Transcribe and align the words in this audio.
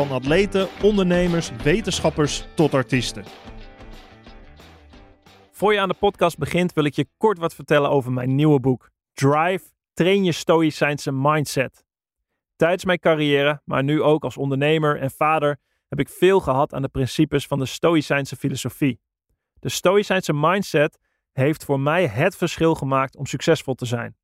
Van 0.00 0.10
atleten, 0.10 0.68
ondernemers, 0.82 1.50
wetenschappers 1.62 2.46
tot 2.54 2.74
artiesten. 2.74 3.24
Voor 5.50 5.72
je 5.72 5.80
aan 5.80 5.88
de 5.88 5.94
podcast 5.94 6.38
begint, 6.38 6.72
wil 6.72 6.84
ik 6.84 6.94
je 6.94 7.06
kort 7.16 7.38
wat 7.38 7.54
vertellen 7.54 7.90
over 7.90 8.12
mijn 8.12 8.34
nieuwe 8.34 8.60
boek. 8.60 8.90
Drive, 9.12 9.64
train 9.92 10.24
je 10.24 10.32
stoïcijnse 10.32 11.12
mindset. 11.12 11.84
Tijdens 12.56 12.84
mijn 12.84 12.98
carrière, 12.98 13.62
maar 13.64 13.84
nu 13.84 14.02
ook 14.02 14.24
als 14.24 14.36
ondernemer 14.36 15.00
en 15.00 15.10
vader, 15.10 15.58
heb 15.88 16.00
ik 16.00 16.08
veel 16.08 16.40
gehad 16.40 16.74
aan 16.74 16.82
de 16.82 16.88
principes 16.88 17.46
van 17.46 17.58
de 17.58 17.66
stoïcijnse 17.66 18.36
filosofie. 18.36 19.00
De 19.58 19.68
stoïcijnse 19.68 20.32
mindset 20.32 20.98
heeft 21.32 21.64
voor 21.64 21.80
mij 21.80 22.06
het 22.06 22.36
verschil 22.36 22.74
gemaakt 22.74 23.16
om 23.16 23.26
succesvol 23.26 23.74
te 23.74 23.86
zijn. 23.86 24.16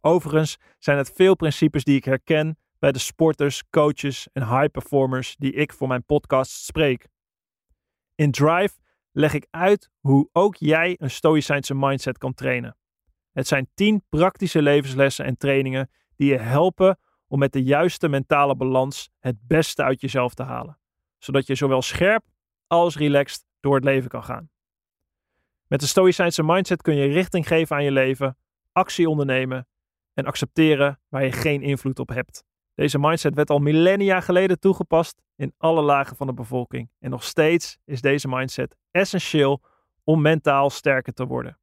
Overigens 0.00 0.56
zijn 0.78 0.98
het 0.98 1.12
veel 1.14 1.36
principes 1.36 1.84
die 1.84 1.96
ik 1.96 2.04
herken 2.04 2.58
bij 2.78 2.92
de 2.92 2.98
sporters, 2.98 3.62
coaches 3.70 4.28
en 4.32 4.42
high 4.42 4.70
performers 4.70 5.36
die 5.36 5.52
ik 5.52 5.72
voor 5.72 5.88
mijn 5.88 6.04
podcast 6.04 6.50
spreek. 6.50 7.08
In 8.14 8.30
Drive 8.30 8.76
leg 9.12 9.34
ik 9.34 9.46
uit 9.50 9.90
hoe 10.00 10.28
ook 10.32 10.56
jij 10.56 10.96
een 10.98 11.10
stoïcijnse 11.10 11.74
mindset 11.74 12.18
kan 12.18 12.34
trainen. 12.34 12.76
Het 13.32 13.46
zijn 13.46 13.68
10 13.74 14.04
praktische 14.08 14.62
levenslessen 14.62 15.24
en 15.24 15.36
trainingen 15.36 15.90
die 16.16 16.30
je 16.30 16.38
helpen 16.38 16.98
om 17.26 17.38
met 17.38 17.52
de 17.52 17.62
juiste 17.62 18.08
mentale 18.08 18.56
balans 18.56 19.10
het 19.18 19.36
beste 19.46 19.82
uit 19.82 20.00
jezelf 20.00 20.34
te 20.34 20.42
halen, 20.42 20.78
zodat 21.18 21.46
je 21.46 21.54
zowel 21.54 21.82
scherp 21.82 22.24
als 22.66 22.96
relaxed 22.96 23.44
door 23.60 23.74
het 23.74 23.84
leven 23.84 24.08
kan 24.08 24.24
gaan. 24.24 24.50
Met 25.66 25.80
de 25.80 25.86
stoïcijnse 25.86 26.42
mindset 26.42 26.82
kun 26.82 26.94
je 26.94 27.12
richting 27.12 27.46
geven 27.46 27.76
aan 27.76 27.84
je 27.84 27.92
leven, 27.92 28.36
actie 28.72 29.08
ondernemen 29.08 29.68
en 30.14 30.24
accepteren 30.24 31.00
waar 31.08 31.24
je 31.24 31.32
geen 31.32 31.62
invloed 31.62 31.98
op 31.98 32.08
hebt. 32.08 32.44
Deze 32.78 32.98
mindset 32.98 33.34
werd 33.34 33.50
al 33.50 33.58
millennia 33.58 34.20
geleden 34.20 34.60
toegepast 34.60 35.22
in 35.36 35.52
alle 35.56 35.82
lagen 35.82 36.16
van 36.16 36.26
de 36.26 36.32
bevolking. 36.32 36.90
En 36.98 37.10
nog 37.10 37.24
steeds 37.24 37.78
is 37.84 38.00
deze 38.00 38.28
mindset 38.28 38.76
essentieel 38.90 39.62
om 40.04 40.22
mentaal 40.22 40.70
sterker 40.70 41.12
te 41.12 41.26
worden. 41.26 41.58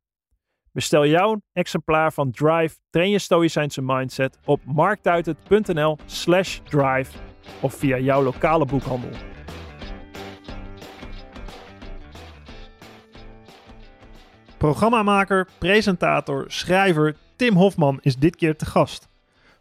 Bestel 0.72 1.06
jouw 1.06 1.42
exemplaar 1.54 2.14
van 2.14 2.32
Drive 2.32 2.78
Train 2.90 3.10
je 3.10 3.20
Stoïcijnse 3.20 3.82
Mindset 3.82 4.40
op 4.46 4.62
marktuitert.nl 4.66 5.98
slash 6.06 6.60
drive 6.60 7.18
of 7.62 7.74
via 7.74 7.98
jouw 7.98 8.24
lokale 8.24 8.66
boekhandel. 8.66 9.12
Programmamaker, 14.58 15.48
presentator, 15.58 16.46
schrijver 16.48 17.16
Tim 17.36 17.56
Hofman 17.56 18.00
is 18.02 18.16
dit 18.16 18.36
keer 18.36 18.56
te 18.56 18.66
gast. 18.66 19.14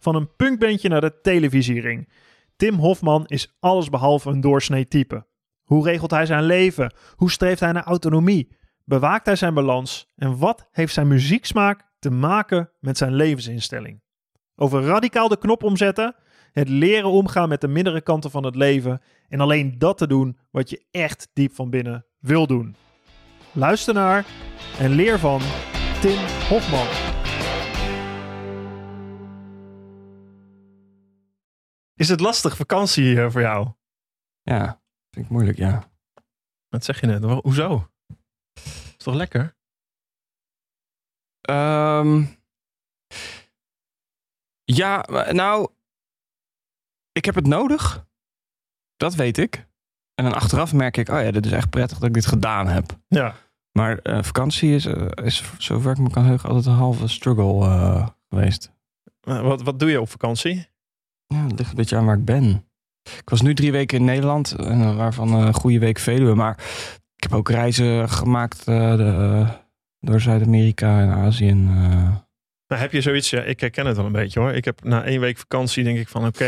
Van 0.05 0.15
een 0.15 0.37
punkbandje 0.37 0.89
naar 0.89 1.01
de 1.01 1.21
televisiering. 1.21 2.09
Tim 2.57 2.75
Hofman 2.75 3.27
is 3.27 3.57
allesbehalve 3.61 4.31
een 4.31 4.41
doorsnee 4.41 4.89
type. 4.89 5.27
Hoe 5.63 5.85
regelt 5.85 6.11
hij 6.11 6.27
zijn 6.27 6.45
leven? 6.45 6.95
Hoe 7.15 7.31
streeft 7.31 7.61
hij 7.61 7.73
naar 7.73 7.85
autonomie? 7.85 8.57
Bewaakt 8.85 9.27
hij 9.27 9.37
zijn 9.37 9.55
balans? 9.55 10.13
En 10.17 10.39
wat 10.39 10.69
heeft 10.71 10.93
zijn 10.95 11.09
muzieksmaak 11.09 11.85
te 11.99 12.11
maken 12.11 12.71
met 12.81 12.99
zijn 12.99 13.15
levensinstelling? 13.15 14.03
Over 14.57 14.83
radicaal 14.83 15.29
de 15.29 15.39
knop 15.39 15.63
omzetten, 15.63 16.15
het 16.53 16.69
leren 16.69 17.11
omgaan 17.11 17.49
met 17.49 17.61
de 17.61 17.69
mindere 17.69 18.01
kanten 18.01 18.31
van 18.31 18.45
het 18.45 18.57
leven 18.57 19.01
en 19.29 19.41
alleen 19.41 19.79
dat 19.79 19.99
te 19.99 20.07
doen 20.07 20.39
wat 20.51 20.71
je 20.71 20.85
echt 20.91 21.29
diep 21.33 21.55
van 21.55 21.71
binnen 21.71 22.07
wil 22.19 22.47
doen. 22.47 22.77
Luister 23.53 23.95
naar 23.95 24.27
en 24.79 24.91
leer 24.91 25.19
van 25.19 25.41
Tim 26.01 26.19
Hofman. 26.49 27.14
Is 31.95 32.09
het 32.09 32.21
lastig 32.21 32.57
vakantie 32.57 33.21
eh, 33.23 33.31
voor 33.31 33.41
jou? 33.41 33.73
Ja, 34.43 34.83
vind 35.11 35.25
ik 35.27 35.33
moeilijk, 35.33 35.59
ja. 35.59 35.93
Wat 36.69 36.85
zeg 36.85 37.01
je 37.01 37.07
net? 37.07 37.23
Wa- 37.25 37.41
Hoezo? 37.43 37.91
Is 38.63 38.97
toch 38.97 39.15
lekker? 39.15 39.57
Ehm, 41.41 42.25
ja, 44.65 45.05
maar 45.11 45.35
nou, 45.35 45.69
ik 47.13 47.25
heb 47.25 47.35
het 47.35 47.47
nodig. 47.47 48.07
Dat 48.97 49.15
weet 49.15 49.39
ik. 49.39 49.67
En 50.15 50.25
dan 50.25 50.35
achteraf 50.35 50.73
merk 50.73 50.97
ik, 50.97 51.09
oh 51.09 51.21
ja, 51.23 51.31
dit 51.31 51.47
is 51.47 51.53
echt 51.53 51.71
prettig 51.71 51.99
dat 51.99 52.09
ik 52.09 52.15
dit 52.15 52.27
gedaan 52.27 52.67
heb. 52.67 52.99
Ja. 53.09 53.35
Maar 53.79 53.99
eh, 53.99 54.23
vakantie 54.23 54.75
is, 54.75 54.87
eh, 54.87 55.07
is, 55.25 55.43
zover 55.59 55.91
ik 55.91 55.99
me 55.99 56.11
kan 56.11 56.25
heugen, 56.25 56.49
altijd 56.49 56.67
een 56.67 56.73
halve 56.73 57.09
struggle 57.09 57.65
eh, 57.65 58.09
geweest. 58.29 58.73
Maar 59.27 59.43
Wat, 59.43 59.63
wat 59.63 59.79
doe 59.79 59.91
je 59.91 60.01
op 60.01 60.09
vakantie? 60.09 60.67
Ja, 61.27 61.43
het 61.47 61.59
ligt 61.59 61.71
een 61.71 61.77
beetje 61.77 61.97
aan 61.97 62.05
waar 62.07 62.17
ik 62.19 62.25
ben. 62.25 62.69
Ik 63.03 63.29
was 63.31 63.41
nu 63.43 63.55
drie 63.55 63.73
weken 63.73 63.99
in 63.99 64.05
Nederland, 64.05 64.53
eh, 64.53 64.97
waarvan 64.97 65.33
een 65.33 65.55
goede 65.55 65.79
week 65.79 65.99
Veluwe. 65.99 66.35
Maar 66.35 66.59
ik 67.17 67.23
heb 67.23 67.33
ook 67.33 67.49
reizen 67.49 68.09
gemaakt 68.09 68.59
eh, 68.59 68.97
de, 68.97 69.05
eh, 69.05 69.51
door 70.01 70.21
Zuid-Amerika 70.21 71.01
en 71.01 71.11
Azië. 71.11 71.49
En, 71.49 71.69
eh, 71.69 72.17
Nou, 72.67 72.81
heb 72.83 72.93
je 72.93 73.01
zoiets? 73.01 73.31
Ja, 73.31 73.43
ik 73.43 73.61
herken 73.61 73.87
het 73.87 73.97
wel 73.97 74.07
een 74.07 74.13
beetje 74.13 74.41
hoor. 74.41 74.53
Ik 74.53 74.65
heb 74.65 74.85
na 74.85 75.05
één 75.05 75.21
week 75.21 75.39
vakantie 75.39 75.85
denk 75.85 75.99
ik 75.99 76.09
van 76.09 76.27
oké, 76.27 76.45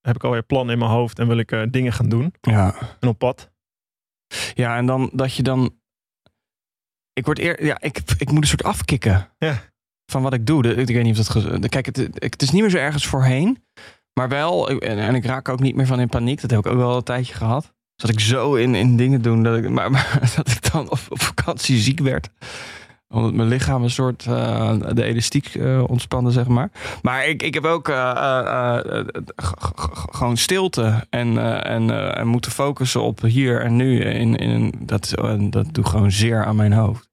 heb 0.00 0.14
ik 0.16 0.24
alweer 0.24 0.42
plannen 0.42 0.72
in 0.72 0.78
mijn 0.78 0.90
hoofd 0.90 1.18
en 1.18 1.26
wil 1.28 1.38
ik 1.38 1.52
eh, 1.52 1.62
dingen 1.70 1.92
gaan 1.92 2.08
doen. 2.08 2.34
ja. 2.40 2.74
En 3.00 3.08
op 3.08 3.18
pad. 3.18 3.50
Ja, 4.54 4.76
en 4.76 4.86
dan 4.86 5.10
dat 5.12 5.34
je 5.34 5.42
dan. 5.42 5.76
Ik 7.12 7.24
word 7.24 7.38
eer. 7.38 7.64
Ja, 7.64 7.80
ik, 7.80 8.00
ik 8.18 8.30
moet 8.30 8.42
een 8.42 8.48
soort 8.48 8.62
afkicken. 8.62 9.28
Ja. 9.38 9.60
Van 10.12 10.22
wat 10.22 10.32
ik 10.32 10.46
doe. 10.46 10.74
Ik 10.74 10.86
weet 10.94 11.02
niet 11.02 11.18
of 11.18 11.26
dat. 11.26 11.68
Kijk, 11.68 11.86
het, 11.86 11.96
het 12.14 12.42
is 12.42 12.50
niet 12.50 12.60
meer 12.60 12.70
zo 12.70 12.76
ergens 12.76 13.06
voorheen. 13.06 13.62
Maar 14.14 14.28
wel. 14.28 14.68
En, 14.68 14.98
en 14.98 15.14
ik 15.14 15.24
raak 15.24 15.48
ook 15.48 15.60
niet 15.60 15.74
meer 15.76 15.86
van 15.86 16.00
in 16.00 16.08
paniek. 16.08 16.40
Dat 16.40 16.50
heb 16.50 16.58
ik 16.58 16.66
ook 16.66 16.76
wel 16.76 16.96
een 16.96 17.02
tijdje 17.02 17.34
gehad. 17.34 17.72
Dat 17.96 18.10
ik 18.10 18.20
zo 18.20 18.54
in, 18.54 18.74
in 18.74 18.96
dingen 18.96 19.22
doen. 19.22 19.42
Dat 19.42 19.56
ik, 19.56 19.68
maar, 19.68 20.18
dat 20.36 20.48
ik 20.48 20.72
dan 20.72 20.90
op, 20.90 20.98
op 21.08 21.20
vakantie 21.22 21.78
ziek 21.78 22.00
werd. 22.00 22.28
Omdat 23.08 23.32
mijn 23.32 23.48
lichaam 23.48 23.82
een 23.82 23.90
soort. 23.90 24.26
eh, 24.26 24.74
de 24.92 25.02
elastiek 25.02 25.54
eh, 25.54 25.82
ontspande, 25.86 26.30
zeg 26.30 26.46
maar. 26.46 26.70
Maar 27.02 27.26
ik, 27.26 27.42
ik 27.42 27.54
heb 27.54 27.64
ook. 27.64 27.88
eh, 27.88 28.78
gewoon 30.10 30.36
stilte. 30.36 31.06
En, 31.10 31.62
en, 31.64 32.14
en 32.16 32.26
moeten 32.26 32.50
focussen 32.50 33.02
op 33.02 33.20
hier 33.20 33.60
en 33.60 33.76
nu. 33.76 34.00
In, 34.00 34.36
in, 34.36 34.72
dat, 34.80 35.14
dat 35.50 35.66
doet 35.74 35.88
gewoon 35.88 36.10
zeer 36.12 36.44
aan 36.44 36.56
mijn 36.56 36.72
hoofd. 36.72 37.10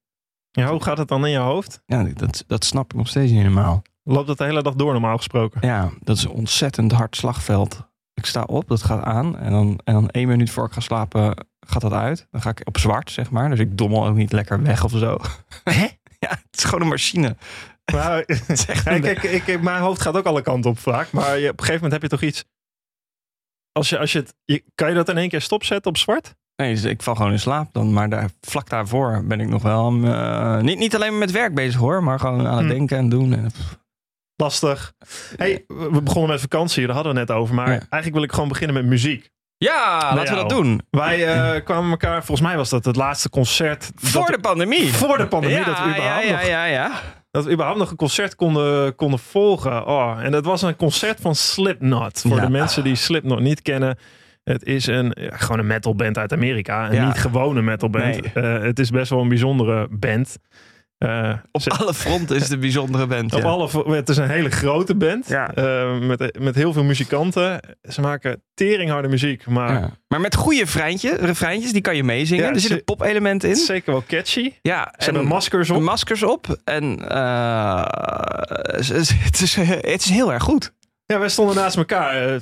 Ja, 0.60 0.70
hoe 0.70 0.82
gaat 0.82 0.98
het 0.98 1.08
dan 1.08 1.24
in 1.26 1.30
je 1.32 1.38
hoofd? 1.38 1.82
Ja, 1.86 2.02
dat, 2.02 2.44
dat 2.46 2.64
snap 2.64 2.92
ik 2.92 2.98
nog 2.98 3.08
steeds 3.08 3.30
niet 3.32 3.40
helemaal. 3.40 3.82
Loopt 4.02 4.26
dat 4.26 4.38
de 4.38 4.44
hele 4.44 4.62
dag 4.62 4.74
door 4.74 4.92
normaal 4.92 5.16
gesproken? 5.16 5.60
Ja, 5.66 5.90
dat 6.00 6.16
is 6.16 6.24
een 6.24 6.30
ontzettend 6.30 6.92
hard 6.92 7.16
slagveld. 7.16 7.88
Ik 8.14 8.26
sta 8.26 8.42
op, 8.42 8.68
dat 8.68 8.82
gaat 8.82 9.02
aan. 9.04 9.38
En 9.38 9.50
dan, 9.52 9.80
en 9.84 9.94
dan 9.94 10.08
één 10.10 10.28
minuut 10.28 10.50
voor 10.50 10.64
ik 10.66 10.72
ga 10.72 10.80
slapen, 10.80 11.46
gaat 11.60 11.82
dat 11.82 11.92
uit. 11.92 12.26
Dan 12.30 12.40
ga 12.42 12.50
ik 12.50 12.60
op 12.64 12.78
zwart, 12.78 13.10
zeg 13.10 13.30
maar. 13.30 13.50
Dus 13.50 13.58
ik 13.58 13.78
dommel 13.78 14.06
ook 14.06 14.14
niet 14.16 14.32
lekker 14.32 14.62
weg 14.62 14.84
of 14.84 14.90
zo. 14.90 15.16
Hè? 15.64 15.86
Ja, 16.18 16.28
het 16.30 16.56
is 16.56 16.64
gewoon 16.64 16.80
een 16.80 16.88
machine. 16.88 17.36
Maar, 17.92 18.24
een- 18.84 19.00
kijk, 19.00 19.22
ik, 19.22 19.46
ik- 19.46 19.62
mijn 19.62 19.80
hoofd 19.80 20.00
gaat 20.00 20.16
ook 20.16 20.26
alle 20.26 20.42
kanten 20.42 20.70
op 20.70 20.78
vaak. 20.78 21.12
Maar 21.12 21.38
je, 21.38 21.48
op 21.50 21.58
een 21.58 21.64
gegeven 21.64 21.82
moment 21.82 21.92
heb 21.92 22.02
je 22.02 22.08
toch 22.16 22.22
iets. 22.28 22.44
Als 23.72 23.88
je, 23.88 23.98
als 23.98 24.12
je 24.12 24.18
het, 24.18 24.34
je, 24.44 24.64
kan 24.74 24.88
je 24.88 24.94
dat 24.94 25.08
in 25.08 25.16
één 25.16 25.28
keer 25.28 25.40
stopzetten 25.40 25.90
op 25.90 25.96
zwart? 25.96 26.34
Nee, 26.60 26.74
dus 26.74 26.84
ik 26.84 27.02
val 27.02 27.14
gewoon 27.14 27.32
in 27.32 27.38
slaap 27.40 27.68
dan. 27.72 27.92
Maar 27.92 28.08
daar, 28.08 28.30
vlak 28.40 28.68
daarvoor 28.68 29.22
ben 29.24 29.40
ik 29.40 29.48
nog 29.48 29.62
wel... 29.62 29.92
eh, 30.04 30.58
niet, 30.60 30.78
niet 30.78 30.94
alleen 30.94 31.10
maar 31.10 31.18
met 31.18 31.30
werk 31.30 31.54
bezig 31.54 31.80
hoor, 31.80 32.02
maar 32.04 32.18
gewoon 32.20 32.46
aan 32.46 32.56
het 32.56 32.66
Hm. 32.66 32.72
denken 32.72 32.96
en 32.98 33.08
doen. 33.08 33.32
En, 33.32 33.50
Lastig. 34.36 34.92
Hey, 35.36 35.64
we 35.66 36.00
begonnen 36.02 36.30
met 36.30 36.40
vakantie, 36.40 36.86
daar 36.86 36.94
hadden 36.94 37.12
we 37.14 37.18
net 37.18 37.30
over. 37.30 37.54
Maar 37.54 37.66
Ja. 37.66 37.72
eigenlijk 37.78 38.14
wil 38.14 38.22
ik 38.22 38.32
gewoon 38.32 38.48
beginnen 38.48 38.76
met 38.76 38.84
muziek. 38.84 39.28
ja, 39.56 39.98
Nou 40.02 40.14
laten 40.16 40.34
we 40.34 40.40
dat 40.40 40.48
doen. 40.48 40.80
Wij 40.90 41.26
eh, 41.26 41.64
kwamen 41.64 41.90
elkaar, 41.90 42.24
volgens 42.24 42.46
mij 42.48 42.56
was 42.56 42.68
dat 42.70 42.84
het 42.84 42.96
laatste 42.96 43.30
concert. 43.30 43.90
Voor 43.94 44.26
dat, 44.26 44.34
de 44.34 44.40
pandemie. 44.40 44.92
voor 44.94 45.16
de 45.18 45.26
pandemie, 45.28 45.56
ja, 45.58 45.64
dat 45.64 45.78
we 45.78 45.88
überhaupt 45.90 46.24
ja, 46.24 46.30
nog 46.30 46.40
ja, 46.42 46.48
ja, 46.48 46.64
ja. 46.64 46.92
dat 47.30 47.44
we 47.44 47.50
überhaupt 47.52 47.78
nog 47.78 47.90
een 47.90 47.96
concert 47.96 48.34
konden, 48.34 48.94
konden 48.94 49.18
volgen. 49.18 49.86
Oh, 49.86 50.18
en 50.22 50.30
dat 50.30 50.44
was 50.44 50.62
een 50.62 50.76
concert 50.76 51.20
van 51.20 51.34
Slipknot. 51.34 52.20
Voor 52.20 52.40
de 52.40 52.50
mensen 52.50 52.84
die 52.84 52.94
Slipknot 52.94 53.40
niet 53.40 53.62
kennen. 53.62 53.98
Het 54.44 54.64
is 54.64 54.86
een, 54.86 55.16
gewoon 55.16 55.58
een 55.58 55.66
metalband 55.66 56.18
uit 56.18 56.32
Amerika. 56.32 56.88
En 56.88 56.94
Ja. 56.94 57.06
niet 57.06 57.18
gewoon 57.18 57.56
een 57.56 57.64
metalband. 57.64 58.34
Nee. 58.34 58.44
Eh, 58.44 58.62
het 58.62 58.78
is 58.78 58.90
best 58.90 59.10
wel 59.10 59.20
een 59.20 59.28
bijzondere 59.28 59.88
band. 59.90 60.36
Eh, 60.98 61.32
Op 61.52 61.60
ze- 61.60 61.70
alle 61.70 61.94
fronten 61.94 62.36
is 62.36 62.42
het 62.42 62.50
een 62.52 62.60
bijzondere 62.60 63.06
band. 63.06 63.32
op 63.34 63.40
ja. 63.40 63.46
alle, 63.48 63.94
het 63.96 64.08
is 64.08 64.16
een 64.16 64.28
hele 64.28 64.50
grote 64.50 64.94
band. 64.94 65.28
Ja. 65.28 65.54
eh, 65.54 65.98
met, 65.98 66.38
met 66.40 66.54
heel 66.54 66.72
veel 66.72 66.84
muzikanten. 66.84 67.60
Ze 67.82 68.00
maken 68.00 68.42
teringharde 68.54 69.08
muziek, 69.08 69.46
maar 69.46 69.72
Ja. 69.72 69.90
Maar 70.08 70.20
met 70.20 70.34
goede 70.34 70.58
refreintje, 70.60 71.16
refreintjes, 71.16 71.72
die 71.72 71.80
kan 71.80 71.96
je 71.96 72.04
meezingen. 72.04 72.44
Er 72.44 72.60
zit 72.60 72.70
een 72.70 72.84
pop-element 72.84 73.44
in. 73.44 73.56
zeker 73.56 73.92
wel 73.92 74.04
catchy. 74.06 74.52
Ja, 74.62 74.94
Ze 74.98 75.04
hebben 75.04 75.24
maskers 75.26 75.70
op. 75.70 75.80
maskers 75.82 76.22
op. 76.22 76.46
En 76.64 76.84
het, 78.72 78.90
is, 79.40 79.54
het 79.56 80.00
is 80.02 80.08
heel 80.10 80.32
erg 80.32 80.42
goed. 80.42 80.72
Ja, 81.06 81.18
wij 81.18 81.28
stonden 81.28 81.54
naast 81.56 81.76
elkaar 81.76 82.40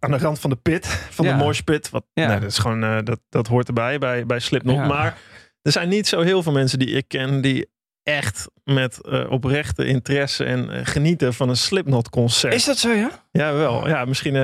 aan 0.00 0.10
de 0.10 0.18
rand 0.18 0.38
van 0.40 0.50
de 0.50 0.56
pit, 0.56 0.86
van 0.86 1.24
Ja. 1.24 1.36
de 1.36 1.44
mosh 1.44 1.60
pit. 1.60 1.90
Wat, 1.90 2.04
Ja. 2.12 2.26
nee, 2.26 2.40
dat, 2.40 2.50
is 2.50 2.58
gewoon, 2.58 2.84
eh, 2.84 2.98
dat, 3.04 3.20
dat 3.28 3.46
hoort 3.46 3.68
erbij 3.68 3.98
bij, 3.98 4.26
bij 4.26 4.38
Slipknot. 4.38 4.76
Ja. 4.76 4.86
Maar 4.86 5.18
er 5.62 5.72
zijn 5.72 5.88
niet 5.88 6.08
zo 6.08 6.20
heel 6.20 6.42
veel 6.42 6.52
mensen 6.52 6.78
die 6.78 6.88
ik 6.88 7.08
ken 7.08 7.40
die 7.40 7.68
echt 8.02 8.48
met 8.64 9.00
eh, 9.06 9.30
oprechte 9.30 9.86
interesse 9.86 10.44
en 10.44 10.70
eh, 10.70 10.80
genieten 10.86 11.34
van 11.34 11.48
een 11.48 11.56
Slipknot 11.56 12.08
concert. 12.10 12.54
Is 12.54 12.64
dat 12.64 12.78
zo, 12.78 12.90
ja? 12.92 13.10
Ja, 13.32 13.52
wel. 13.52 13.88
Ja, 13.88 14.04
misschien... 14.04 14.34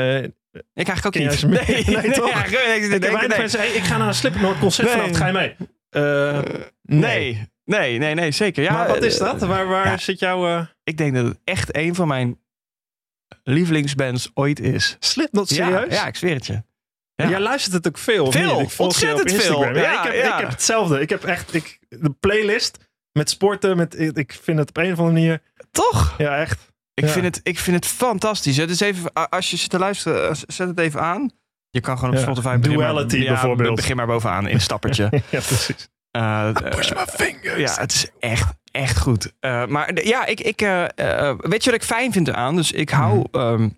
Ik 0.75 0.89
eigenlijk 0.89 1.07
ook 1.07 1.15
niet. 1.15 1.47
meer? 1.47 1.65
Nee, 2.03 2.11
toch? 2.13 2.31
Ja, 2.31 2.45
ik, 2.45 2.51
ik, 2.51 2.83
ik 2.83 2.91
denk- 2.91 2.93
heb 2.93 3.01
weinig 3.03 3.29
nee. 3.29 3.39
mensen 3.39 3.59
hey, 3.61 3.69
ik 3.69 3.83
ga 3.83 3.97
naar 3.97 4.07
een 4.09 4.15
Slipknot 4.15 4.59
concert 4.59 4.87
Nee. 4.87 4.97
vanavond. 4.97 5.17
Ga 5.17 5.27
je 5.27 5.33
mee? 5.33 5.57
Nee. 6.83 7.49
nee, 7.65 7.99
nee, 7.99 8.15
nee, 8.15 8.31
zeker. 8.31 8.63
Ja, 8.63 8.73
maar 8.73 8.89
wat 8.89 9.03
is 9.03 9.19
dat? 9.19 9.41
Waar, 9.41 9.67
waar 9.67 10.01
zit 10.01 10.19
jouw 10.19 10.47
eh, 10.49 10.67
Ik 10.85 10.97
denk 10.97 11.15
dat 11.15 11.25
het 11.27 11.39
echt 11.45 11.77
een 11.77 11.95
van 11.95 12.09
mijn 12.09 12.39
lievelingsbands 13.43 14.31
ooit 14.35 14.61
is. 14.61 14.97
Slipknot 15.01 15.49
Ja, 15.49 15.67
serieus? 15.69 15.95
Ja, 15.95 16.07
ik 16.07 16.17
zweer 16.17 16.35
het 16.35 16.47
je. 16.47 16.53
Ja. 16.53 16.65
Ja. 17.25 17.29
Jij 17.29 17.41
luistert 17.41 17.75
het 17.75 17.87
ook 17.87 17.99
veel. 17.99 18.33
Veel? 18.33 18.61
Ik 18.61 18.71
ontzettend 18.77 19.33
veel. 19.33 19.65
Ja, 19.65 19.71
Ja, 19.81 19.99
ik, 20.05 20.13
heb, 20.13 20.23
ja. 20.25 20.35
ik 20.35 20.41
heb 20.41 20.49
hetzelfde. 20.51 21.01
Ik 21.01 21.09
heb 21.11 21.25
echt 21.25 21.55
ik, 21.55 21.79
de 21.89 22.11
playlist 22.21 22.79
met 23.13 23.31
sporten. 23.31 23.77
Met, 23.77 23.99
ik 24.17 24.39
vind 24.43 24.59
het 24.59 24.69
op 24.69 24.77
een 24.77 24.93
of 24.93 24.99
andere 24.99 25.13
manier. 25.19 25.43
Toch? 25.71 26.15
Ja, 26.19 26.37
echt. 26.37 26.73
Ik, 26.95 27.05
Ja. 27.05 27.11
vind 27.11 27.25
het, 27.25 27.41
ik 27.43 27.59
vind 27.59 27.77
het 27.77 27.87
fantastisch. 27.87 28.57
Het 28.57 28.71
is 28.71 28.81
even, 28.81 29.13
als 29.13 29.51
je 29.51 29.57
zit 29.57 29.71
te 29.71 29.79
luisteren, 29.79 30.29
eh, 30.29 30.35
zet 30.47 30.69
het 30.69 30.79
even 30.79 31.01
aan. 31.01 31.31
Je 31.71 31.81
kan 31.81 31.97
gewoon 31.99 32.11
op 32.11 32.17
Ja. 32.17 32.23
Spotify 32.25 32.57
begin 32.57 32.77
maar- 32.79 32.87
Duality 32.89 33.17
ja, 33.17 33.33
bijvoorbeeld. 33.33 33.77
Begin 33.77 33.97
maar 33.97 34.07
bovenaan 34.07 34.47
in 34.47 34.55
een 34.55 34.61
stappertje. 34.61 35.09
Ja, 35.31 35.41
precies. 35.41 35.89
Eh, 36.11 36.53
Push 36.53 36.91
eh, 36.91 36.97
my 36.99 37.07
fingers. 37.07 37.61
ja, 37.75 37.81
het 37.81 37.93
is 37.93 38.07
echt, 38.19 38.53
echt 38.77 38.99
goed. 38.99 39.33
Eh, 39.41 39.67
maar 39.67 40.05
ja, 40.05 40.27
ik, 40.27 40.41
ik, 40.41 40.61
eh, 40.63 40.85
eh, 40.85 41.35
weet 41.39 41.65
je 41.65 41.71
wat 41.71 41.81
ik 41.81 41.87
fijn 41.87 42.13
vind 42.13 42.29
eraan? 42.29 42.57
Dus 42.57 42.73
ik 42.73 42.91
hou 42.91 43.17
Mhm. 43.33 43.41
ehm, 43.43 43.69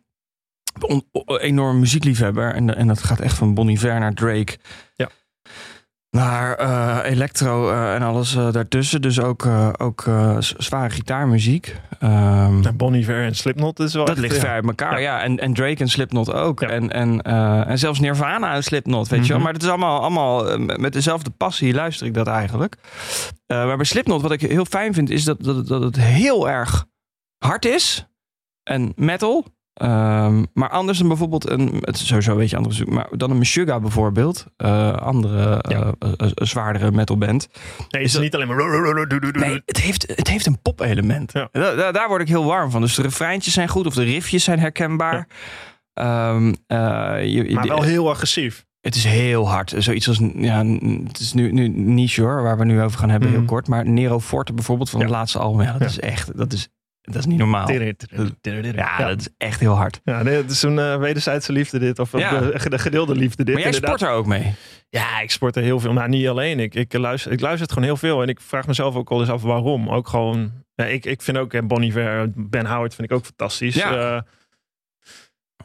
on- 0.81 1.05
enorm 1.41 1.79
muziekliefhebber. 1.79 2.55
En, 2.55 2.77
en 2.77 2.87
dat 2.87 3.03
gaat 3.03 3.21
echt 3.21 3.37
van 3.37 3.55
Bon 3.55 3.69
Iver 3.69 3.99
naar 4.01 4.15
Drake. 4.15 4.59
Naar 6.11 6.55
eh, 6.55 7.11
electro 7.11 7.71
eh, 7.71 7.95
en 7.95 8.03
alles 8.03 8.35
eh, 8.35 8.53
daartussen. 8.53 9.03
Dus 9.03 9.21
ook, 9.21 9.47
ook 9.77 10.05
zware 10.39 10.91
gitaarmuziek. 10.91 11.77
Ehm, 11.99 12.61
Nou, 12.61 12.73
Bon 12.73 12.95
Iver 12.95 13.25
en 13.25 13.35
Slipknot 13.35 13.81
is 13.81 13.95
wel 13.95 14.05
dat 14.05 14.15
echt, 14.15 14.25
ligt 14.25 14.35
ja. 14.35 14.41
ver 14.41 14.51
uit 14.51 14.67
elkaar, 14.67 15.01
ja. 15.01 15.23
En, 15.23 15.39
en 15.39 15.55
Drake 15.55 15.81
en 15.81 15.89
Slipknot 15.89 16.33
ook. 16.33 16.61
Ja. 16.61 16.69
En, 16.69 16.93
en, 16.93 17.23
en 17.67 17.79
zelfs 17.79 18.01
Nirvana 18.01 18.55
en 18.55 18.63
Slipknot, 18.65 19.09
weet 19.09 19.23
je 19.23 19.29
wel. 19.29 19.37
Mhm. 19.37 19.45
Maar 19.45 19.53
het 19.53 19.63
is 19.63 19.69
allemaal, 19.69 20.01
allemaal 20.01 20.59
met 20.59 20.93
dezelfde 20.93 21.31
passie 21.31 21.75
luister 21.75 22.07
ik 22.07 22.15
dat 22.15 22.27
eigenlijk. 22.27 22.77
Maar 23.47 23.77
bij 23.77 23.85
Slipknot, 23.85 24.23
wat 24.23 24.33
ik 24.33 24.41
heel 24.41 24.65
fijn 24.65 24.95
vind, 24.95 25.11
is 25.11 25.25
dat, 25.25 25.43
dat, 25.45 25.67
dat 25.67 25.83
het 25.83 25.97
heel 25.97 26.49
erg 26.49 26.87
hard 27.39 27.65
is. 27.65 28.07
En 28.63 28.93
metal. 28.97 29.45
Ehm, 29.79 30.45
maar 30.55 30.69
anders 30.71 30.99
dan 30.99 31.09
bijvoorbeeld 31.09 31.51
een, 31.51 31.77
het 31.81 31.95
is 31.97 32.07
sowieso 32.07 32.31
een 32.33 32.37
beetje 32.39 32.57
anders, 32.57 32.85
maar 32.85 33.07
dan 33.17 33.31
een 33.31 33.39
Meshuggah 33.39 33.81
bijvoorbeeld, 33.81 34.47
eh, 34.57 34.93
andere 34.93 35.65
Ja. 35.69 35.93
eh, 35.99 36.11
eh, 36.17 36.29
zwaardere 36.35 36.91
metalband. 36.93 37.49
Nee, 37.89 38.03
is 38.03 38.13
het 38.13 38.23
niet 38.23 38.35
alleen 38.35 38.47
maar... 38.49 39.31
Nee, 39.33 39.63
het 39.67 39.77
heeft, 39.81 40.13
het 40.17 40.29
heeft 40.29 40.47
een 40.47 40.61
pop-element. 40.63 41.33
Ja. 41.33 41.49
Da- 41.53 41.75
da- 41.75 41.93
daar 41.93 42.09
word 42.09 42.21
ik 42.21 42.29
heel 42.29 42.45
warm 42.45 42.71
van. 42.71 42.81
Dus 42.81 42.95
de 42.95 43.03
refreintjes 43.03 43.55
zijn 43.55 43.69
goed 43.69 43.87
of 43.87 43.95
de 43.95 44.03
riffjes 44.05 44.45
zijn 44.45 44.59
herkenbaar. 44.59 45.29
Ehm, 45.95 46.55
eh, 46.67 46.79
je- 47.25 47.51
Maar 47.55 47.67
wel 47.67 47.83
heel 47.83 48.11
agressief. 48.11 48.67
Het 48.81 48.95
is 48.95 49.05
heel 49.05 49.49
hard. 49.51 49.75
Zoiets 49.79 50.09
als, 50.09 50.21
ja, 50.37 50.65
het 51.07 51.19
is 51.21 51.33
nu, 51.33 51.53
nu 51.53 51.69
niche 51.69 52.23
hoor, 52.23 52.43
waar 52.43 52.59
we 52.59 52.65
nu 52.65 52.83
over 52.83 52.99
gaan 52.99 53.11
hebben, 53.11 53.29
Mhm. 53.29 53.39
heel 53.39 53.47
kort. 53.47 53.69
Maar 53.69 53.89
Nero 53.89 54.21
Forte 54.21 54.53
bijvoorbeeld 54.53 54.91
van 54.91 55.01
het 55.01 55.11
laatste 55.11 55.39
album. 55.39 55.63
Ja, 55.63 55.73
dat 55.73 55.89
is 55.89 56.01
echt, 56.01 56.37
dat 56.39 56.53
is, 56.53 56.69
dat 57.11 57.21
is 57.21 57.27
niet 57.27 57.39
normaal. 57.39 57.71
Ja, 57.71 57.93
Ja, 58.99 59.09
dat 59.09 59.21
is 59.21 59.29
echt 59.37 59.61
heel 59.61 59.75
hard. 59.75 60.01
ja 60.05 60.23
nee, 60.23 60.37
het 60.37 60.51
is 60.51 60.63
een 60.63 60.79
eh, 60.79 60.97
wederzijdse 60.99 61.53
liefde 61.53 61.79
dit. 61.79 61.99
Of 61.99 62.19
Ja. 62.19 62.41
de, 62.41 62.69
de 62.71 62.79
gedeelde 62.79 63.15
liefde 63.15 63.45
dit. 63.45 63.55
Maar 63.55 63.63
jij 63.63 63.73
inderdaad. 63.73 63.99
sport 63.99 64.11
er 64.13 64.17
ook 64.17 64.27
mee. 64.27 64.55
Ja, 64.89 65.21
ik 65.21 65.31
sport 65.31 65.57
er 65.57 65.63
heel 65.63 65.81
veel. 65.81 65.93
Maar 65.93 66.09
niet 66.09 66.29
alleen. 66.29 66.61
Ik, 66.61 66.75
ik, 66.75 66.93
luister, 66.93 67.33
ik 67.33 67.41
luister 67.41 67.63
het 67.63 67.73
gewoon 67.73 67.89
heel 67.89 67.97
veel. 67.97 68.23
En 68.23 68.29
ik 68.29 68.41
vraag 68.41 68.67
mezelf 68.67 68.95
ook 68.95 69.09
wel 69.09 69.21
eens 69.21 69.29
af 69.31 69.43
waarom. 69.43 69.89
Ook 69.89 70.09
gewoon... 70.09 70.53
Ja, 70.75 70.85
ik, 70.85 71.05
ik 71.07 71.23
vind 71.23 71.37
ook 71.39 71.53
eh, 71.53 71.63
Bon 71.63 71.83
Iver, 71.83 72.33
Ben 72.35 72.67
Howard 72.67 72.95
vind 72.95 73.11
ik 73.11 73.17
ook 73.17 73.25
fantastisch. 73.25 73.75
Ja. 73.75 74.15
Eh, 74.17 74.21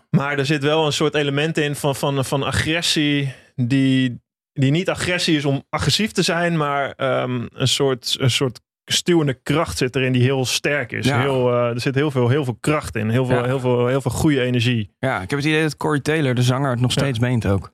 maar 0.10 0.38
er 0.38 0.46
zit 0.46 0.64
wel 0.64 0.86
een 0.86 0.94
soort 0.94 1.16
element 1.16 1.58
in 1.58 1.76
van, 1.76 1.96
van, 1.96 2.26
van 2.26 2.44
agressie. 2.44 3.34
Die, 3.56 4.22
die 4.54 4.72
niet 4.72 4.90
agressie 4.90 5.38
is 5.38 5.46
om 5.46 5.64
agressief 5.70 6.12
te 6.12 6.22
zijn. 6.22 6.58
Maar 6.58 6.92
ehm, 6.92 7.46
een, 7.54 7.68
soort, 7.68 8.16
een 8.20 8.32
soort 8.32 8.60
stuwende 8.86 9.34
kracht 9.44 9.78
zit 9.78 9.96
erin 9.96 10.12
die 10.14 10.22
heel 10.24 10.46
sterk 10.46 10.92
is. 10.92 11.06
Ja. 11.06 11.20
Heel, 11.20 11.52
eh, 11.54 11.70
er 11.70 11.82
zit 11.82 11.96
heel 11.96 12.12
veel, 12.12 12.30
heel 12.30 12.44
veel 12.44 12.58
kracht 12.60 12.96
in. 12.96 13.10
Heel 13.10 13.26
veel, 13.26 13.38
Ja. 13.38 13.46
heel 13.46 13.60
veel, 13.60 13.88
heel 13.88 14.02
veel 14.02 14.12
goede 14.12 14.42
energie. 14.42 14.92
Ja, 15.00 15.22
ik 15.22 15.30
heb 15.30 15.40
het 15.40 15.48
idee 15.48 15.62
dat 15.62 15.78
Corey 15.78 16.00
Taylor, 16.00 16.36
de 16.36 16.42
zanger, 16.44 16.70
het 16.72 16.80
nog 16.80 16.94
Ja. 16.94 17.02
steeds 17.02 17.20
meent 17.20 17.46
ook. 17.46 17.72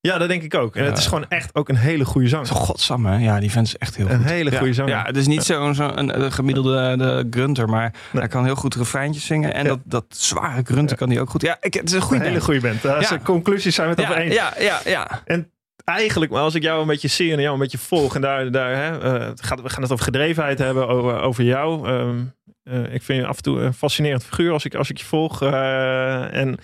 Ja, 0.00 0.18
dat 0.18 0.28
denk 0.28 0.42
ik 0.42 0.54
ook. 0.54 0.76
En 0.76 0.84
het 0.84 0.98
is 0.98 1.06
gewoon 1.06 1.28
echt 1.28 1.54
ook 1.54 1.68
een 1.68 1.76
hele 1.76 2.04
goede 2.04 2.28
zanger. 2.28 2.46
Zo 2.46 2.54
godsamme, 2.54 3.10
hè? 3.10 3.16
ja, 3.24 3.40
die 3.40 3.50
vent 3.50 3.66
is 3.66 3.76
echt 3.76 3.96
heel 3.96 4.08
Een 4.10 4.16
goed. 4.20 4.30
hele 4.30 4.50
Ja, 4.50 4.58
goede 4.58 4.72
zanger. 4.72 4.90
Ja, 4.92 5.02
het 5.04 5.16
is 5.16 5.26
niet 5.26 5.42
zo'n 5.42 5.74
zo 5.74 5.88
een, 5.94 6.22
een 6.22 6.32
gemiddelde 6.32 6.96
de 6.96 7.26
grunter, 7.30 7.68
maar 7.68 7.94
Nee. 8.12 8.22
hij 8.22 8.28
kan 8.30 8.44
heel 8.44 8.54
goed 8.54 8.74
refreintjes 8.74 9.26
zingen. 9.26 9.54
En 9.54 9.64
dat, 9.66 9.78
dat 9.84 10.04
zware 10.08 10.62
grunten 10.64 10.96
kan 10.96 11.10
hij 11.10 11.20
ook 11.20 11.30
goed. 11.30 11.42
Ja, 11.42 11.56
ik, 11.60 11.74
het 11.74 11.88
is 11.88 11.92
een 11.94 12.00
goede 12.00 12.22
een 12.22 12.28
hele 12.28 12.40
goede 12.40 12.60
band. 12.60 12.82
Daar 12.82 13.04
zijn 13.04 13.22
conclusies 13.22 13.74
zijn 13.74 13.88
we 13.88 13.94
het 14.02 14.10
over 14.10 14.22
Ja, 14.32 14.52
eens. 14.52 14.62
ja, 14.64 14.80
ja, 14.84 15.10
ja. 15.26 15.40
Eigenlijk, 15.84 16.30
maar 16.32 16.42
als 16.42 16.54
ik 16.54 16.62
jou 16.62 16.80
een 16.80 16.86
beetje 16.86 17.08
zie 17.08 17.32
en 17.32 17.40
jou 17.40 17.52
een 17.54 17.58
beetje 17.60 17.78
volg 17.78 18.14
en 18.14 18.20
daar, 18.20 18.50
daar 18.50 18.76
hè, 18.76 18.98
eh, 19.18 19.30
gaat, 19.34 19.60
we 19.62 19.68
gaan 19.68 19.82
het 19.82 19.92
over 19.92 20.04
gedrevenheid 20.04 20.58
hebben, 20.58 20.88
over, 20.88 21.20
over 21.20 21.44
jou. 21.44 21.88
Ehm, 21.88 22.18
eh, 22.62 22.94
ik 22.94 23.02
vind 23.02 23.20
je 23.20 23.26
af 23.26 23.36
en 23.36 23.42
toe 23.42 23.60
een 23.60 23.74
fascinerend 23.74 24.24
figuur 24.24 24.52
als 24.52 24.64
ik, 24.64 24.74
als 24.74 24.90
ik 24.90 24.98
je 24.98 25.04
volg. 25.04 25.42
eh, 25.42 26.34
en 26.34 26.56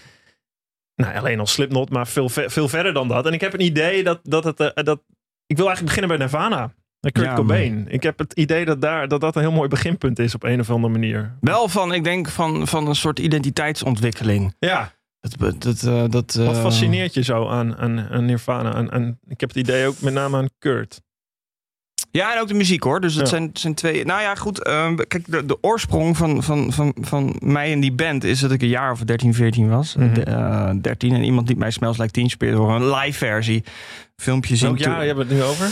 nou, 0.94 1.16
alleen 1.16 1.38
al 1.38 1.46
Slipknot, 1.46 1.90
maar 1.90 2.06
veel, 2.06 2.28
ve- 2.28 2.50
veel 2.50 2.68
verder 2.68 2.92
dan 2.92 3.08
dat. 3.08 3.26
En 3.26 3.32
ik 3.32 3.40
heb 3.40 3.52
een 3.52 3.60
idee 3.64 4.02
dat, 4.04 4.20
dat 4.22 4.44
het, 4.44 4.56
dat 4.74 5.00
ik 5.46 5.56
wil 5.56 5.66
eigenlijk 5.66 5.94
beginnen 5.96 6.08
bij 6.08 6.18
Nirvana. 6.26 6.72
Kurt 7.00 7.26
Ja, 7.26 7.34
Cobain. 7.34 7.86
Ik 7.88 8.02
heb 8.02 8.18
het 8.18 8.32
idee 8.32 8.64
dat, 8.64 8.80
daar, 8.80 9.08
dat 9.08 9.20
dat 9.20 9.36
een 9.36 9.42
heel 9.42 9.52
mooi 9.52 9.68
beginpunt 9.68 10.18
is 10.18 10.34
op 10.34 10.42
een 10.42 10.60
of 10.60 10.70
andere 10.70 10.92
manier. 10.92 11.36
Wel 11.40 11.68
van, 11.68 11.92
ik 11.92 12.04
denk 12.04 12.28
van, 12.28 12.66
van 12.66 12.86
een 12.88 12.94
soort 12.94 13.18
identiteitsontwikkeling. 13.18 14.54
Ja, 14.58 14.92
Dat, 15.20 15.60
dat, 15.62 15.82
eh, 15.82 16.04
dat, 16.08 16.34
wat 16.34 16.54
eh, 16.56 16.60
fascineert 16.62 17.14
je 17.14 17.22
zo 17.22 17.48
aan, 17.48 17.76
aan, 17.76 18.08
aan 18.08 18.24
Nirvana? 18.24 18.72
Aan, 18.74 18.92
aan, 18.92 19.18
ik 19.28 19.40
heb 19.40 19.48
het 19.48 19.58
idee 19.58 19.86
ook 19.86 20.00
met 20.00 20.12
name 20.14 20.36
aan 20.36 20.48
Kurt. 20.58 21.00
Ja, 22.10 22.34
en 22.34 22.40
ook 22.40 22.48
de 22.48 22.54
muziek 22.54 22.82
hoor. 22.82 23.00
Dus 23.00 23.14
dat 23.14 23.22
Ja. 23.22 23.28
zijn, 23.28 23.50
zijn 23.52 23.74
twee. 23.74 24.04
Nou 24.04 24.20
ja, 24.20 24.34
goed. 24.34 24.62
ehm, 24.64 24.96
kijk, 24.96 25.30
de, 25.30 25.46
de 25.46 25.58
oorsprong 25.60 26.16
van, 26.16 26.42
van, 26.42 26.72
van, 26.72 26.94
van 27.00 27.36
mij 27.38 27.72
en 27.72 27.80
die 27.80 27.92
band 27.92 28.24
is 28.24 28.40
dat 28.40 28.50
ik 28.50 28.62
een 28.62 28.68
jaar 28.68 28.92
of 28.92 29.00
13, 29.00 29.34
14 29.34 29.68
was. 29.68 29.94
Mhm. 29.96 30.14
De, 30.14 30.22
eh, 30.22 30.70
13 30.80 31.14
en 31.14 31.22
iemand 31.22 31.48
liet 31.48 31.58
mij 31.58 31.70
Smells 31.70 31.96
Like 31.98 32.10
Teen 32.12 32.30
Spirit 32.30 32.54
horen. 32.54 32.82
Een 32.82 32.90
live 32.94 33.18
versie. 33.18 33.64
Filmpje 34.16 34.56
zien. 34.56 34.68
Welk 34.68 34.78
jaar 34.80 35.04
hebben 35.06 35.26
we 35.26 35.34
het 35.34 35.42
nu 35.42 35.48
over? 35.48 35.70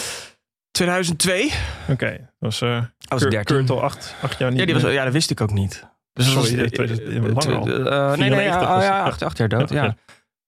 2002. 0.70 1.52
Oké, 1.88 2.10
dat 2.10 2.28
was 2.38 2.60
uh, 2.60 2.82
was 3.08 3.20
Kurt, 3.20 3.30
13. 3.32 3.56
Kurt 3.56 3.70
al 3.70 3.82
acht, 3.82 4.14
acht 4.22 4.38
jaar 4.38 4.50
niet 4.50 4.58
Ja, 4.60 4.64
die 4.66 4.74
was, 4.74 4.92
ja, 4.92 5.04
dat 5.04 5.12
wist 5.12 5.30
ik 5.30 5.40
ook 5.40 5.52
niet. 5.52 5.84
Dus 6.16 6.32
Sorry, 6.32 6.56
dat 6.56 6.76
was, 6.76 6.98
eh, 7.00 7.16
eh, 7.16 7.22
lang 7.22 7.40
tw- 7.40 7.48
al. 7.50 7.68
eh, 7.68 8.08
nee, 8.18 8.28
nee, 8.30 8.38
94 8.38 8.60
ja, 8.60 8.74
was 8.74 8.82
oh, 8.82 8.88
ja, 8.88 9.00
acht, 9.02 9.22
acht 9.22 9.38
jaar 9.38 9.48
dood, 9.48 9.70
Ja. 9.70 9.96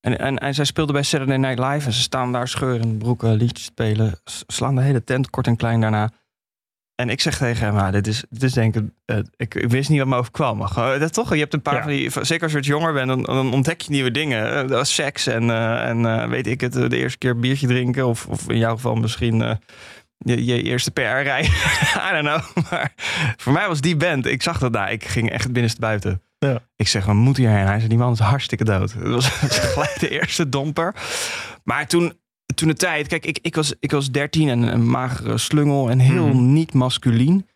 En, 0.00 0.18
en, 0.18 0.38
en 0.38 0.54
zij 0.54 0.64
speelde 0.64 0.92
bij 0.92 1.02
Saturday 1.02 1.36
Night 1.36 1.58
Live 1.58 1.86
en 1.86 1.92
ze 1.92 2.00
staan 2.00 2.32
daar 2.32 2.48
scheurend 2.48 2.98
broeken, 2.98 3.32
liedjes 3.34 3.64
spelen, 3.66 4.20
slaan 4.46 4.74
de 4.74 4.82
hele 4.82 5.04
tent 5.04 5.30
kort 5.30 5.46
en 5.46 5.56
klein 5.56 5.80
daarna. 5.80 6.10
En 6.94 7.08
ik 7.10 7.20
zeg 7.20 7.38
tegen 7.38 7.66
hem, 7.66 7.76
ah, 7.76 7.92
dit 7.92 8.06
is, 8.06 8.24
dit 8.30 8.42
is 8.42 8.52
denk 8.52 8.76
ik, 8.76 8.82
eh, 9.04 9.16
ik, 9.36 9.54
ik 9.54 9.70
wist 9.70 9.88
niet 9.88 9.98
wat 9.98 10.08
me 10.08 10.16
overkwam. 10.16 10.56
Maar 10.58 10.68
gewoon, 10.68 10.98
dat 10.98 11.12
toch, 11.12 11.32
je 11.34 11.38
hebt 11.40 11.54
een 11.54 11.62
paar 11.62 11.74
Ja. 11.74 11.82
van 11.82 11.90
die, 11.90 12.10
zeker 12.20 12.42
als 12.42 12.52
je 12.52 12.58
wat 12.58 12.66
jonger 12.66 12.92
bent, 12.92 13.08
dan, 13.08 13.22
dan 13.22 13.52
ontdek 13.52 13.80
je 13.80 13.90
nieuwe 13.90 14.10
dingen. 14.10 14.70
Eh, 14.70 14.80
is 14.80 14.94
seks 14.94 15.26
en, 15.26 15.50
eh, 15.50 15.88
en 15.88 16.06
eh, 16.06 16.28
weet 16.28 16.46
ik 16.46 16.60
het, 16.60 16.76
eh, 16.76 16.88
de 16.88 16.96
eerste 16.96 17.18
keer 17.18 17.38
biertje 17.38 17.66
drinken 17.66 18.06
of, 18.06 18.26
of 18.26 18.48
in 18.50 18.58
jouw 18.58 18.74
geval 18.74 18.94
misschien 18.94 19.42
eh, 19.42 19.54
je, 20.18 20.44
je 20.44 20.62
eerste 20.62 20.90
PR-rij. 20.90 21.42
I 22.08 22.22
don't 22.22 22.26
know. 22.52 22.64
Maar 22.70 22.92
voor 23.36 23.52
mij 23.52 23.68
was 23.68 23.80
die 23.80 23.96
band, 23.96 24.26
ik 24.26 24.42
zag 24.42 24.58
dat 24.58 24.72
daar, 24.72 24.92
ik 24.92 25.04
ging 25.04 25.30
echt 25.30 25.52
binnenste 25.52 25.80
buiten. 25.80 26.22
Ja. 26.38 26.62
Ik 26.76 26.88
zeg, 26.88 27.04
we 27.04 27.12
moeten 27.14 27.42
hierheen. 27.42 27.66
Hij 27.66 27.76
zei, 27.76 27.88
die 27.88 27.98
man 27.98 28.12
is 28.12 28.18
hartstikke 28.18 28.64
dood. 28.64 28.94
Dat 28.98 29.08
was 29.12 29.28
gelijk 29.72 30.00
de 30.00 30.08
eerste 30.08 30.48
domper. 30.48 30.94
Maar 31.64 31.86
toen, 31.86 32.12
toen 32.54 32.68
de 32.68 32.74
tijd, 32.74 33.06
kijk, 33.06 33.26
ik, 33.26 33.38
ik, 33.42 33.54
was, 33.54 33.74
ik 33.80 33.90
was 33.90 34.10
13 34.10 34.48
en 34.48 34.62
een 34.62 34.88
magere 34.90 35.38
slungel 35.38 35.90
en 35.90 35.98
heel 35.98 36.26
Mhm. 36.26 36.52
niet 36.52 36.72
masculien. 36.72 37.46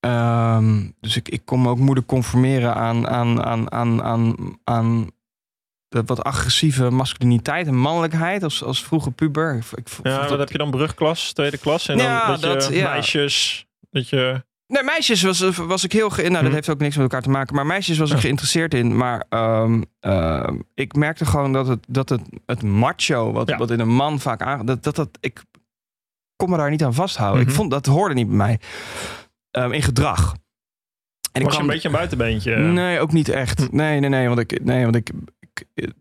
Ehm, 0.00 0.80
dus 1.00 1.16
ik, 1.16 1.28
ik 1.28 1.40
kon 1.44 1.62
me 1.62 1.68
ook 1.68 1.78
moeilijk 1.78 2.06
conformeren 2.06 2.74
aan, 2.74 3.08
aan, 3.08 3.42
aan, 3.44 3.72
aan, 3.72 4.02
aan, 4.02 4.36
aan 4.64 5.06
de 5.90 6.02
wat 6.06 6.22
agressieve 6.24 6.90
masculiniteit 6.90 7.66
en 7.66 7.74
mannelijkheid 7.76 8.42
als, 8.42 8.62
als 8.62 8.84
vroege 8.84 9.10
puber. 9.10 9.54
Ik, 9.56 9.64
ik 9.78 9.88
Ja, 10.02 10.20
dat- 10.20 10.30
wat 10.30 10.38
heb 10.38 10.50
je 10.50 10.58
dan? 10.58 10.70
Brugklas, 10.70 11.32
tweede 11.32 11.58
klas? 11.58 11.88
En 11.88 11.98
dan 11.98 12.26
dat, 12.26 12.40
dat- 12.40 12.66
je 12.68 12.74
ja. 12.74 12.90
meisjes 12.90 13.66
Dat 13.90 14.08
je... 14.08 14.44
Nee, 14.66 14.82
meisjes 14.82 15.22
was, 15.22 15.40
was 15.56 15.84
ik 15.84 15.92
heel... 15.92 16.10
Ge 16.10 16.20
nou, 16.22 16.32
dat 16.34 16.42
Hm. 16.46 16.52
heeft 16.52 16.68
ook 16.68 16.78
niks 16.78 16.94
met 16.94 17.02
elkaar 17.04 17.22
te 17.22 17.30
maken. 17.30 17.54
Maar 17.54 17.66
meisjes 17.66 17.98
was 17.98 18.10
ik 18.10 18.18
geïnteresseerd 18.18 18.74
in. 18.74 18.96
Maar 18.96 19.24
ehm, 19.28 19.82
ehm, 20.00 20.58
ik 20.74 20.94
merkte 20.94 21.24
gewoon 21.26 21.52
dat 21.52 21.66
het, 21.66 21.84
dat 21.88 22.08
het, 22.08 22.20
het 22.46 22.62
macho... 22.62 23.32
Wat, 23.32 23.54
wat 23.56 23.70
in 23.70 23.80
een 23.80 23.88
man 23.94 24.20
vaak 24.20 24.42
aan... 24.42 24.66
Dat, 24.66 24.82
dat, 24.82 24.94
dat, 24.96 25.08
ik 25.20 25.42
kon 26.36 26.50
me 26.50 26.56
daar 26.56 26.70
niet 26.70 26.84
aan 26.84 26.94
vasthouden. 26.94 27.40
Mhm. 27.40 27.48
Ik 27.50 27.56
vond 27.56 27.70
dat 27.70 27.86
hoorde 27.86 28.14
niet 28.14 28.26
bij 28.28 28.36
mij. 28.36 28.58
Ehm, 29.50 29.72
in 29.72 29.82
gedrag. 29.82 30.34
En 31.32 31.40
ik 31.40 31.42
was 31.42 31.42
je 31.42 31.48
kwam- 31.48 31.60
een 31.60 31.66
beetje 31.66 31.88
een 31.88 31.94
buitenbeentje? 31.94 32.56
Nee, 32.56 33.00
ook 33.00 33.12
niet 33.12 33.28
echt. 33.28 33.58
Hm. 33.60 33.76
Nee, 33.76 34.00
nee, 34.00 34.10
nee. 34.10 34.26
Want 34.28 34.38
ik... 34.40 34.64
Nee, 34.64 34.82
want 34.84 34.96
ik, 34.96 35.10
ik- 35.74 35.92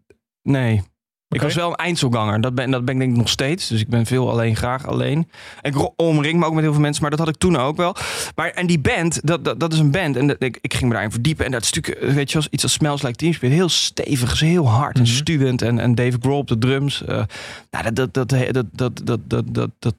nee. 0.43 0.81
Ik 1.29 1.41
was 1.41 1.55
wel 1.55 1.69
een 1.69 1.75
eindselganger. 1.75 2.41
Dat 2.41 2.55
ben, 2.55 2.71
dat 2.71 2.85
ben 2.85 2.93
ik 2.93 2.99
denk 2.99 3.11
ik 3.11 3.17
nog 3.17 3.29
steeds. 3.29 3.67
Dus 3.67 3.81
ik 3.81 3.87
ben 3.87 4.05
veel 4.05 4.29
alleen, 4.29 4.55
graag 4.55 4.87
alleen. 4.87 5.29
En 5.61 5.71
ik 5.73 5.91
omring 5.99 6.39
me 6.39 6.45
ook 6.45 6.53
met 6.53 6.63
heel 6.63 6.71
veel 6.71 6.81
mensen. 6.81 7.01
Maar 7.01 7.11
dat 7.11 7.19
had 7.19 7.27
ik 7.29 7.35
toen 7.37 7.55
ook 7.55 7.77
wel. 7.77 7.95
Maar, 8.35 8.49
en 8.49 8.67
die 8.67 8.79
band, 8.79 9.19
dat, 9.27 9.45
dat, 9.45 9.59
dat 9.59 9.73
is 9.73 9.79
een 9.79 9.91
band. 9.91 10.15
En 10.15 10.27
dat, 10.27 10.35
ik, 10.43 10.57
ik 10.61 10.73
ging 10.73 10.85
me 10.85 10.91
daarin 10.91 11.11
verdiepen. 11.11 11.45
En 11.45 11.51
dat 11.51 11.65
stuk, 11.65 11.87
eh, 11.87 12.13
weet 12.13 12.29
je, 12.31 12.37
als 12.37 12.47
iets 12.49 12.63
als 12.63 12.73
Smells 12.73 13.01
Like 13.01 13.15
Teen 13.15 13.33
Spirit. 13.33 13.55
Heel 13.55 13.69
stevig, 13.69 14.31
is 14.33 14.39
heel 14.39 14.67
hard 14.69 14.95
en 14.97 15.01
Mhm. 15.03 15.11
stuwend. 15.11 15.61
En, 15.61 15.79
en 15.79 15.95
Dave 15.95 16.17
Grohl 16.21 16.37
op 16.37 16.47
de 16.47 16.57
drums. 16.57 17.03
eh, 17.05 17.23
nou, 17.71 17.91
dat, 17.93 18.13
dat, 18.13 18.29
dat, 18.29 18.29
dat, 18.53 18.65
dat, 19.03 19.19
dat, 19.29 19.43
dat, 19.53 19.69
dat 19.79 19.95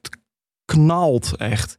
knalt 0.64 1.36
echt. 1.36 1.78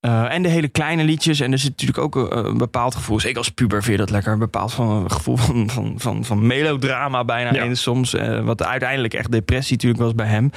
Eh, 0.00 0.32
en 0.34 0.42
de 0.42 0.48
hele 0.48 0.68
kleine 0.68 1.04
liedjes. 1.04 1.40
En 1.40 1.52
er 1.52 1.58
zit 1.58 1.70
natuurlijk 1.70 1.98
ook 1.98 2.14
een, 2.16 2.46
een 2.46 2.58
bepaald 2.58 2.94
gevoel. 2.94 3.26
Ik 3.26 3.36
als 3.36 3.48
puber 3.48 3.82
vind 3.82 3.92
je 3.98 4.04
dat 4.04 4.10
lekker. 4.10 4.32
Een 4.32 4.38
bepaald 4.38 4.72
van, 4.72 4.88
een 4.90 5.10
gevoel 5.10 5.36
van, 5.36 5.70
van, 5.70 5.94
van, 5.96 6.24
van 6.24 6.46
melodrama 6.46 7.24
bijna 7.24 7.52
Ja. 7.54 7.62
in 7.62 7.76
soms. 7.76 8.14
eh, 8.14 8.44
wat 8.44 8.62
uiteindelijk 8.62 9.14
echt 9.14 9.30
depressie 9.32 9.72
natuurlijk 9.76 10.02
was 10.02 10.14
bij 10.14 10.26
hem. 10.26 10.50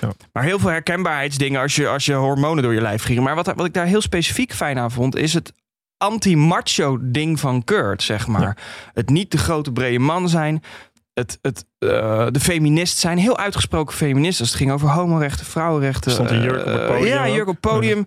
Ja. 0.00 0.08
Maar 0.32 0.42
heel 0.42 0.58
veel 0.58 0.70
herkenbaarheidsdingen 0.70 1.60
als 1.60 1.76
je, 1.76 1.88
als 1.88 2.04
je 2.04 2.14
hormonen 2.14 2.62
door 2.62 2.74
je 2.74 2.80
lijf 2.80 3.02
gieren. 3.02 3.24
Maar 3.24 3.34
wat, 3.34 3.52
wat 3.56 3.66
ik 3.66 3.74
daar 3.74 3.86
heel 3.86 4.00
specifiek 4.00 4.52
fijn 4.54 4.78
aan 4.78 4.90
vond... 4.90 5.16
is 5.16 5.34
het 5.34 5.52
anti-macho 5.96 6.98
ding 7.00 7.40
van 7.40 7.64
Kurt, 7.64 8.02
zeg 8.02 8.26
maar. 8.26 8.56
Het 8.94 9.08
niet 9.08 9.30
de 9.30 9.38
grote 9.38 9.72
brede 9.72 9.98
man 9.98 10.28
zijn... 10.28 10.62
Het, 11.14 11.38
het, 11.42 11.64
eh, 11.78 12.26
de 12.30 12.40
feminist 12.40 12.98
zijn, 12.98 13.18
heel 13.18 13.38
uitgesproken 13.38 13.94
feminist. 13.96 14.40
Als 14.40 14.48
het 14.48 14.58
ging 14.58 14.72
over 14.72 14.88
homorechten, 14.88 15.46
vrouwenrechten. 15.46 16.10
Stond 16.10 16.30
een 16.30 16.42
jurk 16.42 16.60
op 16.60 16.72
het 16.72 16.80
eh, 16.80 16.86
podium 16.86 17.06
Ja, 17.06 17.28
jurk 17.28 17.48
op 17.48 17.52
het 17.52 17.60
podium. 17.60 18.04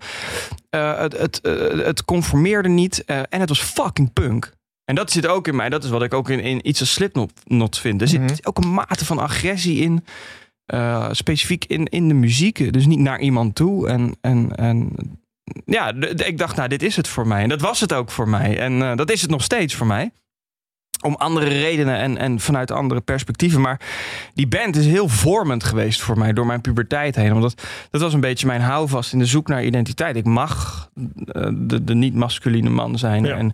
Eh, 0.69 0.97
het, 0.97 1.17
het, 1.17 1.41
eh, 1.41 1.85
het 1.85 2.05
conformeerde 2.05 2.69
niet. 2.69 3.03
eh, 3.05 3.17
en 3.29 3.39
het 3.39 3.49
was 3.49 3.61
fucking 3.61 4.13
punk. 4.13 4.53
En 4.85 4.95
dat 4.95 5.11
zit 5.11 5.27
ook 5.27 5.47
in 5.47 5.55
mij. 5.55 5.69
Dat 5.69 5.83
is 5.83 5.89
wat 5.89 6.03
ik 6.03 6.13
ook 6.13 6.29
in, 6.29 6.39
in 6.39 6.67
iets 6.67 6.79
als 6.79 6.93
Slipknot 6.93 7.31
not 7.43 7.77
vind. 7.79 8.01
Er 8.01 8.07
zit 8.07 8.19
Mhm. 8.21 8.33
ook 8.43 8.57
een 8.57 8.73
mate 8.73 9.05
van 9.05 9.19
agressie 9.19 9.81
in. 9.81 10.05
eh, 10.65 11.07
specifiek 11.11 11.65
in, 11.65 11.85
in 11.85 12.07
de 12.07 12.13
muziek. 12.13 12.73
Dus 12.73 12.85
niet 12.85 12.99
naar 12.99 13.19
iemand 13.19 13.55
toe. 13.55 13.87
En, 13.89 14.15
en, 14.21 14.55
en 14.55 14.89
ja, 15.65 15.93
ik 16.15 16.37
dacht, 16.37 16.55
nou, 16.55 16.67
dit 16.69 16.83
is 16.83 16.95
het 16.95 17.07
voor 17.07 17.27
mij. 17.27 17.43
En 17.43 17.49
dat 17.49 17.61
was 17.61 17.79
het 17.79 17.93
ook 17.93 18.11
voor 18.11 18.29
mij. 18.29 18.59
En 18.59 18.81
eh, 18.81 18.95
dat 18.95 19.11
is 19.11 19.21
het 19.21 19.29
nog 19.29 19.43
steeds 19.43 19.75
voor 19.75 19.87
mij. 19.87 20.11
Om 21.05 21.15
andere 21.15 21.47
redenen 21.47 21.97
en, 21.97 22.17
en 22.17 22.39
vanuit 22.39 22.71
andere 22.71 23.01
perspectieven. 23.01 23.61
Maar 23.61 23.79
die 24.33 24.47
band 24.47 24.75
is 24.75 24.85
heel 24.85 25.07
vormend 25.07 25.63
geweest 25.63 26.01
voor 26.01 26.17
mij 26.17 26.33
door 26.33 26.45
mijn 26.45 26.61
puberteit 26.61 27.15
heen. 27.15 27.33
Omdat 27.33 27.61
dat 27.89 28.01
was 28.01 28.13
een 28.13 28.19
beetje 28.19 28.47
mijn 28.47 28.61
houvast 28.61 29.13
in 29.13 29.19
de 29.19 29.25
zoek 29.25 29.47
naar 29.47 29.63
identiteit. 29.63 30.15
Ik 30.15 30.25
mag 30.25 30.89
eh, 31.25 31.49
de, 31.53 31.83
de 31.83 31.95
niet-masculine 31.95 32.69
man 32.69 32.97
zijn. 32.97 33.23
Ja. 33.23 33.35
En, 33.35 33.53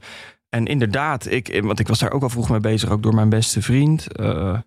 en 0.49 0.65
inderdaad, 0.65 1.31
ik, 1.31 1.59
want 1.63 1.79
ik 1.79 1.87
was 1.87 1.99
daar 1.99 2.11
ook 2.11 2.23
al 2.23 2.29
vroeg 2.29 2.49
mee 2.49 2.59
bezig, 2.59 2.89
ook 2.89 3.03
door 3.03 3.15
mijn 3.15 3.29
beste 3.29 3.61
vriend. 3.61 4.11
Eh, 4.15 4.57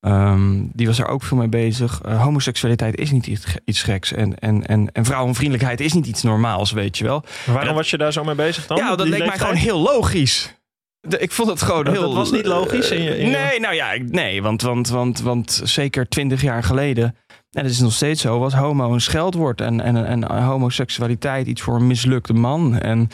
ehm, 0.00 0.62
die 0.72 0.86
was 0.86 0.96
daar 0.96 1.08
ook 1.08 1.22
veel 1.22 1.36
mee 1.36 1.48
bezig. 1.48 2.00
Eh, 2.04 2.22
homoseksualiteit 2.22 2.96
is 2.96 3.10
niet 3.10 3.26
iets, 3.26 3.44
iets 3.64 3.82
geks. 3.82 4.12
En, 4.12 4.38
en, 4.38 4.66
en, 4.66 4.92
en 4.92 5.04
vrouwenvriendelijkheid 5.04 5.80
is 5.80 5.92
niet 5.92 6.06
iets 6.06 6.22
normaals, 6.22 6.72
weet 6.72 6.98
je 6.98 7.04
wel. 7.04 7.24
Waarom 7.46 7.64
dat- 7.66 7.74
was 7.74 7.90
je 7.90 7.98
daar 7.98 8.12
zo 8.12 8.24
mee 8.24 8.34
bezig 8.34 8.66
dan? 8.66 8.76
ja, 8.76 8.96
dat 8.96 9.06
leek 9.08 9.26
mij 9.26 9.38
gewoon 9.38 9.54
heel 9.54 9.78
logisch. 9.78 10.58
De- 11.00 11.18
ik 11.18 11.32
vond 11.32 11.48
het 11.50 11.62
gewoon 11.62 11.84
Dat- 11.84 11.92
heel... 11.94 12.02
dat 12.02 12.12
was 12.14 12.30
niet 12.30 12.46
logisch 12.46 12.90
in 12.90 13.02
je- 13.02 13.18
in 13.18 13.26
je- 13.30 13.36
Nee, 13.36 13.60
nou 13.60 13.74
ja, 13.74 13.92
nee, 14.06 14.42
want, 14.42 14.62
want, 14.62 14.88
want, 14.88 15.20
want 15.20 15.60
zeker 15.64 16.08
twintig 16.08 16.42
jaar 16.42 16.62
geleden... 16.62 17.16
En 17.50 17.62
dat 17.62 17.72
is 17.72 17.80
nog 17.80 17.92
steeds 17.92 18.20
zo, 18.22 18.38
was 18.38 18.54
homo 18.54 18.92
een 18.92 19.00
scheldwoord. 19.00 19.60
En, 19.60 19.80
en, 19.80 20.06
en 20.06 20.32
homoseksualiteit 20.42 21.46
iets 21.46 21.62
voor 21.62 21.74
een 21.76 21.86
mislukte 21.86 22.32
man. 22.32 22.78
En 22.78 23.08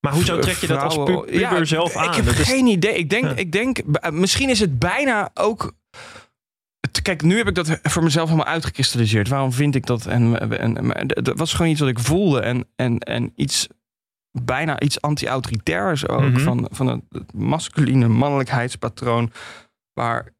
Maar 0.00 0.12
hoezo 0.12 0.38
trek 0.38 0.56
je 0.56 0.66
dat 0.66 0.80
als 0.82 0.96
pu- 0.96 1.04
puber 1.04 1.38
Ja, 1.38 1.64
zelf 1.64 1.96
aan? 1.96 2.08
Ik 2.08 2.14
heb 2.14 2.24
Dat 2.24 2.38
is- 2.38 2.48
geen 2.48 2.66
idee. 2.66 2.94
Ik 2.94 3.10
denk, 3.10 3.24
Ja. 3.24 3.34
ik 3.36 3.52
denk, 3.52 3.78
eh, 3.78 4.10
misschien 4.10 4.48
is 4.50 4.60
het 4.60 4.78
bijna 4.78 5.30
ook. 5.34 5.72
Kijk, 7.02 7.22
nu 7.22 7.36
heb 7.36 7.48
ik 7.48 7.54
dat 7.54 7.78
voor 7.82 8.02
mezelf 8.02 8.28
helemaal 8.28 8.52
uitgekristalliseerd. 8.52 9.28
Waarom 9.28 9.52
vind 9.52 9.74
ik 9.74 9.86
dat? 9.86 10.06
En, 10.06 10.50
en, 10.58 11.06
d- 11.06 11.24
dat 11.24 11.38
was 11.38 11.52
gewoon 11.54 11.70
iets 11.70 11.80
wat 11.80 11.88
ik 11.88 11.98
voelde. 11.98 12.40
En, 12.40 12.68
en, 12.76 12.98
en 12.98 13.32
iets, 13.36 13.68
bijna 14.32 14.80
iets 14.80 15.00
anti-autoritairs 15.00 16.08
ook. 16.08 16.20
Mhm. 16.20 16.38
Van, 16.38 16.68
van 16.70 16.86
het, 16.86 17.32
masculine 17.32 18.08
mannelijkheidspatroon. 18.08 19.32
Waar 19.92 20.34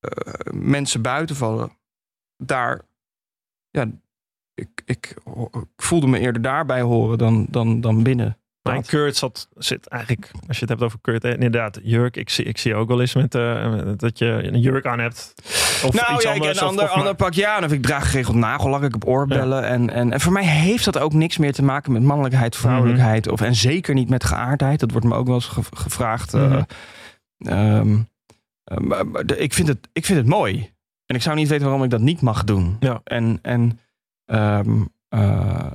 eh, 0.00 0.52
mensen 0.52 1.02
buiten 1.02 1.36
vallen. 1.36 1.70
Daar, 2.36 2.80
ja, 3.70 3.90
ik, 4.54 4.82
ik, 4.84 5.16
ik 5.24 5.82
voelde 5.82 6.06
me 6.06 6.18
eerder 6.18 6.42
daarbij 6.42 6.80
horen 6.80 7.18
dan, 7.18 7.46
dan, 7.50 7.80
dan 7.80 8.02
binnen. 8.02 8.38
Maar 8.72 8.82
Dat. 8.82 8.90
Kurt 8.90 9.16
zat, 9.16 9.48
zit 9.54 9.86
eigenlijk, 9.86 10.30
als 10.46 10.56
je 10.56 10.60
het 10.60 10.68
hebt 10.68 10.82
over 10.82 10.98
Kurt, 11.00 11.24
eh, 11.24 11.32
inderdaad, 11.32 11.78
jurk. 11.82 12.16
Ik 12.16 12.30
zie, 12.30 12.44
ik 12.44 12.58
zie 12.58 12.74
ook 12.74 12.88
wel 12.88 13.00
eens 13.00 13.14
met, 13.14 13.34
eh, 13.34 13.80
dat 13.96 14.18
je 14.18 14.26
een 14.26 14.60
jurk 14.60 14.86
aan 14.86 14.98
hebt. 14.98 15.34
Of 15.84 15.92
nou 15.94 16.14
iets 16.14 16.22
ja, 16.22 16.30
ik 16.30 16.36
anders. 16.36 16.58
een 16.58 16.64
of- 16.64 16.70
ander, 16.70 16.84
of 16.84 16.90
ander 16.90 17.14
pak 17.14 17.32
ja. 17.34 17.56
En 17.56 17.64
of 17.64 17.72
ik 17.72 17.82
draag 17.82 18.10
geregeld 18.10 18.36
nagellak, 18.36 18.82
ik 18.82 18.92
heb 18.92 19.06
oorbellen. 19.06 19.64
En, 19.66 19.90
en, 19.90 20.12
en 20.12 20.20
voor 20.20 20.32
mij 20.32 20.44
heeft 20.46 20.84
dat 20.84 20.98
ook 20.98 21.12
niks 21.12 21.36
meer 21.38 21.52
te 21.52 21.62
maken 21.64 21.92
met 21.92 22.02
mannelijkheid, 22.02 22.56
vrouwelijkheid. 22.56 23.28
Of, 23.28 23.40
en 23.40 23.54
zeker 23.54 23.94
niet 23.94 24.08
met 24.08 24.24
geaardheid. 24.24 24.80
Dat 24.80 24.90
wordt 24.90 25.06
me 25.06 25.14
ook 25.14 25.26
wel 25.26 25.34
eens 25.34 25.46
ge- 25.46 25.62
gevraagd. 25.76 26.34
eh, 26.34 26.42
Mhm. 26.42 26.62
ehm, 27.38 27.96
eh, 28.64 28.76
maar, 28.78 29.06
maar 29.06 29.26
de- 29.26 29.38
ik, 29.38 29.54
vind 29.54 29.68
het, 29.68 29.88
ik 29.92 30.04
vind 30.04 30.18
het 30.18 30.26
mooi. 30.28 30.70
En 31.06 31.16
ik 31.16 31.22
zou 31.22 31.36
niet 31.36 31.48
weten 31.48 31.64
waarom 31.64 31.84
ik 31.84 31.90
dat 31.90 32.00
niet 32.00 32.20
mag 32.20 32.44
doen. 32.44 32.76
Ja. 32.80 33.00
En, 33.04 33.38
en, 33.42 33.80
ehm, 34.24 34.80
eh, 35.08 35.66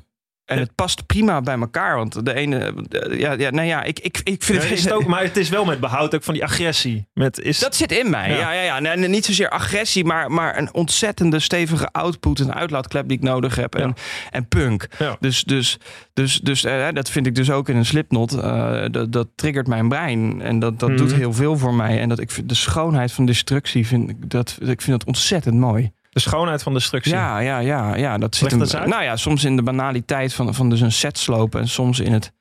en 0.45 0.59
het 0.59 0.75
past 0.75 1.05
prima 1.05 1.41
bij 1.41 1.57
elkaar. 1.59 1.95
Want 1.95 2.25
de 2.25 2.33
ene... 2.33 2.73
Ja, 3.17 3.31
ja, 3.31 3.49
nou 3.49 3.67
ja, 3.67 3.83
ik, 3.83 3.99
ik, 3.99 4.21
ik 4.23 4.43
vind 4.43 4.61
Ja, 4.61 4.67
het... 4.67 4.77
is 4.77 4.83
het 4.83 4.93
ook, 4.93 5.05
maar 5.05 5.21
het 5.23 5.37
is 5.37 5.49
wel 5.49 5.65
met 5.65 5.79
behoud 5.79 6.15
ook 6.15 6.23
van 6.23 6.33
die 6.33 6.43
agressie. 6.43 7.07
Met, 7.13 7.39
is, 7.39 7.59
Dat 7.59 7.75
zit 7.75 7.91
in 7.91 8.09
mij. 8.09 8.29
Ja. 8.29 8.37
Ja, 8.37 8.51
ja, 8.51 8.61
ja. 8.61 8.79
Nee, 8.95 9.07
niet 9.07 9.25
zozeer 9.25 9.49
agressie, 9.49 10.05
maar, 10.05 10.31
maar 10.31 10.57
een 10.57 10.73
ontzettende 10.73 11.39
stevige 11.39 11.91
output, 11.91 12.39
een 12.39 12.53
uitlaatklep 12.53 13.07
die 13.07 13.17
ik 13.17 13.23
nodig 13.23 13.55
heb. 13.55 13.75
En, 13.75 13.93
en 14.29 14.47
punk. 14.47 14.87
Dus, 15.19 15.43
dus, 15.43 15.77
dus, 16.13 16.39
dus 16.39 16.63
eh, 16.63 16.87
dat 16.93 17.09
vind 17.09 17.27
ik 17.27 17.35
dus 17.35 17.51
ook 17.51 17.69
in 17.69 17.75
een 17.75 17.85
slipknot. 17.85 18.33
eh, 18.33 18.83
dat, 18.91 19.11
dat 19.11 19.27
triggert 19.35 19.67
mijn 19.67 19.89
brein. 19.89 20.41
En 20.41 20.59
dat, 20.59 20.79
dat 20.79 20.89
Mhm. 20.89 20.97
doet 20.97 21.13
heel 21.13 21.33
veel 21.33 21.57
voor 21.57 21.73
mij. 21.73 21.99
En 21.99 22.09
dat 22.09 22.19
ik 22.19 22.49
de 22.49 22.55
schoonheid 22.55 23.11
van 23.11 23.25
destructie 23.25 23.87
vind 23.87 24.09
ik 24.09 24.29
dat, 24.29 24.57
ik 24.61 24.81
vind 24.81 24.97
dat 24.99 25.07
ontzettend 25.07 25.55
mooi. 25.55 25.91
De 26.13 26.19
schoonheid 26.19 26.63
van 26.63 26.73
destructie. 26.73 27.13
Ja, 27.13 27.39
ja, 27.39 27.59
ja, 27.59 27.95
ja. 27.95 28.17
Dat 28.17 28.35
zit 28.35 28.51
Leg 28.51 28.69
dat 28.69 28.85
nou 28.87 29.03
ja, 29.03 29.15
soms 29.15 29.43
in 29.43 29.55
de 29.55 29.63
banaliteit 29.63 30.33
van, 30.33 30.53
van 30.53 30.69
dus 30.69 30.81
een 30.81 30.91
set 30.91 31.17
slopen 31.17 31.61
en 31.61 31.67
soms 31.67 31.99
in 31.99 32.13
het 32.13 32.33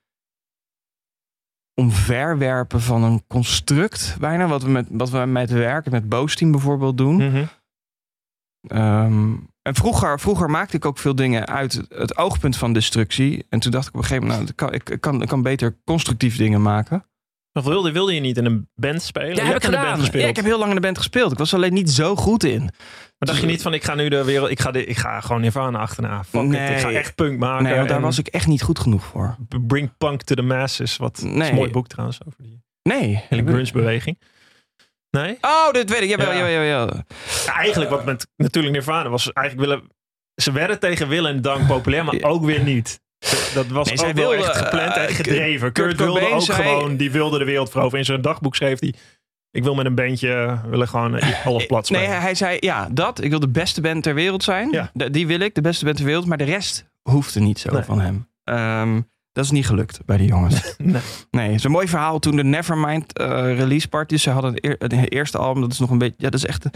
omverwerpen 1.75 2.81
van 2.81 3.03
een 3.03 3.27
construct 3.27 4.17
bijna. 4.21 4.47
Wat 4.47 4.63
we 4.63 4.71
met, 4.71 4.87
wat 4.91 5.11
we 5.11 5.19
met 5.19 5.51
werken, 5.51 5.93
met 5.93 6.09
Boosteam 6.09 6.51
bijvoorbeeld 6.51 6.99
doen. 6.99 7.17
Mhm. 7.17 7.45
Ehm, 8.69 9.35
en 9.63 9.75
vroeger, 9.75 10.21
vroeger 10.21 10.51
maakte 10.51 10.77
ik 10.77 10.85
ook 10.85 10.99
veel 10.99 11.15
dingen 11.15 11.47
uit 11.47 11.83
het 11.89 12.17
oogpunt 12.17 12.57
van 12.57 12.73
destructie. 12.73 13.47
En 13.49 13.61
toen 13.61 13.71
dacht 13.71 13.89
ik 13.89 13.95
op 13.95 14.01
een 14.01 14.07
gegeven 14.07 14.29
moment, 14.29 14.57
nou, 14.57 14.73
ik 14.73 14.83
kan, 14.83 14.95
ik 14.95 15.01
kan, 15.01 15.23
ik 15.23 15.29
kan 15.29 15.43
beter 15.43 15.79
constructief 15.85 16.37
dingen 16.37 16.63
maken. 16.63 17.07
Of 17.53 17.65
wilde, 17.65 17.93
wilde 17.93 18.15
je 18.15 18.21
niet 18.21 18.37
in 18.37 18.45
een 18.45 18.69
band 18.75 19.03
spelen? 19.03 19.37
Ja, 19.37 19.45
heb 19.45 19.57
ik 19.57 19.65
gedaan. 19.65 20.01
Ja, 20.13 20.27
ik 20.27 20.37
heb 20.37 20.45
heel 20.45 20.59
lang 20.59 20.69
in 20.69 20.75
de 20.75 20.81
band 20.81 20.99
gespeeld. 20.99 21.33
Ik 21.33 21.39
was 21.39 21.55
alleen 21.55 21.73
niet 21.73 21.91
zo 21.91 22.17
goed 22.17 22.45
in. 22.45 22.61
Maar 22.61 22.71
dacht 23.19 23.41
je 23.41 23.47
niet 23.47 23.63
van, 23.63 23.75
ik 23.75 23.85
ga 23.85 23.95
nu 23.95 24.09
de 24.09 24.25
wereld... 24.25 24.51
Ik 24.51 24.61
ga, 24.61 24.71
dit, 24.71 24.89
ik 24.89 24.97
ga 24.97 25.21
gewoon 25.21 25.41
Nirvana 25.41 25.79
achterna. 25.79 26.25
Fuck 26.25 26.43
Nee. 26.43 26.69
it, 26.71 26.71
ik 26.71 26.79
ga 26.79 26.91
echt 26.93 27.15
punk 27.15 27.39
maken. 27.39 27.65
Nee, 27.65 27.75
want 27.77 27.89
daar 27.89 28.01
was 28.01 28.19
ik 28.19 28.27
echt 28.27 28.47
niet 28.47 28.63
goed 28.63 28.79
genoeg 28.79 29.05
voor. 29.05 29.37
Bring 29.67 29.97
punk 29.99 30.23
to 30.23 30.35
the 30.35 30.43
masses. 30.43 30.97
Wat 30.97 31.17
is 31.17 31.23
een 31.49 31.55
mooi 31.55 31.71
boek 31.71 31.89
trouwens 31.89 32.19
over 32.27 32.43
die 32.43 32.63
Nee. 32.83 33.25
hele 33.29 33.43
grunge-beweging. 33.47 34.19
Nee? 35.11 35.39
Oh, 35.41 35.71
dit 35.73 35.91
weet 35.91 36.03
ik. 36.03 36.09
Jawel, 36.09 36.27
Ja. 36.33 36.35
jawel, 36.37 36.63
jawel. 36.63 36.97
Ja, 37.47 37.55
eigenlijk 37.55 37.91
wat 37.91 38.05
met 38.05 38.27
natuurlijk 38.37 38.75
Nirvana 38.75 39.09
was 39.09 39.33
eigenlijk 39.33 39.69
willen... 39.69 39.89
Ze 40.35 40.53
werden 40.53 40.79
tegen 40.81 41.09
wil 41.09 41.27
en 41.27 41.41
dank 41.43 41.67
populair, 41.67 42.05
maar 42.05 42.15
Ja. 42.15 42.29
ook 42.29 42.45
weer 42.45 42.63
niet. 42.63 43.01
Dat 43.55 43.67
was 43.67 43.93
Nee, 43.93 44.09
ook 44.09 44.15
wel 44.17 44.35
echt 44.35 44.57
gepland 44.57 44.97
en 44.97 45.09
eh, 45.09 45.15
gedreven. 45.15 45.73
Kurt 45.73 45.87
Kurt, 45.87 45.99
wilde 45.99 46.31
ook 46.31 46.43
zei- 46.43 46.63
gewoon, 46.63 46.97
die 46.97 47.11
wilde 47.11 47.39
de 47.39 47.45
wereld 47.45 47.71
veroveren. 47.71 47.99
In 47.99 48.05
zijn 48.05 48.21
dagboek 48.21 48.55
schreef 48.57 48.81
hij, 48.81 48.95
ik 49.51 49.63
wil 49.63 49.75
met 49.75 49.87
een 49.87 49.95
bandje, 49.95 50.61
willen 50.69 50.89
gewoon 50.89 51.17
eh, 51.17 51.47
alles 51.47 51.67
plat 51.67 51.91
Nee, 51.91 52.01
spelen. 52.01 52.17
hij, 52.17 52.25
hij 52.27 52.35
zei, 52.35 52.57
ja, 52.61 52.89
dat. 52.93 53.23
Ik 53.23 53.31
wil 53.31 53.41
de 53.41 53.49
beste 53.49 53.81
band 53.81 54.03
ter 54.03 54.15
wereld 54.15 54.43
zijn. 54.43 54.71
Ja. 54.71 54.91
Die 55.11 55.27
wil 55.27 55.41
ik, 55.41 55.55
de 55.55 55.61
beste 55.61 55.85
band 55.85 55.97
ter 55.97 56.07
wereld. 56.07 56.27
Maar 56.27 56.39
de 56.39 56.45
rest 56.45 56.85
hoefde 57.03 57.41
niet 57.41 57.59
zo 57.59 57.73
Nee. 57.73 57.83
van 57.83 58.01
hem. 58.01 58.29
Ehm, 58.45 59.01
Dat 59.33 59.45
is 59.45 59.51
niet 59.51 59.67
gelukt 59.67 60.01
bij 60.07 60.17
die 60.17 60.27
jongens. 60.29 60.61
Nee. 60.79 61.01
Nee, 61.31 61.59
een 61.63 61.71
mooi 61.71 61.89
verhaal 61.89 62.19
toen 62.19 62.37
de 62.37 62.45
Nevermind 62.45 63.13
eh, 63.19 63.27
release 63.57 63.89
party. 63.89 64.17
Ze 64.17 64.31
hadden 64.31 64.55
het, 64.55 64.65
eer- 64.65 64.77
het 64.79 65.13
eerste 65.13 65.39
album, 65.39 65.63
dat 65.63 65.73
is 65.73 65.79
nog 65.79 65.91
een 65.91 65.99
beetje, 65.99 66.15
ja, 66.19 66.31
dat 66.31 66.41
is 66.41 66.47
echt 66.47 66.67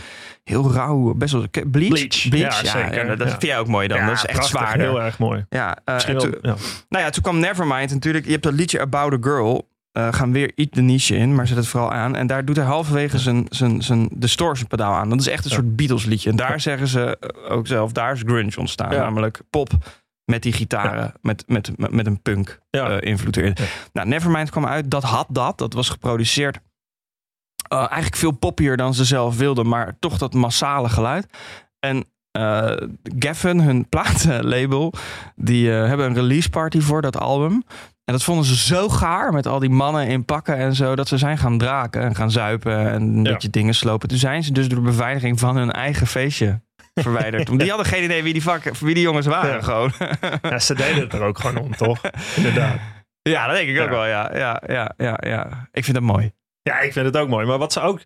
heel 0.44 0.72
rauw, 0.72 1.14
best 1.14 1.32
wel 1.32 1.44
Bleach. 1.70 2.28
Bleach, 2.28 2.62
ja, 2.62 2.70
zeker, 2.70 3.06
ja, 3.06 3.14
dat 3.14 3.18
ja. 3.26 3.28
vind 3.28 3.42
jij 3.42 3.58
ook 3.58 3.66
mooi 3.66 3.88
dan. 3.88 4.06
dat 4.06 4.14
is 4.14 4.25
echt 4.25 4.32
prachtig, 4.38 4.46
zwaarder. 4.58 4.86
Heel 4.86 5.02
erg 5.02 5.18
mooi. 5.18 5.44
Ja, 5.48 5.76
wel- 5.84 6.16
toen, 6.16 6.34
nou 6.88 7.04
ja, 7.04 7.10
toen 7.10 7.22
kwam 7.22 7.38
Nevermind 7.38 7.90
natuurlijk. 7.90 8.25
Je 8.25 8.30
hebt 8.30 8.42
dat 8.42 8.52
liedje 8.52 8.80
About 8.80 9.12
a 9.12 9.18
Girl. 9.20 9.68
eh, 9.92 10.12
gaan 10.12 10.32
weer 10.32 10.52
iets 10.54 10.75
de 10.76 10.82
niche 10.82 11.16
in, 11.16 11.34
maar 11.34 11.46
zet 11.46 11.56
het 11.56 11.66
vooral 11.66 11.92
aan. 11.92 12.16
En 12.16 12.26
daar 12.26 12.44
doet 12.44 12.56
hij 12.56 12.64
halverwege 12.64 13.18
zijn, 13.18 13.46
zijn, 13.48 13.82
zijn 13.82 14.08
distortion 14.12 14.68
pedaal 14.68 14.92
aan. 14.94 15.08
Dat 15.08 15.20
is 15.20 15.28
echt 15.28 15.44
een 15.44 15.50
soort 15.50 15.76
Beatles 15.76 16.04
liedje. 16.04 16.30
En 16.30 16.36
daar 16.36 16.60
zeggen 16.60 16.88
ze 16.88 17.18
ook 17.48 17.66
zelf, 17.66 17.92
daar 17.92 18.12
is 18.12 18.22
grunge 18.26 18.52
ontstaan. 18.58 18.90
Namelijk 18.90 19.40
pop 19.50 19.70
met 20.30 20.42
die 20.42 20.52
gitaren, 20.52 21.14
met, 21.21 21.45
met, 21.47 21.78
met, 21.78 21.90
met 21.90 22.06
een 22.06 22.23
punk 22.23 22.59
Ja. 22.71 22.90
eh, 22.90 23.11
invloed 23.11 23.37
erin. 23.37 23.52
Ja. 23.54 23.64
Nou, 23.92 24.09
Nevermind 24.09 24.50
kwam 24.50 24.66
uit, 24.66 24.90
dat 24.90 25.02
had 25.02 25.26
dat. 25.30 25.59
Dat 25.59 25.73
was 25.73 25.88
geproduceerd 25.88 26.59
eh, 27.68 27.78
eigenlijk 27.78 28.16
veel 28.16 28.30
poppier 28.30 28.76
dan 28.76 28.95
ze 28.95 29.04
zelf 29.04 29.37
wilden, 29.37 29.68
maar 29.68 29.97
toch 29.99 30.18
dat 30.18 30.35
massale 30.35 30.88
geluid. 30.88 31.26
En 31.80 32.04
Geffen, 33.18 33.61
hun 33.61 33.88
platenlabel, 33.95 34.92
die 35.37 35.68
hebben 35.71 36.06
een 36.06 36.14
release 36.14 36.50
party 36.50 36.80
voor 36.80 37.02
dat 37.02 37.18
album. 37.18 37.52
En 38.04 38.12
dat 38.12 38.23
vonden 38.23 38.45
ze 38.45 38.56
zo 38.56 38.88
gaar 38.88 39.33
met 39.33 39.47
al 39.47 39.59
die 39.59 39.71
mannen 39.71 40.06
in 40.06 40.25
pakken 40.25 40.56
en 40.56 40.75
zo, 40.75 40.97
dat 40.97 41.09
ze 41.09 41.18
zijn 41.18 41.38
gaan 41.38 41.59
draken 41.59 42.02
en 42.02 42.14
gaan 42.14 42.30
zuipen 42.30 42.90
en 42.90 43.02
een 43.02 43.23
beetje 43.23 43.50
dingen 43.50 43.75
slopen. 43.75 44.09
Toen 44.09 44.18
zijn 44.18 44.42
ze 44.45 44.52
dus 44.52 44.68
door 44.68 44.78
de 44.78 44.85
beveiliging 44.85 45.38
van 45.40 45.56
hun 45.56 45.73
eigen 45.73 46.06
feestje 46.06 46.61
verwijderd. 47.02 47.48
Want 47.48 47.60
die 47.60 47.68
hadden 47.68 47.86
geen 47.86 48.04
idee 48.04 48.22
wie 48.22 48.32
die, 48.32 48.42
vak, 48.42 48.62
wie 48.78 48.94
die 48.94 49.02
jongens 49.02 49.26
waren 49.26 49.50
Ja. 49.54 49.62
gewoon. 49.62 49.92
Ja, 50.50 50.58
ze 50.58 50.74
deden 50.74 51.00
het 51.00 51.12
er 51.12 51.22
ook 51.22 51.38
gewoon 51.38 51.58
om, 51.64 51.76
toch? 51.76 52.00
Inderdaad. 52.36 52.78
ja, 53.22 53.46
dat 53.46 53.56
denk 53.56 53.68
ik 53.68 53.80
ook 53.80 53.88
wel, 53.88 54.06
ja. 54.06 54.36
Ja, 54.36 54.62
ja, 54.66 54.92
ja, 54.96 55.18
ja. 55.20 55.68
Ik 55.72 55.84
vind 55.84 55.96
dat 55.96 56.06
mooi. 56.06 56.32
Ja, 56.62 56.80
ik 56.80 56.92
vind 56.92 57.06
het 57.06 57.16
ook 57.16 57.28
mooi. 57.28 57.46
Maar 57.46 57.58
wat 57.58 57.72
ze 57.72 57.80
ook 57.80 58.00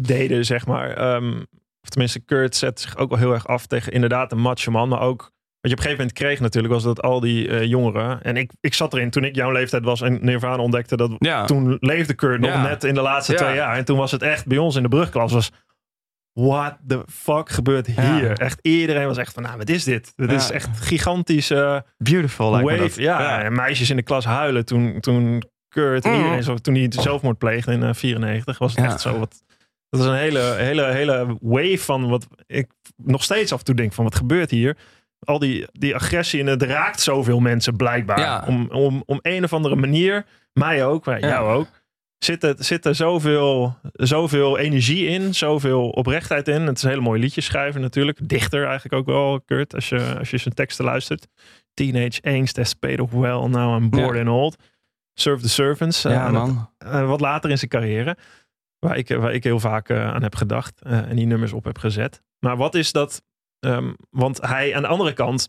deden, 0.00 0.44
zeg 0.44 0.66
maar. 0.66 0.90
ehm, 0.90 1.36
of 1.82 1.88
tenminste, 1.88 2.20
Kurt 2.20 2.56
zet 2.56 2.80
zich 2.80 2.96
ook 2.96 3.08
wel 3.10 3.18
heel 3.18 3.32
erg 3.32 3.46
af 3.46 3.66
tegen 3.66 3.92
inderdaad 3.92 4.32
een 4.32 4.40
macho 4.40 4.70
man. 4.70 4.88
Maar 4.88 5.00
ook, 5.00 5.20
wat 5.20 5.30
je 5.60 5.70
op 5.70 5.76
een 5.76 5.82
gegeven 5.82 5.96
moment 5.98 6.12
kreeg 6.12 6.40
natuurlijk, 6.40 6.74
was 6.74 6.82
dat 6.82 7.02
al 7.02 7.20
die 7.20 7.48
eh, 7.48 7.62
jongeren. 7.64 8.22
En 8.22 8.36
ik, 8.36 8.50
ik 8.60 8.74
zat 8.74 8.94
erin 8.94 9.10
toen 9.10 9.24
ik 9.24 9.34
jouw 9.34 9.50
leeftijd 9.52 9.84
was 9.84 10.00
en 10.00 10.18
Nirvana 10.22 10.62
ontdekte 10.62 10.96
dat. 10.96 11.10
Ja. 11.18 11.44
Toen 11.44 11.76
leefde 11.80 12.14
Kurt 12.14 12.40
nog 12.40 12.50
Ja. 12.50 12.62
net 12.62 12.84
in 12.84 12.94
de 12.94 13.00
laatste 13.00 13.32
Ja. 13.32 13.38
twee 13.38 13.54
jaar. 13.54 13.76
En 13.76 13.84
toen 13.84 13.96
was 13.98 14.10
het 14.12 14.22
echt 14.22 14.46
bij 14.46 14.58
ons 14.58 14.76
in 14.76 14.82
de 14.82 14.88
brugklas. 14.88 15.32
Was, 15.32 15.50
what 16.40 16.76
the 16.86 17.02
fuck 17.08 17.50
gebeurt 17.50 17.86
Ja. 17.96 18.16
hier? 18.16 18.32
Echt 18.38 18.58
iedereen 18.62 19.06
was 19.06 19.16
echt 19.16 19.32
van, 19.32 19.42
nou, 19.42 19.56
wat 19.56 19.68
is 19.68 19.84
dit? 19.84 20.12
Dit 20.16 20.30
Ja. 20.30 20.36
is 20.36 20.50
echt 20.50 20.68
gigantisch. 20.80 21.50
eh, 21.50 21.80
Beautiful 21.98 22.50
lijkt 22.50 22.70
me 22.70 22.78
wave. 22.78 23.00
Ja, 23.02 23.50
meisjes 23.50 23.90
in 23.90 23.96
de 23.96 24.02
klas 24.02 24.24
huilen 24.24 24.64
toen, 24.64 25.00
toen 25.00 25.42
Kurt 25.68 26.04
Mm. 26.04 26.14
iedereen 26.14 26.42
zo, 26.42 26.54
toen 26.54 26.74
hij 26.74 26.86
zelfmoord 26.90 27.38
pleegde 27.38 27.72
in 27.72 27.78
1994 27.80 28.58
was 28.58 28.74
het 28.76 28.84
echt 28.84 29.00
zo 29.00 29.18
wat. 29.18 29.42
Dat 29.90 30.00
is 30.00 30.06
een 30.06 30.14
hele, 30.14 30.40
hele, 30.58 30.84
hele 30.84 31.36
wave 31.40 31.78
van 31.78 32.08
wat 32.08 32.26
ik 32.46 32.70
nog 32.96 33.22
steeds 33.22 33.52
af 33.52 33.58
en 33.58 33.64
toe 33.64 33.74
denk 33.74 33.92
van 33.92 34.04
wat 34.04 34.14
gebeurt 34.14 34.50
hier? 34.50 34.76
Al 35.18 35.38
die, 35.38 35.66
die 35.72 35.94
agressie 35.94 36.40
en 36.40 36.46
het 36.46 36.62
raakt 36.62 37.00
zoveel 37.00 37.40
mensen 37.40 37.76
blijkbaar. 37.76 38.46
Om, 38.48 38.68
om, 38.70 39.02
om 39.06 39.18
een 39.22 39.44
of 39.44 39.52
andere 39.52 39.76
manier, 39.76 40.24
mij 40.52 40.84
ook, 40.86 41.04
maar 41.04 41.20
jou 41.20 41.52
ook. 41.54 41.68
Zit 42.18 42.42
er, 42.44 42.54
zit 42.58 42.84
er 42.86 42.94
zoveel, 42.94 43.76
zoveel 43.92 44.58
energie 44.58 45.06
in, 45.06 45.34
zoveel 45.34 45.88
oprechtheid 45.90 46.48
in. 46.48 46.62
Het 46.62 46.76
is 46.76 46.82
een 46.82 46.88
hele 46.88 47.00
mooie 47.00 47.20
liedjes 47.20 47.44
schrijven 47.44 47.80
natuurlijk. 47.80 48.28
Dichter 48.28 48.64
eigenlijk 48.64 48.94
ook 48.94 49.06
wel, 49.06 49.40
Kurt, 49.40 49.74
als 49.74 49.88
je, 49.88 50.18
als 50.18 50.30
je 50.30 50.38
zijn 50.38 50.54
teksten 50.54 50.84
luistert. 50.84 51.26
Teenage 51.74 52.22
angst 52.22 52.56
has 52.56 52.74
paid 52.74 53.00
off 53.00 53.12
well, 53.12 53.46
now 53.48 53.80
I'm 53.82 53.90
bored 53.90 54.14
Ja. 54.14 54.20
and 54.20 54.28
old. 54.28 54.56
Serve 55.14 55.42
the 55.42 55.48
servants. 55.48 56.04
eh, 56.04 56.12
Ja, 56.12 56.30
man. 56.30 56.70
eh, 56.78 57.06
wat 57.08 57.20
later 57.20 57.50
in 57.50 57.58
zijn 57.58 57.70
carrière. 57.70 58.16
Waar 58.78 58.96
ik, 58.96 59.08
waar 59.08 59.32
ik 59.34 59.44
heel 59.44 59.60
vaak 59.60 59.88
eh, 59.88 60.08
aan 60.14 60.22
heb 60.22 60.34
gedacht. 60.34 60.80
en 60.82 61.16
die 61.16 61.26
nummers 61.26 61.52
op 61.52 61.64
heb 61.64 61.78
gezet. 61.78 62.22
Maar 62.38 62.56
wat 62.56 62.74
is 62.74 62.92
dat? 62.92 63.22
ehm, 63.58 63.92
want 64.10 64.40
hij 64.40 64.74
aan 64.76 64.82
de 64.82 64.88
andere 64.88 65.12
kant. 65.12 65.48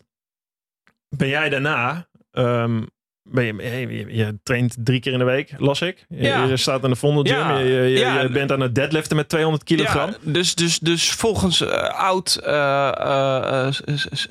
Ben 1.16 1.28
jij 1.28 1.48
daarna. 1.48 2.08
ehm, 2.30 2.82
ben 3.30 3.44
je, 3.44 3.54
je, 3.88 4.16
je- 4.16 4.38
traint 4.42 4.76
drie 4.78 5.00
keer 5.00 5.12
in 5.12 5.18
de 5.18 5.24
week, 5.24 5.54
las 5.58 5.80
ik. 5.80 6.06
Je, 6.08 6.22
Ja. 6.22 6.44
je 6.44 6.56
staat 6.56 6.84
in 6.84 6.90
de 6.90 6.96
Vondel 6.96 7.22
Gym. 7.22 7.48
Ja. 7.48 7.58
Je, 7.58 7.88
Ja. 7.98 8.28
bent 8.28 8.52
aan 8.52 8.60
het 8.60 8.74
deadliften 8.74 9.16
met 9.16 9.28
200 9.28 9.64
kilogram. 9.64 10.14
Dus, 10.22 10.54
dus, 10.54 10.78
dus 10.78 11.10
volgens 11.10 11.60
eh, 11.60 11.98
oud 12.00 12.34
eh, 12.44 13.66
eh, 13.66 13.74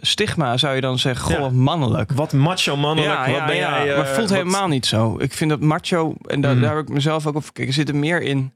stigma 0.01 0.57
zou 0.57 0.75
je 0.75 0.81
dan 0.81 0.99
zeggen, 0.99 1.35
goh, 1.35 1.51
mannelijk. 1.51 2.11
Wat 2.11 2.33
macho 2.33 2.77
mannelijk. 2.77 3.13
Ja, 3.27 3.31
wat 3.31 3.45
ben 3.45 3.55
jij, 3.55 3.69
maar 3.69 3.97
het 3.97 4.07
voelt 4.07 4.29
wat- 4.29 4.37
helemaal 4.37 4.67
niet 4.67 4.85
zo. 4.85 5.15
Ik 5.19 5.33
vind 5.33 5.49
dat 5.49 5.59
macho, 5.59 6.15
en 6.25 6.41
daar, 6.41 6.51
Mhm. 6.53 6.61
daar 6.61 6.75
heb 6.75 6.87
ik 6.87 6.93
mezelf 6.93 7.25
ook 7.27 7.35
op 7.35 7.45
gekeken, 7.45 7.73
zit 7.73 7.89
er 7.89 7.95
meer 7.95 8.21
in. 8.21 8.55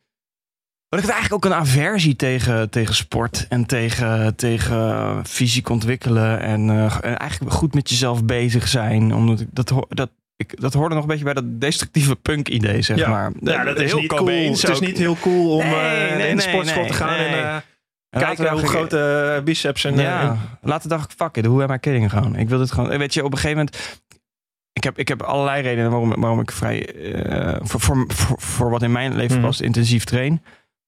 Wat 0.90 1.00
ik 1.00 1.06
het 1.06 1.16
eigenlijk 1.16 1.46
ook 1.46 1.52
een 1.52 1.58
aversie 1.60 2.16
tegen, 2.16 2.70
tegen 2.70 2.96
sport 2.96 3.46
en 3.50 3.66
tegen, 3.66 4.36
tegen 4.36 5.22
fysiek 5.26 5.70
ontwikkelen 5.70 6.40
en, 6.40 6.70
en 7.02 7.18
eigenlijk 7.18 7.52
goed 7.54 7.74
met 7.74 7.90
jezelf 7.90 8.24
bezig 8.26 8.68
zijn. 8.68 9.14
Omdat 9.16 9.40
ik 9.40 9.48
dat, 9.52 9.74
dat, 9.90 10.10
ik, 10.42 10.62
dat 10.62 10.74
hoorde 10.74 10.94
nog 10.96 11.04
een 11.04 11.10
beetje 11.10 11.24
bij 11.24 11.34
dat 11.34 11.62
destructieve 11.62 12.16
punk-idee, 12.16 12.82
zeg 12.82 12.98
Ja. 12.98 13.10
maar. 13.10 13.32
Ja, 13.40 13.64
dat 13.64 13.80
is 13.80 13.92
Heel 13.92 14.00
niet 14.00 14.14
cool. 14.14 14.28
Het 14.28 14.70
is 14.70 14.80
niet 14.80 14.98
heel 14.98 15.18
cool 15.22 15.56
om 15.58 15.64
Nee, 15.66 15.74
eh, 15.76 16.16
nee, 16.18 16.30
in 16.30 16.36
de 16.36 16.42
sportschool 16.42 16.82
nee, 16.82 16.92
te 16.92 16.98
gaan 16.98 17.16
en 17.18 17.34
eh, 17.34 17.56
En 18.10 18.20
kijken 18.22 18.52
hoe 18.52 18.68
groot 18.68 18.94
eh, 18.94 19.40
biceps 19.44 19.84
en, 19.86 19.96
ja, 19.98 20.22
en 20.30 20.40
later 20.70 20.90
dacht 20.90 21.12
ik, 21.12 21.18
fuck 21.18 21.36
it, 21.38 21.46
hoe 21.46 21.64
am 21.64 21.72
I 21.72 21.78
kidding 21.78 22.10
gewoon? 22.10 22.36
Ik 22.36 22.50
wil 22.50 22.58
dit 22.58 22.72
gewoon, 22.72 22.98
weet 22.98 23.14
je, 23.14 23.24
op 23.24 23.32
een 23.32 23.38
gegeven 23.38 23.58
moment... 23.58 24.02
Ik 24.74 24.84
heb, 24.84 24.98
ik 24.98 25.08
heb 25.08 25.22
allerlei 25.22 25.62
redenen 25.62 25.92
waarom, 25.92 26.14
waarom 26.22 26.40
ik 26.40 26.52
vrij, 26.52 26.90
voor, 27.62 27.80
voor, 27.80 28.06
voor, 28.08 28.42
voor 28.42 28.70
wat 28.70 28.82
in 28.82 28.92
mijn 28.92 29.16
leven 29.16 29.38
Mhm. 29.38 29.46
past, 29.46 29.62
intensief 29.62 30.04
train. 30.04 30.42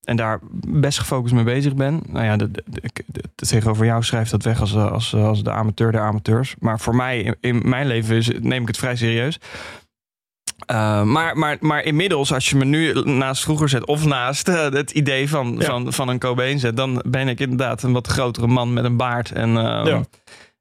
En 0.04 0.16
daar 0.16 0.40
best 0.68 1.00
gefocust 1.00 1.34
mee 1.34 1.44
bezig 1.44 1.76
ben. 1.76 2.02
Nou 2.08 2.26
ja, 2.26 2.36
de, 2.38 2.52
tegenover 3.36 3.86
jou 3.86 4.04
schrijft 4.04 4.32
dat 4.32 4.44
weg 4.44 4.60
als, 4.60 4.76
als, 4.76 5.16
als 5.16 5.44
de 5.44 5.52
amateur 5.52 5.92
der 5.92 6.02
amateurs. 6.02 6.56
Maar 6.60 6.80
voor 6.80 6.96
mij, 6.96 7.22
in, 7.22 7.36
in 7.42 7.70
mijn 7.70 7.88
leven, 7.88 8.16
is, 8.16 8.30
neem 8.40 8.62
ik 8.62 8.68
het 8.68 8.78
vrij 8.78 8.96
serieus. 8.96 9.40
Uh, 10.72 11.04
maar, 11.04 11.38
maar, 11.38 11.58
maar 11.60 11.84
inmiddels, 11.84 12.34
als 12.34 12.50
je 12.50 12.56
me 12.56 12.66
nu 12.66 12.94
naast 13.04 13.44
vroeger 13.44 13.70
zet, 13.70 13.86
of 13.86 14.06
naast 14.06 14.48
uh, 14.48 14.70
het 14.70 14.92
idee 14.92 15.30
van, 15.30 15.56
Ja. 15.60 15.66
van, 15.66 15.94
van 15.94 16.08
een 16.10 16.20
Cobain 16.20 16.60
zet, 16.60 16.78
dan 16.78 17.04
ben 17.08 17.28
ik 17.28 17.40
inderdaad 17.40 17.84
een 17.84 17.94
wat 17.94 18.08
grotere 18.08 18.48
man 18.48 18.74
met 18.74 18.84
een 18.84 18.98
baard 18.98 19.32
en, 19.32 19.50
uh, 19.50 19.56
Ja. 19.86 20.02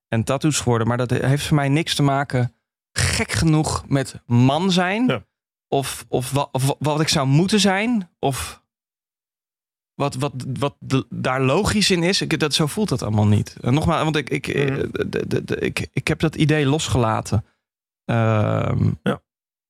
en 0.09 0.25
tattoos 0.25 0.59
geworden. 0.59 0.89
Maar 0.89 0.97
dat 0.97 1.11
heeft 1.11 1.47
voor 1.47 1.57
mij 1.57 1.69
niks 1.69 1.95
te 1.95 2.03
maken, 2.03 2.55
gek 2.93 3.33
genoeg, 3.33 3.85
met 3.89 4.21
man 4.27 4.71
zijn. 4.71 5.07
Ja. 5.07 5.23
Of, 5.69 6.05
of, 6.09 6.31
wat, 6.31 6.49
of 6.53 6.75
wat 6.79 7.01
ik 7.01 7.09
zou 7.09 7.27
moeten 7.27 7.61
zijn. 7.61 8.11
Of 8.19 8.62
wat, 10.03 10.15
wat, 10.15 10.33
wat 10.59 10.75
de- 10.79 11.07
daar 11.11 11.41
logisch 11.43 11.91
in 11.91 12.03
is. 12.03 12.21
Ik, 12.21 12.38
dat, 12.38 12.55
zo 12.55 12.67
voelt 12.67 12.88
dat 12.88 13.03
allemaal 13.03 13.27
niet. 13.27 13.57
En 13.61 13.75
nogmaals, 13.75 14.03
want 14.03 14.17
ik, 14.17 14.31
ik, 14.31 14.47
Mhm. 14.55 14.85
eh, 15.49 15.57
ik, 15.61 15.88
ik 15.93 16.09
heb 16.09 16.19
dat 16.19 16.35
idee 16.35 16.67
losgelaten. 16.67 17.45
Ehm, 18.05 18.91
Ja. 19.03 19.21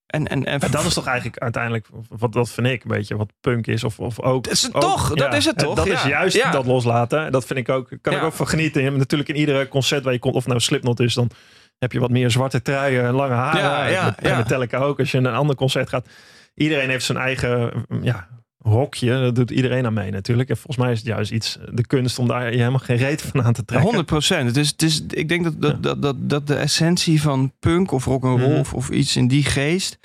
En, 0.06 0.26
en, 0.28 0.44
en 0.44 0.60
dat 0.70 0.84
is 0.84 0.94
toch 0.94 1.06
eigenlijk 1.06 1.38
uiteindelijk, 1.38 1.86
wat 2.08 2.32
dat 2.32 2.50
vind 2.50 2.66
ik 2.66 2.82
een 2.82 2.88
beetje, 2.90 3.16
wat 3.16 3.32
punk 3.40 3.66
is. 3.66 3.84
Of, 3.84 3.98
of 3.98 4.20
ook. 4.20 4.44
Dat 4.44 4.52
is 4.52 4.62
het 4.62 4.74
ook- 4.74 4.80
toch, 4.82 5.14
dat 5.14 5.34
is 5.34 5.44
het 5.44 5.58
toch, 5.58 5.74
Dat 5.74 5.86
is 5.86 6.02
juist 6.02 6.36
Ja. 6.36 6.50
dat 6.50 6.66
loslaten. 6.66 7.32
Dat 7.32 7.44
vind 7.44 7.58
ik 7.58 7.68
ook, 7.68 7.88
kan 8.00 8.12
ik 8.14 8.22
ook 8.22 8.32
van 8.32 8.48
genieten. 8.48 8.80
Je 8.80 8.86
hebt 8.86 8.98
natuurlijk 8.98 9.28
in 9.28 9.36
iedere 9.36 9.68
concert 9.68 10.04
waar 10.04 10.12
je 10.12 10.18
komt, 10.18 10.34
of 10.34 10.46
nou 10.46 10.60
Slipknot 10.60 11.00
is, 11.00 11.14
dan 11.14 11.30
heb 11.78 11.92
je 11.92 12.00
wat 12.00 12.10
meer 12.10 12.30
zwarte 12.30 12.62
truien 12.62 13.04
en 13.04 13.12
lange 13.14 13.34
haren. 13.34 13.60
Ja, 13.60 13.86
ja, 13.86 14.16
en. 14.18 14.36
Metallica 14.36 14.78
ook. 14.78 14.98
Als 14.98 15.10
je 15.10 15.20
naar 15.20 15.32
een 15.32 15.38
ander 15.38 15.56
concert 15.56 15.88
gaat. 15.88 16.08
Iedereen 16.54 16.88
heeft 16.90 17.04
zijn 17.04 17.18
eigen 17.18 17.72
ja, 18.02 18.28
hokje. 18.62 19.20
Dat 19.20 19.34
doet 19.34 19.50
iedereen 19.50 19.86
aan 19.86 19.92
mee 19.94 20.10
natuurlijk. 20.10 20.48
En 20.48 20.56
volgens 20.56 20.76
mij 20.76 20.92
is 20.92 20.98
het 20.98 21.06
juist 21.06 21.30
iets, 21.30 21.58
de 21.72 21.86
kunst 21.86 22.18
om 22.18 22.28
daar 22.28 22.42
helemaal 22.44 22.78
geen 22.78 22.96
reet 22.96 23.22
van 23.22 23.42
aan 23.42 23.52
te 23.52 23.64
trekken. 23.64 23.86
100 23.88 24.06
procent. 24.06 24.46
Het 24.46 24.56
is, 24.56 24.68
het 24.68 24.82
is, 24.82 25.02
ik 25.08 25.28
denk 25.28 25.44
dat, 25.44 25.60
dat, 25.60 25.70
Ja. 25.70 25.76
dat, 25.78 26.02
dat, 26.02 26.16
dat 26.30 26.46
de 26.46 26.54
essentie 26.54 27.22
van 27.22 27.52
punk 27.58 27.92
of 27.92 28.04
rock'n'roll 28.04 28.48
Mhm. 28.50 28.58
of, 28.58 28.74
of 28.74 28.90
iets 28.90 29.16
in 29.16 29.28
die 29.28 29.44
geest 29.44 29.98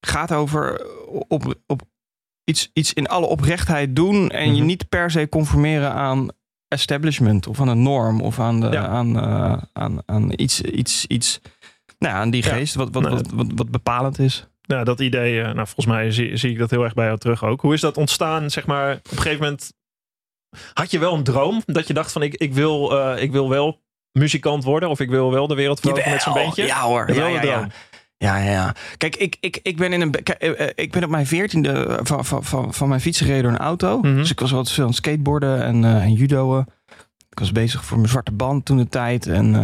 gaat 0.00 0.32
over 0.32 0.86
op, 1.28 1.54
op 1.66 1.82
iets, 2.44 2.70
iets 2.72 2.92
in 2.92 3.06
alle 3.06 3.26
oprechtheid 3.26 3.96
doen 3.96 4.28
en 4.30 4.48
je 4.50 4.56
Mhm. 4.58 4.66
niet 4.66 4.88
per 4.88 5.10
se 5.10 5.28
conformeren 5.28 5.92
aan 5.92 6.28
establishment 6.68 7.46
of 7.46 7.60
aan 7.60 7.68
een 7.68 7.82
norm 7.82 8.20
of 8.20 8.40
aan, 8.40 8.60
de, 8.60 8.68
Ja. 8.68 8.86
aan, 8.86 9.16
eh, 9.20 9.62
aan, 9.72 10.02
aan 10.06 10.32
iets, 10.36 10.60
iets, 10.60 11.06
iets 11.06 11.40
nou 11.98 12.14
ja, 12.14 12.20
aan 12.20 12.30
die 12.30 12.44
Ja. 12.44 12.50
geest 12.54 12.74
wat, 12.74 12.88
wat, 12.92 13.08
wat, 13.08 13.30
wat, 13.30 13.46
wat 13.54 13.70
bepalend 13.70 14.18
is. 14.18 14.46
Ja, 14.66 14.84
dat 14.84 15.00
idee, 15.00 15.38
eh, 15.40 15.44
nou 15.44 15.56
volgens 15.66 15.86
mij 15.86 16.10
zie, 16.10 16.36
zie 16.36 16.50
ik 16.50 16.58
dat 16.58 16.70
heel 16.70 16.82
erg 16.84 16.94
bij 16.94 17.06
jou 17.06 17.18
terug 17.18 17.44
ook. 17.44 17.60
Hoe 17.60 17.74
is 17.74 17.80
dat 17.80 17.96
ontstaan, 17.96 18.50
zeg 18.50 18.66
maar, 18.66 18.94
op 18.94 19.10
een 19.10 19.16
gegeven 19.16 19.42
moment 19.42 19.72
had 20.74 20.90
je 20.90 20.98
wel 20.98 21.14
een 21.14 21.24
droom 21.24 21.62
dat 21.66 21.86
je 21.86 21.94
dacht 21.94 22.12
van 22.12 22.22
ik, 22.22 22.34
ik, 22.34 22.52
wil, 22.54 22.98
eh, 23.00 23.22
ik 23.22 23.32
wil 23.32 23.48
wel 23.48 23.80
muzikant 24.12 24.64
worden 24.64 24.88
of 24.88 25.00
ik 25.00 25.08
wil 25.08 25.30
wel 25.32 25.46
de 25.46 25.54
wereld 25.54 25.80
veroveren 25.80 26.10
met 26.12 26.22
zo'n 26.22 26.32
bandje? 26.44 26.64
Ja 26.66 26.80
hoor. 26.82 27.12
Ja, 27.14 27.26
ja, 27.26 27.42
ja. 27.42 27.68
Ja, 28.16 28.36
ja. 28.36 28.74
Kijk, 28.96 29.16
ik, 29.16 29.36
ik, 29.40 29.60
ik 29.62 29.76
ben 29.76 29.92
in 29.92 30.00
een. 30.00 30.12
eh, 30.14 30.68
ik 30.74 30.92
ben 30.92 31.04
op 31.04 31.10
mijn 31.10 31.26
veertiende 31.26 31.98
van, 32.02 32.24
van, 32.24 32.44
van, 32.44 32.74
van 32.74 32.88
mijn 32.88 33.00
fietsen 33.00 33.26
gereden 33.26 33.44
door 33.50 33.60
een 33.60 33.66
auto. 33.66 33.98
Mhm. 33.98 34.16
Dus 34.16 34.30
ik 34.30 34.40
was 34.40 34.52
altijd 34.52 34.74
veel 34.74 34.86
aan 34.86 34.94
skateboarden 34.94 35.62
en, 35.62 35.84
eh 35.84 36.02
en 36.02 36.12
judoën. 36.12 36.66
Ik 37.30 37.38
was 37.38 37.52
bezig 37.52 37.84
voor 37.84 37.96
mijn 37.96 38.08
zwarte 38.08 38.32
band 38.32 38.64
toen 38.64 38.76
de 38.76 38.88
tijd. 38.88 39.26
En 39.26 39.54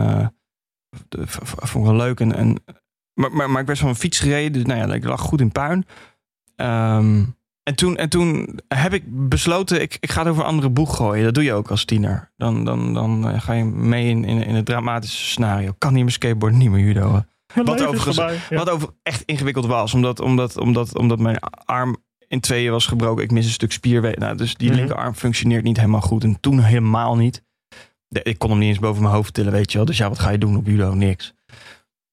v- 1.09 1.39
vond 1.57 1.85
ik 1.87 1.91
wel 1.91 2.01
leuk. 2.01 2.21
En, 2.21 2.35
en, 2.37 2.65
maar, 3.21 3.33
maar, 3.33 3.51
maar 3.51 3.61
ik 3.61 3.67
werd 3.67 3.79
van 3.79 3.89
mijn 3.89 4.01
fiets 4.01 4.19
gereden. 4.19 4.53
Dus 4.53 4.65
nou 4.65 4.79
ja, 4.89 4.95
ik 4.95 5.05
lag 5.05 5.21
goed 5.21 5.41
in 5.41 5.53
puin. 5.53 5.87
Ehm, 6.57 7.25
en, 7.63 7.75
toen, 7.75 7.97
en 7.97 8.09
toen 8.09 8.59
heb 8.69 8.93
ik 8.93 9.03
besloten, 9.29 9.81
ik, 9.81 9.97
ik 10.01 10.11
ga 10.11 10.21
het 10.21 10.29
over 10.31 10.43
een 10.43 10.49
andere 10.49 10.71
boeg 10.71 10.97
gooien. 10.97 11.25
Dat 11.25 11.35
doe 11.35 11.45
je 11.45 11.53
ook 11.53 11.71
als 11.71 11.85
tiener. 11.85 12.31
Dan, 12.37 12.65
dan, 12.65 12.95
dan 12.95 13.29
eh, 13.29 13.41
ga 13.41 13.53
je 13.53 13.65
mee 13.65 14.09
in, 14.09 14.25
in, 14.25 14.43
in 14.45 14.55
het 14.55 14.67
dramatische 14.67 15.25
scenario. 15.25 15.75
Kan 15.79 15.93
niet 15.93 16.03
meer 16.03 16.13
skateboarden, 16.13 16.59
niet 16.59 16.71
meer 16.71 16.85
judo. 16.85 17.23
Wat 17.55 17.83
overigens- 17.83 18.17
voorbij. 18.17 18.39
Ja. 18.51 18.57
Wat 18.57 18.71
over 18.71 18.89
echt 19.03 19.23
ingewikkeld 19.23 19.67
was. 19.67 19.95
Omdat, 19.95 20.21
omdat, 20.21 20.59
omdat, 20.59 20.97
omdat 20.99 21.19
mijn 21.19 21.39
arm 21.65 21.97
in 22.29 22.41
tweeën 22.41 22.71
was 22.71 22.87
gebroken. 22.87 23.25
Ik 23.25 23.31
mis 23.31 23.45
een 23.45 23.51
stuk 23.51 23.73
spierweefsel. 23.73 24.21
Nou, 24.23 24.37
dus 24.37 24.55
die 24.57 24.69
Mhm. 24.69 24.77
linkerarm 24.79 25.15
functioneert 25.15 25.65
niet 25.65 25.77
helemaal 25.77 26.01
goed. 26.01 26.25
En 26.25 26.41
toen 26.41 26.61
helemaal 26.61 27.17
niet. 27.17 27.43
Ik 28.09 28.39
kon 28.39 28.51
hem 28.51 28.59
niet 28.59 28.69
eens 28.69 28.79
boven 28.79 29.03
mijn 29.03 29.15
hoofd 29.15 29.35
tillen, 29.35 29.53
weet 29.53 29.71
je 29.73 29.77
wel. 29.77 29.87
Dus 29.87 29.97
ja, 29.99 30.09
wat 30.09 30.19
ga 30.19 30.31
je 30.31 30.39
doen 30.39 30.57
op 30.57 30.67
judo? 30.67 30.95
Niks. 30.95 31.35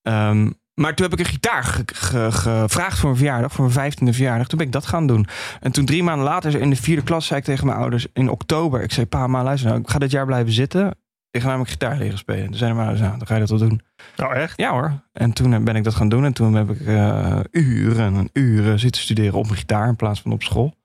Ehm, 0.02 0.50
maar 0.82 0.94
toen 0.96 1.10
heb 1.10 1.20
ik 1.20 1.26
een 1.26 1.32
gitaar 1.32 1.64
ge- 1.64 1.84
ge- 1.86 2.32
gevraagd 2.32 2.98
voor 2.98 3.10
mijn 3.10 3.18
verjaardag. 3.22 3.52
Voor 3.52 3.64
mijn 3.64 3.76
vijftiende 3.78 4.14
verjaardag. 4.14 4.48
Toen 4.48 4.58
ben 4.58 4.68
ik 4.68 4.74
dat 4.74 4.86
gaan 4.86 5.08
doen. 5.08 5.28
En 5.60 5.72
toen 5.72 5.86
drie 5.86 6.04
maanden 6.04 6.26
later, 6.26 6.62
in 6.62 6.70
de 6.70 6.76
vierde 6.76 7.04
klas, 7.04 7.26
zei 7.26 7.40
ik 7.40 7.46
tegen 7.46 7.66
mijn 7.66 7.78
ouders... 7.78 8.08
In 8.14 8.30
oktober, 8.30 8.82
ik 8.82 8.92
zei, 8.92 9.06
pa, 9.06 9.28
ma, 9.28 9.44
luister 9.44 9.70
nou. 9.70 9.82
Ik 9.82 9.90
ga 9.90 10.00
dit 10.00 10.12
jaar 10.12 10.26
blijven 10.26 10.52
zitten. 10.54 10.96
Ik 11.32 11.42
ga 11.42 11.48
namelijk 11.48 11.70
gitaar 11.72 11.98
leren 11.98 12.18
spelen. 12.18 12.46
Toen 12.46 12.56
zeiden 12.56 12.78
mijn 12.78 12.90
ouders, 12.90 13.08
nou, 13.08 13.18
dan 13.18 13.28
ga 13.28 13.34
je 13.34 13.40
dat 13.40 13.50
wel 13.50 13.70
doen. 13.70 13.82
Nou, 14.16 14.34
echt? 14.34 14.58
Ja 14.58 14.72
hoor. 14.72 14.94
En 15.14 15.34
toen 15.34 15.64
ben 15.64 15.76
ik 15.76 15.84
dat 15.84 15.96
gaan 15.96 16.10
doen. 16.10 16.26
En 16.26 16.34
toen 16.34 16.54
heb 16.54 16.70
ik 16.70 16.80
eh, 16.82 17.40
uren 17.52 18.16
en 18.16 18.30
uren 18.34 18.80
zitten 18.80 19.02
studeren 19.02 19.34
op 19.40 19.46
mijn 19.46 19.58
gitaar 19.58 19.88
in 19.88 19.96
plaats 19.96 20.22
van 20.22 20.32
op 20.32 20.44
school. 20.44 20.76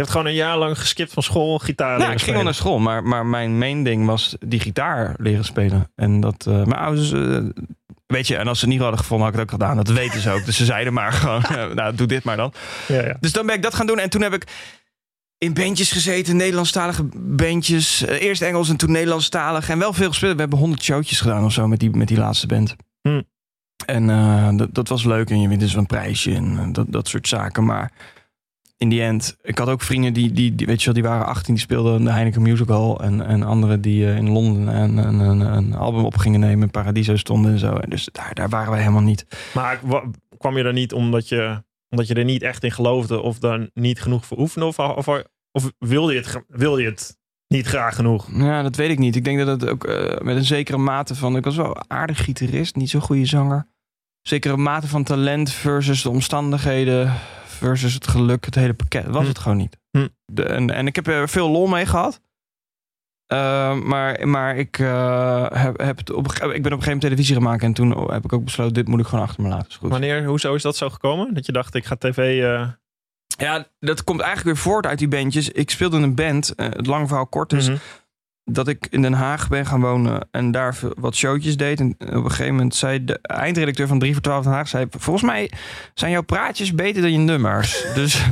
Hebt 0.00 0.12
gewoon 0.12 0.26
een 0.26 0.34
jaar 0.34 0.58
lang 0.58 0.78
geskipt 0.78 1.12
van 1.12 1.22
school, 1.22 1.58
gitaar 1.58 1.98
leren 1.98 2.12
ik 2.12 2.20
ging 2.20 2.36
wel 2.36 2.44
naar 2.44 2.54
school, 2.54 2.78
maar, 2.78 3.02
maar 3.02 3.26
mijn 3.26 3.58
main 3.58 3.84
ding 3.84 4.06
was 4.06 4.36
die 4.40 4.60
gitaar 4.60 5.14
leren 5.18 5.44
spelen. 5.44 5.90
En 5.96 6.20
dat, 6.20 6.46
eh, 6.46 6.54
mijn 6.54 6.80
ouders, 6.80 7.10
weet 8.10 8.26
je, 8.26 8.36
en 8.36 8.48
als 8.48 8.58
ze 8.58 8.64
het 8.64 8.74
niet 8.74 8.82
hadden 8.82 8.98
gevonden, 8.98 9.26
had 9.26 9.34
ik 9.34 9.40
het 9.40 9.50
ook 9.50 9.60
gedaan. 9.60 9.76
Dat 9.76 9.96
weten 9.96 10.20
ze 10.20 10.30
ook. 10.30 10.44
Dus 10.44 10.56
ze 10.56 10.64
zeiden 10.64 10.92
maar 10.92 11.12
gewoon, 11.12 11.42
eh, 11.56 11.74
nou, 11.74 11.94
doe 11.94 12.06
dit 12.06 12.24
maar 12.24 12.36
dan. 12.36 12.52
Ja, 12.86 13.04
ja. 13.04 13.16
Dus 13.20 13.32
dan 13.32 13.46
ben 13.46 13.54
ik 13.54 13.62
dat 13.62 13.74
gaan 13.74 13.86
doen. 13.86 13.98
En 13.98 14.10
toen 14.10 14.22
heb 14.22 14.32
ik 14.32 14.46
in 15.38 15.54
bandjes 15.54 15.92
gezeten, 15.92 16.36
Nederlandstalige 16.36 17.04
bandjes. 17.14 18.04
Eh, 18.04 18.22
Eerst 18.22 18.42
Engels 18.42 18.68
en 18.68 18.76
toen 18.76 18.92
Nederlandstalig. 18.92 19.68
En 19.68 19.78
wel 19.78 19.92
veel 19.92 20.08
gespeeld. 20.08 20.34
We 20.34 20.40
hebben 20.40 20.58
honderd 20.58 20.82
showtjes 20.82 21.20
gedaan 21.20 21.44
of 21.44 21.52
zo 21.52 21.68
met 21.68 21.78
die, 21.78 21.90
met 21.90 22.08
die 22.08 22.18
laatste 22.18 22.46
band. 22.46 22.76
Hm. 23.02 23.22
En 23.86 24.10
eh, 24.10 24.48
dat, 24.52 24.74
dat 24.74 24.88
was 24.88 25.04
leuk. 25.04 25.30
En 25.30 25.40
je 25.40 25.48
wint 25.48 25.60
dus 25.60 25.74
een 25.74 25.86
prijsje 25.86 26.34
en 26.34 26.72
dat, 26.72 26.86
dat 26.88 27.08
soort 27.08 27.28
zaken. 27.28 27.64
Maar 27.64 27.92
in 28.80 28.88
die 28.88 29.02
end, 29.02 29.36
ik 29.42 29.58
had 29.58 29.68
ook 29.68 29.82
vrienden 29.82 30.12
die, 30.12 30.32
die, 30.32 30.54
die 30.54 30.66
weet 30.66 30.78
je 30.78 30.84
wel, 30.84 30.94
die 30.94 31.02
waren 31.02 31.26
18, 31.26 31.54
die 31.54 31.62
speelden 31.62 31.98
in 31.98 32.04
de 32.04 32.10
Heineken 32.10 32.42
Musical. 32.42 33.00
En, 33.00 33.26
en 33.26 33.42
anderen 33.42 33.80
die 33.80 34.06
eh, 34.06 34.16
in 34.16 34.30
Londen 34.30 34.74
een, 34.74 34.96
een, 34.96 35.74
album 35.74 36.04
op 36.04 36.16
gingen 36.16 36.40
nemen. 36.40 36.70
Paradiso 36.70 37.16
stonden 37.16 37.52
en 37.52 37.58
zo. 37.58 37.72
En 37.72 37.90
dus 37.90 38.08
daar, 38.12 38.34
daar 38.34 38.48
waren 38.48 38.70
wij 38.70 38.80
helemaal 38.80 39.02
niet. 39.02 39.26
Maar 39.54 39.80
wa- 39.82 40.04
kwam 40.38 40.56
je 40.56 40.64
er 40.64 40.72
niet 40.72 40.92
omdat 40.92 41.28
je, 41.28 41.62
omdat 41.88 42.06
je 42.06 42.14
er 42.14 42.24
niet 42.24 42.42
echt 42.42 42.64
in 42.64 42.70
geloofde 42.70 43.20
of 43.20 43.38
dan 43.38 43.70
niet 43.74 44.00
genoeg 44.00 44.26
voor 44.26 44.38
oefende? 44.38 44.66
Of, 44.66 44.78
of, 44.78 45.08
of 45.52 45.70
wilde, 45.78 46.12
je 46.12 46.20
het, 46.20 46.42
wilde 46.48 46.82
je 46.82 46.88
het 46.88 47.18
niet 47.48 47.66
graag 47.66 47.94
genoeg? 47.94 48.28
Ja, 48.32 48.62
dat 48.62 48.76
weet 48.76 48.90
ik 48.90 48.98
niet. 48.98 49.16
Ik 49.16 49.24
denk 49.24 49.38
dat 49.38 49.60
het 49.60 49.70
ook 49.70 49.84
eh, 49.84 50.20
met 50.20 50.36
een 50.36 50.44
zekere 50.44 50.78
mate 50.78 51.14
van... 51.14 51.36
Ik 51.36 51.44
was 51.44 51.56
wel 51.56 51.88
aardig 51.88 52.24
gitarist, 52.24 52.76
niet 52.76 52.90
zo'n 52.90 53.00
goede 53.00 53.26
zanger. 53.26 53.66
Zekere 54.22 54.56
mate 54.56 54.88
van 54.88 55.04
talent 55.04 55.52
versus 55.52 56.02
de 56.02 56.10
omstandigheden... 56.10 57.12
versus 57.60 57.94
het 57.94 58.06
geluk, 58.08 58.44
het 58.44 58.54
hele 58.54 58.74
pakket. 58.74 59.06
Was 59.06 59.22
Hm. 59.22 59.28
het 59.28 59.38
gewoon 59.38 59.56
niet. 59.58 59.78
Hm. 59.90 60.08
De, 60.24 60.42
en, 60.44 60.70
en 60.70 60.86
ik 60.86 60.94
heb 60.94 61.06
er 61.06 61.28
veel 61.28 61.50
lol 61.50 61.66
mee 61.66 61.86
gehad. 61.86 62.20
Eh, 63.26 63.74
maar 63.80 64.28
maar 64.28 64.56
ik, 64.56 64.78
eh, 64.78 65.46
heb, 65.52 65.78
heb 65.80 65.96
het 65.98 66.12
op, 66.12 66.26
ik 66.32 66.38
ben 66.38 66.48
op 66.48 66.54
een 66.54 66.62
gegeven 66.62 66.82
moment 66.84 67.00
televisie 67.00 67.34
gemaakt... 67.34 67.62
en 67.62 67.72
toen 67.72 68.12
heb 68.12 68.24
ik 68.24 68.32
ook 68.32 68.44
besloten, 68.44 68.74
dit 68.74 68.88
moet 68.88 69.00
ik 69.00 69.06
gewoon 69.06 69.24
achter 69.24 69.42
me 69.42 69.48
laten. 69.48 69.68
Is 69.68 69.76
goed. 69.76 69.90
Wanneer, 69.90 70.24
hoezo 70.24 70.54
is 70.54 70.62
dat 70.62 70.76
zo 70.76 70.90
gekomen? 70.90 71.34
Dat 71.34 71.46
je 71.46 71.52
dacht, 71.52 71.74
ik 71.74 71.84
ga 71.84 71.96
tv... 71.96 72.42
eh, 72.42 72.68
Ja, 73.38 73.66
dat 73.78 74.04
komt 74.04 74.20
eigenlijk 74.20 74.56
weer 74.56 74.64
voort 74.64 74.86
uit 74.86 74.98
die 74.98 75.08
bandjes. 75.08 75.48
Ik 75.48 75.70
speelde 75.70 75.96
in 75.96 76.02
een 76.02 76.14
band, 76.14 76.52
het 76.56 76.86
lang 76.86 77.06
verhaal 77.08 77.26
kort 77.26 77.52
is... 77.52 77.68
mhm. 77.68 77.76
Dat 78.52 78.68
ik 78.68 78.86
in 78.90 79.02
Den 79.02 79.12
Haag 79.12 79.48
ben 79.48 79.66
gaan 79.66 79.80
wonen 79.80 80.28
en 80.30 80.50
daar 80.50 80.78
wat 80.98 81.14
showtjes 81.14 81.56
deed. 81.56 81.80
En 81.80 81.96
op 81.98 82.24
een 82.24 82.30
gegeven 82.30 82.54
moment 82.54 82.74
zei 82.74 83.04
de 83.04 83.18
eindredacteur 83.22 83.86
van 83.86 83.98
3 83.98 84.12
voor 84.12 84.22
12 84.22 84.44
Den 84.44 84.52
Haag... 84.52 84.68
Zei, 84.68 84.86
volgens 84.98 85.24
mij 85.24 85.50
zijn 85.94 86.10
jouw 86.10 86.22
praatjes 86.22 86.74
beter 86.74 87.02
dan 87.02 87.12
je 87.12 87.18
nummers. 87.18 87.84
Dus 87.94 88.22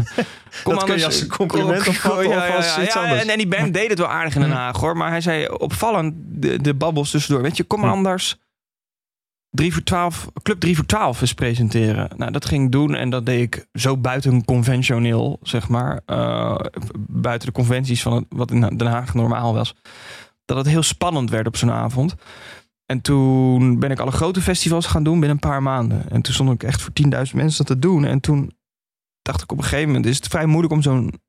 kom 0.62 0.74
Dat 0.74 0.85
kun 0.85 0.98
je 0.98 1.04
als 1.04 1.20
een 1.20 1.28
compliment 1.28 1.87
iets 1.87 2.96
anders. 2.96 3.22
En, 3.22 3.28
en 3.28 3.38
die 3.38 3.48
band 3.48 3.74
deed 3.78 3.88
het 3.88 3.98
wel 3.98 4.09
aardig 4.09 4.35
in 4.35 4.40
Den. 4.40 4.50
Haag 4.50 4.76
hoor. 4.76 4.96
Maar 4.96 5.11
hij 5.11 5.20
zei 5.20 5.48
opvallend 5.48 6.14
de, 6.16 6.61
de 6.61 6.74
babbels 6.74 7.11
tussendoor. 7.11 7.42
Weet 7.42 7.57
je, 7.57 7.64
kom 7.64 7.85
anders 7.85 8.38
3 9.50 9.72
voor 9.72 9.82
12, 9.82 10.30
Club 10.42 10.61
3 10.61 10.76
voor 10.76 10.87
12 10.87 11.20
eens 11.20 11.34
presenteren. 11.34 12.11
Nou, 12.16 12.32
dat 12.32 12.44
ging 12.44 12.64
ik 12.64 12.72
doen 12.72 12.94
en 12.94 13.11
dat 13.11 13.26
deed 13.26 13.42
ik 13.42 13.66
zo 13.72 13.96
buiten 13.96 14.44
conventioneel, 14.44 15.38
zeg 15.42 15.68
maar. 15.68 16.00
Eh, 16.06 16.58
buiten 16.98 17.48
de 17.48 17.54
conventies 17.54 18.02
van 18.02 18.26
wat 18.28 18.50
in 18.50 18.61
Den 18.61 18.87
Haag 18.87 19.14
normaal 19.14 19.54
was. 19.54 19.74
Dat 20.44 20.56
het 20.56 20.66
heel 20.66 20.82
spannend 20.82 21.30
werd 21.30 21.46
op 21.46 21.56
zo'n 21.56 21.70
avond. 21.70 22.14
En 22.87 23.00
toen 23.00 23.78
ben 23.78 23.90
ik 23.90 23.98
alle 23.98 24.11
grote 24.11 24.40
festivals 24.40 24.87
gaan 24.87 25.02
doen 25.02 25.20
binnen 25.20 25.30
een 25.30 25.48
paar 25.50 25.62
maanden. 25.62 26.11
En 26.11 26.22
toen 26.22 26.34
stond 26.34 26.52
ik 26.52 26.62
echt 26.62 26.82
voor 26.82 26.92
10.000 26.92 27.34
mensen 27.34 27.64
dat 27.64 27.66
te 27.66 27.78
doen. 27.78 28.04
En 28.04 28.20
toen 28.20 28.52
dacht 29.22 29.42
ik 29.42 29.52
op 29.52 29.58
een 29.58 29.64
gegeven 29.64 29.87
moment... 29.87 30.06
is 30.06 30.16
het 30.16 30.28
vrij 30.28 30.46
moeilijk 30.46 30.72
om 30.72 30.82
zo'n 30.82 31.20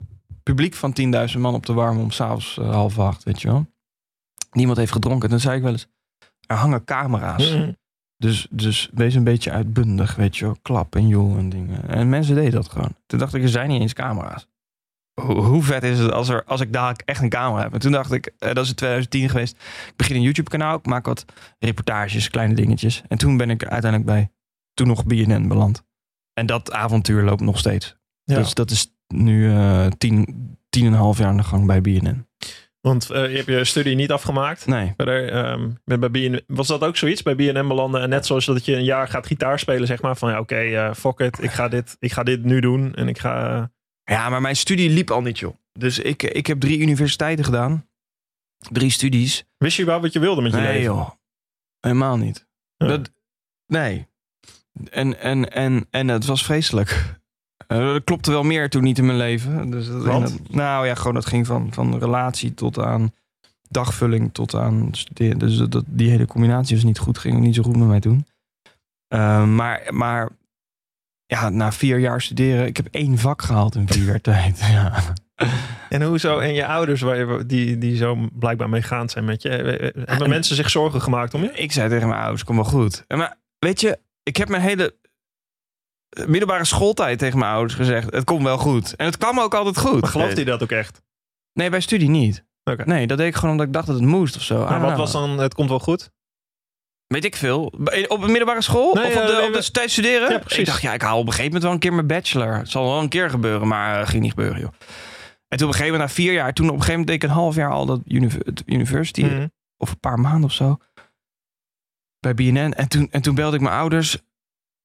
publiek 0.44 0.74
van 0.74 0.96
10.000 1.34 1.40
man 1.40 1.54
op 1.54 1.66
te 1.66 1.74
warmen... 1.74 2.04
om 2.04 2.12
s'avonds 2.12 2.58
uh, 2.60 2.72
half 2.72 3.00
acht, 3.00 3.24
weet 3.24 3.42
je 3.42 3.48
wel. 3.48 3.66
Niemand 4.52 4.78
heeft 4.78 4.92
gedronken. 4.92 5.30
Dan 5.30 5.40
zei 5.40 5.58
ik 5.58 5.64
wel 5.64 5.72
eens, 5.72 5.88
er 6.46 6.56
hangen 6.56 6.84
camera's. 6.84 7.52
Mhm. 7.52 7.72
Dus, 8.20 8.48
dus 8.50 8.90
wees 8.94 9.16
een 9.16 9.24
beetje 9.24 9.52
uitbundig, 9.52 10.16
weet 10.16 10.38
je 10.38 10.46
wel. 10.46 10.58
Klap 10.62 10.96
en 10.96 11.08
joel 11.08 11.38
en 11.38 11.50
dingen. 11.50 11.90
En 11.90 12.10
mensen 12.10 12.36
deden 12.36 12.52
dat 12.52 12.70
gewoon. 12.70 12.96
Toen 13.06 13.20
dacht 13.20 13.34
ik, 13.34 13.44
er 13.44 13.50
zijn 13.50 13.70
niet 13.70 13.82
eens 13.82 13.94
camera's. 13.94 14.48
Hoe, 15.22 15.42
hoe 15.42 15.64
vet 15.64 15.84
is 15.84 16.00
het 16.00 16.12
als, 16.12 16.30
er, 16.30 16.44
als 16.44 16.62
ik 16.62 16.74
daar 16.74 16.96
echt 17.06 17.22
een 17.22 17.30
camera 17.30 17.64
heb? 17.64 17.74
En 17.74 17.80
toen 17.80 17.92
dacht 17.92 18.12
ik, 18.12 18.26
eh, 18.26 18.54
dat 18.54 18.64
is 18.64 18.70
in 18.70 18.76
2010 18.76 19.30
geweest. 19.30 19.54
Ik 19.88 19.94
begin 19.96 20.16
een 20.16 20.22
YouTube 20.22 20.50
kanaal. 20.50 20.78
Ik 20.78 20.86
maak 20.86 21.06
wat 21.06 21.26
reportages, 21.60 22.30
kleine 22.30 22.54
dingetjes. 22.54 23.04
En 23.08 23.18
toen 23.18 23.38
ben 23.38 23.50
ik 23.50 23.66
uiteindelijk 23.66 24.12
bij, 24.12 24.32
toen 24.74 24.88
nog 24.88 25.06
BNN 25.06 25.48
beland. 25.48 25.84
En 26.34 26.46
dat 26.46 26.72
avontuur 26.72 27.24
loopt 27.24 27.42
nog 27.42 27.58
steeds. 27.58 27.98
Ja. 28.24 28.36
Dus 28.36 28.54
dat 28.54 28.72
is 28.72 28.94
nu 29.08 29.52
eh 29.52 29.88
tien, 29.98 30.26
tien 30.70 30.86
en 30.86 30.92
een 30.92 30.98
half 30.98 31.18
jaar 31.18 31.28
aan 31.28 31.38
de 31.38 31.44
gang 31.44 31.66
bij 31.66 31.82
BNN. 31.82 32.28
Want 32.82 33.10
eh, 33.10 33.30
je 33.30 33.36
hebt 33.36 33.48
je 33.48 33.64
studie 33.66 33.96
niet 33.96 34.12
afgemaakt. 34.12 34.66
Nee. 34.66 34.94
Verder, 34.98 35.30
ehm, 35.32 35.70
bij 35.84 36.12
BN 36.12 36.42
was 36.48 36.68
dat 36.68 36.82
ook 36.82 36.98
zoiets 36.98 37.22
bij 37.24 37.36
BNN 37.36 37.68
belanden? 37.68 38.02
En 38.02 38.10
net 38.10 38.26
zoals 38.26 38.46
dat 38.46 38.66
je 38.66 38.76
een 38.76 38.84
jaar 38.84 39.08
gaat 39.08 39.28
gitaar 39.28 39.60
spelen, 39.60 39.88
zeg 39.88 40.02
maar. 40.02 40.18
Van 40.18 40.32
ja, 40.32 40.40
oké, 40.40 40.56
eh, 40.56 40.94
fuck 40.94 41.20
it. 41.20 41.44
Ik 41.44 41.52
ga, 41.52 41.68
dit, 41.68 41.96
ik 42.00 42.12
ga 42.12 42.24
dit 42.24 42.44
nu 42.44 42.60
doen. 42.60 42.96
En 42.96 43.08
ik 43.08 43.20
ga... 43.20 43.56
eh, 44.04 44.16
Ja, 44.16 44.30
maar 44.30 44.42
mijn 44.42 44.56
studie 44.56 44.90
liep 44.90 45.12
al 45.12 45.22
niet, 45.22 45.40
joh. 45.40 45.56
Dus 45.74 46.00
ik, 46.00 46.24
ik 46.24 46.48
heb 46.48 46.60
drie 46.60 46.80
universiteiten 46.80 47.46
gedaan. 47.46 47.88
Drie 48.72 48.90
studies. 48.92 49.46
wist 49.58 49.76
je 49.76 49.82
überhaupt 49.82 50.06
wat 50.06 50.14
je 50.16 50.20
wilde 50.28 50.42
met 50.42 50.52
je 50.52 50.58
Nee, 50.58 50.68
leven? 50.68 50.84
joh. 50.84 51.10
Helemaal 51.80 52.18
niet. 52.18 52.48
Ja. 52.78 52.88
Dat, 52.88 53.12
nee. 53.68 54.08
En, 54.90 55.20
en, 55.20 55.52
en, 55.52 55.88
en 55.90 56.08
het 56.08 56.26
was 56.26 56.44
vreselijk. 56.44 57.19
Eh, 57.70 57.94
er 57.94 58.04
klopte 58.04 58.32
wel 58.32 58.44
meer 58.44 58.70
toen 58.70 58.84
niet 58.84 58.98
in 58.98 59.06
mijn 59.06 59.18
leven. 59.18 59.70
Dus 59.70 59.88
dat, 59.88 60.40
nou 60.50 60.88
ja, 60.88 60.96
gewoon 60.96 61.14
dat 61.14 61.26
ging 61.26 61.48
van, 61.48 61.74
van 61.74 62.00
relatie 62.00 62.54
tot 62.54 62.80
aan 62.80 63.12
dagvulling 63.70 64.34
tot 64.34 64.56
aan 64.56 64.88
studeren. 64.92 65.38
Dus 65.40 65.58
dat, 65.58 65.84
die 65.88 66.10
hele 66.10 66.26
combinatie 66.26 66.76
was 66.76 66.86
niet 66.86 67.00
goed. 67.00 67.18
Ging 67.18 67.40
niet 67.40 67.56
zo 67.56 67.64
goed 67.64 67.78
met 67.78 67.88
mij 67.88 68.00
toen. 68.00 68.26
Eh, 69.08 69.46
maar, 69.46 69.88
maar 69.90 70.30
ja, 71.26 71.50
na 71.50 71.72
vier 71.72 72.00
jaar 72.00 72.22
studeren, 72.22 72.66
ik 72.66 72.78
heb 72.78 72.88
één 72.92 73.18
vak 73.18 73.42
gehaald 73.42 73.76
in 73.76 73.88
vier 73.88 74.04
jaar 74.06 74.22
tijd. 74.32 74.60
Ja. 74.60 74.94
En 75.90 76.02
hoezo? 76.02 76.38
En 76.40 76.54
je 76.54 76.66
ouders, 76.66 77.02
waar 77.02 77.18
je, 77.18 77.46
die, 77.46 77.78
die 77.78 77.96
zo 77.96 78.28
blijkbaar 78.34 78.70
meegaand 78.70 79.12
zijn 79.12 79.26
met 79.26 79.42
je. 79.42 79.50
eh, 79.50 79.74
eh, 79.88 79.94
Hebben 79.96 80.24
en- 80.24 80.30
mensen 80.30 80.56
zich 80.56 80.70
zorgen 80.70 81.02
gemaakt 81.02 81.34
om 81.34 81.42
je? 81.42 81.52
Ik 81.52 81.72
zei 81.72 81.90
tegen 81.90 82.08
mijn 82.08 82.20
ouders, 82.22 82.44
kom 82.44 82.56
wel 82.56 82.66
goed. 82.66 83.04
En 83.08 83.18
Maar 83.18 83.38
weet 83.60 83.82
je, 83.82 84.00
ik 84.24 84.38
heb 84.38 84.50
mijn 84.50 84.62
hele 84.62 84.96
middelbare 86.28 86.66
schooltijd 86.66 87.20
tegen 87.20 87.40
mijn 87.40 87.52
ouders 87.52 87.74
gezegd, 87.74 88.14
het 88.14 88.24
komt 88.24 88.44
wel 88.44 88.58
goed. 88.58 88.96
En 88.96 89.06
het 89.06 89.18
kwam 89.18 89.40
ook 89.40 89.54
altijd 89.54 89.78
goed. 89.78 90.02
Maar 90.02 90.10
gelooft 90.10 90.36
hij 90.36 90.46
dat 90.46 90.64
ook 90.64 90.72
echt? 90.72 91.02
Nee, 91.54 91.70
bij 91.70 91.80
studie 91.80 92.10
niet. 92.10 92.46
Oké. 92.64 92.84
Nee, 92.86 93.08
dat 93.08 93.18
deed 93.18 93.28
ik 93.28 93.36
gewoon 93.36 93.52
omdat 93.52 93.68
ik 93.68 93.74
dacht 93.74 93.88
dat 93.88 93.96
het 93.96 94.06
moest 94.06 94.36
of 94.36 94.42
zo. 94.42 94.60
Maar 94.60 94.80
wat 94.80 94.88
know. 94.88 94.98
was 94.98 95.12
dan, 95.12 95.40
het 95.40 95.54
komt 95.54 95.70
wel 95.70 95.80
goed? 95.80 96.12
Weet 97.08 97.26
ik 97.26 97.36
veel. 97.36 97.64
Op 98.08 98.22
een 98.22 98.32
middelbare 98.32 98.62
school? 98.62 98.94
Nee, 98.94 99.06
of 99.06 99.16
op 99.16 99.22
eh, 99.22 99.28
de, 99.28 99.34
nee, 99.34 99.48
op 99.48 99.54
de 99.54 99.60
we- 99.60 99.72
tijd 99.72 99.92
studeren? 99.92 100.32
Ja, 100.32 100.40
precies. 100.40 100.58
Ik 100.60 100.66
dacht, 100.66 100.82
ja, 100.82 100.94
ik 100.94 101.02
haal 101.02 101.18
op 101.20 101.26
een 101.26 101.34
gegeven 101.34 101.46
moment 101.46 101.64
wel 101.64 101.74
een 101.74 101.80
keer 101.80 101.94
mijn 101.94 102.08
bachelor. 102.08 102.58
Het 102.58 102.70
zal 102.70 102.84
wel 102.84 103.00
een 103.00 103.10
keer 103.10 103.30
gebeuren, 103.30 103.68
maar 103.68 104.02
eh, 104.02 104.08
ging 104.08 104.22
niet 104.22 104.32
gebeuren, 104.32 104.60
joh. 104.60 104.72
En 105.48 105.58
toen 105.58 105.68
op 105.68 105.74
een 105.74 105.80
gegeven 105.80 105.92
moment, 105.92 106.10
na 106.10 106.16
vier 106.16 106.34
jaar, 106.34 106.54
toen 106.54 106.66
op 106.66 106.74
een 106.74 106.80
gegeven 106.82 107.00
moment 107.00 107.08
deed 107.22 107.24
ik 107.24 107.30
een 107.30 107.42
half 107.42 107.56
jaar 107.56 107.72
al 107.72 107.86
dat 107.86 108.02
university. 108.66 109.24
Mhm. 109.24 109.48
of 109.78 109.90
een 109.90 110.00
paar 110.00 110.20
maanden 110.20 110.44
of 110.44 110.52
zo. 110.54 110.78
Bij 112.20 112.34
BNN. 112.34 112.74
En 112.74 112.88
toen, 112.88 113.08
en 113.12 113.22
toen 113.22 113.36
belde 113.36 113.56
ik 113.56 113.62
mijn 113.62 113.76
ouders. 113.76 114.18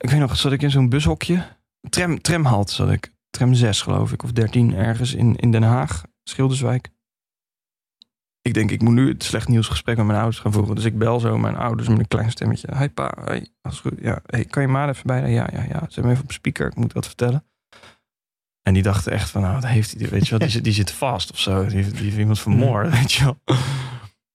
Ik 0.05 0.11
weet 0.11 0.21
nog, 0.21 0.37
zat 0.37 0.53
ik 0.53 0.63
in 0.63 0.71
zo'n 0.71 0.89
bushokje. 0.89 1.47
Tram, 1.89 2.21
tramhalt 2.21 2.71
zat 2.71 2.91
ik. 2.91 3.13
Tram 3.31 3.55
6 3.55 3.83
geloof 3.83 4.13
ik. 4.13 4.23
Of 4.23 4.33
13 4.33 4.75
ergens 4.75 5.15
in, 5.15 5.37
in 5.37 5.51
Den 5.51 5.63
Haag. 5.63 6.03
Schilderswijk. 6.25 6.91
ik 8.43 8.55
denk, 8.55 8.71
ik 8.71 8.83
moet 8.83 8.95
nu 8.95 9.09
het 9.09 9.23
slecht 9.23 9.49
nieuwsgesprek 9.49 9.97
met 9.97 10.07
mijn 10.07 10.19
ouders 10.19 10.39
gaan 10.39 10.53
voeren. 10.53 10.75
Dus 10.75 10.85
ik 10.85 10.99
bel 10.99 11.21
zo 11.21 11.39
mijn 11.39 11.57
ouders 11.57 11.89
met 11.89 11.99
een 11.99 12.09
klein 12.09 12.31
stemmetje. 12.31 12.77
Hi 12.79 12.89
pa, 12.89 13.17
hey, 13.25 13.49
alles 13.63 13.81
goed? 13.81 13.93
Ja, 14.01 14.21
hey, 14.27 14.45
kan 14.45 14.63
je 14.63 14.69
maar 14.69 14.89
even 14.89 15.07
bij? 15.07 15.31
Ja, 15.31 15.49
ja, 15.53 15.63
ja. 15.63 15.87
Zet 15.89 16.05
me 16.05 16.11
even 16.11 16.25
op 16.25 16.33
speaker, 16.33 16.67
ik 16.67 16.75
moet 16.75 16.93
wat 16.93 17.07
vertellen. 17.07 17.45
En 18.63 18.75
die 18.75 18.83
dachten 18.83 19.13
echt 19.13 19.31
van, 19.31 19.43
nou, 19.43 19.55
wat 19.55 19.67
heeft 19.67 19.95
hij? 19.99 20.09
Weet 20.09 20.25
je 20.25 20.31
wel, 20.31 20.39
die, 20.39 20.49
zit, 20.57 20.65
die 20.65 20.73
zit 20.73 20.91
vast 20.91 21.31
of 21.31 21.39
zo. 21.39 21.67
Die, 21.67 21.91
die 21.91 22.03
heeft 22.03 22.17
iemand 22.17 22.41
vermoord, 22.41 22.91
weet 22.91 23.13
je 23.13 23.25
wel. 23.25 23.39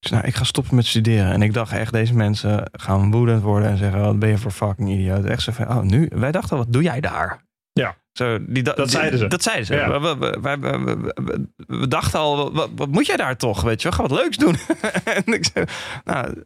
Dus 0.00 0.10
nou, 0.10 0.24
ik 0.26 0.34
ga 0.34 0.44
stoppen 0.44 0.74
met 0.74 0.86
studeren. 0.86 1.32
En 1.32 1.42
ik 1.42 1.52
dacht 1.54 1.72
echt, 1.72 1.92
deze 1.92 2.14
mensen 2.14 2.68
gaan 2.72 3.10
woedend 3.10 3.42
worden 3.42 3.68
en 3.68 3.76
zeggen, 3.76 4.00
wat 4.00 4.18
ben 4.18 4.28
je 4.28 4.38
voor 4.38 4.50
fucking 4.50 4.90
idioot. 4.90 5.24
Echt 5.24 5.42
zo 5.42 5.52
van, 5.52 5.68
oh, 5.68 5.80
nu? 5.80 6.10
Wij 6.14 6.32
dachten, 6.32 6.56
wat 6.56 6.72
doe 6.72 6.82
jij 6.82 7.00
daar? 7.00 7.44
Ja. 7.72 7.96
Zo, 8.12 8.38
die, 8.46 8.62
da- 8.62 8.72
Dat 8.72 8.88
die- 8.88 8.96
zeiden 8.98 9.18
ze. 9.18 9.26
Dat 9.26 9.42
zeiden 9.42 9.66
ze. 9.66 9.74
Ja. 9.74 10.00
We, 10.00 10.16
we, 10.18 10.38
we, 10.40 10.56
we- 10.60 10.78
we- 10.84 11.12
we- 11.14 11.48
we 11.66 11.88
dachten 11.88 12.18
al, 12.18 12.52
wat, 12.52 12.70
wat 12.76 12.88
moet 12.88 13.06
jij 13.06 13.16
daar 13.16 13.36
toch? 13.36 13.62
Weet 13.62 13.82
je 13.82 13.88
wel, 13.88 13.98
ga 13.98 14.06
wat 14.14 14.20
leuks 14.22 14.36
doen. 14.36 14.56
en 15.16 15.22
ik 15.26 15.48
zei, 15.52 15.64
nou, 16.04 16.44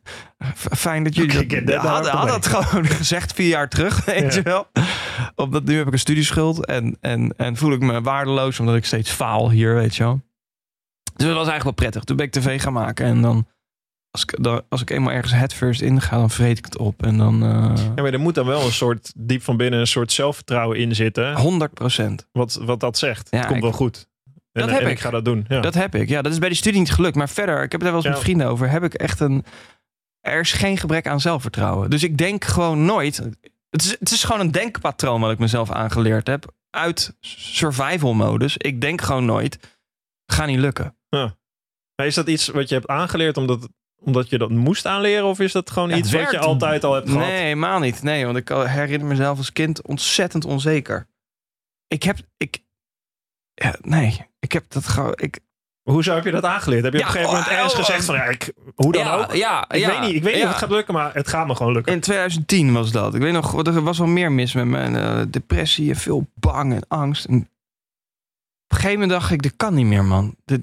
fijn 0.54 1.04
dat 1.04 1.14
jullie 1.14 1.64
dat 1.64 1.74
hadden 1.76 2.22
of 2.22 2.34
het 2.34 2.46
gewoon 2.46 2.86
gezegd 3.00 3.32
vier 3.32 3.48
jaar 3.48 3.68
terug, 3.68 4.04
weet 4.04 4.20
Ja. 4.34 4.34
je 4.34 4.42
wel. 4.42 4.66
Omdat 5.34 5.64
nu 5.64 5.76
heb 5.76 5.86
ik 5.86 5.92
een 5.92 5.98
studieschuld 5.98 6.66
en, 6.66 6.96
en, 7.00 7.34
en 7.36 7.56
voel 7.56 7.72
ik 7.72 7.80
me 7.80 8.00
waardeloos 8.00 8.60
omdat 8.60 8.76
ik 8.76 8.84
steeds 8.84 9.10
faal 9.10 9.50
hier, 9.50 9.74
weet 9.74 9.96
je 9.96 10.02
wel. 10.02 10.20
Dus 11.14 11.26
dat 11.26 11.36
was 11.36 11.48
eigenlijk 11.48 11.62
wel 11.64 11.72
prettig. 11.72 12.04
Toen 12.04 12.16
ben 12.16 12.26
ik 12.26 12.32
tv 12.32 12.60
gaan 12.62 12.72
maken 12.72 13.06
en 13.06 13.22
dan, 13.22 13.46
als 14.10 14.22
ik, 14.22 14.38
als 14.68 14.80
ik 14.80 14.90
eenmaal 14.90 15.12
ergens 15.12 15.32
headfirst 15.32 15.80
in 15.80 16.00
ga, 16.00 16.16
dan 16.16 16.30
vreet 16.30 16.58
ik 16.58 16.64
het 16.64 16.76
op. 16.78 17.02
En 17.02 17.16
dan 17.18 17.42
eh 17.42 17.84
Ja, 17.94 18.02
maar 18.02 18.12
er 18.12 18.20
moet 18.20 18.34
dan 18.34 18.46
wel 18.46 18.64
een 18.64 18.72
soort, 18.72 19.12
diep 19.16 19.42
van 19.42 19.56
binnen, 19.56 19.80
een 19.80 19.86
soort 19.86 20.12
zelfvertrouwen 20.12 20.78
in 20.78 20.94
zitten. 20.94 21.36
100 21.36 21.74
procent. 21.74 22.28
Wat, 22.32 22.58
wat 22.62 22.80
dat 22.80 22.98
zegt. 22.98 23.28
Ja, 23.30 23.36
Het 23.36 23.46
komt 23.46 23.56
ik- 23.58 23.62
wel 23.64 23.72
goed. 23.72 24.08
En, 24.52 24.60
Dat 24.62 24.70
heb 24.70 24.80
en 24.80 24.86
ik. 24.86 24.92
ik 24.92 25.00
ga 25.00 25.10
dat 25.10 25.24
doen. 25.24 25.44
Ja. 25.48 25.60
Dat 25.60 25.74
heb 25.74 25.94
ik. 25.94 26.08
Ja, 26.08 26.22
dat 26.22 26.32
is 26.32 26.38
bij 26.38 26.48
die 26.48 26.58
studie 26.58 26.78
niet 26.80 26.92
gelukt. 26.92 27.16
Maar 27.16 27.28
verder, 27.28 27.62
ik 27.62 27.72
heb 27.72 27.80
het 27.80 27.82
er 27.82 27.86
wel 27.86 27.94
eens 27.96 28.04
Ja. 28.04 28.10
met 28.10 28.20
vrienden 28.20 28.46
over. 28.46 28.70
Heb 28.70 28.82
ik 28.84 28.94
echt 28.94 29.20
een. 29.20 29.44
Er 30.20 30.40
is 30.40 30.52
geen 30.52 30.78
gebrek 30.78 31.06
aan 31.06 31.20
zelfvertrouwen. 31.20 31.90
Dus 31.90 32.02
ik 32.02 32.16
denk 32.18 32.44
gewoon 32.44 32.84
nooit. 32.84 33.16
Het 33.70 33.82
is, 33.82 33.96
het 33.98 34.10
is 34.10 34.24
gewoon 34.24 34.40
een 34.40 34.50
denkpatroon 34.50 35.20
wat 35.20 35.30
ik 35.30 35.38
mezelf 35.38 35.70
aangeleerd 35.70 36.26
heb. 36.26 36.52
Uit 36.70 37.16
survival 37.20 38.14
modus. 38.14 38.56
Ik 38.56 38.80
denk 38.80 39.00
gewoon 39.00 39.24
nooit. 39.24 39.58
Ga 40.26 40.46
niet 40.46 40.58
lukken. 40.58 40.96
Maar 41.96 42.06
is 42.06 42.14
dat 42.14 42.28
iets 42.28 42.48
wat 42.48 42.68
je 42.68 42.74
hebt 42.74 42.88
aangeleerd 42.88 43.36
omdat, 43.36 43.68
omdat 44.00 44.28
je 44.28 44.38
dat 44.38 44.50
moest 44.50 44.86
aanleren? 44.86 45.24
Of 45.24 45.40
is 45.40 45.52
dat 45.52 45.70
gewoon 45.70 45.88
Ja, 45.88 45.96
iets 45.96 46.12
wat 46.12 46.30
je 46.30 46.38
altijd 46.38 46.84
al 46.84 46.94
hebt 46.94 47.10
gehad? 47.10 47.26
Nee, 47.26 47.42
helemaal 47.42 47.78
niet. 47.78 48.02
Nee, 48.02 48.24
want 48.24 48.36
ik 48.36 48.48
herinner 48.48 49.08
mezelf 49.08 49.38
als 49.38 49.52
kind 49.52 49.82
ontzettend 49.82 50.44
onzeker. 50.44 51.06
Ik 51.88 52.02
heb. 52.02 52.18
Ik, 52.36 52.58
ja, 53.54 53.76
nee, 53.80 54.26
ik 54.38 54.52
heb 54.52 54.64
dat 54.68 54.86
gewoon. 54.86 55.12
Ik, 55.16 55.40
Hoe 55.82 56.02
heb 56.02 56.24
je 56.24 56.30
dat 56.30 56.44
aangeleerd? 56.44 56.84
Heb 56.84 56.92
je 56.92 56.98
Ja, 56.98 57.08
op 57.08 57.14
een 57.14 57.20
gegeven 57.20 57.36
moment 57.36 57.52
oh, 57.52 57.58
ergens 57.58 57.72
oh, 57.72 57.84
gezegd 57.84 58.04
van 58.04 58.14
ja, 58.14 58.24
ik, 58.24 58.52
hoe 58.74 58.92
dan 58.92 59.04
ja, 59.04 59.16
ook? 59.16 59.34
Ja, 59.34 59.68
Ik 59.68 59.76
ja, 59.76 59.88
weet 59.88 60.00
niet, 60.00 60.14
ik 60.14 60.22
weet 60.22 60.32
niet 60.32 60.42
ja. 60.42 60.48
of 60.48 60.54
het 60.54 60.62
gaat 60.62 60.70
lukken, 60.70 60.94
maar 60.94 61.14
het 61.14 61.28
gaat 61.28 61.46
me 61.46 61.54
gewoon 61.54 61.72
lukken. 61.72 61.92
In 61.92 62.00
2010 62.00 62.72
was 62.72 62.92
dat. 62.92 63.14
Ik 63.14 63.20
weet 63.20 63.32
nog, 63.32 63.66
er 63.66 63.82
was 63.82 63.98
wel 63.98 64.06
meer 64.06 64.32
mis 64.32 64.52
met 64.52 64.66
mijn 64.66 64.96
eh, 64.96 65.22
depressie 65.28 65.90
en 65.90 65.96
veel 65.96 66.26
bang 66.34 66.72
en 66.72 66.84
angst. 66.88 67.24
En 67.24 67.36
op 67.36 68.70
een 68.70 68.76
gegeven 68.76 69.00
moment 69.00 69.10
dacht 69.10 69.30
ik, 69.30 69.42
dit 69.42 69.56
kan 69.56 69.74
niet 69.74 69.86
meer, 69.86 70.04
man. 70.04 70.36
Dit, 70.44 70.60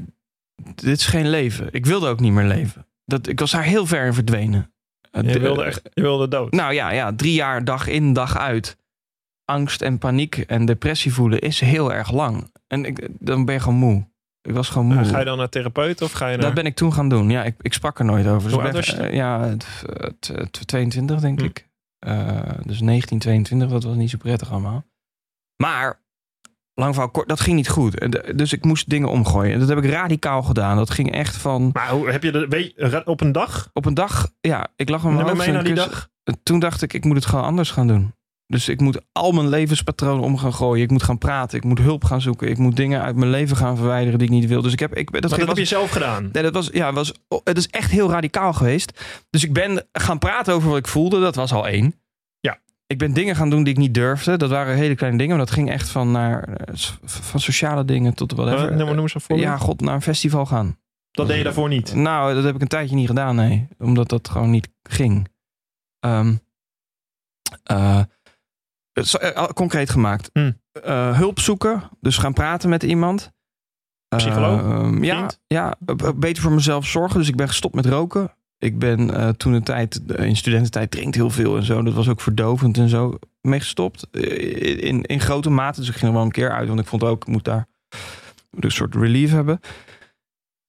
dit 0.75 0.97
is 0.97 1.05
geen 1.05 1.29
leven. 1.29 1.67
Ik 1.71 1.85
wilde 1.85 2.07
ook 2.07 2.19
niet 2.19 2.31
meer 2.31 2.45
leven. 2.45 2.85
Dat, 3.05 3.27
ik 3.27 3.39
was 3.39 3.51
daar 3.51 3.63
heel 3.63 3.85
ver 3.85 4.05
in 4.05 4.13
verdwenen. 4.13 4.73
Je 5.11 5.21
de- 5.21 5.39
wilde 5.39 5.63
echt 5.63 5.81
je 5.93 6.01
wilde 6.01 6.27
dood. 6.27 6.51
Nou 6.51 6.73
ja, 6.73 6.89
ja, 6.91 7.13
drie 7.15 7.33
jaar 7.33 7.63
dag 7.65 7.87
in, 7.87 8.13
dag 8.13 8.37
uit. 8.37 8.77
Angst 9.45 9.81
en 9.81 9.97
paniek 9.97 10.37
en 10.37 10.65
depressie 10.65 11.13
voelen 11.13 11.39
is 11.39 11.59
heel 11.59 11.93
erg 11.93 12.11
lang. 12.11 12.51
En 12.67 12.85
ik, 12.85 13.07
dan 13.19 13.45
ben 13.45 13.55
je 13.55 13.61
gewoon 13.61 13.77
moe. 13.79 14.09
Ik 14.41 14.53
was 14.53 14.69
gewoon 14.69 14.87
moe. 14.87 15.05
Ga 15.05 15.19
je 15.19 15.25
dan 15.25 15.37
naar 15.37 15.49
therapeut 15.49 16.01
of 16.01 16.11
ga 16.11 16.27
je 16.27 16.35
naar... 16.37 16.45
Dat 16.45 16.53
ben 16.53 16.65
ik 16.65 16.75
toen 16.75 16.93
gaan 16.93 17.09
doen. 17.09 17.29
Ja, 17.29 17.43
ik, 17.43 17.55
ik 17.61 17.73
sprak 17.73 17.99
er 17.99 18.05
nooit 18.05 18.27
over. 18.27 18.49
Dus 18.49 18.61
ben- 18.61 18.71
was 18.73 18.85
je 18.87 18.95
eh, 18.95 19.13
ja, 19.13 19.43
het- 19.43 19.83
het- 19.93 20.31
het- 20.35 20.67
22 20.67 21.19
denk 21.19 21.39
Hm. 21.39 21.45
ik. 21.45 21.69
Eh, 21.99 22.39
dus 22.65 22.81
19, 22.81 23.19
22, 23.19 23.69
dat 23.69 23.83
was 23.83 23.95
niet 23.95 24.09
zo 24.09 24.17
prettig 24.17 24.51
allemaal. 24.51 24.85
Maar, 25.55 25.99
lang 26.81 27.11
kort, 27.11 27.27
dat 27.29 27.39
ging 27.39 27.55
niet 27.55 27.69
goed. 27.69 28.11
Dus 28.37 28.53
ik 28.53 28.65
moest 28.65 28.89
dingen 28.89 29.09
omgooien. 29.09 29.53
En 29.53 29.59
dat 29.59 29.69
heb 29.69 29.77
ik 29.77 29.85
radicaal 29.89 30.41
gedaan. 30.43 30.77
Dat 30.77 30.89
ging 30.89 31.11
echt 31.11 31.35
van... 31.35 31.69
Maar 31.73 31.89
hoe 31.89 32.09
heb 32.09 32.23
je 32.23 32.31
dat 32.31 32.45
weet, 32.49 32.73
je, 32.75 33.01
op 33.05 33.21
een 33.21 33.31
dag? 33.31 33.69
Op 33.73 33.85
een 33.85 33.93
dag, 33.93 34.29
ja, 34.41 34.67
ik 34.75 34.89
lag 34.89 35.03
mijn 35.03 35.15
hoofd 35.21 35.37
mee 35.37 35.51
naar 35.51 35.63
die 35.63 35.73
dag. 35.73 36.09
Toen 36.43 36.59
dacht 36.59 36.81
ik, 36.81 36.93
ik 36.93 37.03
moet 37.05 37.15
het 37.15 37.25
gewoon 37.25 37.43
anders 37.45 37.71
gaan 37.71 37.87
doen. 37.87 38.13
Dus 38.47 38.69
ik 38.69 38.79
moet 38.81 39.01
al 39.11 39.31
mijn 39.31 39.49
levenspatronen 39.49 40.23
om 40.23 40.37
gaan 40.37 40.53
gooien. 40.53 40.83
Ik 40.83 40.91
moet 40.91 41.03
gaan 41.03 41.17
praten. 41.17 41.57
Ik 41.57 41.63
moet 41.63 41.79
hulp 41.79 42.03
gaan 42.03 42.21
zoeken. 42.21 42.49
Ik 42.49 42.57
moet 42.57 42.75
dingen 42.75 43.01
uit 43.01 43.15
mijn 43.15 43.31
leven 43.31 43.57
gaan 43.57 43.77
verwijderen 43.77 44.19
die 44.19 44.27
ik 44.27 44.33
niet 44.33 44.47
wil. 44.49 44.61
Dus 44.61 44.73
ik 44.73 44.79
heb, 44.79 44.95
ik, 44.95 45.11
dat 45.11 45.21
Dat, 45.21 45.29
dat 45.29 45.39
heb 45.39 45.47
was- 45.47 45.57
je 45.57 45.65
zelf 45.65 45.91
gedaan. 45.91 46.29
Nee, 46.31 46.43
dat 46.43 46.53
was, 46.53 46.69
ja, 46.73 46.93
was, 46.93 47.13
het 47.43 47.57
is 47.57 47.67
echt 47.67 47.91
heel 47.91 48.09
radicaal 48.11 48.53
geweest. 48.53 49.01
Dus 49.29 49.43
ik 49.43 49.53
ben 49.53 49.87
gaan 49.91 50.19
praten 50.19 50.53
over 50.53 50.69
wat 50.69 50.77
ik 50.77 50.87
voelde. 50.87 51.19
Dat 51.19 51.35
was 51.35 51.53
al 51.53 51.67
één. 51.67 52.00
Ik 52.91 52.97
ben 52.97 53.13
dingen 53.13 53.35
gaan 53.35 53.49
doen 53.49 53.63
die 53.63 53.73
ik 53.73 53.79
niet 53.79 53.93
durfde. 53.93 54.37
Dat 54.37 54.49
waren 54.49 54.75
hele 54.75 54.95
kleine 54.95 55.17
dingen. 55.17 55.35
Maar 55.35 55.45
dat 55.45 55.55
ging 55.55 55.69
echt 55.69 55.89
van, 55.89 56.11
naar, 56.11 56.43
eh, 56.43 56.75
van 57.03 57.39
sociale 57.39 57.85
dingen 57.85 58.13
tot. 58.13 58.39
Uh, 58.39 58.69
noem, 58.69 58.77
noem 58.77 58.99
eens 58.99 59.15
een 59.15 59.21
voorbeeld. 59.21 59.49
ja, 59.49 59.57
god, 59.57 59.81
naar 59.81 59.93
een 59.93 60.01
festival 60.01 60.45
gaan. 60.45 60.77
dat 61.11 61.27
deed 61.27 61.37
je 61.37 61.43
daarvoor 61.43 61.69
niet. 61.69 61.93
Nou, 61.95 62.33
dat 62.33 62.43
heb 62.43 62.55
ik 62.55 62.61
een 62.61 62.67
tijdje 62.67 62.95
niet 62.95 63.07
gedaan, 63.07 63.35
nee. 63.35 63.67
Omdat 63.79 64.09
dat 64.09 64.29
gewoon 64.29 64.49
niet 64.49 64.69
ging. 64.83 65.27
Ehm, 65.99 66.35
eh, 67.63 68.01
eh, 68.93 69.45
concreet 69.53 69.89
gemaakt. 69.89 70.29
Hm. 70.33 70.51
Hulp 71.13 71.39
zoeken. 71.39 71.83
Dus 72.01 72.17
gaan 72.17 72.33
praten 72.33 72.69
met 72.69 72.83
iemand. 72.83 73.31
Psycholoog? 74.15 74.61
Ehm, 74.61 75.03
ja, 75.03 75.29
ja, 75.47 75.75
beter 76.15 76.43
voor 76.43 76.51
mezelf 76.51 76.85
zorgen. 76.85 77.19
Dus 77.19 77.27
ik 77.27 77.35
ben 77.35 77.47
gestopt 77.47 77.75
met 77.75 77.85
roken. 77.85 78.35
Ik 78.61 78.79
ben 78.79 79.15
eh, 79.15 79.29
toen 79.29 79.53
een 79.53 79.63
tijd, 79.63 80.05
eh, 80.05 80.25
in 80.25 80.35
studententijd, 80.35 80.91
drinkt 80.91 81.15
heel 81.15 81.29
veel 81.29 81.57
en 81.57 81.63
zo. 81.63 81.81
Dat 81.81 81.93
was 81.93 82.09
ook 82.09 82.21
verdovend 82.21 82.77
en 82.77 82.89
zo. 82.89 83.19
Mee 83.41 83.59
gestopt. 83.59 84.07
Eh, 84.11 84.83
in, 84.83 85.03
in 85.03 85.19
grote 85.19 85.49
mate. 85.49 85.79
Dus 85.79 85.89
ik 85.89 85.95
ging 85.95 86.07
er 86.07 86.13
wel 86.13 86.25
een 86.25 86.31
keer 86.31 86.51
uit. 86.51 86.67
Want 86.67 86.79
ik 86.79 86.87
vond 86.87 87.03
ook, 87.03 87.21
ik 87.21 87.27
moet 87.27 87.43
daar 87.43 87.67
een 88.59 88.71
soort 88.71 88.95
relief 88.95 89.31
hebben. 89.31 89.59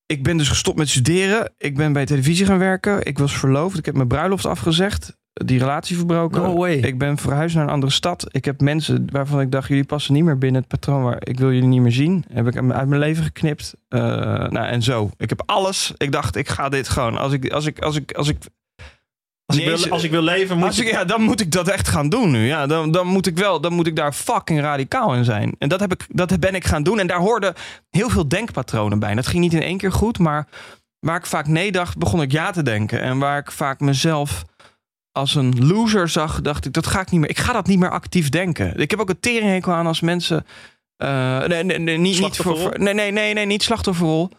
Ik 0.07 0.23
ben 0.23 0.37
dus 0.37 0.49
gestopt 0.49 0.79
met 0.79 0.89
studeren. 0.89 1.53
Ik 1.59 1.77
ben 1.77 1.93
bij 1.93 2.07
televisie 2.07 2.47
gaan 2.47 2.59
werken. 2.59 3.05
Ik 3.05 3.19
was 3.19 3.37
verloofd. 3.37 3.79
Ik 3.79 3.85
heb 3.85 3.95
mijn 3.95 4.09
bruiloft 4.09 4.47
afgezegd. 4.47 5.17
Die 5.33 5.59
relatie 5.59 5.97
verbroken. 5.97 6.43
No 6.43 6.57
way. 6.57 6.75
Ik 6.75 6.99
ben 6.99 7.19
verhuisd 7.19 7.55
naar 7.55 7.65
een 7.65 7.71
andere 7.71 7.93
stad. 7.93 8.27
Ik 8.31 8.45
heb 8.45 8.61
mensen 8.61 9.07
waarvan 9.13 9.41
ik 9.41 9.51
dacht, 9.51 9.69
jullie 9.69 9.85
passen 9.85 10.15
niet 10.15 10.25
meer 10.25 10.39
binnen 10.39 10.61
het 10.61 10.71
patroon 10.71 11.03
waar 11.03 11.17
ik 11.21 11.39
wil 11.39 11.53
jullie 11.53 11.69
niet 11.69 11.81
meer 11.81 11.93
zien. 11.93 12.25
Heb 12.33 12.47
ik 12.47 12.57
uit 12.57 12.89
mijn 12.89 12.99
leven 12.99 13.25
geknipt. 13.25 13.75
Eh, 13.89 14.01
nou, 14.01 14.67
en 14.67 14.83
zo. 14.83 15.11
Ik 15.17 15.29
heb 15.29 15.43
alles. 15.47 15.93
Ik 15.97 16.13
dacht, 16.13 16.37
ik 16.37 16.49
ga 16.49 16.69
dit 16.69 16.89
gewoon. 16.89 17.19
Als 17.19 17.33
ik, 17.33 17.53
als 17.53 17.67
ik, 17.67 17.81
als 17.81 17.97
ik, 17.97 18.13
als 18.13 18.29
ik. 18.29 18.37
Als 19.47 19.61
ik, 19.61 19.65
wil, 19.65 19.91
als 19.91 20.05
ik 20.05 20.11
wil 20.11 20.23
leven, 20.23 20.57
moet 20.57 20.67
als 20.67 20.79
ik, 20.79 20.87
ik... 20.87 20.93
ja, 20.93 21.05
dan 21.05 21.23
moet 21.23 21.41
ik 21.41 21.53
dat 21.53 21.69
echt 21.69 21.89
gaan 21.89 22.09
doen 22.09 22.31
nu. 22.31 22.47
Ja, 22.47 22.67
dan, 22.67 22.91
dan 22.91 23.07
moet 23.07 23.27
ik 23.27 23.39
wel, 23.39 23.61
dan 23.61 23.73
moet 23.73 23.87
ik 23.87 23.97
daar 23.97 24.13
fucking 24.13 24.61
radicaal 24.61 25.15
in 25.15 25.25
zijn. 25.25 25.55
En 25.59 25.69
dat, 25.69 25.81
heb 25.81 25.93
ik, 25.93 26.07
dat 26.09 26.41
ben 26.41 26.55
ik 26.55 26.65
gaan 26.65 26.83
doen. 26.83 26.99
En 26.99 27.07
daar 27.07 27.19
hoorden 27.19 27.55
heel 27.91 28.11
veel 28.11 28.29
denkpatronen 28.29 28.99
bij. 28.99 29.15
Dat 29.15 29.27
ging 29.27 29.43
niet 29.43 29.55
in 29.55 29.63
één 29.63 29.79
keer 29.79 29.93
goed, 29.93 30.19
maar 30.19 30.49
waar 30.99 31.17
ik 31.17 31.27
vaak 31.27 31.47
nee 31.47 31.73
dacht, 31.73 31.99
begon 31.99 32.23
ik 32.23 32.33
ja 32.33 32.51
te 32.51 32.63
denken. 32.63 33.01
En 33.01 33.19
waar 33.19 33.39
ik 33.39 33.51
vaak 33.51 33.81
mezelf 33.81 34.45
als 35.13 35.35
een 35.35 35.67
loser 35.67 36.09
zag, 36.09 36.41
dacht 36.41 36.65
ik, 36.65 36.73
dat 36.73 36.87
ga 36.87 37.01
ik 37.01 37.11
niet 37.11 37.21
meer. 37.21 37.31
Ik 37.31 37.39
ga 37.39 37.53
dat 37.53 37.67
niet 37.67 37.79
meer 37.79 37.91
actief 37.91 38.29
denken. 38.29 38.77
Ik 38.81 38.91
heb 38.91 39.01
ook 39.01 39.09
een 39.09 39.21
teringhekel 39.21 39.73
aan 39.73 39.87
als 39.87 40.01
mensen. 40.01 40.45
eh, 40.97 41.45
nee, 41.47 41.63
nee, 41.65 41.79
nee, 41.79 41.99
niet, 41.99 42.21
niet 42.21 42.37
voor, 42.37 42.79
nee, 42.79 42.95
nee, 42.95 43.11
nee, 43.13 43.35
nee, 43.35 43.47
niet 43.47 43.63
slachtofferrol. 43.63 44.31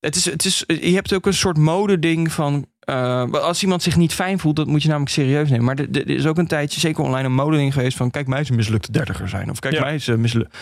Het 0.00 0.16
is, 0.16 0.24
het 0.24 0.44
is, 0.44 0.64
je 0.66 0.94
hebt 0.94 1.12
ook 1.12 1.26
een 1.26 1.34
soort 1.34 1.56
modeding 1.56 2.32
van. 2.32 2.66
eh, 2.78 3.30
als 3.32 3.62
iemand 3.62 3.82
zich 3.82 3.96
niet 3.96 4.12
fijn 4.14 4.38
voelt, 4.38 4.56
dat 4.56 4.66
moet 4.66 4.82
je 4.82 4.88
namelijk 4.88 5.12
serieus 5.12 5.48
nemen. 5.50 5.64
Maar 5.64 5.78
er 5.78 5.90
er 5.90 6.08
is 6.10 6.26
ook 6.26 6.38
een 6.38 6.46
tijdje, 6.46 6.80
zeker 6.80 7.02
online, 7.04 7.24
een 7.26 7.34
modeding 7.34 7.72
geweest 7.72 7.96
van. 7.96 8.10
Kijk, 8.10 8.26
mij 8.26 8.38
eens 8.38 8.48
een 8.48 8.56
mislukte 8.56 8.92
dertiger 8.92 9.28
zijn. 9.28 9.50
Of 9.50 9.58
kijk, 9.58 9.74
Ja. 9.74 9.80
mij 9.80 9.92
eens 9.92 10.06
een 10.06 10.20
mislukte. 10.20 10.56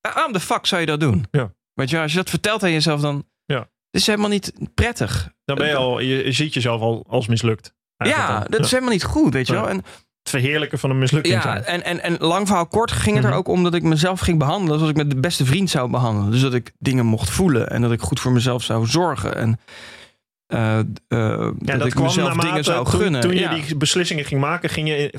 Waarom 0.00 0.32
de 0.32 0.40
fuck 0.40 0.66
zou 0.66 0.80
je 0.80 0.86
dat 0.86 1.00
doen? 1.00 1.24
Ja. 1.30 1.52
Weet 1.74 1.90
je, 1.90 2.00
als 2.00 2.10
je 2.10 2.16
dat 2.18 2.30
vertelt 2.30 2.62
aan 2.62 2.72
jezelf, 2.72 3.00
dan. 3.00 3.24
Ja. 3.44 3.58
Het 3.58 4.00
is 4.02 4.06
helemaal 4.06 4.28
niet 4.28 4.52
prettig. 4.74 5.32
Dan 5.44 5.56
ben 5.56 5.66
je 5.68 5.74
al... 5.76 6.00
Je, 6.00 6.24
je 6.24 6.32
ziet 6.32 6.54
jezelf 6.54 6.80
al 6.80 7.04
als 7.08 7.26
mislukt. 7.26 7.74
Ja, 8.08 8.44
dat 8.48 8.60
is 8.60 8.70
helemaal 8.70 8.92
niet 8.92 9.04
goed, 9.04 9.32
weet 9.32 9.46
je 9.46 9.52
Ja. 9.52 9.60
wel. 9.60 9.68
En, 9.68 9.76
Het 10.22 10.32
verheerlijken 10.32 10.78
van 10.78 10.90
een 10.90 10.98
mislukking 10.98 11.42
ja, 11.42 11.60
en, 11.60 11.84
en, 11.84 12.02
en 12.02 12.16
lang 12.18 12.46
verhaal 12.46 12.66
kort 12.66 12.92
ging 12.92 13.14
het 13.16 13.24
er 13.24 13.30
Mhm. 13.30 13.38
ook 13.38 13.48
om 13.48 13.62
dat 13.62 13.74
ik 13.74 13.82
mezelf 13.82 14.20
ging 14.20 14.38
behandelen 14.38 14.74
zoals 14.78 14.90
ik 14.90 14.96
met 14.96 15.10
de 15.10 15.20
beste 15.20 15.44
vriend 15.44 15.70
zou 15.70 15.90
behandelen. 15.90 16.30
Dus 16.30 16.40
dat 16.40 16.54
ik 16.54 16.72
dingen 16.78 17.06
mocht 17.06 17.30
voelen 17.30 17.70
en 17.70 17.82
dat 17.82 17.92
ik 17.92 18.00
goed 18.00 18.20
voor 18.20 18.32
mezelf 18.32 18.62
zou 18.62 18.86
zorgen. 18.86 19.36
En 19.36 19.60
eh, 20.46 20.78
eh, 20.78 20.84
dat, 21.58 21.86
ik 21.86 21.94
mezelf 22.00 22.16
naarmate 22.28 22.46
dingen 22.46 22.64
zou 22.64 22.84
toen, 22.90 23.00
gunnen. 23.00 23.20
Toen 23.20 23.34
je 23.34 23.40
Ja. 23.40 23.54
die 23.54 23.76
beslissingen 23.76 24.24
ging 24.24 24.40
maken, 24.40 24.70
ging 24.70 24.88
je, 24.88 25.14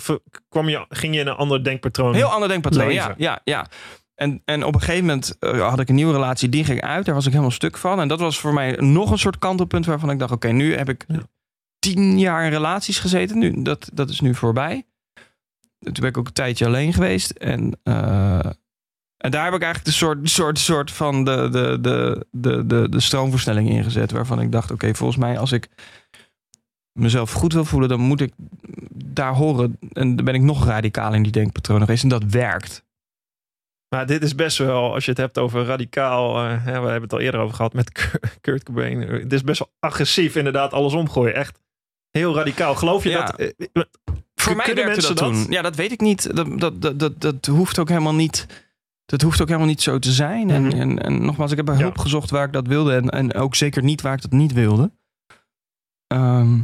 kwam 0.50 0.70
je, 0.70 0.86
ging 0.90 1.14
je 1.14 1.20
in 1.20 1.28
een 1.28 1.36
ander 1.36 1.64
denkpatroon. 1.64 2.14
Heel 2.14 2.28
ander 2.32 2.50
denkpatroon, 2.50 2.94
ja. 2.94 3.08
leven. 3.08 3.16
ja, 3.24 3.40
ja. 3.44 3.66
En, 4.16 4.42
en 4.46 4.64
op 4.64 4.74
een 4.74 4.80
gegeven 4.80 5.06
moment 5.06 5.36
eh, 5.40 5.70
had 5.70 5.80
ik 5.80 5.90
een 5.90 5.96
nieuwe 5.96 6.14
relatie, 6.14 6.50
die 6.50 6.64
ging 6.66 6.82
uit. 6.82 7.06
Daar 7.06 7.16
was 7.16 7.26
ik 7.26 7.32
helemaal 7.32 7.52
stuk 7.52 7.78
van. 7.78 8.00
En 8.00 8.08
dat 8.08 8.20
was 8.20 8.40
voor 8.40 8.54
mij 8.54 8.72
nog 8.80 9.12
een 9.12 9.18
soort 9.20 9.38
kantelpunt 9.40 9.86
waarvan 9.86 10.10
ik 10.10 10.20
dacht... 10.20 10.32
oké, 10.32 10.48
nu 10.48 10.76
heb 10.76 10.90
ik 10.90 11.06
Ja. 11.08 11.20
Tien 11.94 12.20
jaar 12.20 12.46
in 12.46 12.52
relaties 12.52 13.00
gezeten. 13.00 13.38
Nu, 13.38 13.62
dat, 13.62 13.90
dat 13.94 14.10
is 14.10 14.20
nu 14.20 14.36
voorbij. 14.36 14.86
Toen 15.80 15.94
ben 15.94 16.10
ik 16.10 16.18
ook 16.18 16.28
een 16.28 16.34
tijdje 16.34 16.66
alleen 16.66 16.94
geweest. 16.94 17.32
En, 17.32 17.80
eh, 17.84 18.46
En 19.18 19.32
daar 19.32 19.46
heb 19.46 19.54
ik 19.54 19.62
eigenlijk 19.62 19.86
de 19.86 19.92
soort, 19.92 20.30
soort, 20.30 20.60
soort 20.60 20.92
van 20.92 21.24
de, 21.24 21.50
de, 21.52 21.78
de, 21.82 22.26
de, 22.32 22.66
de, 22.66 22.90
de 22.90 23.00
stroomversnelling 23.00 23.70
ingezet. 23.70 24.12
Waarvan 24.12 24.42
ik 24.42 24.52
dacht, 24.52 24.72
oké, 24.72 24.96
volgens 24.96 25.20
mij 25.20 25.40
als 25.40 25.52
ik 25.52 25.70
mezelf 27.00 27.32
goed 27.32 27.54
wil 27.54 27.66
voelen, 27.66 27.90
dan 27.90 28.00
moet 28.00 28.22
ik 28.22 28.34
daar 29.06 29.34
horen. 29.34 29.78
En 29.92 30.16
dan 30.16 30.26
ben 30.26 30.34
ik 30.36 30.42
nog 30.42 30.66
radicaal 30.66 31.14
in 31.14 31.24
die 31.24 31.32
denkpatronen 31.32 31.86
geweest. 31.86 32.04
En 32.04 32.10
dat 32.10 32.24
werkt. 32.24 32.84
Maar 33.96 34.06
dit 34.06 34.24
is 34.24 34.36
best 34.36 34.58
wel, 34.58 34.94
als 34.94 35.06
je 35.06 35.12
het 35.12 35.20
hebt 35.20 35.38
over 35.38 35.66
radicaal, 35.66 36.44
hè, 36.44 36.58
we 36.58 36.70
hebben 36.72 37.02
het 37.02 37.14
al 37.14 37.20
eerder 37.20 37.40
over 37.40 37.56
gehad 37.56 37.74
met 37.74 37.92
Kurt 38.42 38.64
Cobain. 38.64 39.02
Het 39.02 39.34
is 39.34 39.44
best 39.44 39.60
wel 39.60 39.74
agressief 39.80 40.36
inderdaad 40.36 40.74
alles 40.74 40.94
omgooien. 40.94 41.36
Echt 41.36 41.64
heel 42.20 42.36
radicaal. 42.36 42.76
Geloof 42.76 43.04
je 43.04 43.10
Ja. 43.10 43.26
dat? 43.26 43.36
eh, 43.36 43.48
eh, 43.74 43.84
Voor 44.36 44.56
mij 44.56 44.66
werkte 44.66 44.84
dat, 44.84 44.86
mensen 44.86 45.16
toen. 45.16 45.46
Ja, 45.52 45.62
dat 45.62 45.76
weet 45.76 45.92
ik 45.92 46.02
niet. 46.02 46.36
Dat, 46.36 46.60
dat, 46.60 46.82
dat, 46.82 47.00
dat, 47.00 47.22
dat 47.22 47.46
hoeft 47.46 47.80
ook 47.80 47.90
helemaal 47.90 48.14
niet. 48.16 48.46
Dat 49.06 49.22
hoeft 49.22 49.42
ook 49.42 49.48
helemaal 49.48 49.68
niet 49.70 49.82
zo 49.82 50.00
te 50.00 50.12
zijn. 50.12 50.50
En, 50.50 50.64
Mhm. 50.66 50.80
en, 50.80 51.02
en 51.04 51.26
nogmaals, 51.26 51.52
ik 51.52 51.58
heb 51.58 51.66
bij 51.66 51.76
Ja. 51.76 51.82
hulp 51.82 51.98
gezocht 51.98 52.30
waar 52.30 52.46
ik 52.46 52.54
dat 52.54 52.68
wilde. 52.68 52.96
En, 52.96 53.10
en 53.10 53.34
ook 53.34 53.56
zeker 53.56 53.84
niet 53.84 54.02
waar 54.02 54.14
ik 54.14 54.22
dat 54.22 54.32
niet 54.32 54.54
wilde. 54.54 54.92
Ehm, 56.08 56.60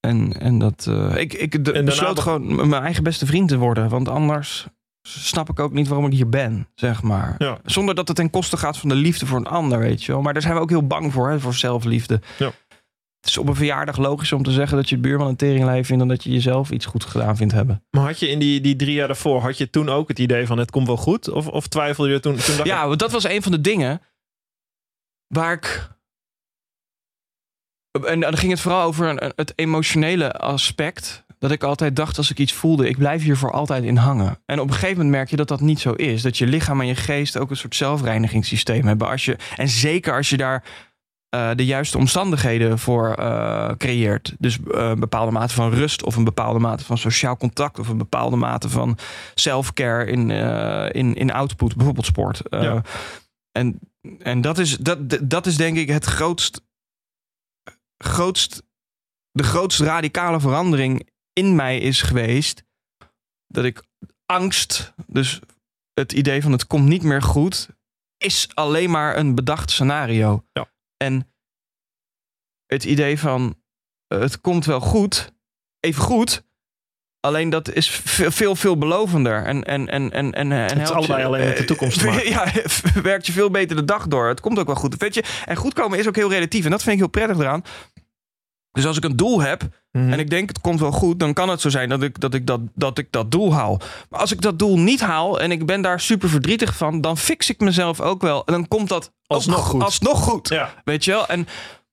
en, 0.00 0.32
en 0.40 0.58
dat. 0.58 0.86
eh, 0.88 1.16
ik 1.16 1.32
ik 1.32 1.64
de- 1.64 1.82
besloot 1.84 2.20
gewoon 2.20 2.68
mijn 2.68 2.82
eigen 2.82 3.02
beste 3.02 3.26
vriend 3.26 3.48
te 3.48 3.58
worden. 3.58 3.88
Want 3.88 4.08
anders 4.08 4.66
snap 5.02 5.50
ik 5.50 5.60
ook 5.60 5.72
niet 5.72 5.88
waarom 5.88 6.06
ik 6.06 6.12
hier 6.12 6.28
ben, 6.28 6.68
zeg 6.74 7.02
maar. 7.02 7.34
Ja. 7.38 7.58
Zonder 7.64 7.94
dat 7.94 8.08
het 8.08 8.16
ten 8.16 8.30
koste 8.30 8.56
gaat 8.56 8.78
van 8.78 8.88
de 8.88 8.94
liefde 8.94 9.26
voor 9.26 9.38
een 9.38 9.46
ander, 9.46 9.78
weet 9.78 10.04
je 10.04 10.12
wel. 10.12 10.22
Maar 10.22 10.32
daar 10.32 10.42
zijn 10.42 10.54
we 10.54 10.60
ook 10.60 10.70
heel 10.70 10.86
bang 10.86 11.12
voor, 11.12 11.30
hè, 11.30 11.40
voor 11.40 11.54
zelfliefde. 11.54 12.20
Ja. 12.38 12.50
Het 13.20 13.28
is 13.28 13.38
op 13.38 13.48
een 13.48 13.54
verjaardag 13.54 13.96
logisch 13.96 14.32
om 14.32 14.42
te 14.42 14.50
zeggen 14.50 14.76
dat 14.76 14.88
je 14.88 14.94
het 14.94 15.04
buurman 15.04 15.26
een 15.26 15.36
teringlijn 15.36 15.84
vindt... 15.84 16.00
dan 16.00 16.08
dat 16.08 16.24
je 16.24 16.30
jezelf 16.30 16.70
iets 16.70 16.86
goed 16.86 17.04
gedaan 17.04 17.36
vindt 17.36 17.52
hebben. 17.52 17.84
Maar 17.90 18.06
had 18.06 18.18
je 18.18 18.28
in 18.28 18.38
die, 18.38 18.60
die 18.60 18.76
drie 18.76 18.94
jaar 18.94 19.06
daarvoor, 19.06 19.40
had 19.40 19.58
je 19.58 19.70
toen 19.70 19.88
ook 19.88 20.08
het 20.08 20.18
idee 20.18 20.46
van 20.46 20.58
het 20.58 20.70
komt 20.70 20.86
wel 20.86 20.96
goed? 20.96 21.28
Of, 21.28 21.46
of 21.46 21.66
twijfelde 21.66 22.10
je 22.10 22.20
toen? 22.20 22.36
toen 22.36 22.56
dacht 22.56 22.68
Ja, 22.68 22.86
want 22.86 22.98
dat 22.98 23.10
was 23.10 23.24
een 23.24 23.42
van 23.42 23.52
de 23.52 23.60
dingen 23.60 24.00
waar 25.26 25.52
ik. 25.52 25.88
En 28.04 28.20
dan 28.20 28.36
ging 28.36 28.52
het 28.52 28.60
vooral 28.60 28.82
over 28.82 29.32
het 29.36 29.52
emotionele 29.56 30.32
aspect. 30.32 31.24
Dat 31.38 31.50
ik 31.50 31.62
altijd 31.62 31.96
dacht 31.96 32.16
als 32.16 32.30
ik 32.30 32.38
iets 32.38 32.52
voelde, 32.52 32.88
ik 32.88 32.98
blijf 32.98 33.22
hier 33.22 33.36
voor 33.36 33.52
altijd 33.52 33.84
in 33.84 33.96
hangen. 33.96 34.42
En 34.46 34.60
op 34.60 34.66
een 34.66 34.72
gegeven 34.72 34.96
moment 34.96 35.14
merk 35.14 35.30
je 35.30 35.36
dat 35.36 35.48
dat 35.48 35.60
niet 35.60 35.80
zo 35.80 35.92
is. 35.92 36.22
Dat 36.22 36.38
je 36.38 36.46
lichaam 36.46 36.80
en 36.80 36.86
je 36.86 36.94
geest 36.94 37.36
ook 37.36 37.50
een 37.50 37.56
soort 37.56 37.76
zelfreinigingssysteem 37.76 38.86
hebben. 38.86 39.08
Als 39.08 39.24
je, 39.24 39.36
en 39.56 39.68
zeker 39.68 40.16
als 40.16 40.30
je 40.30 40.36
daar 40.36 40.64
eh, 41.30 41.50
de 41.54 41.64
juiste 41.64 41.98
omstandigheden 41.98 42.78
voor 42.78 43.14
eh, 43.14 43.70
creëert. 43.76 44.34
Dus 44.38 44.58
eh, 44.58 44.88
een 44.88 45.00
bepaalde 45.00 45.30
mate 45.30 45.54
van 45.54 45.70
rust 45.70 46.02
of 46.02 46.16
een 46.16 46.24
bepaalde 46.24 46.58
mate 46.58 46.84
van 46.84 46.98
sociaal 46.98 47.36
contact 47.36 47.78
of 47.78 47.88
een 47.88 47.98
bepaalde 47.98 48.36
mate 48.36 48.68
van 48.68 48.98
self-care 49.34 50.04
in, 50.04 50.30
in, 50.92 51.14
in 51.14 51.32
output, 51.32 51.76
bijvoorbeeld 51.76 52.06
sport. 52.06 52.42
Ja. 52.50 52.82
En, 53.52 53.78
en 54.18 54.40
dat, 54.40 54.58
is, 54.58 54.76
dat, 54.76 55.18
dat 55.22 55.46
is 55.46 55.56
denk 55.56 55.76
ik 55.76 55.88
het 55.88 56.04
grootst, 56.04 56.62
grootst, 58.04 58.62
de 59.32 59.42
grootst 59.42 59.80
radicale 59.80 60.40
verandering 60.40 61.08
in 61.32 61.54
mij 61.54 61.78
is 61.78 62.02
geweest. 62.02 62.64
Dat 63.46 63.64
ik 63.64 63.82
angst, 64.26 64.94
dus 65.06 65.40
het 65.92 66.12
idee 66.12 66.42
van 66.42 66.52
het 66.52 66.66
komt 66.66 66.88
niet 66.88 67.02
meer 67.02 67.22
goed, 67.22 67.68
is 68.16 68.48
alleen 68.54 68.90
maar 68.90 69.16
een 69.16 69.34
bedacht 69.34 69.70
scenario. 69.70 70.44
Ja. 70.52 70.68
En 71.04 71.32
het 72.66 72.84
idee 72.84 73.18
van 73.18 73.58
het 74.06 74.40
komt 74.40 74.64
wel 74.64 74.80
goed, 74.80 75.32
even 75.80 76.02
goed. 76.02 76.48
Alleen 77.20 77.50
dat 77.50 77.72
is 77.72 77.90
veel, 77.90 78.30
veel 78.30 78.56
veelbelovender. 78.56 79.44
En, 79.44 79.64
en, 79.64 79.88
en, 79.88 80.10
en, 80.12 80.32
en, 80.32 80.52
en 80.52 80.80
is 80.80 80.90
allebei 80.90 81.20
je- 81.20 81.26
alleen 81.26 81.44
met 81.44 81.56
de 81.56 81.64
toekomst 81.64 81.98
te. 81.98 82.10
Ja, 82.28 82.52
werkt 83.02 83.26
je 83.26 83.32
veel 83.32 83.50
beter 83.50 83.76
de 83.76 83.84
dag 83.84 84.06
door. 84.06 84.28
Het 84.28 84.40
komt 84.40 84.58
ook 84.58 84.66
wel 84.66 84.74
goed. 84.74 84.96
Weet 84.96 85.14
je, 85.14 85.24
en 85.44 85.56
goed 85.56 85.72
komen 85.72 85.98
is 85.98 86.08
ook 86.08 86.16
heel 86.16 86.30
relatief. 86.30 86.64
En 86.64 86.70
dat 86.70 86.82
vind 86.82 86.92
ik 86.94 86.98
heel 87.00 87.08
prettig 87.10 87.38
eraan. 87.38 87.62
Dus 88.72 88.86
als 88.86 88.96
ik 88.96 89.04
een 89.04 89.16
doel 89.16 89.40
heb 89.40 89.78
Mhm. 89.92 90.12
en 90.12 90.18
ik 90.18 90.30
denk 90.30 90.48
het 90.48 90.60
komt 90.60 90.80
wel 90.80 90.90
goed, 90.90 91.18
dan 91.20 91.32
kan 91.32 91.48
het 91.48 91.60
zo 91.60 91.68
zijn 91.68 91.88
dat 91.88 92.02
ik 92.02 92.20
dat, 92.20 92.34
ik 92.34 92.46
dat, 92.46 92.60
dat 92.74 92.98
ik 92.98 93.06
dat 93.12 93.30
doel 93.30 93.52
haal. 93.54 93.80
Maar 94.10 94.20
als 94.20 94.32
ik 94.32 94.40
dat 94.40 94.58
doel 94.58 94.78
niet 94.78 95.00
haal 95.00 95.40
en 95.40 95.50
ik 95.50 95.66
ben 95.66 95.82
daar 95.82 96.00
super 96.00 96.28
verdrietig 96.28 96.76
van, 96.76 97.00
dan 97.00 97.16
fix 97.18 97.50
ik 97.50 97.60
mezelf 97.60 98.00
ook 98.00 98.22
wel. 98.22 98.44
En 98.46 98.52
dan 98.52 98.68
komt 98.68 98.88
dat 98.88 99.12
Alsnog 99.26 99.58
ook 99.58 99.64
goed. 99.64 99.82
Alsnog 99.82 100.18
goed. 100.22 100.48
Ja, 100.48 100.74
Weet 100.84 101.04
je 101.04 101.10
wel? 101.10 101.26
En 101.26 101.44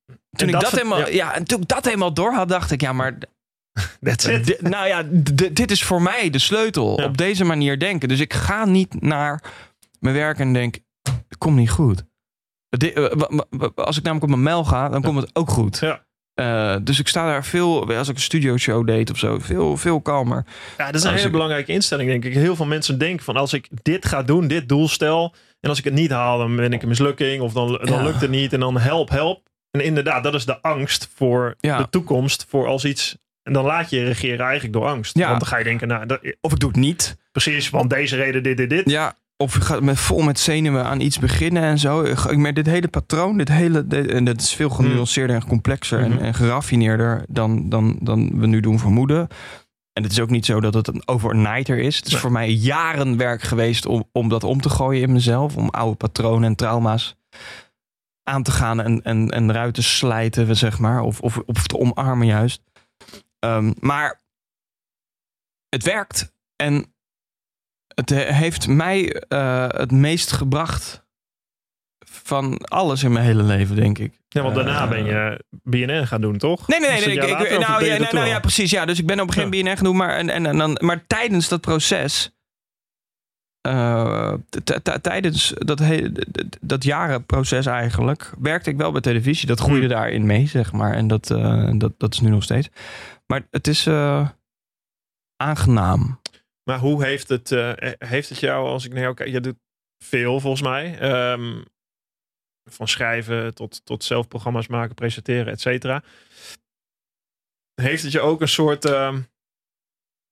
toen, 0.05 0.47
En 0.47 0.47
ik 0.47 0.59
dat 0.59 0.71
helemaal, 0.71 0.99
ja. 0.99 1.07
ja. 1.07 1.33
en 1.33 1.43
toen 1.43 1.61
ik 1.61 1.67
dat 1.67 1.85
helemaal 1.85 2.13
door 2.13 2.33
had, 2.33 2.49
dacht 2.49 2.71
ik, 2.71 2.81
ja, 2.81 2.93
maar. 2.93 3.17
Di- 4.45 4.55
nou 4.59 4.87
ja, 4.87 5.03
dit 5.51 5.71
is 5.71 5.83
voor 5.83 6.01
mij 6.01 6.29
de 6.29 6.39
sleutel. 6.39 6.99
Ja. 6.99 7.05
Op 7.05 7.17
deze 7.17 7.43
manier 7.43 7.79
denken. 7.79 8.07
Dus 8.09 8.19
ik 8.19 8.33
ga 8.33 8.65
niet 8.65 9.01
naar 9.01 9.43
mijn 9.99 10.15
werk 10.15 10.39
en 10.39 10.53
denk, 10.53 10.77
het 11.27 11.37
komt 11.37 11.55
niet 11.55 11.69
goed. 11.69 12.03
Eh, 12.69 13.05
Als 13.75 13.97
ik 13.97 14.03
namelijk 14.03 14.23
op 14.23 14.29
mijn 14.29 14.41
mail 14.43 14.63
ga, 14.65 14.89
dan 14.89 15.01
komt 15.01 15.21
het 15.21 15.35
ook 15.35 15.49
goed. 15.49 15.77
Ja. 15.79 16.05
Eh, 16.37 16.75
dus 16.81 16.99
ik 16.99 17.07
sta 17.07 17.25
daar 17.25 17.45
veel, 17.45 17.95
als 17.95 18.07
ik 18.09 18.15
een 18.15 18.21
studioshow 18.21 18.87
deed 18.87 19.11
of 19.11 19.17
zo, 19.17 19.37
veel, 19.39 19.77
veel 19.77 20.01
kalmer. 20.01 20.45
Ja, 20.77 20.85
dat 20.85 20.95
is 20.95 21.03
een 21.03 21.13
hele 21.13 21.25
ik- 21.25 21.31
belangrijke 21.31 21.71
instelling, 21.71 22.09
denk 22.09 22.25
ik. 22.25 22.33
Heel 22.33 22.55
veel 22.55 22.65
mensen 22.65 22.97
denken 22.97 23.25
van 23.25 23.35
als 23.37 23.53
ik 23.53 23.67
dit 23.81 24.05
ga 24.05 24.23
doen, 24.23 24.47
dit 24.47 24.69
doel 24.69 24.87
stel, 24.87 25.35
en 25.59 25.69
als 25.69 25.77
ik 25.79 25.83
het 25.83 25.93
niet 25.93 26.11
haal, 26.11 26.37
dan 26.37 26.55
ben 26.55 26.73
ik 26.73 26.81
een 26.81 26.87
mislukking, 26.87 27.41
of 27.41 27.53
dan, 27.53 27.67
dan 27.67 27.97
Ja. 27.97 28.03
lukt 28.03 28.21
het 28.21 28.29
niet, 28.29 28.53
en 28.53 28.59
dan 28.59 28.77
help, 28.77 29.09
help. 29.09 29.45
En 29.71 29.81
inderdaad, 29.83 30.23
dat 30.23 30.33
is 30.33 30.45
de 30.45 30.61
angst 30.61 31.09
voor 31.15 31.55
Ja. 31.59 31.77
de 31.77 31.89
toekomst, 31.89 32.45
voor 32.49 32.67
als 32.67 32.85
iets. 32.85 33.17
En 33.43 33.53
dan 33.53 33.65
laat 33.65 33.89
je 33.89 33.97
je 33.99 34.05
regeren 34.05 34.45
eigenlijk 34.45 34.73
door 34.73 34.85
angst. 34.85 35.17
Ja. 35.17 35.27
Want 35.27 35.39
dan 35.39 35.49
ga 35.49 35.57
je 35.57 35.63
denken, 35.63 35.87
nou, 35.87 36.05
dat, 36.05 36.19
Of 36.41 36.51
ik 36.51 36.59
doe 36.59 36.69
het 36.69 36.79
niet. 36.79 37.17
precies, 37.31 37.69
want 37.69 37.89
deze 37.89 38.15
reden, 38.15 38.43
dit, 38.43 38.57
dit, 38.57 38.69
dit. 38.69 38.89
Ja. 38.89 39.15
Of 39.37 39.79
met, 39.81 39.99
vol 39.99 40.21
met 40.21 40.39
zenuwen 40.39 40.85
aan 40.85 40.99
iets 40.99 41.19
beginnen 41.19 41.63
en 41.63 41.77
zo. 41.79 42.03
Ik, 42.03 42.37
merk 42.37 42.55
dit 42.55 42.65
hele 42.65 42.87
patroon, 42.87 43.37
dit 43.37 43.47
hele, 43.49 43.87
dit- 43.87 44.07
en 44.07 44.23
dat 44.25 44.41
is 44.41 44.53
veel 44.53 44.69
genuanceerder 44.69 45.35
en 45.35 45.47
complexer 45.47 45.99
Mhm. 45.99 46.11
en, 46.11 46.19
en 46.19 46.33
geraffineerder 46.33 47.25
dan, 47.27 47.69
dan, 47.69 47.97
dan 48.01 48.39
we 48.39 48.47
nu 48.47 48.59
doen 48.59 48.79
vermoeden. 48.79 49.27
En 49.93 50.03
het 50.03 50.11
is 50.11 50.19
ook 50.19 50.29
niet 50.29 50.45
zo 50.45 50.59
dat 50.59 50.73
het 50.73 50.87
een 50.87 51.07
overnighter 51.07 51.77
is. 51.79 51.95
Het 51.95 52.05
is 52.05 52.11
Nee. 52.11 52.21
voor 52.21 52.31
mij 52.31 52.49
jaren 52.51 53.17
werk 53.17 53.41
geweest 53.41 53.85
om, 53.85 54.09
om 54.11 54.29
dat 54.29 54.43
om 54.43 54.61
te 54.61 54.69
gooien 54.69 55.01
in 55.01 55.11
mezelf. 55.13 55.55
Om 55.57 55.69
oude 55.69 55.95
patronen 55.95 56.43
en 56.49 56.55
trauma's 56.55 57.15
aan 58.23 58.43
te 58.43 58.51
gaan 58.51 58.81
en, 58.81 59.01
en, 59.03 59.29
en 59.29 59.49
eruit 59.49 59.73
te 59.73 59.83
slijten, 59.83 60.55
zeg 60.55 60.79
maar. 60.79 61.01
Of, 61.01 61.19
of, 61.21 61.37
of 61.45 61.67
te 61.67 61.77
omarmen 61.77 62.27
juist. 62.27 62.61
Ehm, 63.39 63.73
maar 63.79 64.21
het 65.69 65.83
werkt. 65.83 66.33
En 66.55 66.85
het 67.99 68.09
he- 68.09 68.33
heeft 68.33 68.67
mij 68.67 69.13
eh, 69.27 69.65
het 69.67 69.91
meest 69.91 70.31
gebracht 70.31 71.05
van 72.05 72.57
alles 72.57 73.03
in 73.03 73.11
mijn 73.11 73.25
hele 73.25 73.43
leven, 73.43 73.75
denk 73.75 73.97
ik. 73.97 74.13
Ja, 74.27 74.41
want 74.41 74.55
daarna 74.55 74.83
Eh, 74.83 74.89
ben 74.89 75.05
je 75.05 75.43
BNN 75.63 76.07
gaan 76.07 76.21
doen, 76.21 76.37
toch? 76.37 76.67
Nee, 76.67 76.79
nee, 76.79 76.89
nee. 76.89 76.99
Ik, 76.99 77.23
ik- 77.23 77.59
nou, 77.59 77.85
ja, 77.85 77.97
nou, 77.97 78.13
nou, 78.13 78.27
ja, 78.27 78.33
al? 78.33 78.39
precies. 78.39 78.71
Ja, 78.71 78.85
dus 78.85 78.99
ik 78.99 79.05
ben 79.05 79.19
op 79.19 79.27
een 79.27 79.33
gegeven 79.33 79.49
moment 79.57 79.69
BNN 79.69 79.77
genoemd. 79.77 79.97
Maar, 79.97 80.15
en, 80.17 80.29
en, 80.29 80.45
en 80.45 80.57
dan, 80.57 80.77
maar 80.81 81.07
tijdens 81.07 81.47
dat 81.47 81.61
proces... 81.61 82.31
eh, 83.61 84.33
tijdens 85.01 85.53
dat, 85.57 85.79
he- 85.79 86.11
d- 86.11 86.57
dat 86.61 86.83
jarenproces 86.83 87.65
eigenlijk... 87.65 88.31
werkte 88.39 88.69
ik 88.69 88.77
wel 88.77 88.91
bij 88.91 89.01
televisie. 89.01 89.47
Dat 89.47 89.59
groeide 89.59 89.85
Hmm. 89.85 89.95
daarin 89.95 90.25
mee, 90.25 90.47
zeg 90.47 90.71
maar. 90.71 90.93
En 90.93 91.07
dat, 91.07 91.27
dat, 91.77 91.91
dat 91.97 92.13
is 92.13 92.19
nu 92.19 92.29
nog 92.29 92.43
steeds. 92.43 92.69
Maar 93.25 93.47
het 93.51 93.67
is 93.67 93.87
aangenaam. 95.37 96.19
Maar 96.67 96.79
hoe 96.79 97.03
heeft 97.03 97.29
het, 97.29 97.51
eh, 97.51 97.71
heeft 97.97 98.29
het 98.29 98.39
jou, 98.39 98.67
als 98.67 98.85
ik 98.85 98.93
naar 98.93 99.01
jou 99.01 99.13
kijk, 99.13 99.29
je 99.29 99.39
doet 99.39 99.57
veel 100.03 100.39
volgens 100.39 100.61
mij. 100.61 100.99
Ehm, 100.99 101.63
van 102.69 102.87
schrijven 102.87 103.53
tot, 103.53 103.85
tot 103.85 104.03
zelf 104.03 104.27
programma's 104.27 104.67
maken, 104.67 104.95
presenteren, 104.95 105.53
et 105.53 105.61
cetera. 105.61 106.03
Heeft 107.81 108.03
het 108.03 108.11
je 108.11 108.19
ook 108.19 108.41
een 108.41 108.47
soort, 108.47 108.85
ehm, 108.85 109.21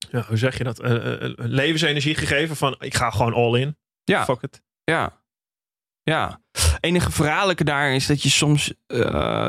ja, 0.09 0.25
hoe 0.27 0.37
zeg 0.37 0.57
je 0.57 0.63
dat, 0.63 0.79
Eh, 0.79 1.23
eh, 1.23 1.33
levensenergie 1.37 2.15
gegeven 2.15 2.55
van 2.55 2.75
ik 2.79 2.93
ga 2.93 3.09
gewoon 3.09 3.33
all 3.33 3.59
in. 3.59 3.77
Ja. 4.03 4.25
Fuck 4.25 4.41
it. 4.41 4.61
Ja. 4.83 5.23
Ja. 6.03 6.41
enige 6.79 7.11
verhaallijke 7.11 7.63
daar 7.63 7.93
is 7.93 8.07
dat 8.07 8.23
je 8.23 8.29
soms, 8.29 8.73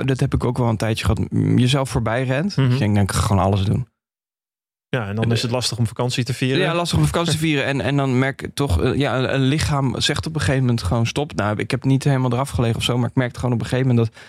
dat 0.05 0.21
heb 0.21 0.35
ik 0.35 0.45
ook 0.45 0.59
wel 0.59 0.69
een 0.69 0.77
tijdje 0.77 1.05
gehad, 1.05 1.29
jezelf 1.59 1.91
voorbij 1.91 2.25
rent. 2.25 2.57
Mhm. 2.57 2.71
Je 2.73 2.79
denkt, 2.79 2.95
nou, 2.95 3.07
ik 3.07 3.13
ga 3.13 3.21
gewoon 3.21 3.43
alles 3.43 3.65
doen. 3.65 3.89
Ja, 4.89 5.09
en 5.09 5.15
dan 5.17 5.33
is 5.33 5.43
het 5.43 5.51
lastig 5.51 5.79
om 5.79 5.87
vakantie 5.87 6.25
te 6.25 6.35
vieren. 6.35 6.59
Ja, 6.63 6.75
lastig 6.75 6.99
om 6.99 7.05
vakantie 7.05 7.33
te 7.33 7.39
vieren. 7.39 7.65
En, 7.65 7.81
en 7.81 7.97
dan 7.97 8.19
merk 8.19 8.43
ik 8.43 8.55
toch, 8.55 8.83
eh, 8.83 8.95
ja, 8.95 9.19
een, 9.19 9.35
een 9.35 9.41
lichaam 9.43 10.01
zegt 10.01 10.27
op 10.27 10.35
een 10.35 10.41
gegeven 10.41 10.61
moment 10.61 10.83
gewoon 10.83 11.07
stop. 11.07 11.35
Nou, 11.35 11.59
ik 11.59 11.71
heb 11.71 11.85
niet 11.85 12.05
helemaal 12.05 12.33
eraf 12.33 12.51
gelegen 12.51 12.77
of 12.77 12.83
zo, 12.83 12.99
maar 12.99 13.09
ik 13.09 13.15
merkte 13.15 13.39
gewoon 13.39 13.55
op 13.55 13.61
een 13.61 13.67
gegeven 13.67 13.89
moment 13.89 14.07
dat 14.13 14.23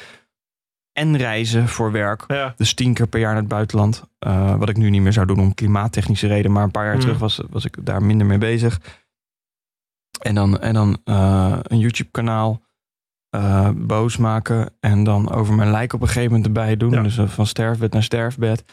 en 0.91 1.17
reizen 1.17 1.67
voor 1.67 1.91
werk, 1.91 2.23
Ja. 2.27 2.53
dus 2.57 2.73
tien 2.73 2.93
keer 2.93 3.07
per 3.07 3.19
jaar 3.19 3.31
naar 3.31 3.39
het 3.41 3.49
buitenland, 3.49 4.03
eh, 4.19 4.55
wat 4.55 4.69
ik 4.69 4.77
nu 4.77 4.89
niet 4.89 5.01
meer 5.01 5.13
zou 5.13 5.25
doen 5.25 5.39
om 5.39 5.53
klimaattechnische 5.53 6.27
reden, 6.27 6.51
maar 6.51 6.63
een 6.63 6.71
paar 6.71 6.83
jaar 6.85 6.93
Mhm. 6.93 7.01
terug 7.01 7.17
was, 7.19 7.41
was 7.49 7.65
ik 7.65 7.85
daar 7.85 8.03
minder 8.03 8.27
mee 8.27 8.37
bezig. 8.37 8.79
En 10.21 10.35
dan, 10.35 10.59
en 10.59 10.73
dan 10.73 10.97
eh, 11.03 11.57
een 11.61 11.79
YouTube-kanaal 11.79 12.65
boos 13.75 14.17
maken 14.17 14.69
en 14.79 15.03
dan 15.03 15.31
over 15.31 15.53
mijn 15.53 15.71
lijk 15.71 15.93
op 15.93 16.01
een 16.01 16.07
gegeven 16.07 16.29
moment 16.29 16.45
erbij 16.45 16.77
doen. 16.77 16.91
Ja. 16.91 17.01
Dus 17.01 17.19
van 17.25 17.45
sterfbed 17.47 17.93
naar 17.93 18.03
sterfbed. 18.03 18.63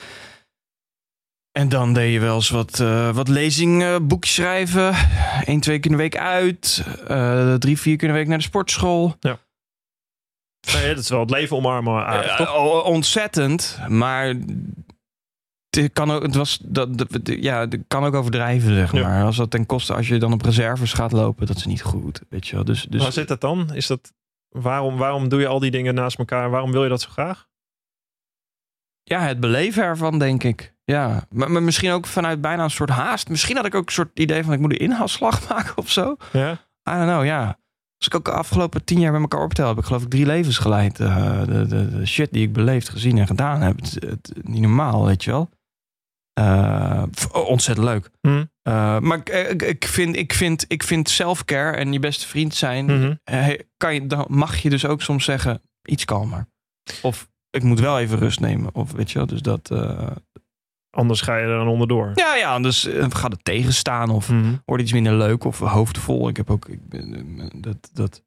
En 1.59 1.69
dan 1.69 1.93
deed 1.93 2.13
je 2.13 2.21
wel 2.21 2.35
eens 2.35 2.51
wat, 2.51 2.81
eh 2.81 3.15
wat 3.15 3.29
lezing, 3.29 3.83
eh, 3.83 3.97
boekjes 4.03 4.35
schrijven. 4.35 4.95
Eén, 5.45 5.61
twee 5.61 5.79
keer 5.79 5.91
in 5.91 5.97
de 5.97 6.03
week 6.03 6.17
uit. 6.17 6.87
Eh, 7.09 7.55
drie, 7.55 7.79
vier 7.79 7.97
keer 7.97 8.09
in 8.09 8.13
de 8.15 8.19
week 8.21 8.29
naar 8.29 8.39
de 8.39 8.45
sportschool. 8.45 9.15
Nee, 9.21 10.95
dat 10.95 10.99
is 10.99 11.09
wel 11.09 11.21
het 11.21 11.31
leven 11.31 11.57
omarmen 11.57 12.05
aardig, 12.07 12.27
Ja, 12.31 12.37
toch? 12.37 12.55
o- 12.55 12.79
ontzettend. 12.81 13.79
Maar 13.89 14.35
het 15.71 15.93
kan 15.93 16.11
ook, 16.11 16.23
het 16.23 16.35
was, 16.35 16.59
dat, 16.63 16.99
dat- 16.99 17.09
ja, 17.25 17.61
het 17.61 17.79
kan 17.89 18.05
ook 18.05 18.15
overdrijven, 18.15 18.75
zeg 18.75 18.93
Ja. 18.93 19.03
maar. 19.03 19.25
Als 19.25 19.37
dat 19.37 19.51
ten 19.51 19.67
koste, 19.67 19.95
als 19.95 20.09
je 20.09 20.19
dan 20.19 20.33
op 20.33 20.43
reserves 20.43 20.93
gaat 20.93 21.13
lopen, 21.13 21.47
dat 21.47 21.57
is 21.57 21.67
niet 21.67 21.83
goed. 21.83 22.21
Weet 22.29 22.47
je 22.47 22.55
wel. 22.55 22.65
Dus, 22.65 22.83
dus 22.83 23.03
Waar 23.03 23.13
zit 23.13 23.29
dat 23.29 23.41
dan? 23.41 23.75
Is 23.75 23.87
dat, 23.87 24.13
waarom, 24.49 24.97
waarom 24.97 25.29
doe 25.29 25.41
je 25.41 25.47
al 25.47 25.59
die 25.59 25.71
dingen 25.71 25.95
naast 25.95 26.19
elkaar? 26.19 26.51
Waarom 26.51 26.73
wil 26.73 26.83
je 26.83 26.89
dat 26.89 27.01
zo 27.03 27.11
graag? 27.11 27.47
ja, 29.03 29.21
het 29.21 29.41
beleven 29.41 29.83
ervan, 29.83 30.19
denk 30.19 30.45
ik. 30.45 30.74
Ja, 30.85 31.27
maar, 31.31 31.51
maar 31.51 31.63
misschien 31.63 31.91
ook 31.91 32.07
vanuit 32.07 32.41
bijna 32.41 32.63
een 32.65 32.71
soort 32.71 32.91
haast. 32.91 33.29
Misschien 33.29 33.57
had 33.57 33.67
ik 33.67 33.75
ook 33.75 33.87
een 33.87 33.93
soort 33.93 34.19
idee 34.19 34.45
van 34.45 34.53
ik 34.53 34.61
moet 34.61 34.71
een 34.73 34.79
inhaalslag 34.79 35.41
maken 35.49 35.77
of 35.77 35.91
zo. 35.91 36.17
Ja? 36.33 36.53
I 36.89 36.93
don't 36.93 37.03
know, 37.11 37.25
ja. 37.25 37.47
Als 37.99 38.07
ik 38.07 38.15
ook 38.15 38.25
de 38.25 38.31
afgelopen 38.39 38.85
tien 38.85 39.01
jaar 39.01 39.13
bij 39.13 39.21
elkaar 39.21 39.43
optel, 39.43 39.69
heb 39.69 39.79
ik 39.79 39.85
geloof 39.85 40.03
ik 40.03 40.11
drie 40.11 40.27
levens 40.27 40.59
geleid. 40.59 41.01
Eh, 41.01 41.45
de, 41.45 41.67
de, 41.67 41.91
de 41.99 42.07
shit 42.07 42.33
die 42.33 42.43
ik 42.47 42.53
beleefd, 42.53 42.89
gezien 42.89 43.19
en 43.19 43.27
gedaan 43.27 43.61
heb. 43.61 43.77
Het, 43.81 43.93
het, 43.95 44.33
niet 44.43 44.61
normaal, 44.61 45.05
weet 45.07 45.25
je 45.25 45.31
wel. 45.31 45.51
F- 47.19 47.31
ontzettend 47.33 47.87
leuk. 47.87 48.11
Hm? 48.21 48.45
Eh, 48.63 48.99
maar 48.99 49.19
ik, 49.19 49.29
ik, 49.29 49.63
ik 49.63 49.85
vind, 49.85 50.17
ik 50.17 50.33
vind, 50.33 50.65
ik 50.69 50.83
vind 50.83 51.09
self-care 51.09 51.77
en 51.77 51.93
je 51.93 51.99
beste 51.99 52.27
vriend 52.29 52.55
zijn, 52.55 52.85
Mhm. 52.85 53.15
kan 53.77 53.95
je, 53.95 54.07
dan 54.07 54.25
mag 54.29 54.57
je 54.57 54.71
dus 54.71 54.87
ook 54.87 55.03
soms 55.03 55.25
zeggen, 55.25 55.63
iets 55.83 56.05
kalmer. 56.05 56.47
Of 57.03 57.29
ik 57.51 57.63
moet 57.63 57.81
wel 57.81 57.99
even 57.99 58.19
rust 58.19 58.41
nemen. 58.41 58.75
Of 58.75 58.93
weet 58.93 59.11
je 59.11 59.19
wel, 59.19 59.27
dus 59.27 59.43
dat... 59.43 59.71
Anders 60.95 61.21
ga 61.21 61.37
je 61.37 61.43
er 61.43 61.57
dan 61.59 61.69
onderdoor. 61.69 62.11
ja, 62.15 62.35
ja, 62.37 62.61
dus 62.61 62.87
eh, 62.87 63.07
gaat 63.09 63.33
het 63.33 63.45
tegenstaan 63.45 64.11
of 64.11 64.29
Mhm. 64.29 64.55
wordt 64.65 64.83
iets 64.83 64.93
minder 64.93 65.15
leuk 65.15 65.45
of 65.45 65.59
hoofdvol. 65.59 66.29
Ik 66.29 66.37
heb 66.37 66.51
ook, 66.51 66.69
ik 66.69 66.89
ben, 66.89 67.15
eh, 67.41 67.47
dat, 67.55 67.91
dat, 67.93 68.23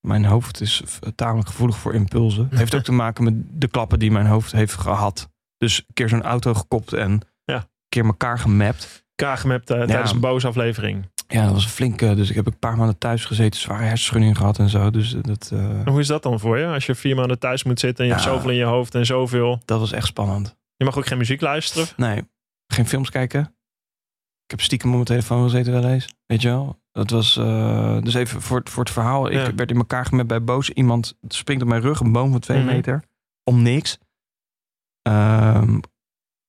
mijn 0.00 0.24
hoofd 0.24 0.60
is 0.60 0.82
tamelijk 1.14 1.48
gevoelig 1.48 1.76
voor 1.76 1.94
impulsen. 1.94 2.48
Heeft 2.54 2.74
ook 2.74 2.82
te 2.82 2.92
maken 2.92 3.24
met 3.24 3.34
de 3.60 3.68
klappen 3.68 3.98
die 3.98 4.10
mijn 4.10 4.26
hoofd 4.26 4.52
heeft 4.52 4.74
gehad. 4.74 5.28
Dus 5.56 5.78
een 5.78 5.94
keer 5.94 6.08
zo'n 6.08 6.22
auto 6.22 6.54
gekopt 6.54 6.92
en 6.92 7.20
Ja. 7.44 7.54
een 7.56 7.64
keer 7.88 8.04
elkaar 8.04 8.38
gemapt. 8.38 9.06
Kaagemapt 9.14 9.70
eh, 9.70 9.82
tijdens 9.82 10.12
een 10.12 10.20
boze 10.20 10.46
aflevering. 10.46 11.08
Ja, 11.28 11.44
dat 11.44 11.52
was 11.52 11.64
een 11.64 11.70
flinke. 11.70 12.14
Dus 12.14 12.28
ik 12.30 12.34
heb 12.36 12.46
een 12.46 12.58
paar 12.58 12.76
maanden 12.76 12.98
thuis 12.98 13.24
gezeten, 13.24 13.60
zware 13.60 13.82
hersenschudding 13.82 14.36
gehad 14.36 14.58
en 14.58 14.68
zo. 14.68 14.90
Dus 14.90 15.10
dat, 15.22 15.50
En 15.52 15.88
hoe 15.88 16.00
is 16.00 16.06
dat 16.06 16.22
dan 16.22 16.40
voor 16.40 16.58
je? 16.58 16.66
Als 16.66 16.86
je 16.86 16.94
vier 16.94 17.16
maanden 17.16 17.38
thuis 17.38 17.64
moet 17.64 17.80
zitten 17.80 18.04
en 18.04 18.10
je 18.10 18.16
hebt 18.16 18.26
zoveel 18.26 18.50
in 18.50 18.56
je 18.56 18.64
hoofd 18.64 18.94
en 18.94 19.06
zoveel. 19.06 19.60
dat 19.64 19.80
was 19.80 19.92
echt 19.92 20.06
spannend. 20.06 20.56
Je 20.78 20.84
mag 20.84 20.96
ook 20.98 21.06
geen 21.06 21.18
muziek 21.18 21.40
luisteren. 21.40 21.86
Nee, 21.96 22.28
geen 22.72 22.86
films 22.86 23.10
kijken. 23.10 23.40
Ik 24.44 24.50
heb 24.50 24.60
stiekem 24.60 24.88
op 24.88 24.94
mijn 24.94 25.06
telefoon 25.06 25.42
gezeten 25.42 25.72
wel 25.72 25.84
eens. 25.90 26.08
Weet 26.26 26.42
je 26.42 26.48
wel? 26.48 26.80
Dat 26.92 27.10
was, 27.10 27.36
eh, 27.36 28.00
dus 28.02 28.14
even 28.14 28.42
voor, 28.42 28.58
het- 28.58 28.70
voor 28.70 28.84
het 28.84 28.92
verhaal. 28.92 29.30
Ja. 29.30 29.46
Ik 29.46 29.56
werd 29.56 29.70
in 29.70 29.76
elkaar 29.76 30.04
gemet 30.06 30.26
bij 30.26 30.44
boos. 30.44 30.70
Iemand 30.70 31.18
springt 31.28 31.62
op 31.62 31.68
mijn 31.68 31.80
rug, 31.80 32.00
een 32.00 32.12
boom 32.12 32.30
van 32.30 32.40
twee 32.40 32.58
Mhm. 32.58 32.66
meter. 32.66 33.04
Om 33.44 33.62
niks. 33.62 33.98
Ehm, 35.02 35.80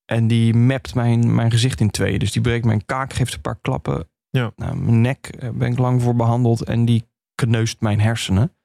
en 0.05 0.27
die 0.27 0.53
mapt 0.53 0.95
mijn, 0.95 1.35
mijn 1.35 1.51
gezicht 1.51 1.79
in 1.79 1.89
twee. 1.91 2.19
Dus 2.19 2.31
die 2.31 2.41
breekt 2.41 2.65
mijn 2.65 2.85
kaak, 2.85 3.13
geeft 3.13 3.33
een 3.33 3.41
paar 3.41 3.59
klappen. 3.61 4.09
Ja. 4.29 4.51
Nou, 4.55 4.75
mijn 4.77 5.01
nek 5.01 5.27
eh, 5.27 5.49
ben 5.49 5.71
ik 5.71 5.77
lang 5.77 6.01
voor 6.01 6.15
behandeld. 6.15 6.63
En 6.63 6.85
die 6.85 7.07
kneust 7.35 7.81
mijn 7.81 7.99
hersenen. 7.99 8.55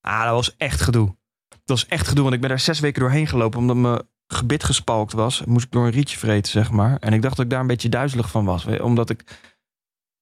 Ah, 0.00 0.22
dat 0.24 0.32
was 0.32 0.56
echt 0.56 0.80
gedoe. 0.80 1.16
Dat 1.48 1.60
was 1.64 1.86
echt 1.86 2.08
gedoe, 2.08 2.22
want 2.22 2.34
ik 2.34 2.40
ben 2.40 2.48
daar 2.50 2.60
zes 2.60 2.80
weken 2.80 3.00
doorheen 3.00 3.26
gelopen. 3.26 3.58
Omdat 3.58 3.76
mijn 3.76 4.02
gebit 4.34 4.64
gespalkt 4.64 5.12
was. 5.12 5.44
Moest 5.44 5.64
ik 5.64 5.72
door 5.72 5.84
een 5.84 5.90
rietje 5.90 6.18
vreten, 6.18 6.50
zeg 6.52 6.70
maar. 6.70 6.96
En 7.00 7.12
ik 7.12 7.22
dacht 7.22 7.36
dat 7.36 7.44
ik 7.44 7.50
daar 7.50 7.60
een 7.60 7.66
beetje 7.66 7.88
duizelig 7.88 8.30
van 8.30 8.44
was. 8.44 8.66
Omdat 8.66 9.10
ik... 9.10 9.24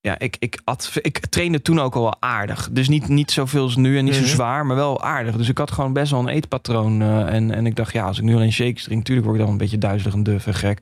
Ja, 0.00 0.18
ik, 0.18 0.36
ik, 0.38 0.60
at, 0.64 0.90
ik 1.02 1.26
trainde 1.26 1.62
toen 1.62 1.80
ook 1.80 1.94
al 1.94 2.02
wel 2.02 2.16
aardig. 2.20 2.68
Dus 2.72 2.88
niet, 2.88 3.08
niet 3.08 3.30
zoveel 3.30 3.62
als 3.62 3.76
nu 3.76 3.98
en 3.98 4.04
niet 4.04 4.14
Mhm. 4.14 4.22
zo 4.22 4.28
zwaar, 4.28 4.66
maar 4.66 4.76
wel 4.76 5.02
aardig. 5.02 5.36
Dus 5.36 5.48
ik 5.48 5.58
had 5.58 5.70
gewoon 5.70 5.92
best 5.92 6.10
wel 6.10 6.20
een 6.20 6.28
eetpatroon. 6.28 7.02
eh, 7.02 7.34
en, 7.34 7.50
en 7.50 7.66
ik 7.66 7.76
dacht, 7.76 7.92
ja, 7.92 8.06
als 8.06 8.18
ik 8.18 8.24
nu 8.24 8.34
alleen 8.34 8.52
shakes 8.52 8.82
drink... 8.82 8.98
natuurlijk 8.98 9.26
word 9.26 9.38
ik 9.38 9.44
dan 9.44 9.52
een 9.52 9.58
beetje 9.60 9.78
duizelig 9.78 10.14
en 10.14 10.22
duf 10.22 10.46
en 10.46 10.54
gek. 10.54 10.78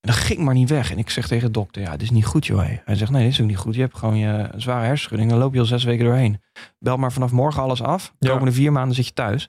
En 0.00 0.10
dat 0.10 0.14
ging 0.16 0.38
maar 0.40 0.54
niet 0.54 0.70
weg. 0.70 0.90
En 0.90 0.98
ik 0.98 1.10
zeg 1.10 1.26
tegen 1.26 1.46
de 1.46 1.52
dokter, 1.52 1.82
ja, 1.82 1.90
dit 1.90 2.02
is 2.02 2.10
niet 2.10 2.26
goed, 2.26 2.46
joh. 2.46 2.64
Hij 2.84 2.94
zegt, 2.96 3.10
nee, 3.10 3.22
dit 3.24 3.32
is 3.32 3.40
ook 3.40 3.46
niet 3.46 3.56
goed. 3.56 3.74
Je 3.74 3.80
hebt 3.80 3.96
gewoon 3.98 4.16
je 4.16 4.48
zware 4.56 4.84
hersenschudding. 4.84 5.30
Dan 5.30 5.38
loop 5.38 5.52
je 5.54 5.60
al 5.60 5.64
zes 5.66 5.84
weken 5.84 6.04
doorheen. 6.04 6.40
Bel 6.78 6.96
maar 6.96 7.12
vanaf 7.12 7.30
morgen 7.32 7.62
alles 7.62 7.82
af. 7.82 8.14
De 8.18 8.26
Ja. 8.26 8.32
komende 8.32 8.54
vier 8.54 8.72
maanden 8.72 8.94
zit 8.94 9.06
je 9.06 9.12
thuis. 9.12 9.48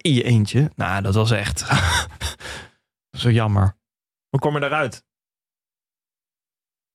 In 0.00 0.12
je 0.12 0.22
eentje. 0.22 0.70
Nou, 0.74 1.02
dat 1.02 1.14
was 1.14 1.30
echt... 1.30 1.64
Zo 3.18 3.30
jammer. 3.30 3.76
Hoe 4.28 4.40
kom 4.40 4.54
je 4.54 4.60
daaruit? 4.60 5.04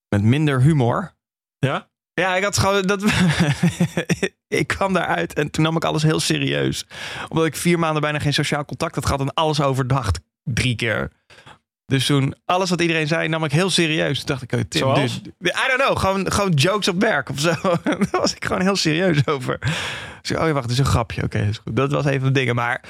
Met 0.09 0.21
minder 0.23 0.61
humor. 0.61 1.15
Ja? 1.59 1.89
Ja, 2.13 2.35
ik 2.35 2.43
had 2.43 2.57
gewoon 2.57 2.81
dat. 2.81 3.03
ik 4.47 4.67
kwam 4.67 4.93
daaruit 4.93 5.33
en 5.33 5.51
toen 5.51 5.63
nam 5.63 5.75
ik 5.75 5.83
alles 5.83 6.03
heel 6.03 6.19
serieus. 6.19 6.85
Omdat 7.29 7.45
ik 7.45 7.55
vier 7.55 7.79
maanden 7.79 8.01
bijna 8.01 8.19
geen 8.19 8.33
sociaal 8.33 8.65
contact 8.65 8.95
had 8.95 9.05
gehad 9.05 9.21
en 9.21 9.33
alles 9.33 9.61
overdacht 9.61 10.19
drie 10.43 10.75
keer. 10.75 11.11
Dus 11.85 12.05
toen 12.05 12.35
alles 12.45 12.69
wat 12.69 12.81
iedereen 12.81 13.07
zei, 13.07 13.27
nam 13.27 13.43
ik 13.43 13.51
heel 13.51 13.69
serieus. 13.69 14.17
Toen 14.17 14.25
dacht 14.27 14.41
ik, 14.41 14.51
oh, 14.53 14.59
Tim, 14.59 14.81
Zoals? 14.81 15.21
dude, 15.23 15.35
I 15.49 15.67
don't 15.67 15.81
know, 15.81 15.97
gewoon, 15.97 16.31
gewoon 16.31 16.51
jokes 16.51 16.87
op 16.87 16.99
werk 17.01 17.29
of 17.29 17.39
zo. 17.39 17.53
Daar 17.83 18.07
was 18.11 18.35
ik 18.35 18.45
gewoon 18.45 18.61
heel 18.61 18.75
serieus 18.75 19.27
over. 19.27 19.59
Dus 20.21 20.37
oh 20.37 20.45
ja, 20.47 20.51
wacht, 20.51 20.61
het 20.63 20.71
is 20.71 20.77
een 20.79 20.85
grapje. 20.85 21.23
Oké, 21.23 21.39
dat 21.39 21.47
is 21.47 21.57
goed. 21.57 21.75
Dat 21.75 21.91
was 21.91 22.05
even 22.05 22.27
een 22.27 22.33
ding. 22.33 22.53
Maar 22.53 22.81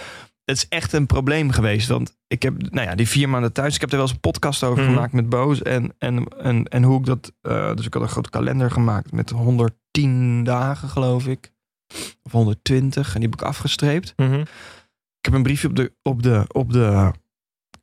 het 0.46 0.58
is 0.58 0.68
echt 0.70 0.94
een 0.94 1.06
probleem 1.06 1.52
geweest. 1.52 1.88
Want 1.88 2.18
ik 2.28 2.44
heb, 2.44 2.54
nou 2.72 2.88
ja, 2.88 2.96
die 2.96 3.08
vier 3.08 3.30
maanden 3.30 3.54
thuis. 3.54 3.76
Ik 3.76 3.82
heb 3.82 3.90
er 3.90 3.96
wel 3.98 4.06
eens 4.06 4.14
een 4.16 4.20
podcast 4.32 4.64
over 4.64 4.84
Mhm. 4.84 4.94
gemaakt 4.94 5.14
met 5.14 5.30
Boos. 5.30 5.62
En, 5.62 5.94
en, 5.98 6.28
en, 6.28 6.64
en 6.66 6.84
hoe 6.84 7.00
ik 7.00 7.06
dat. 7.06 7.32
eh, 7.42 7.76
dus 7.76 7.86
ik 7.86 7.94
had 7.94 8.04
een 8.04 8.10
grote 8.10 8.30
kalender 8.30 8.72
gemaakt 8.72 9.12
met 9.12 9.30
110 9.30 10.44
dagen, 10.44 10.90
geloof 10.90 11.28
ik. 11.28 11.52
Of 12.24 12.32
120. 12.32 13.08
En 13.14 13.20
die 13.20 13.30
heb 13.30 13.40
ik 13.40 13.46
afgestreept. 13.48 14.14
Mhm. 14.16 14.40
Ik 15.20 15.32
heb 15.32 15.34
een 15.34 15.44
briefje 15.44 15.68
op 15.68 15.76
de, 15.76 15.94
op 16.02 16.24
de, 16.24 16.44
op 16.48 16.72
de 16.74 17.12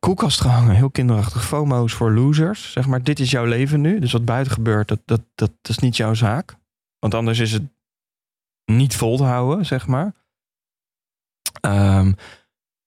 koelkast 0.06 0.40
gehangen. 0.40 0.74
Heel 0.74 0.90
kinderachtig. 0.90 1.44
FOMO's 1.44 1.92
voor 1.92 2.12
losers. 2.12 2.72
Zeg 2.72 2.86
maar, 2.86 3.02
dit 3.02 3.20
is 3.20 3.30
jouw 3.30 3.44
leven 3.44 3.80
nu. 3.80 3.98
Dus 3.98 4.12
wat 4.12 4.24
buiten 4.24 4.52
gebeurt, 4.52 4.88
dat, 4.88 5.00
dat, 5.04 5.20
dat, 5.34 5.50
dat 5.60 5.70
is 5.70 5.78
niet 5.78 5.96
jouw 5.96 6.14
zaak. 6.14 6.56
Want 6.98 7.14
anders 7.14 7.38
is 7.38 7.52
het 7.52 7.62
niet 8.64 8.96
vol 8.96 9.16
te 9.16 9.22
houden, 9.22 9.66
zeg 9.66 9.86
maar. 9.86 10.12
Ehm, 11.60 12.12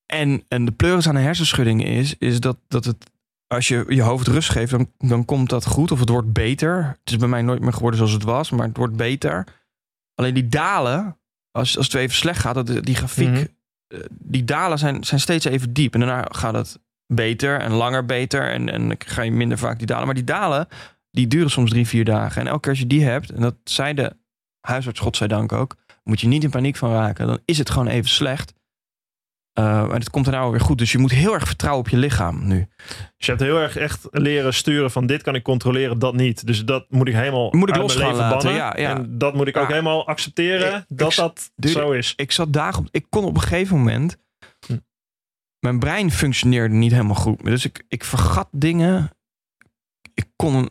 en, 0.06 0.44
en 0.48 0.66
de 0.66 0.72
pleuris 0.72 1.08
aan 1.08 1.16
een 1.16 1.22
hersenschudding 1.22 1.84
is, 1.86 2.18
is 2.18 2.40
dat, 2.40 2.58
dat 2.68 2.86
het, 2.86 3.12
als 3.48 3.68
je 3.68 3.86
je 3.88 4.02
hoofd 4.02 4.28
rust 4.28 4.50
geeft, 4.50 4.72
dan, 4.72 4.92
dan 4.98 5.26
komt 5.26 5.50
dat 5.50 5.66
goed. 5.66 5.92
Of 5.92 6.00
het 6.00 6.10
wordt 6.10 6.34
beter. 6.34 6.84
Het 6.86 7.12
is 7.12 7.18
bij 7.18 7.28
mij 7.28 7.42
nooit 7.42 7.62
meer 7.62 7.74
geworden 7.74 7.98
zoals 7.98 8.14
het 8.14 8.24
was, 8.24 8.50
maar 8.52 8.68
het 8.68 8.78
wordt 8.78 8.96
beter. 8.96 9.48
Alleen 10.16 10.34
die 10.34 10.48
dalen, 10.48 11.18
als, 11.52 11.78
als 11.78 11.86
het 11.86 11.96
even 11.96 12.16
slecht 12.16 12.40
gaat, 12.40 12.56
dat, 12.56 12.68
die 12.68 12.96
grafiek, 12.96 13.30
Mhm. 13.30 13.46
eh, 13.88 14.00
die 14.10 14.44
dalen 14.44 14.80
zijn, 14.80 15.04
zijn 15.04 15.20
steeds 15.20 15.46
even 15.46 15.74
diep. 15.74 15.94
En 15.94 16.00
daarna 16.00 16.28
gaat 16.32 16.54
het 16.54 16.80
beter 17.08 17.60
en 17.60 17.72
langer 17.72 18.06
beter. 18.06 18.52
En, 18.52 18.70
en 18.70 18.88
dan 18.88 18.96
ga 19.06 19.22
je 19.22 19.32
minder 19.32 19.58
vaak 19.58 19.78
die 19.78 19.88
dalen. 19.88 20.06
Maar 20.06 20.16
die 20.16 20.24
dalen, 20.24 20.68
die 21.12 21.28
duren 21.28 21.50
soms 21.52 21.70
drie, 21.70 21.88
vier 21.88 22.06
dagen. 22.06 22.42
En 22.42 22.48
elke 22.48 22.60
keer 22.60 22.70
als 22.72 22.80
je 22.80 22.88
die 22.88 23.04
hebt, 23.04 23.30
en 23.32 23.42
dat 23.42 23.56
zei 23.64 23.94
de 23.94 24.16
huisarts 24.60 25.00
godzijdank 25.00 25.52
ook, 25.52 25.76
moet 26.04 26.22
je 26.22 26.28
niet 26.28 26.44
in 26.44 26.50
paniek 26.50 26.76
van 26.76 26.92
raken. 26.92 27.28
Dan 27.28 27.40
is 27.46 27.58
het 27.58 27.70
gewoon 27.70 27.88
even 27.88 28.10
slecht. 28.10 28.54
Uh, 29.60 29.66
maar 29.66 30.00
het 30.00 30.10
komt 30.10 30.26
er 30.26 30.32
nou 30.32 30.52
weer 30.52 30.60
goed. 30.60 30.78
Dus 30.78 30.92
je 30.92 30.98
moet 30.98 31.12
heel 31.12 31.34
erg 31.34 31.48
vertrouwen 31.48 31.84
op 31.86 31.90
je 31.90 31.98
lichaam 31.98 32.48
nu. 32.48 32.68
Dus 32.88 33.26
je 33.26 33.32
hebt 33.32 33.42
heel 33.42 33.60
erg 33.60 33.78
echt 33.78 34.08
leren 34.12 34.54
sturen 34.54 34.92
van 34.92 35.06
dit 35.06 35.22
kan 35.22 35.36
ik 35.36 35.44
controleren, 35.44 36.00
dat 36.00 36.14
niet. 36.14 36.48
Dus 36.48 36.66
dat 36.66 36.86
moet 36.90 37.08
ik 37.08 37.14
helemaal 37.14 37.50
Moet 37.52 37.70
ik 37.70 37.76
los 37.76 37.96
gaan 37.96 38.16
laten, 38.16 38.54
ja, 38.54 38.74
ja. 38.78 38.96
En 38.96 39.18
dat 39.18 39.34
moet 39.34 39.48
ik 39.48 39.58
ook 39.58 39.68
helemaal 39.68 40.08
accepteren 40.08 40.76
Ik- 40.78 40.98
dat 40.98 41.12
ik- 41.12 41.16
dat 41.56 41.72
zo 41.72 41.92
is. 41.92 42.14
Ik 42.16 42.32
zat 42.32 42.54
dagen 42.54 42.80
op. 42.82 42.88
Ik 42.92 43.06
kon 43.10 43.24
op 43.24 43.36
een 43.36 43.42
gegeven 43.42 43.78
moment. 43.78 44.18
Mijn 45.66 45.80
brein 45.80 46.12
functioneerde 46.12 46.76
niet 46.76 46.92
helemaal 46.92 47.16
goed. 47.16 47.44
Dus 47.46 47.66
ik, 47.66 47.84
ik 47.88 48.04
vergat 48.04 48.48
dingen. 48.52 49.10
Ik 50.14 50.26
kon 50.36 50.70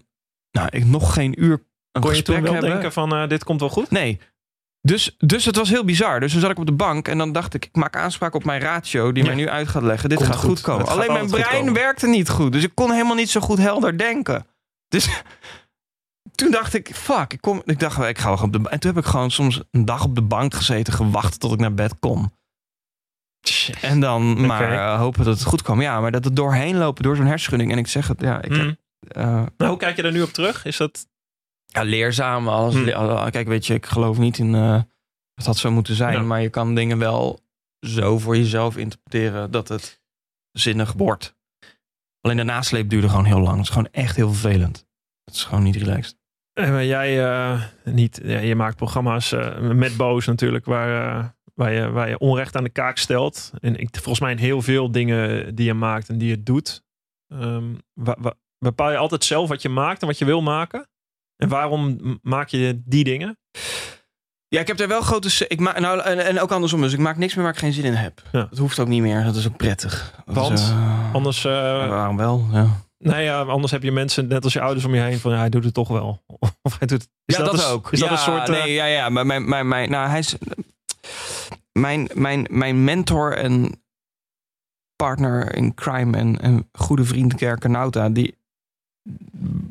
nou, 0.51 0.69
ik 0.71 0.85
nog 0.85 1.15
geen 1.15 1.43
uur 1.43 1.53
een 1.93 2.01
Kon 2.03 2.11
je 2.11 2.17
gesprek 2.17 2.37
toen 2.37 2.45
wel 2.45 2.53
hebben. 2.53 2.71
denken 2.71 2.93
van 2.93 3.15
eh, 3.15 3.29
dit 3.29 3.45
komt 3.45 3.61
wel 3.61 3.69
goed? 3.69 3.91
Nee. 3.91 4.21
Dus, 4.81 5.17
dus 5.19 5.45
het 5.45 5.57
was 5.57 5.69
heel 5.69 5.85
bizar. 5.85 6.21
Dus 6.21 6.33
toen 6.33 6.41
zat 6.41 6.51
ik 6.51 6.59
op 6.59 6.67
de 6.67 6.73
bank 6.73 7.09
en 7.09 7.19
dan 7.19 7.33
dacht 7.33 7.55
ik, 7.55 7.65
ik 7.65 7.77
maak 7.77 7.97
aanspraak 7.97 8.35
op 8.35 8.45
mijn 8.45 8.61
ratio 8.61 9.13
die 9.13 9.23
Ja. 9.23 9.29
mij 9.29 9.39
nu 9.39 9.49
uit 9.49 9.69
gaat 9.69 9.83
leggen. 9.83 10.09
Dit 10.09 10.19
Komt 10.19 10.31
gaat 10.31 10.39
goed. 10.39 10.49
goed 10.49 10.61
komen. 10.61 10.87
Gaat 10.87 10.97
Alleen 10.97 11.13
mijn 11.13 11.31
brein 11.31 11.73
werkte 11.73 12.07
niet 12.07 12.29
goed. 12.29 12.53
Dus 12.53 12.63
ik 12.63 12.75
kon 12.75 12.91
helemaal 12.91 13.15
niet 13.15 13.31
zo 13.31 13.41
goed 13.41 13.59
helder 13.59 13.99
denken. 13.99 14.47
Dus 14.89 15.23
toen 16.35 16.51
dacht 16.51 16.75
ik, 16.75 16.95
fuck. 16.95 17.33
Ik, 17.33 17.41
kom, 17.41 17.63
ik 17.65 17.79
dacht, 17.79 17.99
ik 18.03 18.19
ga 18.19 18.29
wel 18.35 18.43
op 18.43 18.53
de 18.53 18.69
En 18.69 18.81
toen 18.81 18.95
heb 18.95 19.05
ik 19.05 19.11
gewoon 19.11 19.31
soms 19.31 19.61
een 19.71 19.85
dag 19.85 20.05
op 20.05 20.15
de 20.15 20.23
bank 20.23 20.55
gezeten, 20.55 20.93
gewacht 20.93 21.41
tot 21.41 21.53
ik 21.53 21.59
naar 21.61 21.75
bed 21.75 21.99
kom. 21.99 22.33
En 23.81 24.01
dan 24.01 24.47
maar 24.47 24.73
eh, 24.73 24.99
hopen 24.99 25.25
dat 25.25 25.39
het 25.39 25.47
goed 25.49 25.63
kwam. 25.63 25.81
Ja, 25.81 26.01
maar 26.01 26.11
dat 26.13 26.25
het 26.25 26.37
doorheen 26.37 26.77
lopen 26.77 27.03
door 27.03 27.17
zo'n 27.17 27.27
hersenschudding. 27.27 27.73
En 27.73 27.79
ik 27.79 27.87
zeg 27.87 28.09
het, 28.09 28.21
ja, 28.21 28.43
ik 28.43 28.53
heb, 28.55 28.63
Mm. 28.67 28.77
eh, 29.09 29.25
Nou, 29.57 29.71
hoe 29.71 29.77
kijk 29.77 29.97
je 29.97 30.03
daar 30.03 30.13
nu 30.13 30.23
op 30.23 30.29
terug? 30.31 30.65
Is 30.65 30.77
dat... 30.77 31.07
ja, 31.65 31.83
leerzaam. 31.83 32.49
Alles, 32.49 32.75
Hm. 32.75 32.81
le- 32.85 32.95
al- 32.95 33.31
Kijk, 33.31 33.49
weet 33.49 33.67
je, 33.67 33.75
ik 33.75 33.87
geloof 33.87 34.19
niet 34.19 34.39
in 34.39 34.55
eh 34.55 34.81
dat 35.35 35.45
dat 35.45 35.57
zo 35.59 35.71
moeten 35.71 35.95
zijn. 35.95 36.13
Ja. 36.13 36.23
Maar 36.23 36.43
je 36.43 36.49
kan 36.51 36.75
dingen 36.75 36.99
wel 36.99 37.41
zo 37.81 38.19
voor 38.19 38.37
jezelf 38.37 38.77
interpreteren 38.77 39.51
dat 39.51 39.69
het 39.69 40.01
zinnig 40.53 40.93
wordt. 40.93 41.35
Alleen 42.21 42.37
de 42.37 42.43
nasleep 42.43 42.89
duurde 42.89 43.09
gewoon 43.09 43.25
heel 43.25 43.41
lang. 43.41 43.57
Het 43.57 43.65
is 43.67 43.73
gewoon 43.73 43.89
echt 43.91 44.17
heel 44.17 44.33
vervelend. 44.33 44.87
Het 45.25 45.35
is 45.35 45.45
gewoon 45.45 45.63
niet 45.63 45.77
relaxed. 45.77 46.17
Maar 46.61 46.85
jij 46.85 47.17
niet, 47.85 48.21
ja, 48.23 48.39
je 48.39 48.55
maakt 48.55 48.77
programma's 48.77 49.35
met 49.61 49.97
Boos 49.97 50.27
natuurlijk, 50.27 50.65
waar, 50.65 51.34
waar, 51.55 51.73
je, 51.73 51.91
waar 51.91 52.09
je 52.09 52.19
onrecht 52.19 52.57
aan 52.57 52.65
de 52.65 52.71
kaak 52.71 52.99
stelt. 52.99 53.51
En 53.61 53.77
ik, 53.77 53.89
volgens 53.93 54.21
mij 54.21 54.31
in 54.33 54.39
heel 54.39 54.63
veel 54.63 54.91
dingen 54.91 55.55
die 55.55 55.67
je 55.67 55.75
maakt 55.75 56.09
en 56.09 56.19
die 56.19 56.29
je 56.29 56.43
doet, 56.43 56.83
wa- 57.95 58.17
wa- 58.21 58.35
bepaal 58.59 58.91
je 58.91 58.97
altijd 58.97 59.25
zelf 59.25 59.49
wat 59.49 59.63
je 59.63 59.69
maakt 59.69 60.01
en 60.01 60.07
wat 60.07 60.19
je 60.19 60.25
wil 60.25 60.43
maken. 60.43 60.89
En 61.37 61.49
waarom 61.49 61.99
maak 62.23 62.49
je 62.49 62.83
die 62.85 63.05
dingen? 63.05 63.39
Ja, 64.49 64.61
ik 64.61 64.67
heb 64.67 64.81
er 64.81 64.89
wel 64.89 65.01
grote... 65.01 65.45
Ik 65.49 65.61
maak, 65.61 65.79
nou, 65.81 66.01
en, 66.01 66.25
en 66.27 66.41
ook 66.41 66.51
andersom. 66.51 66.81
Dus 66.81 66.93
ik 66.93 66.99
maak 66.99 67.17
niks 67.17 67.35
meer 67.35 67.45
waar 67.45 67.53
ik 67.53 67.59
geen 67.59 67.73
zin 67.73 67.85
in 67.85 67.95
heb. 67.95 68.23
Ja. 68.33 68.47
Dat 68.51 68.59
hoeft 68.59 68.79
ook 68.79 68.89
niet 68.89 69.03
meer. 69.03 69.25
Dat 69.25 69.37
is 69.37 69.47
ook 69.47 69.57
prettig. 69.57 70.23
Want? 70.25 70.59
Is, 70.59 70.69
eh, 70.69 71.15
Anders, 71.15 71.45
eh, 71.45 71.53
waarom 71.89 72.17
wel? 72.17 72.47
Ja. 72.53 72.67
nou 72.99 73.21
ja, 73.21 73.41
anders 73.43 73.73
heb 73.73 73.83
je 73.83 73.93
mensen, 73.93 74.27
net 74.29 74.45
als 74.45 74.53
je 74.53 74.61
ouders 74.61 74.85
om 74.87 74.95
je 74.95 75.01
heen, 75.01 75.19
van 75.19 75.33
ja, 75.33 75.39
hij 75.39 75.49
doet 75.49 75.65
het 75.65 75.75
toch 75.75 75.89
wel. 75.89 76.23
Of 76.63 76.79
hij 76.79 76.87
doet 76.87 77.03
het. 77.03 77.11
Is 77.25 77.37
ja, 77.37 77.45
dat, 77.45 77.55
een- 77.65 77.71
ook. 77.73 77.93
Is 77.93 78.01
dat 78.01 78.11
een 78.11 78.19
soort. 78.19 78.49
eh, 78.49 78.63
Nee, 78.63 78.73
ja, 78.73 78.85
ja. 78.85 79.09
Maar 79.09 79.27
mijn, 79.27 79.49
mijn, 79.49 79.69
mijn, 79.69 79.91
nou, 79.91 80.09
hij 80.09 80.19
is... 80.19 80.37
Mijn, 81.79 82.09
mijn, 82.15 82.47
mijn 82.51 82.85
mentor 82.85 83.37
en 83.37 83.83
partner 84.97 85.55
in 85.57 85.75
crime 85.75 86.17
en, 86.17 86.41
en 86.41 86.69
goede 86.73 87.05
vriend 87.05 87.35
Kerker 87.35 87.71
Nauta, 87.71 88.09
die 88.09 88.39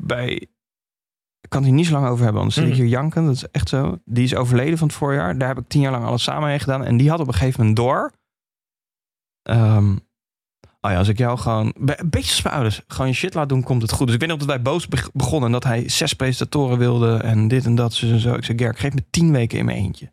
bij... 0.06 0.48
Ik 1.40 1.50
kan 1.50 1.60
het 1.60 1.68
hier 1.70 1.78
niet 1.78 1.86
zo 1.86 1.92
lang 1.92 2.06
over 2.08 2.22
hebben, 2.24 2.40
anders 2.42 2.58
zit 2.60 2.68
ik 2.68 2.72
Mhm. 2.74 2.80
hier 2.82 2.90
janken. 2.90 3.24
Dat 3.24 3.34
is 3.34 3.50
echt 3.50 3.68
zo. 3.68 3.98
Die 4.04 4.24
is 4.24 4.34
overleden 4.34 4.78
van 4.78 4.86
het 4.88 4.96
voorjaar. 4.96 5.38
Daar 5.38 5.48
heb 5.48 5.58
ik 5.58 5.68
tien 5.68 5.80
jaar 5.80 5.92
lang 5.92 6.04
alles 6.04 6.22
samen 6.22 6.48
mee 6.48 6.58
gedaan. 6.58 6.84
En 6.84 6.96
die 6.96 7.10
had 7.10 7.20
op 7.20 7.26
een 7.26 7.32
gegeven 7.34 7.58
moment 7.60 7.76
door... 7.76 8.12
Ehm, 9.42 9.92
oh 10.80 10.90
ja, 10.90 10.96
als 10.98 11.08
ik 11.08 11.18
jou 11.18 11.38
gewoon... 11.38 11.66
Een 11.76 12.10
beetje 12.10 12.30
als 12.30 12.42
mijn 12.42 12.54
ouders. 12.54 12.82
Gewoon 12.86 13.06
je 13.06 13.12
shit 13.12 13.34
laat 13.34 13.48
doen, 13.48 13.62
komt 13.62 13.82
het 13.82 13.92
goed. 13.92 14.04
Dus 14.06 14.14
ik 14.14 14.20
weet 14.20 14.28
nog 14.30 14.38
dat 14.38 14.48
wij 14.48 14.62
boos 14.62 14.88
beg- 14.88 15.12
begonnen. 15.12 15.46
En 15.46 15.52
dat 15.52 15.64
hij 15.64 15.88
zes 15.88 16.12
presentatoren 16.12 16.78
wilde. 16.78 17.16
En 17.16 17.48
dit 17.48 17.64
en 17.64 17.74
dat, 17.74 17.98
en 18.02 18.18
zo. 18.20 18.34
Ik 18.34 18.44
zei, 18.44 18.58
Gerk, 18.58 18.78
geef 18.78 18.94
me 18.94 19.04
tien 19.10 19.32
weken 19.32 19.58
in 19.58 19.64
mijn 19.64 19.78
eentje. 19.78 20.12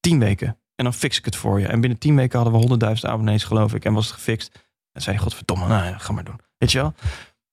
Tien 0.00 0.18
weken. 0.18 0.58
En 0.74 0.84
dan 0.84 0.94
fix 0.94 1.18
ik 1.18 1.24
het 1.24 1.36
voor 1.36 1.60
je. 1.60 1.66
En 1.66 1.80
binnen 1.80 1.98
tien 1.98 2.16
weken 2.16 2.34
hadden 2.34 2.52
we 2.52 2.58
honderdduizend 2.60 3.12
abonnees, 3.12 3.44
geloof 3.44 3.74
ik. 3.74 3.84
En 3.84 3.92
was 3.92 4.04
het 4.06 4.14
gefixt. 4.14 4.52
En 4.92 5.02
zei 5.02 5.14
hij, 5.16 5.24
godverdomme, 5.24 5.66
nou 5.66 5.84
ja, 5.86 5.98
ga 5.98 6.12
maar 6.12 6.24
doen. 6.24 6.40
Weet 6.58 6.72
je 6.72 6.78
wel? 6.78 6.94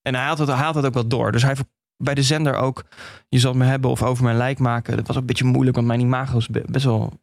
En 0.02 0.16
hij 0.16 0.26
had 0.26 0.38
het, 0.38 0.48
hij 0.48 0.58
had 0.58 0.76
het 0.76 0.86
ook 0.86 0.94
wel 0.94 1.08
door. 1.08 1.32
Dus 1.32 1.44
hij 1.44 1.56
bij 1.98 2.14
de 2.14 2.24
zender 2.24 2.56
ook, 2.56 2.84
je 3.30 3.40
zal 3.40 3.54
me 3.54 3.66
hebben 3.66 3.90
of 3.90 4.04
over 4.04 4.24
mijn 4.24 4.38
lijk 4.38 4.60
maken. 4.60 4.96
Dat 4.98 5.08
was 5.08 5.16
ook 5.16 5.22
een 5.22 5.28
beetje 5.28 5.46
moeilijk, 5.46 5.76
want 5.76 5.88
mijn 5.88 6.00
imago 6.00 6.38
is 6.38 6.48
be- 6.48 6.64
best 6.68 6.86
wel... 6.86 7.20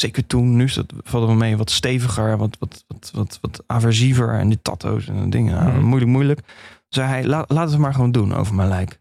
Zeker 0.00 0.26
toen, 0.26 0.56
nu 0.56 0.64
is 0.64 0.74
dat, 0.74 0.92
valt 0.96 1.26
wel 1.26 1.34
mee, 1.34 1.56
wat 1.56 1.70
steviger, 1.70 2.36
wat, 2.36 2.56
wat, 2.58 2.84
wat, 2.88 3.10
wat, 3.14 3.38
wat 3.40 3.62
aversiever. 3.66 4.34
En 4.38 4.48
die 4.48 4.62
tattoos 4.62 5.08
en 5.08 5.30
dingen. 5.30 5.54
Nou, 5.54 5.70
Mhm. 5.72 5.84
Moeilijk, 5.84 6.10
moeilijk. 6.10 6.40
Zei 6.88 7.08
hij, 7.08 7.24
laat, 7.24 7.50
laat 7.50 7.70
het 7.70 7.78
maar 7.78 7.94
gewoon 7.94 8.12
doen 8.12 8.34
over 8.34 8.54
mijn 8.54 8.68
lijk. 8.68 9.00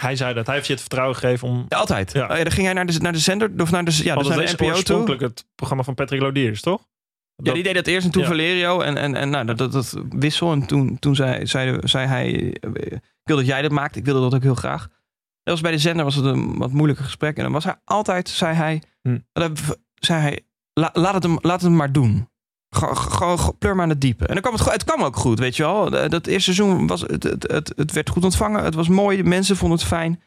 Hij 0.00 0.16
zei 0.16 0.34
dat. 0.34 0.46
Hij 0.46 0.54
heeft 0.54 0.66
je 0.66 0.72
het 0.72 0.80
vertrouwen 0.82 1.16
gegeven 1.16 1.48
om. 1.48 1.66
Ja, 1.68 1.78
altijd. 1.78 2.12
Ja. 2.12 2.22
Oh 2.30 2.36
ja, 2.36 2.42
dan 2.42 2.52
ging 2.52 2.64
hij 2.64 2.74
naar 2.74 2.86
de, 2.86 2.98
naar 3.00 3.12
de 3.12 3.18
zender, 3.18 3.50
of 3.56 3.70
naar 3.70 3.84
de, 3.84 3.90
ja, 4.04 4.14
dus 4.14 4.28
naar 4.28 4.38
de 4.38 4.52
NPO 4.58 4.82
toe. 4.82 5.16
het 5.16 5.44
programma 5.54 5.84
van 5.84 5.94
Patrick 5.94 6.20
Lodiers, 6.20 6.60
toch? 6.60 6.88
Ja, 7.36 7.52
die 7.52 7.62
deed 7.62 7.74
dat 7.74 7.86
eerst 7.86 8.06
en 8.06 8.12
toen 8.12 8.22
Ja. 8.22 8.28
Valerio. 8.28 8.80
En, 8.80 8.96
en, 8.96 9.14
en 9.16 9.30
nou, 9.30 9.44
dat, 9.44 9.58
dat, 9.58 9.72
dat 9.72 9.96
wissel. 10.10 10.52
En 10.52 10.66
toen, 10.66 10.98
toen 10.98 11.14
zei, 11.14 11.46
zei, 11.46 11.78
zei 11.80 12.06
hij... 12.06 12.26
Ik 12.30 13.00
wil 13.24 13.36
dat 13.36 13.46
jij 13.46 13.62
dat 13.62 13.70
maakt. 13.70 13.96
Ik 13.96 14.04
wilde 14.04 14.20
dat 14.20 14.34
ook 14.34 14.42
heel 14.42 14.54
graag. 14.54 14.80
Dat 15.42 15.54
was 15.54 15.60
bij 15.60 15.70
de 15.70 15.78
zender 15.78 16.04
was 16.04 16.14
het 16.14 16.24
een 16.24 16.58
wat 16.58 16.70
moeilijker 16.72 17.04
gesprek. 17.04 17.36
En 17.36 17.42
dan 17.42 17.52
was 17.52 17.64
hij 17.64 17.74
altijd, 17.84 18.28
zei 18.28 18.54
hij... 18.54 18.82
Hm. 19.02 19.18
dat- 19.32 19.78
zei 19.94 20.20
hij 20.20 20.40
la- 20.72 20.90
laat, 20.92 21.14
het 21.14 21.22
hem, 21.22 21.38
laat 21.40 21.52
het 21.60 21.62
hem 21.62 21.76
maar 21.76 21.92
doen. 21.92 22.28
Gewoon 22.70 23.54
pleur 23.58 23.74
maar 23.74 23.84
aan 23.84 23.90
het 23.90 24.00
diepe. 24.00 24.26
En 24.26 24.32
dan 24.32 24.42
kwam 24.42 24.54
het, 24.54 24.72
het 24.72 24.84
kwam 24.84 25.02
ook 25.02 25.16
goed, 25.16 25.38
weet 25.38 25.56
je 25.56 25.62
wel. 25.62 25.90
Dat 25.90 26.10
dat 26.10 26.26
eerste 26.26 26.54
seizoen 26.54 26.86
was 26.86 27.00
het, 27.00 27.22
het, 27.22 27.52
het, 27.52 27.72
het 27.76 27.92
werd 27.92 28.10
goed 28.10 28.24
ontvangen. 28.24 28.64
Het 28.64 28.74
was 28.74 28.88
mooi. 28.88 29.16
De 29.16 29.24
mensen 29.24 29.56
vonden 29.56 29.78
het 29.78 29.86
fijn. 29.86 30.22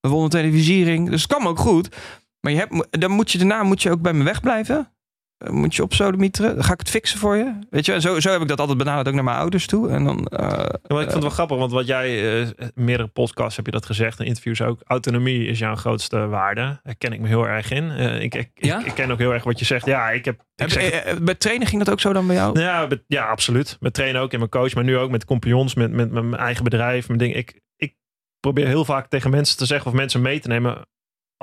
We 0.00 0.08
wonnen 0.08 0.30
televisiering. 0.30 1.10
Dus 1.10 1.22
het 1.22 1.32
kwam 1.32 1.48
ook 1.48 1.58
goed. 1.58 1.96
Maar 2.40 2.52
je 2.52 2.58
hebt, 2.58 3.00
dan 3.00 3.10
moet 3.10 3.30
je 3.30 3.38
daarna 3.38 3.62
moet 3.62 3.82
je 3.82 3.90
ook 3.90 4.00
bij 4.00 4.12
me 4.12 4.24
wegblijven. 4.24 4.93
Eh, 5.38 5.50
Moet 5.50 5.74
je 5.74 5.82
op 5.82 5.94
sodemieteren? 5.94 6.64
Ga 6.64 6.72
ik 6.72 6.78
het 6.78 6.90
fixen 6.90 7.18
voor 7.18 7.36
je. 7.36 7.58
Weet 7.70 7.86
je, 7.86 7.92
en 7.92 8.00
zo, 8.00 8.20
zo 8.20 8.30
heb 8.30 8.40
ik 8.40 8.48
dat 8.48 8.60
altijd 8.60 8.78
benaderd 8.78 9.08
ook 9.08 9.14
naar 9.14 9.24
mijn 9.24 9.36
ouders 9.36 9.66
toe. 9.66 9.88
En 9.90 10.04
dan, 10.04 10.26
eh, 10.26 10.48
Ja, 10.48 10.64
ik 10.72 10.80
vond 10.86 11.12
het 11.12 11.20
wel 11.20 11.30
grappig, 11.30 11.56
want 11.56 11.72
wat 11.72 11.86
jij, 11.86 12.40
eh, 12.42 12.48
meerdere 12.74 13.08
podcasts 13.08 13.56
heb 13.56 13.66
je 13.66 13.72
dat 13.72 13.86
gezegd, 13.86 14.18
en 14.20 14.26
interviews 14.26 14.62
ook. 14.62 14.80
Autonomie 14.84 15.46
is 15.46 15.58
jouw 15.58 15.74
grootste 15.74 16.26
waarde. 16.26 16.80
Daar 16.82 16.94
ken 16.98 17.12
ik 17.12 17.20
me 17.20 17.28
heel 17.28 17.46
erg 17.48 17.70
in. 17.70 17.90
Eh, 17.90 18.20
ik, 18.22 18.34
ik, 18.34 18.50
Ja? 18.54 18.78
ik, 18.80 18.86
ik 18.86 18.94
ken 18.94 19.10
ook 19.10 19.18
heel 19.18 19.32
erg 19.32 19.44
wat 19.44 19.58
je 19.58 19.64
zegt. 19.64 19.86
Ja, 19.86 20.10
ik 20.10 20.24
heb. 20.24 20.34
Ik 20.34 20.42
heb- 20.54 20.70
zeg, 20.70 20.90
eh, 20.90 21.10
eh, 21.10 21.18
bij 21.22 21.34
trainen 21.34 21.66
ging 21.66 21.84
dat 21.84 21.90
ook 21.92 22.00
zo 22.00 22.12
dan 22.12 22.26
bij 22.26 22.36
jou? 22.36 22.60
ja, 22.60 22.86
met- 22.86 23.04
ja, 23.06 23.24
absoluut. 23.26 23.76
Met 23.80 23.94
trainen 23.94 24.20
ook 24.20 24.32
in 24.32 24.38
mijn 24.38 24.50
coach, 24.50 24.74
maar 24.74 24.84
nu 24.84 24.96
ook 24.98 25.10
met 25.10 25.24
compagnons, 25.24 25.74
met, 25.74 25.90
met, 25.92 26.10
met 26.10 26.24
mijn 26.24 26.42
eigen 26.42 26.64
bedrijf, 26.64 27.06
mijn 27.06 27.18
ding. 27.18 27.34
Ik, 27.34 27.60
ik 27.76 27.94
probeer 28.40 28.66
heel 28.66 28.84
vaak 28.84 29.08
tegen 29.08 29.30
mensen 29.30 29.56
te 29.56 29.66
zeggen 29.66 29.90
of 29.90 29.96
mensen 29.96 30.22
mee 30.22 30.40
te 30.40 30.48
nemen. 30.48 30.86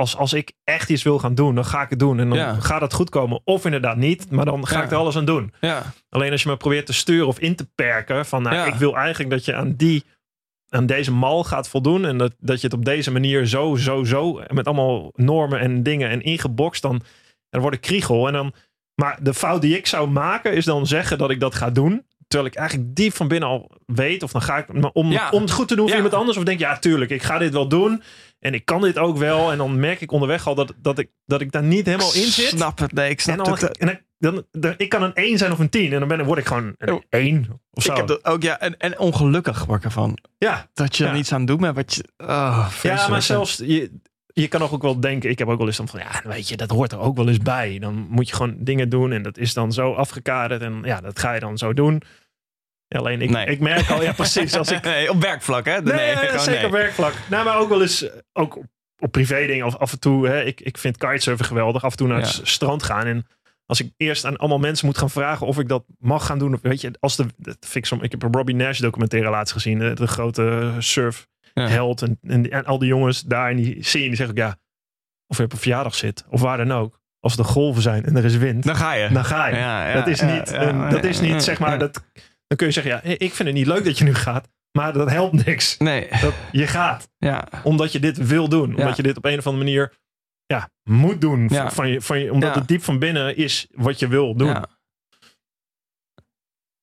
Als, 0.01 0.15
als 0.17 0.33
ik 0.33 0.51
echt 0.63 0.89
iets 0.89 1.03
wil 1.03 1.19
gaan 1.19 1.35
doen, 1.35 1.55
dan 1.55 1.65
ga 1.65 1.81
ik 1.81 1.89
het 1.89 1.99
doen. 1.99 2.19
En 2.19 2.29
dan 2.29 2.37
Ja. 2.37 2.53
gaat 2.59 2.81
het 2.81 2.93
goed 2.93 3.09
komen. 3.09 3.41
Of 3.43 3.65
inderdaad 3.65 3.97
niet, 3.97 4.31
maar 4.31 4.45
dan 4.45 4.67
ga 4.67 4.77
Ja. 4.77 4.83
ik 4.83 4.91
er 4.91 4.97
alles 4.97 5.17
aan 5.17 5.25
doen. 5.25 5.53
Ja. 5.61 5.83
Alleen 6.09 6.31
als 6.31 6.43
je 6.43 6.49
me 6.49 6.57
probeert 6.57 6.85
te 6.85 6.93
sturen 6.93 7.27
of 7.27 7.39
in 7.39 7.55
te 7.55 7.67
perken. 7.75 8.25
Van 8.25 8.41
nou, 8.41 8.67
ik 8.67 8.73
wil 8.73 8.95
eigenlijk 8.97 9.29
dat 9.29 9.45
je 9.45 9.55
aan 9.55 9.73
die 9.75 10.03
aan 10.69 10.85
deze 10.85 11.11
mal 11.11 11.43
gaat 11.43 11.69
voldoen. 11.69 12.05
En 12.05 12.17
dat, 12.17 12.33
dat 12.39 12.61
je 12.61 12.67
het 12.67 12.75
op 12.75 12.85
deze 12.85 13.11
manier 13.11 13.45
zo, 13.45 13.75
zo, 13.75 14.03
zo. 14.03 14.41
Met 14.47 14.65
allemaal 14.65 15.11
normen 15.15 15.59
en 15.59 15.83
dingen 15.83 16.09
en 16.09 16.21
ingebokst. 16.21 16.81
Dan, 16.81 17.01
dan 17.49 17.61
word 17.61 17.73
ik 17.73 17.81
kriegel. 17.81 18.27
En 18.27 18.33
dan, 18.33 18.53
maar 18.95 19.17
de 19.21 19.33
fout 19.33 19.61
die 19.61 19.77
ik 19.77 19.87
zou 19.87 20.09
maken 20.09 20.53
is 20.53 20.65
dan 20.65 20.87
zeggen 20.87 21.17
dat 21.17 21.29
ik 21.29 21.39
dat 21.39 21.55
ga 21.55 21.69
doen. 21.69 22.05
Terwijl 22.31 22.51
ik 22.51 22.57
eigenlijk 22.59 22.95
diep 22.95 23.13
van 23.15 23.27
binnen 23.27 23.49
al 23.49 23.71
weet. 23.85 24.23
Of 24.23 24.31
dan 24.31 24.41
ga 24.41 24.57
ik. 24.57 24.73
Maar 24.73 24.91
om, 24.91 25.11
Ja. 25.11 25.29
om 25.29 25.41
het 25.41 25.51
goed 25.51 25.67
te 25.67 25.75
doen 25.75 25.83
voor 25.85 25.95
Ja. 25.97 26.03
iemand 26.03 26.19
anders. 26.19 26.37
Of 26.37 26.43
denk 26.43 26.59
ja, 26.59 26.77
tuurlijk, 26.79 27.11
ik 27.11 27.23
ga 27.23 27.37
dit 27.37 27.53
wel 27.53 27.67
doen. 27.67 28.03
En 28.39 28.53
ik 28.53 28.65
kan 28.65 28.81
dit 28.81 28.97
ook 28.97 29.17
wel. 29.17 29.51
En 29.51 29.57
dan 29.57 29.79
merk 29.79 30.01
ik 30.01 30.11
onderweg 30.11 30.47
al 30.47 30.55
dat, 30.55 30.73
dat, 30.77 30.99
ik, 30.99 31.09
dat 31.25 31.41
ik 31.41 31.51
daar 31.51 31.63
niet 31.63 31.85
helemaal 31.85 32.13
in 32.13 32.21
zit. 32.31 32.47
Snap 32.47 32.79
het. 32.79 32.93
Nee, 32.93 33.09
ik 33.09 33.21
snap 33.21 33.37
En 33.37 33.43
dan, 33.43 33.53
het. 33.53 33.77
en 33.77 33.87
dan, 33.87 34.33
dan, 34.33 34.45
dan- 34.51 34.73
ik 34.77 34.89
kan 34.89 35.03
een 35.03 35.13
1 35.13 35.37
zijn 35.37 35.51
of 35.51 35.59
een 35.59 35.69
10. 35.69 35.93
En 35.93 35.99
dan, 35.99 36.07
ben, 36.07 36.17
dan 36.17 36.27
word 36.27 36.39
ik 36.39 36.45
gewoon 36.45 36.75
een 36.77 36.93
Oh. 36.93 37.01
1 37.09 37.47
of 37.71 37.83
zo. 37.83 37.91
Ik 37.91 37.97
heb 37.97 38.07
dat 38.07 38.25
ook, 38.25 38.41
ja. 38.43 38.59
En, 38.59 38.77
en 38.77 38.99
ongelukkig 38.99 39.65
word 39.65 39.79
ik 39.79 39.85
ervan. 39.85 40.17
Ja, 40.37 40.69
Dat 40.73 40.95
je 40.97 41.03
er 41.03 41.09
Ja. 41.09 41.15
niets 41.15 41.33
aan 41.33 41.45
doet 41.45 41.59
met 41.59 41.75
wat 41.75 41.93
je... 41.93 42.03
Oh, 42.17 42.67
ja, 42.81 43.07
maar 43.07 43.21
zelfs 43.21 43.57
je, 43.57 43.99
je 44.33 44.47
kan 44.47 44.61
ook 44.61 44.81
wel 44.81 44.99
denken. 44.99 45.29
Ik 45.29 45.39
heb 45.39 45.47
ook 45.47 45.57
wel 45.57 45.67
eens 45.67 45.77
dan 45.77 45.87
van 45.87 45.99
ja, 45.99 46.21
weet 46.23 46.49
je, 46.49 46.57
dat 46.57 46.69
hoort 46.69 46.91
er 46.91 46.99
ook 46.99 47.15
wel 47.17 47.27
eens 47.27 47.37
bij. 47.37 47.79
Dan 47.79 47.93
moet 48.09 48.29
je 48.29 48.35
gewoon 48.35 48.55
dingen 48.59 48.89
doen 48.89 49.11
en 49.11 49.21
dat 49.21 49.37
is 49.37 49.53
dan 49.53 49.71
zo 49.73 49.93
afgekaderd. 49.93 50.61
En 50.61 50.81
ja, 50.83 51.01
dat 51.01 51.19
ga 51.19 51.33
je 51.33 51.39
dan 51.39 51.57
zo 51.57 51.73
doen. 51.73 52.01
Alleen 52.97 53.21
ik, 53.21 53.29
Nee. 53.29 53.45
ik 53.45 53.59
merk 53.59 53.89
al, 53.89 54.01
ja, 54.03 54.11
precies. 54.13 54.55
Als 54.57 54.71
ik, 54.71 54.83
Nee, 54.85 55.09
op 55.09 55.21
werkvlak, 55.21 55.65
hè? 55.65 55.81
nee, 55.81 55.93
nee, 55.93 56.15
gewoon 56.15 56.39
zeker 56.39 56.71
werkvlak. 56.71 57.13
Nou, 57.29 57.45
maar 57.45 57.57
ook 57.57 57.69
wel 57.69 57.81
eens, 57.81 58.09
eh, 58.09 58.17
ook 58.33 58.57
op, 58.57 58.65
op 58.99 59.11
privé 59.11 59.45
dingen. 59.45 59.65
Of 59.65 59.77
af 59.77 59.91
en 59.91 59.99
toe, 59.99 60.27
hè, 60.27 60.41
ik, 60.43 60.61
ik 60.61 60.77
vind 60.77 60.97
kitesurfen 60.97 61.45
geweldig. 61.45 61.83
Af 61.83 61.91
en 61.91 61.97
toe 61.97 62.07
naar 62.07 62.19
het 62.21 62.35
Ja. 62.35 62.41
strand 62.45 62.83
gaan. 62.83 63.05
En 63.05 63.25
als 63.65 63.79
ik 63.81 63.91
eerst 63.97 64.25
aan 64.25 64.37
allemaal 64.37 64.59
mensen 64.59 64.85
moet 64.85 64.97
gaan 64.97 65.09
vragen 65.09 65.47
of 65.47 65.59
ik 65.59 65.67
dat 65.67 65.83
mag 65.99 66.25
gaan 66.25 66.39
doen. 66.39 66.53
Of, 66.53 66.59
weet 66.61 66.81
je, 66.81 66.91
als 66.99 67.15
de, 67.15 67.25
dat 67.37 67.57
ik, 67.73 67.85
som- 67.85 68.03
ik 68.03 68.11
heb 68.11 68.23
een 68.23 68.33
Robbie 68.33 68.55
Nash 68.55 68.79
documentaire 68.79 69.29
laatst 69.29 69.53
gezien. 69.53 69.79
De, 69.79 69.93
de 69.93 70.07
grote 70.07 70.71
surf 70.79 71.27
Ja. 71.53 71.67
held. 71.67 72.01
En, 72.01 72.19
en, 72.21 72.49
en 72.51 72.65
al 72.65 72.79
die 72.79 72.87
jongens 72.87 73.21
daar 73.21 73.49
in 73.51 73.57
die 73.57 73.83
scene, 73.83 74.07
die 74.07 74.15
zeggen 74.15 74.35
ook 74.37 74.41
ja, 74.47 74.57
of 75.27 75.37
je 75.37 75.43
op 75.43 75.51
een 75.51 75.57
verjaardag 75.57 75.95
zit. 75.95 76.25
Of 76.29 76.41
waar 76.41 76.57
dan 76.57 76.71
ook. 76.71 76.99
Als 77.19 77.37
er 77.37 77.45
golven 77.45 77.81
zijn 77.81 78.05
en 78.05 78.15
er 78.17 78.25
is 78.25 78.37
wind. 78.37 78.63
Dan 78.63 78.75
ga 78.75 78.93
je. 78.93 79.09
dan 79.09 79.25
ga 79.25 79.47
je. 79.47 79.55
Ja, 79.55 79.87
ja, 79.89 79.93
dat 79.93 80.07
is 80.07 80.21
niet, 80.21 80.51
een- 80.51 80.89
dat 80.89 81.03
is 81.03 81.19
niet 81.19 81.43
zeg 81.43 81.59
maar, 81.59 81.79
dat, 81.79 82.03
dan 82.51 82.59
kun 82.59 82.67
je 82.67 82.73
zeggen, 82.81 82.91
ja, 82.91 83.15
ik 83.17 83.33
vind 83.33 83.47
het 83.49 83.57
niet 83.57 83.67
leuk 83.67 83.85
dat 83.85 83.97
je 83.97 84.03
nu 84.03 84.13
gaat. 84.13 84.47
Maar 84.71 84.93
dat 84.93 85.09
helpt 85.09 85.45
niks. 85.45 85.77
Nee, 85.77 86.07
Dat, 86.21 86.33
je 86.51 86.67
gaat 86.67 87.09
ja. 87.17 87.47
omdat 87.63 87.91
je 87.91 87.99
dit 87.99 88.27
wil 88.27 88.49
doen. 88.49 88.75
Omdat 88.75 88.95
je 88.95 89.03
dit 89.03 89.17
op 89.17 89.25
een 89.25 89.37
of 89.37 89.47
andere 89.47 89.63
manier 89.65 89.93
ja, 90.45 90.69
moet 90.83 91.21
doen. 91.21 91.47
Ja. 91.51 91.71
Van 91.71 91.89
je, 91.89 92.01
van 92.01 92.19
je, 92.19 92.31
omdat 92.31 92.53
Ja. 92.53 92.59
het 92.59 92.67
diep 92.67 92.83
van 92.83 92.99
binnen 92.99 93.35
is 93.35 93.67
wat 93.71 93.99
je 93.99 94.07
wil 94.07 94.35
doen. 94.35 94.47
ja. 94.47 94.67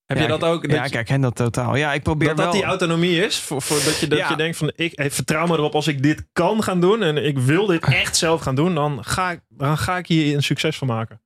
Heb 0.05 0.17
Ja, 0.17 0.23
je 0.23 0.29
dat 0.29 0.43
ook? 0.45 0.63
Dat, 0.63 0.71
ja, 0.71 0.85
je- 0.85 0.91
kijk, 0.91 1.09
hen 1.09 1.21
dat 1.21 1.37
totaal. 1.37 1.77
Ja, 1.77 1.93
ik 1.93 2.03
probeer 2.03 2.29
dat, 2.29 2.37
dat 2.37 2.45
wel... 2.47 2.55
die 2.55 2.65
autonomie 2.65 3.25
is. 3.25 3.39
Voor, 3.39 3.63
voor 3.63 3.85
dat 3.85 3.99
je, 4.01 4.07
dat 4.07 4.19
Ja. 4.19 4.29
je 4.29 4.37
denkt 4.37 4.57
van 4.57 4.73
ik 4.77 4.93
hey, 4.99 5.11
vertrouw 5.11 5.47
me 5.47 5.53
erop 5.57 5.75
als 5.75 5.87
ik 5.87 6.03
dit 6.03 6.29
kan 6.33 6.63
gaan 6.63 6.81
doen. 6.81 7.03
En 7.03 7.25
ik 7.25 7.39
wil 7.39 7.67
dit 7.67 7.85
echt 7.85 8.17
zelf 8.17 8.41
gaan 8.41 8.55
doen. 8.55 8.75
Dan 8.75 9.05
ga 9.05 9.31
ik, 9.31 9.41
dan 9.49 9.79
ga 9.79 9.99
ik 9.99 10.07
hier 10.07 10.35
een 10.35 10.43
succes 10.43 10.79
van 10.79 10.87
maken. 10.87 11.21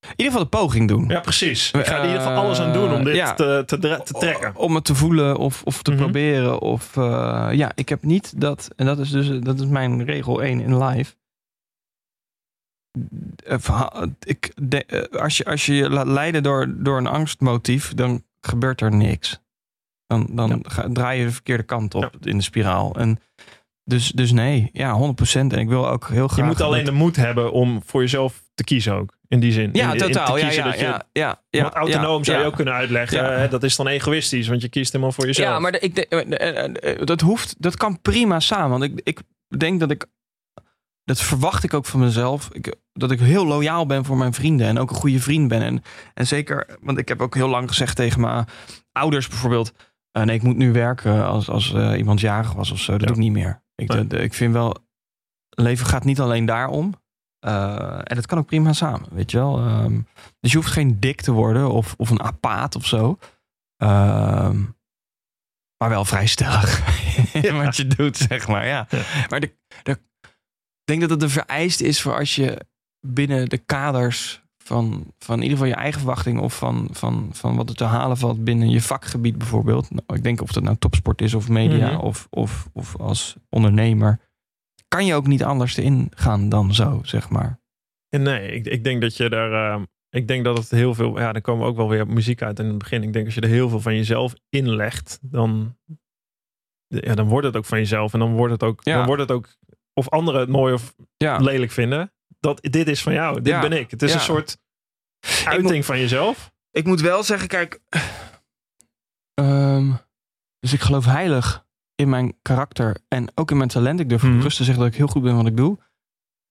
In 0.00 0.08
ieder 0.16 0.32
geval 0.32 0.42
de 0.42 0.56
poging 0.56 0.88
doen. 0.88 1.08
Ja, 1.08 1.20
precies. 1.20 1.70
Ik 1.70 1.86
ga 1.86 1.96
er 1.96 2.02
in 2.02 2.06
ieder 2.08 2.22
geval 2.22 2.42
alles 2.42 2.58
aan 2.60 2.72
doen 2.72 2.92
om 2.94 3.04
dit 3.04 3.14
Ja. 3.14 3.34
te, 3.34 3.62
te, 3.66 4.02
trekken. 4.18 4.56
Om 4.56 4.74
het 4.74 4.84
te 4.84 4.94
voelen 4.94 5.36
of, 5.36 5.62
of 5.64 5.82
te 5.82 5.90
Mhm. 5.90 6.00
proberen. 6.00 6.60
Of, 6.60 6.96
eh, 6.96 7.48
ja, 7.52 7.72
ik 7.74 7.88
heb 7.88 8.02
niet 8.02 8.40
dat... 8.40 8.70
En 8.76 8.86
dat 8.86 8.98
is 8.98 9.10
dus 9.10 9.40
dat 9.40 9.60
is 9.60 9.66
mijn 9.66 10.04
regel 10.04 10.42
1 10.42 10.60
in 10.60 10.84
live. 10.84 11.14
Eh, 13.46 14.02
Ik, 14.20 14.52
de- 14.62 14.84
eh, 14.84 15.20
als, 15.22 15.36
je, 15.36 15.44
als 15.44 15.66
je 15.66 15.74
je 15.74 15.90
laat 15.90 16.06
leiden 16.06 16.42
door, 16.42 16.74
door 16.76 16.98
een 16.98 17.06
angstmotief, 17.06 17.94
dan 17.94 18.24
gebeurt 18.40 18.80
er 18.80 18.94
niks. 18.94 19.40
Dan, 20.06 20.26
dan 20.30 20.64
ga, 20.68 20.88
draai 20.92 21.18
je 21.18 21.24
de 21.26 21.32
verkeerde 21.32 21.62
kant 21.62 21.94
op 21.94 22.10
in 22.20 22.36
de 22.36 22.42
spiraal. 22.42 22.94
En 22.94 23.20
dus, 23.84 24.08
dus 24.12 24.32
nee, 24.32 24.70
ja, 24.72 24.92
100%. 24.94 25.52
En 25.52 25.58
ik 25.58 25.68
wil 25.68 25.88
ook 25.88 26.08
heel 26.08 26.26
graag... 26.28 26.38
Je 26.38 26.44
moet 26.52 26.60
alleen 26.60 26.84
dat- 26.84 26.92
de 26.94 26.98
moed 27.00 27.16
hebben 27.16 27.52
om 27.52 27.82
voor 27.86 28.00
jezelf 28.00 28.42
te 28.54 28.64
kiezen 28.64 28.94
ook. 28.94 29.18
In 29.30 29.40
die 29.40 29.52
zin. 29.52 29.70
Ja, 29.72 29.84
In- 29.86 29.92
in 29.92 29.98
te 29.98 30.04
totaal. 30.04 30.36
Ja, 30.38 30.50
ja, 30.50 30.72
je- 30.74 30.78
ja, 30.84 31.02
ja, 31.12 31.40
ja, 31.50 31.62
wat 31.62 31.74
autonoom 31.74 32.24
zou 32.24 32.38
je 32.38 32.44
ook 32.44 32.54
kunnen 32.54 32.74
uitleggen. 32.74 33.18
Hè, 33.40 33.48
Dat 33.48 33.62
is 33.62 33.76
dan 33.76 33.86
egoïstisch, 33.86 34.48
want 34.48 34.62
je 34.62 34.68
kiest 34.68 34.92
helemaal 34.92 35.12
voor 35.12 35.26
jezelf. 35.26 35.48
Ja, 35.48 35.58
maar 35.58 35.72
de- 35.72 35.78
ik, 35.78 35.94
de- 35.94 36.08
eh, 36.08 36.64
eh, 36.64 36.92
eh, 37.00 37.06
dat 37.06 37.20
hoeft, 37.20 37.54
dat 37.58 37.76
kan 37.76 38.00
prima 38.00 38.40
samen. 38.40 38.70
Want 38.78 38.82
ik, 38.82 39.00
ik 39.04 39.20
denk 39.58 39.80
dat 39.80 39.90
ik, 39.90 40.06
dat 41.04 41.20
verwacht 41.20 41.64
ik 41.64 41.74
ook 41.74 41.86
van 41.86 42.00
mezelf, 42.00 42.48
ik, 42.52 42.74
dat 42.92 43.10
ik 43.10 43.20
heel 43.20 43.46
loyaal 43.46 43.86
ben 43.86 44.04
voor 44.04 44.16
mijn 44.16 44.32
vrienden 44.34 44.66
en 44.66 44.78
ook 44.78 44.90
een 44.90 44.96
goede 44.96 45.20
vriend 45.20 45.48
ben. 45.48 45.62
En, 45.62 45.82
en 46.14 46.26
zeker, 46.26 46.66
want 46.80 46.98
ik 46.98 47.08
heb 47.08 47.20
ook 47.20 47.34
heel 47.34 47.48
lang 47.48 47.68
gezegd 47.68 47.96
tegen 47.96 48.20
mijn 48.20 48.44
ouders 48.92 49.28
bijvoorbeeld, 49.28 49.72
eh, 50.10 50.22
nee, 50.22 50.36
ik 50.36 50.42
moet 50.42 50.56
nu 50.56 50.72
werken 50.72 51.24
als, 51.26 51.48
als 51.48 51.74
iemand 51.96 52.20
jarig 52.20 52.52
was 52.52 52.70
of 52.70 52.78
zo. 52.78 52.92
Dat 52.92 53.00
doe 53.08 53.16
ik 53.16 53.22
niet 53.22 53.32
meer. 53.32 53.62
Ik, 53.74 53.92
ik 54.12 54.34
vind 54.34 54.52
wel, 54.52 54.76
leven 55.48 55.86
gaat 55.86 56.04
niet 56.04 56.20
alleen 56.20 56.44
daarom. 56.44 56.94
Eh, 57.40 57.98
en 58.04 58.14
dat 58.16 58.26
kan 58.26 58.38
ook 58.38 58.46
prima 58.46 58.72
samen, 58.72 59.08
weet 59.10 59.30
je 59.30 59.36
wel. 59.36 59.58
Ehm, 59.58 60.00
dus 60.40 60.50
je 60.52 60.56
hoeft 60.56 60.70
geen 60.70 61.00
dik 61.00 61.20
te 61.20 61.32
worden 61.32 61.70
of, 61.70 61.94
of 61.96 62.10
een 62.10 62.22
apaat 62.22 62.76
of 62.76 62.86
zo. 62.86 63.18
Ehm, 63.76 64.62
maar 65.76 65.88
wel 65.88 66.04
vrij 66.04 66.26
stellig 66.26 66.82
in 67.46 67.56
wat 67.62 67.76
je 67.76 67.86
doet, 67.86 68.16
zeg 68.16 68.48
maar. 68.48 68.66
Ja. 68.66 68.86
Ja. 68.90 69.02
Maar 69.28 69.40
de, 69.40 69.54
de, 69.82 69.90
ik 70.22 70.84
denk 70.84 71.00
dat 71.00 71.10
het 71.10 71.22
een 71.22 71.30
vereist 71.30 71.80
is 71.80 72.00
voor 72.02 72.18
als 72.18 72.34
je 72.34 72.60
binnen 73.06 73.48
de 73.48 73.58
kaders 73.58 74.42
van, 74.64 75.12
van 75.18 75.36
in 75.36 75.42
ieder 75.42 75.58
geval 75.58 75.72
je 75.72 75.80
eigen 75.80 76.00
verwachting 76.00 76.40
of 76.40 76.56
van, 76.56 76.88
van, 76.92 77.28
van 77.32 77.56
wat 77.56 77.68
er 77.68 77.74
te 77.74 77.84
halen 77.84 78.16
valt 78.16 78.44
binnen 78.44 78.70
je 78.70 78.82
vakgebied 78.82 79.38
bijvoorbeeld. 79.38 79.90
Nou, 79.90 80.02
ik 80.18 80.22
denk 80.22 80.40
of 80.42 80.52
dat 80.52 80.62
nou 80.62 80.76
topsport 80.76 81.20
is 81.22 81.34
of 81.34 81.48
media 81.48 81.90
Mhm. 81.90 82.00
of, 82.00 82.26
of, 82.30 82.68
of 82.72 82.96
als 82.96 83.36
ondernemer. 83.48 84.20
Kan 84.94 85.06
je 85.06 85.14
ook 85.14 85.26
niet 85.26 85.44
anders 85.44 85.76
erin 85.76 86.12
gaan 86.14 86.48
dan 86.48 86.74
zo, 86.74 87.00
zeg 87.04 87.28
maar. 87.28 87.60
Nee, 88.08 88.52
ik, 88.52 88.66
ik 88.66 88.84
denk 88.84 89.00
dat 89.00 89.16
je 89.16 89.28
daar. 89.28 89.74
eh, 89.74 89.82
ik 90.10 90.28
denk 90.28 90.44
dat 90.44 90.56
het 90.58 90.70
heel 90.70 90.94
veel. 90.94 91.18
Ja, 91.18 91.32
dan 91.32 91.42
komen 91.42 91.64
we 91.64 91.70
ook 91.70 91.76
wel 91.76 91.88
weer 91.88 92.06
muziek 92.06 92.42
uit 92.42 92.58
in 92.58 92.66
het 92.66 92.78
begin. 92.78 93.02
Ik 93.02 93.12
denk 93.12 93.24
als 93.24 93.34
je 93.34 93.40
er 93.40 93.48
heel 93.48 93.68
veel 93.68 93.80
van 93.80 93.94
jezelf 93.96 94.34
inlegt, 94.48 95.18
dan. 95.22 95.78
Ja, 96.86 97.14
dan 97.14 97.28
wordt 97.28 97.46
het 97.46 97.56
ook 97.56 97.64
van 97.64 97.78
jezelf. 97.78 98.12
En 98.12 98.18
dan 98.18 98.32
wordt 98.32 98.52
het 98.52 98.62
ook. 98.62 98.80
Ja. 98.84 98.96
Dan 98.96 99.06
wordt 99.06 99.20
het 99.22 99.30
ook. 99.30 99.48
Of 99.94 100.08
anderen 100.08 100.40
het 100.40 100.48
mooi 100.48 100.74
of 100.74 100.94
Ja, 101.16 101.36
lelijk 101.36 101.70
vinden. 101.72 102.12
Dat 102.38 102.58
dit 102.62 102.88
is 102.88 103.02
van 103.02 103.12
jou. 103.12 103.34
Dit 103.36 103.46
Ja. 103.46 103.60
ben 103.60 103.72
ik. 103.72 103.90
Het 103.90 104.02
is 104.02 104.14
een 104.14 104.20
soort 104.20 104.58
uiting 105.44 105.84
van 105.84 105.98
jezelf. 105.98 106.52
ik 106.70 106.84
moet 106.84 107.00
wel 107.00 107.22
zeggen, 107.22 107.48
kijk. 107.48 107.80
ehm, 109.34 109.92
dus 110.58 110.72
ik 110.72 110.80
geloof 110.80 111.04
heilig 111.04 111.66
in 112.00 112.08
mijn 112.08 112.34
karakter 112.42 112.96
en 113.08 113.26
ook 113.34 113.50
in 113.50 113.56
mijn 113.56 113.68
talent. 113.68 114.00
Ik 114.00 114.08
durf 114.08 114.22
Mhm. 114.22 114.36
gerust 114.36 114.56
te 114.56 114.64
zeggen 114.64 114.82
dat 114.84 114.92
ik 114.92 114.98
heel 114.98 115.06
goed 115.08 115.22
ben 115.22 115.36
wat 115.36 115.46
ik 115.46 115.56
doe. 115.56 115.78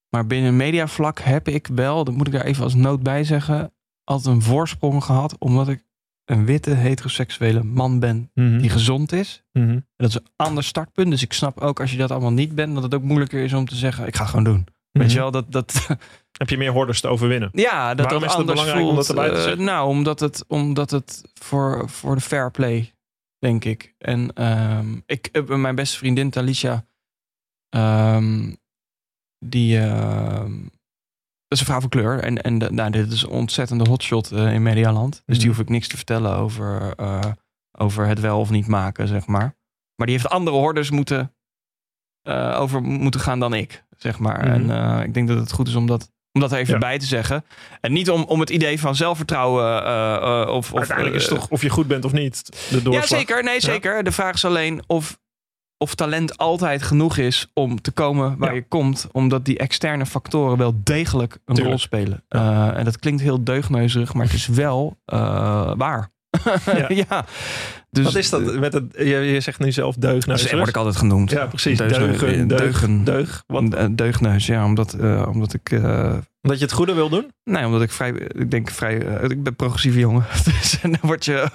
Maar 0.10 0.28
binnen 0.28 0.56
mediavlak 0.56 1.20
heb 1.20 1.48
ik 1.48 1.68
wel, 1.68 2.04
dat 2.04 2.14
moet 2.16 2.28
ik 2.28 2.34
daar 2.34 2.44
even 2.46 2.64
als 2.64 2.74
noot 2.76 3.04
bij 3.04 3.24
zeggen, 3.24 3.74
altijd 4.04 4.36
een 4.36 4.42
voorsprong 4.42 5.04
gehad. 5.04 5.36
Omdat 5.40 5.68
ik 5.68 5.84
een 6.26 6.46
witte 6.46 6.70
heteroseksuele 6.74 7.64
man 7.64 8.00
ben 8.00 8.32
die 8.34 8.70
gezond 8.70 9.12
is. 9.12 9.44
Mhm. 9.52 9.70
En 9.70 9.86
dat 9.96 10.10
is 10.10 10.16
een 10.16 10.28
ander 10.36 10.64
startpunt. 10.64 11.12
Dus 11.12 11.22
ik 11.22 11.34
snap 11.34 11.60
ook 11.60 11.80
als 11.80 11.92
je 11.92 11.98
dat 11.98 12.12
allemaal 12.12 12.32
niet 12.32 12.56
bent, 12.56 12.74
dat 12.74 12.84
het 12.84 12.94
ook 12.96 13.04
moeilijker 13.04 13.44
is 13.44 13.54
om 13.54 13.66
te 13.66 13.76
zeggen, 13.76 14.08
ik 14.08 14.16
ga 14.16 14.26
gewoon 14.26 14.44
doen. 14.44 14.68
Weet 14.92 15.04
Mhm. 15.08 15.14
je 15.14 15.20
wel, 15.20 15.32
dat, 15.32 15.52
dat, 15.52 15.88
Heb 16.40 16.50
je 16.50 16.58
meer 16.58 16.72
hordes 16.72 17.02
te 17.02 17.08
overwinnen? 17.08 17.50
ja, 17.54 17.96
dat 17.96 18.06
Waarom 18.06 18.22
dat 18.22 18.30
is 18.32 18.36
het 18.38 18.46
belangrijk 18.46 18.86
om 18.88 18.96
dat 18.96 19.10
erbij 19.10 19.30
te 19.30 19.52
Eh, 19.52 19.58
nou, 19.58 19.88
omdat 19.88 20.20
het, 20.20 20.44
omdat 20.48 20.92
het 20.92 21.22
voor, 21.34 21.90
voor 21.90 22.16
de 22.16 22.22
fair 22.22 22.52
play, 22.52 22.94
denk 23.40 23.66
ik. 23.66 23.96
En 23.98 24.34
ehm, 24.34 25.00
ik, 25.06 25.26
eh, 25.28 25.44
mijn 25.56 25.76
beste 25.76 25.98
vriendin 25.98 26.30
Talicia, 26.30 26.86
ehm, 27.70 28.54
die, 29.46 29.80
ehm, 29.80 30.62
dat 31.48 31.58
is 31.58 31.60
een 31.60 31.66
vrouw 31.66 31.80
van 31.80 31.90
kleur. 31.90 32.20
En, 32.24 32.42
en 32.42 32.58
de- 32.60 32.72
nou, 32.72 32.92
dit 32.92 33.12
is 33.12 33.22
een 33.22 33.30
ontzettende 33.30 33.90
hotshot 33.90 34.32
eh, 34.32 34.54
in 34.54 34.62
Medialand. 34.64 35.22
Dus 35.26 35.38
die 35.38 35.48
Mhm. 35.48 35.56
hoef 35.56 35.66
ik 35.66 35.70
niks 35.72 35.88
te 35.88 35.96
vertellen 35.96 36.36
over, 36.36 36.96
eh, 36.96 37.32
over 37.78 38.08
het 38.08 38.20
wel 38.20 38.40
of 38.40 38.50
niet 38.50 38.68
maken, 38.68 39.08
zeg 39.08 39.28
maar. 39.28 39.58
Maar 39.96 40.08
die 40.08 40.18
heeft 40.18 40.30
andere 40.30 40.58
hordes 40.58 40.90
moeten, 40.92 41.36
eh, 42.22 42.58
over 42.60 42.82
moeten 42.82 43.20
gaan 43.20 43.40
dan 43.40 43.54
ik, 43.54 43.84
zeg 43.98 44.20
maar. 44.20 44.40
Mhm. 44.46 44.48
En 44.54 44.70
eh, 45.00 45.04
ik 45.06 45.14
denk 45.14 45.28
dat 45.28 45.38
het 45.38 45.52
goed 45.52 45.68
is 45.68 45.76
om 45.76 45.86
dat, 45.88 46.12
om 46.32 46.42
dat 46.42 46.52
er 46.52 46.58
even 46.58 46.74
Ja. 46.74 46.80
bij 46.80 47.00
te 47.00 47.06
zeggen. 47.06 47.46
En 47.82 47.92
niet 47.94 48.10
om, 48.10 48.24
om 48.24 48.40
het 48.40 48.50
idee 48.50 48.80
van 48.80 48.96
zelfvertrouwen 48.96 49.84
eh, 49.84 50.16
eh, 50.16 50.50
of... 50.50 50.72
of 50.74 50.78
Uiteindelijk 50.80 51.16
is 51.18 51.28
eh, 51.28 51.36
toch 51.36 51.48
of 51.50 51.62
je 51.62 51.70
goed 51.70 51.88
bent 51.88 52.06
of 52.06 52.12
niet. 52.12 52.50
De 52.84 52.92
ja, 52.92 53.06
zeker. 53.06 53.44
Nee, 53.44 53.60
zeker. 53.60 54.04
De 54.04 54.12
vraag 54.12 54.34
is 54.34 54.46
alleen 54.46 54.84
of, 54.88 55.18
of 55.78 55.96
talent 55.96 56.38
altijd 56.38 56.84
genoeg 56.84 57.18
is 57.18 57.48
om 57.54 57.82
te 57.82 57.92
komen 57.92 58.38
waar 58.38 58.50
Ja. 58.50 58.56
je 58.56 58.68
komt. 58.68 59.08
Omdat 59.12 59.46
die 59.46 59.58
externe 59.58 60.06
factoren 60.06 60.58
wel 60.58 60.74
degelijk 60.84 61.34
een 61.34 61.40
Tuurlijk. 61.46 61.68
rol 61.68 61.78
spelen. 61.78 62.24
En 62.76 62.86
dat 62.86 63.00
klinkt 63.00 63.22
heel 63.22 63.44
deugneuzig, 63.44 64.14
maar 64.14 64.26
het 64.26 64.34
is 64.36 64.48
wel 64.48 64.98
waar. 65.78 66.12
Ja. 66.66 66.86
ja. 67.10 67.26
Dus, 67.92 68.04
Wat 68.06 68.16
is 68.16 68.30
dat? 68.30 68.60
Met 68.60 68.74
het, 68.74 68.84
je, 68.98 69.04
je 69.06 69.40
zegt 69.40 69.60
nu 69.60 69.72
zelf 69.72 69.96
deugneus. 69.96 70.42
Dat 70.44 70.52
word 70.52 70.68
ik 70.68 70.76
altijd 70.78 70.96
genoemd. 70.96 71.32
Ja, 71.32 71.46
precies. 71.46 71.78
Deugen, 71.78 72.48
deug, 72.48 72.60
deugen. 72.60 73.04
deug. 73.04 73.44
Eh, 73.48 73.86
Deugneus, 73.92 74.46
ja. 74.46 74.66
Omdat, 74.66 74.94
eh, 74.94 75.26
omdat 75.30 75.54
ik... 75.54 75.72
eh, 75.72 76.14
omdat 76.42 76.60
je 76.60 76.66
het 76.66 76.74
goede 76.74 76.94
wil 76.94 77.10
doen? 77.10 77.32
Nee, 77.44 77.66
omdat 77.66 77.82
ik 77.82 77.92
vrij, 77.92 78.10
ik 78.12 78.52
denk 78.52 78.70
vrij, 78.70 78.96
ik 79.28 79.44
ben 79.44 79.56
progressieve 79.56 80.00
jongen. 80.00 80.26
Dus 80.46 80.78
dan 80.82 80.98
word 81.02 81.26
je 81.26 81.48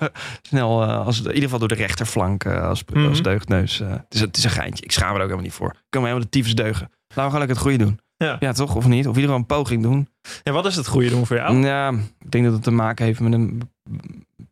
snel, 0.42 0.84
als, 0.84 1.18
in 1.20 1.26
ieder 1.26 1.42
geval 1.42 1.58
door 1.58 1.68
de 1.68 1.74
rechterflank 1.74 2.46
als, 2.46 2.84
Mhm. 2.94 3.08
als 3.08 3.22
deugneus. 3.22 3.80
eh, 3.80 3.90
het, 3.90 4.04
is, 4.14 4.20
het 4.20 4.36
is 4.36 4.44
een 4.44 4.50
geintje. 4.50 4.84
Ik 4.84 4.92
schaam 4.92 5.08
me 5.08 5.14
er 5.14 5.20
ook 5.20 5.22
helemaal 5.22 5.44
niet 5.44 5.52
voor. 5.54 5.70
Ik 5.70 5.76
kan 5.88 6.00
me 6.02 6.06
helemaal 6.08 6.28
de 6.30 6.38
tyfus 6.38 6.54
deugen. 6.54 6.90
Laten 7.14 7.32
we 7.32 7.38
lekker 7.38 7.56
het 7.56 7.66
goede 7.66 7.84
doen. 7.84 7.98
Ja. 8.16 8.36
ja, 8.40 8.52
toch? 8.52 8.74
Of 8.74 8.86
niet? 8.86 9.06
Of 9.08 9.16
in 9.16 9.20
ieder 9.20 9.34
geval 9.34 9.36
een 9.36 9.46
poging 9.46 9.82
doen. 9.82 10.08
En 10.42 10.52
wat 10.52 10.66
is 10.66 10.76
het 10.76 10.86
goede 10.86 11.08
doen 11.08 11.26
voor 11.26 11.36
jou? 11.36 11.56
Ja, 11.66 11.90
ik 12.20 12.30
denk 12.30 12.44
dat 12.44 12.52
het 12.52 12.62
te 12.62 12.70
maken 12.70 13.04
heeft 13.04 13.20
met 13.20 13.32
een 13.32 13.62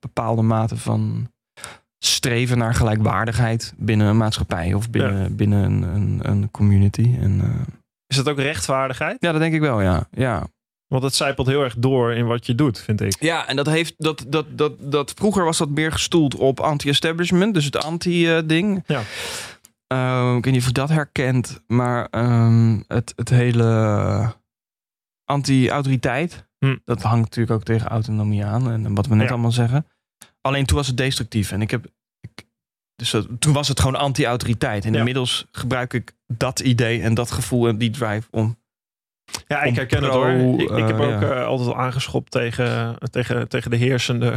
bepaalde 0.02 0.42
mate 0.42 0.76
van 0.76 1.30
streven 1.98 2.58
naar 2.58 2.74
gelijkwaardigheid 2.74 3.74
binnen 3.76 4.06
een 4.06 4.16
maatschappij 4.16 4.74
of 4.74 4.90
binnen, 4.90 5.36
binnen 5.36 5.64
een, 5.64 5.82
een, 5.94 6.20
een 6.30 6.50
community. 6.50 7.16
En, 7.20 7.40
eh, 7.40 7.74
Is 8.06 8.16
het 8.16 8.28
ook 8.28 8.38
rechtvaardigheid? 8.38 9.16
ja, 9.20 9.32
dat 9.32 9.40
denk 9.40 9.54
ik 9.54 9.60
wel, 9.60 9.80
ja. 9.80 10.06
ja. 10.10 10.46
Want 10.86 11.02
het 11.04 11.14
zijpelt 11.14 11.46
heel 11.46 11.62
erg 11.62 11.74
door 11.78 12.12
in 12.14 12.26
wat 12.26 12.46
je 12.46 12.54
doet, 12.54 12.78
vind 12.80 13.00
ik. 13.00 13.16
Ja, 13.20 13.46
en 13.48 13.56
dat 13.56 13.66
heeft 13.66 13.94
dat, 13.98 14.24
dat, 14.28 14.46
dat, 14.58 14.72
dat 14.78 15.12
vroeger 15.16 15.44
was 15.44 15.58
dat 15.58 15.68
meer 15.68 15.92
gestoeld 15.92 16.34
op 16.34 16.60
anti-establishment, 16.60 17.54
dus 17.54 17.64
het 17.64 17.76
anti-ding. 17.84 18.84
Ja. 18.86 19.00
Ehm, 19.86 20.36
ik 20.36 20.44
weet 20.44 20.52
niet 20.52 20.62
of 20.62 20.66
je 20.68 20.72
dat 20.74 20.88
herkent, 20.88 21.60
maar 21.66 22.06
ehm, 22.10 22.80
het, 22.86 23.12
het 23.16 23.28
hele 23.28 24.34
anti-autoriteit, 25.24 26.50
Hm. 26.58 26.76
dat 26.84 27.02
hangt 27.02 27.20
natuurlijk 27.24 27.56
ook 27.56 27.64
tegen 27.64 27.88
autonomie 27.88 28.44
aan 28.44 28.70
en 28.70 28.94
wat 28.94 29.06
we 29.06 29.14
net 29.14 29.26
Ja. 29.26 29.32
allemaal 29.32 29.52
zeggen. 29.52 29.86
Alleen 30.42 30.66
toen 30.66 30.76
was 30.76 30.86
het 30.86 30.96
destructief 30.96 31.52
en 31.52 31.62
ik 31.62 31.70
heb. 31.70 31.86
Ik, 32.20 32.46
dus 32.94 33.10
dat- 33.10 33.26
toen 33.38 33.52
was 33.52 33.68
het 33.68 33.80
gewoon 33.80 33.96
anti-autoriteit. 33.96 34.84
En 34.84 34.92
Ja. 34.92 34.98
inmiddels 34.98 35.46
gebruik 35.52 35.92
ik 35.92 36.12
dat 36.26 36.60
idee 36.60 37.02
en 37.02 37.14
dat 37.14 37.30
gevoel 37.30 37.68
en 37.68 37.78
die 37.78 37.90
drive 37.90 38.28
om. 38.30 38.60
Ja, 39.46 39.62
ik 39.62 39.74
herken 39.74 40.02
het 40.02 40.12
hoor. 40.12 40.28
Ik, 40.60 40.70
ik 40.70 40.86
heb 40.86 40.98
eh, 40.98 41.14
ook 41.14 41.20
ja. 41.20 41.32
eh, 41.32 41.46
altijd 41.46 41.68
al 41.68 41.76
aangeschopt 41.78 42.30
tegen, 42.30 42.98
tegen, 43.10 43.48
tegen 43.48 43.70
de 43.70 43.76
heersende 43.76 44.36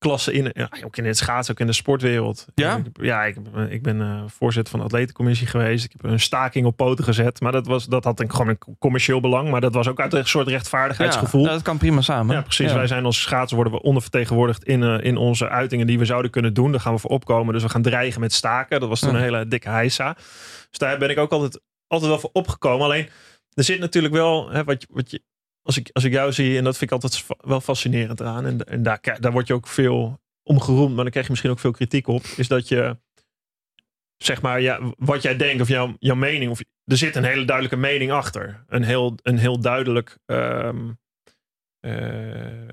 klasse 0.00 0.32
in, 0.32 0.50
ja, 0.54 0.70
ook 0.84 0.96
in 0.96 1.04
het 1.04 1.16
schaatsen, 1.16 1.54
ook 1.54 1.60
in 1.60 1.66
de 1.66 1.72
sportwereld. 1.72 2.46
Ja? 2.54 2.76
Ik, 2.76 3.04
ja, 3.04 3.24
ik, 3.24 3.36
ik 3.68 3.82
ben 3.82 4.00
eh, 4.00 4.22
voorzitter 4.26 4.70
van 4.70 4.80
de 4.80 4.86
atletencommissie 4.86 5.46
geweest. 5.46 5.84
Ik 5.84 5.92
heb 5.92 6.10
een 6.10 6.20
staking 6.20 6.66
op 6.66 6.76
poten 6.76 7.04
gezet. 7.04 7.40
Maar 7.40 7.52
dat, 7.52 7.66
was, 7.66 7.86
dat 7.86 8.04
had 8.04 8.20
een, 8.20 8.30
gewoon 8.30 8.48
een 8.48 8.76
commercieel 8.78 9.20
belang. 9.20 9.50
Maar 9.50 9.60
dat 9.60 9.74
was 9.74 9.88
ook 9.88 10.00
uit 10.00 10.12
een 10.12 10.26
soort 10.26 10.48
rechtvaardigheidsgevoel. 10.48 11.44
Ja, 11.44 11.50
dat 11.50 11.62
kan 11.62 11.78
prima 11.78 12.00
samen. 12.00 12.34
Ja, 12.34 12.42
precies. 12.42 12.70
Ja. 12.70 12.76
Wij 12.76 12.86
zijn 12.86 13.04
als 13.04 13.20
schaatsen 13.20 13.56
worden 13.56 13.74
we 13.74 13.82
ondervertegenwoordigd 13.82 14.64
in, 14.64 14.82
eh, 14.82 15.04
in 15.04 15.16
onze 15.16 15.48
uitingen 15.48 15.86
die 15.86 15.98
we 15.98 16.04
zouden 16.04 16.30
kunnen 16.30 16.54
doen. 16.54 16.70
Daar 16.70 16.80
gaan 16.80 16.94
we 16.94 17.00
voor 17.00 17.10
opkomen. 17.10 17.54
Dus 17.54 17.62
we 17.62 17.68
gaan 17.68 17.82
dreigen 17.82 18.20
met 18.20 18.32
staken. 18.32 18.80
Dat 18.80 18.88
was 18.88 19.00
toen 19.00 19.14
een 19.14 19.20
hele 19.20 19.48
dikke 19.48 19.68
heisa. 19.68 20.14
Dus 20.70 20.78
daar 20.78 20.98
ben 20.98 21.10
ik 21.10 21.18
ook 21.18 21.32
altijd, 21.32 21.60
altijd 21.86 22.10
wel 22.10 22.20
voor 22.20 22.30
opgekomen. 22.32 22.84
Alleen, 22.84 23.08
er 23.54 23.64
zit 23.64 23.80
natuurlijk 23.80 24.14
wel, 24.14 24.50
hè, 24.50 24.64
wat, 24.64 24.82
je, 24.82 24.88
wat 24.90 25.10
je, 25.10 25.22
als, 25.62 25.76
ik, 25.76 25.90
als 25.92 26.04
ik 26.04 26.12
jou 26.12 26.32
zie, 26.32 26.58
en 26.58 26.64
dat 26.64 26.76
vind 26.78 26.90
ik 26.90 27.02
altijd 27.02 27.26
wel 27.40 27.60
fascinerend 27.60 28.20
eraan. 28.20 28.46
En, 28.46 28.64
en 28.64 28.82
daar, 28.82 29.16
daar 29.20 29.32
word 29.32 29.46
je 29.46 29.54
ook 29.54 29.66
veel 29.66 30.20
om 30.42 30.60
geroemd, 30.60 30.94
maar 30.94 31.02
dan 31.02 31.10
krijg 31.10 31.24
je 31.26 31.30
misschien 31.30 31.50
ook 31.52 31.58
veel 31.58 31.70
kritiek 31.70 32.06
op. 32.06 32.22
Is 32.36 32.48
dat 32.48 32.68
je, 32.68 32.96
zeg 34.16 34.42
maar, 34.42 34.60
ja, 34.60 34.80
wat 34.98 35.22
jij 35.22 35.36
denkt 35.36 35.62
of 35.62 35.68
jouw, 35.68 35.96
jouw 35.98 36.14
mening, 36.14 36.50
of 36.50 36.60
er 36.84 36.96
zit 36.96 37.16
een 37.16 37.24
hele 37.24 37.44
duidelijke 37.44 37.76
mening 37.80 38.10
achter. 38.10 38.64
Een 38.68 38.82
heel, 38.84 39.18
een 39.22 39.38
heel 39.38 39.60
duidelijk. 39.60 40.18
ehm, 40.26 40.90
eh, 41.80 42.68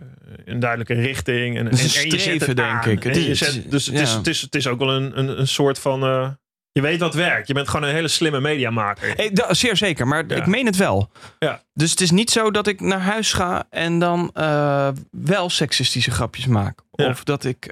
een 0.46 0.60
duidelijke 0.60 0.94
richting. 0.94 1.58
En, 1.58 1.66
Het 1.66 1.74
is 1.80 1.96
en- 1.96 2.02
en 2.02 2.06
je 2.06 2.12
zet 2.12 2.22
streven, 2.22 2.48
het 2.48 2.56
denk 2.58 2.70
aan. 2.86 2.90
ik. 2.92 3.04
Het 3.04 3.16
je 3.16 3.22
is- 3.30 3.38
zet- 3.38 3.72
dus 3.72 3.86
het, 3.86 3.96
is, 4.00 4.12
het, 4.12 4.28
is, 4.28 4.42
het 4.42 4.56
is 4.56 4.68
ook 4.68 4.80
wel 4.80 4.90
een, 4.92 5.20
een, 5.20 5.40
een 5.40 5.48
soort 5.48 5.80
van. 5.80 6.04
eh, 6.04 6.30
je 6.78 6.84
weet 6.84 7.00
wat 7.00 7.14
werkt. 7.14 7.48
Je 7.48 7.54
bent 7.54 7.68
gewoon 7.70 7.88
een 7.90 7.94
hele 7.96 8.08
slimme 8.08 8.40
mediamaker. 8.40 9.14
Hey, 9.16 9.32
zeer 9.50 9.78
zeker, 9.78 10.08
maar 10.08 10.24
Ja. 10.28 10.36
ik 10.36 10.46
meen 10.46 10.66
het 10.66 10.76
wel. 10.76 11.12
Ja. 11.40 11.62
Dus 11.74 11.92
het 11.92 12.02
is 12.02 12.12
niet 12.12 12.30
zo 12.30 12.52
dat 12.52 12.68
ik 12.68 12.82
naar 12.82 13.00
huis 13.00 13.34
ga 13.34 13.68
en 13.70 14.00
dan 14.00 14.30
eh, 14.34 14.90
wel 15.12 15.50
seksistische 15.50 16.12
grapjes 16.12 16.46
maak. 16.46 16.80
Ja. 16.92 17.10
Of 17.10 17.24
dat 17.24 17.44
ik 17.44 17.72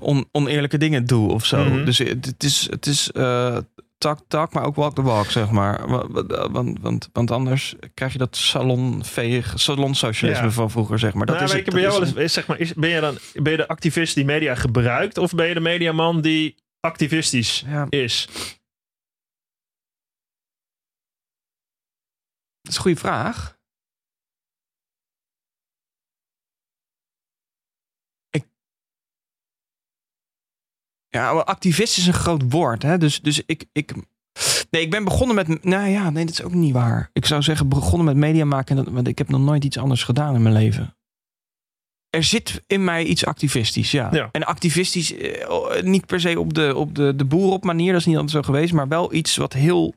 on- 0.00 0.28
oneerlijke 0.32 0.78
dingen 0.78 1.04
doe 1.06 1.32
of 1.32 1.44
zo. 1.44 1.64
Mhm. 1.64 1.84
Dus 1.84 1.98
het, 1.98 2.24
het 2.26 2.42
is, 2.44 2.66
het 2.70 2.86
is 2.86 3.10
talk 3.98 4.18
talk, 4.28 4.52
maar 4.52 4.64
ook 4.64 4.74
walk 4.74 4.94
the 4.94 5.02
walk, 5.02 5.26
zeg 5.30 5.50
maar. 5.50 5.88
Wa- 5.88 6.06
wa- 6.08 6.50
Want, 6.50 6.78
want, 6.80 7.08
want 7.12 7.30
anders 7.30 7.74
krijg 7.94 8.12
je 8.12 8.18
dat 8.18 8.36
salonveeg, 8.36 9.52
salonsocialisme 9.60 10.44
Ja. 10.44 10.50
van 10.50 10.70
vroeger, 10.70 10.98
zeg 10.98 11.14
maar. 11.14 11.26
Dat 11.26 11.34
nou, 11.34 11.48
is 11.48 11.52
het, 11.56 11.70
bij 11.72 11.80
jou 11.82 12.20
is 12.20 12.32
zeg 12.32 12.46
maar, 12.46 12.58
is, 12.58 12.74
ben, 12.74 12.90
je 12.90 13.00
dan, 13.00 13.18
ben 13.34 13.50
je 13.50 13.56
de 13.58 13.68
activist 13.68 14.14
die 14.14 14.24
media 14.24 14.54
gebruikt 14.54 15.18
of 15.18 15.32
ben 15.34 15.46
je 15.46 15.54
de 15.54 15.60
mediaman 15.60 16.20
die 16.20 16.54
activistisch. 16.80 17.64
Ja, 17.66 17.86
is? 17.88 18.26
dat 22.60 22.72
is 22.72 22.76
een 22.76 22.82
goede 22.82 23.00
vraag. 23.00 23.55
Ja, 31.16 31.30
activist 31.30 31.98
is 31.98 32.06
een 32.06 32.12
groot 32.12 32.42
woord, 32.48 32.82
hè? 32.82 32.98
Dus, 32.98 33.20
dus 33.20 33.42
ik, 33.46 33.64
ik... 33.72 33.92
Nee, 34.70 34.82
ik 34.82 34.90
ben 34.90 35.04
begonnen 35.04 35.36
met... 35.36 35.64
Nou 35.64 35.88
ja, 35.88 36.10
nee, 36.10 36.24
dat 36.24 36.34
is 36.34 36.42
ook 36.42 36.54
niet 36.54 36.72
waar. 36.72 37.10
Ik 37.12 37.26
zou 37.26 37.42
zeggen 37.42 37.68
begonnen 37.68 38.04
met 38.04 38.16
media 38.16 38.44
maken, 38.44 38.92
want 38.94 39.08
ik 39.08 39.18
heb 39.18 39.28
nog 39.28 39.40
nooit 39.40 39.64
iets 39.64 39.78
anders 39.78 40.02
gedaan 40.04 40.34
in 40.34 40.42
mijn 40.42 40.54
leven. 40.54 40.96
Er 42.10 42.24
zit 42.24 42.62
in 42.66 42.84
mij 42.84 43.04
iets 43.04 43.24
activistisch, 43.26 43.90
ja. 43.90 44.08
Ja. 44.12 44.28
En 44.32 44.44
activistisch, 44.44 45.14
eh, 45.16 45.50
oh, 45.50 45.80
niet 45.82 46.06
per 46.06 46.20
se 46.20 46.40
op 46.40 46.54
de, 46.54 46.74
op 46.74 46.94
de, 46.94 47.16
de 47.16 47.24
boer 47.24 47.52
op 47.52 47.64
manier, 47.64 47.92
dat 47.92 48.00
is 48.00 48.06
niet 48.06 48.16
altijd 48.16 48.34
zo 48.34 48.42
geweest, 48.42 48.72
maar 48.72 48.88
wel 48.88 49.12
iets 49.12 49.36
wat 49.36 49.52
heel 49.52 49.94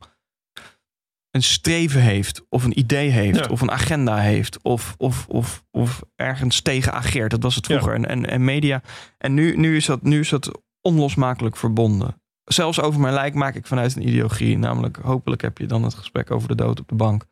een 1.31 1.43
streven 1.43 2.01
heeft, 2.01 2.45
of 2.49 2.63
een 2.63 2.79
idee 2.79 3.09
heeft, 3.09 3.39
Ja. 3.39 3.51
of 3.51 3.61
een 3.61 3.71
agenda 3.71 4.17
heeft, 4.17 4.61
of, 4.61 4.95
of, 4.97 5.25
of, 5.27 5.63
of 5.71 6.01
ergens 6.15 6.61
tegen 6.61 6.93
ageert. 6.93 7.31
Dat 7.31 7.43
was 7.43 7.55
het 7.55 7.65
vroeger. 7.65 7.93
En, 7.93 8.05
en, 8.05 8.25
en 8.25 8.43
media. 8.43 8.81
En 9.17 9.33
nu, 9.33 9.57
nu, 9.57 9.75
is 9.75 9.85
dat, 9.85 10.01
nu 10.01 10.19
is 10.19 10.29
dat 10.29 10.61
onlosmakelijk 10.81 11.55
verbonden. 11.57 12.21
Zelfs 12.43 12.81
over 12.81 12.99
mijn 12.99 13.13
lijk 13.13 13.33
maak 13.33 13.55
ik 13.55 13.67
vanuit 13.67 13.95
een 13.95 14.07
ideologie. 14.07 14.57
Namelijk, 14.57 14.97
hopelijk 14.97 15.41
heb 15.41 15.57
je 15.57 15.65
dan 15.65 15.83
het 15.83 15.93
gesprek 15.93 16.31
over 16.31 16.47
de 16.47 16.55
dood 16.55 16.79
op 16.79 16.87
de 16.87 16.95
bank. 16.95 17.25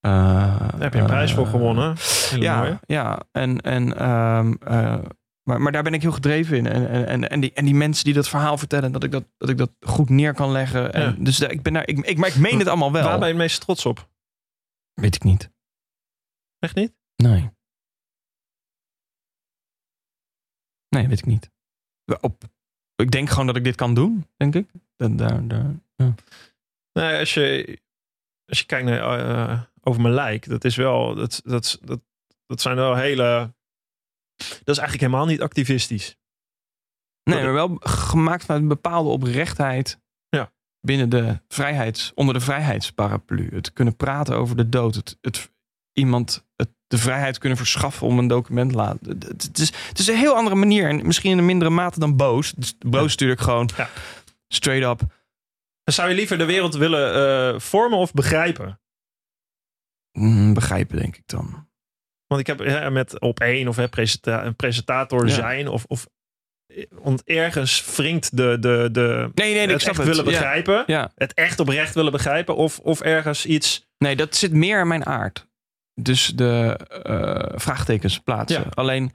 Eh, 0.00 0.10
Daar 0.70 0.80
heb 0.80 0.92
je 0.94 1.00
een 1.00 1.06
prijs 1.06 1.32
voor 1.34 1.44
eh, 1.44 1.50
gewonnen. 1.50 1.96
Ja, 2.38 2.80
ja. 2.86 3.22
En, 3.32 3.60
en, 3.60 3.96
ehm, 3.96 4.52
eh, 4.60 4.98
maar, 5.42 5.60
maar 5.60 5.72
daar 5.72 5.82
ben 5.82 5.94
ik 5.94 6.02
heel 6.02 6.12
gedreven 6.12 6.56
in. 6.56 6.66
En, 6.66 6.88
en, 6.88 7.06
en, 7.06 7.28
en, 7.30 7.40
die, 7.40 7.52
en 7.52 7.64
die 7.64 7.74
mensen 7.74 8.04
die 8.04 8.14
dat 8.14 8.28
verhaal 8.28 8.58
vertellen, 8.58 8.92
dat 8.92 9.04
ik 9.04 9.10
dat, 9.10 9.24
dat, 9.36 9.48
ik 9.48 9.58
dat 9.58 9.70
goed 9.80 10.08
neer 10.08 10.34
kan 10.34 10.50
leggen. 10.50 10.92
En, 10.92 11.02
Ja. 11.02 11.14
Dus 11.18 11.36
daar- 11.38 11.50
ik, 11.50 11.62
ben 11.62 11.72
daar, 11.72 11.86
ik, 11.86 11.98
ik, 11.98 12.18
maar 12.18 12.28
ik 12.28 12.36
meen 12.36 12.58
het 12.58 12.68
allemaal 12.68 12.92
wel. 12.92 13.02
Waar 13.02 13.18
ben 13.18 13.26
je 13.28 13.34
het 13.34 13.42
meest 13.42 13.60
trots 13.60 13.86
op? 13.86 14.08
Weet 14.92 15.14
ik 15.14 15.22
niet. 15.22 15.50
Echt 16.58 16.74
niet? 16.74 16.94
Nee. 17.16 17.50
Nee, 20.88 21.08
weet 21.08 21.18
ik 21.18 21.26
niet. 21.26 21.50
Op, 22.20 22.44
ik 22.96 23.10
denk 23.10 23.28
gewoon 23.28 23.46
dat 23.46 23.56
ik 23.56 23.64
dit 23.64 23.74
kan 23.74 23.94
doen, 23.94 24.26
denk 24.36 24.54
ik. 24.54 24.70
Dat, 24.96 25.18
daar, 25.18 25.48
daar, 25.48 25.74
ja. 25.96 26.14
Nee, 26.92 27.18
als 27.18 27.34
je, 27.34 27.78
als 28.46 28.58
je 28.58 28.66
kijkt 28.66 28.86
naar 28.86 29.18
eh, 29.18 29.62
over 29.80 30.02
mijn 30.02 30.14
lijk, 30.14 30.48
dat 30.48 30.64
is 30.64 30.76
wel, 30.76 31.14
dat, 31.14 31.40
dat, 31.44 31.78
dat, 31.82 32.00
dat 32.46 32.60
zijn 32.60 32.76
wel 32.76 32.96
hele, 32.96 33.52
dat 34.36 34.74
is 34.74 34.78
eigenlijk 34.78 35.00
helemaal 35.00 35.26
niet 35.26 35.42
activistisch. 35.42 36.18
Nee, 37.22 37.42
maar 37.42 37.52
wel 37.52 37.76
gemaakt 37.80 38.44
vanuit 38.44 38.62
een 38.62 38.68
bepaalde 38.68 39.08
oprechtheid. 39.08 40.00
Ja. 40.28 40.52
Binnen 40.80 41.08
de 41.08 41.40
vrijheids, 41.48 42.12
onder 42.14 42.34
de 42.34 42.40
vrijheidsparaplu. 42.40 43.48
Het 43.52 43.72
kunnen 43.72 43.96
praten 43.96 44.36
over 44.36 44.56
de 44.56 44.68
dood. 44.68 44.94
Het, 44.94 45.18
het 45.20 45.50
iemand 45.92 46.46
de 46.90 46.98
vrijheid 46.98 47.38
kunnen 47.38 47.58
verschaffen 47.58 48.06
om 48.06 48.18
een 48.18 48.26
document 48.28 48.70
te 48.70 48.76
laten. 48.76 49.18
Het, 49.28 49.58
is, 49.58 49.72
het 49.88 49.98
is 49.98 50.06
een 50.08 50.16
heel 50.16 50.34
andere 50.34 50.56
manier. 50.56 50.88
En 50.88 51.06
misschien 51.06 51.30
in 51.30 51.38
een 51.38 51.44
mindere 51.46 51.70
mate 51.70 51.98
dan 52.00 52.16
boos. 52.16 52.52
Dus 52.56 52.74
boos 52.78 53.10
natuurlijk 53.10 53.40
gewoon 53.40 53.70
Ja. 53.76 53.88
straight 54.48 55.00
up. 55.00 55.08
Zou 55.84 56.08
je 56.08 56.14
liever 56.14 56.38
de 56.38 56.44
wereld 56.44 56.74
willen 56.74 57.14
eh, 57.54 57.60
vormen 57.60 57.98
of 57.98 58.12
begrijpen? 58.12 58.80
mm, 60.12 60.54
begrijpen, 60.54 60.96
denk 60.98 61.16
ik 61.16 61.22
dan. 61.26 61.68
Want 62.26 62.40
ik 62.40 62.46
heb 62.46 62.58
hè, 62.58 62.90
met 62.90 63.20
op 63.20 63.40
één 63.40 63.68
of 63.68 63.76
hè, 63.76 63.88
presenta- 63.88 64.52
presentator 64.56 65.26
Ja. 65.26 65.34
zijn 65.34 65.68
of, 65.68 65.84
of 65.84 66.06
want 66.90 67.24
ergens 67.24 67.96
wringt 67.96 68.36
de, 68.36 68.56
de, 68.60 68.88
de 68.92 69.30
Nee, 69.34 69.52
nee, 69.54 69.62
ik 69.62 69.70
het 69.70 69.82
echt 69.86 69.96
het. 69.96 70.06
willen 70.06 70.24
begrijpen, 70.24 70.84
Ja. 70.86 71.12
het 71.14 71.34
echt 71.34 71.60
oprecht 71.60 71.94
willen 71.94 72.12
begrijpen 72.12 72.56
of, 72.56 72.78
of 72.78 73.00
ergens 73.00 73.46
iets. 73.46 73.88
Nee, 73.98 74.16
dat 74.16 74.36
zit 74.36 74.52
meer 74.52 74.80
in 74.80 74.88
mijn 74.88 75.06
aard. 75.06 75.48
Dus 76.02 76.26
de 76.26 76.78
eh, 77.02 77.58
vraagtekens 77.58 78.18
plaatsen. 78.18 78.60
Ja. 78.60 78.68
Alleen 78.74 79.12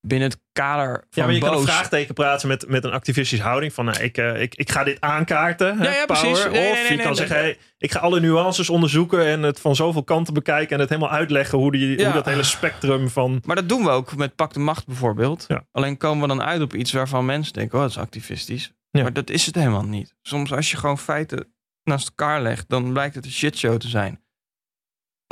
binnen 0.00 0.28
het 0.28 0.40
kader 0.52 0.92
van 0.92 1.06
Ja, 1.10 1.24
maar 1.24 1.34
je 1.34 1.40
kan 1.40 1.54
een 1.54 1.62
vraagteken 1.62 2.14
plaatsen 2.14 2.48
met, 2.48 2.68
met 2.68 2.84
een 2.84 2.90
activistische 2.90 3.44
houding 3.44 3.72
van 3.72 3.84
nou, 3.84 4.02
ik, 4.02 4.16
eh, 4.16 4.40
ik, 4.40 4.54
ik 4.54 4.70
ga 4.70 4.84
dit 4.84 5.00
aankaarten. 5.00 5.78
hè, 5.78 5.84
Ja, 5.84 5.92
ja, 5.92 6.04
power. 6.06 6.50
Nee, 6.50 6.70
of 6.70 6.88
nee, 6.88 6.96
je 6.96 7.02
kan 7.02 7.16
zeggen, 7.16 7.36
hey, 7.36 7.58
ik 7.78 7.92
ga 7.92 7.98
alle 7.98 8.20
nuances 8.20 8.70
onderzoeken 8.70 9.26
en 9.26 9.42
het 9.42 9.60
van 9.60 9.76
zoveel 9.76 10.04
kanten 10.04 10.34
bekijken 10.34 10.74
en 10.74 10.80
het 10.80 10.88
helemaal 10.88 11.10
uitleggen 11.10 11.58
hoe, 11.58 11.72
die, 11.72 11.98
Ja. 11.98 12.04
hoe 12.04 12.12
dat 12.12 12.24
hele 12.24 12.42
spectrum 12.42 13.08
van. 13.08 13.42
Maar 13.44 13.56
dat 13.56 13.68
doen 13.68 13.82
we 13.82 13.90
ook 13.90 14.16
met 14.16 14.34
Pak 14.34 14.52
de 14.52 14.60
Macht 14.60 14.86
bijvoorbeeld. 14.86 15.46
Alleen 15.72 15.96
komen 15.96 16.22
we 16.22 16.28
dan 16.28 16.42
uit 16.46 16.62
op 16.62 16.74
iets 16.74 16.92
waarvan 16.92 17.24
mensen 17.24 17.52
denken, 17.52 17.74
oh, 17.76 17.82
dat 17.82 17.90
is 17.90 17.98
activistisch. 17.98 18.72
Maar 18.90 19.12
dat 19.12 19.30
is 19.30 19.46
het 19.46 19.54
helemaal 19.54 19.84
niet. 19.84 20.14
Soms 20.22 20.52
als 20.52 20.70
je 20.70 20.76
gewoon 20.76 20.98
feiten 20.98 21.54
naast 21.84 22.08
elkaar 22.08 22.42
legt, 22.42 22.68
dan 22.68 22.92
blijkt 22.92 23.14
het 23.14 23.24
een 23.24 23.30
shitshow 23.30 23.76
te 23.76 23.88
zijn. 23.88 24.22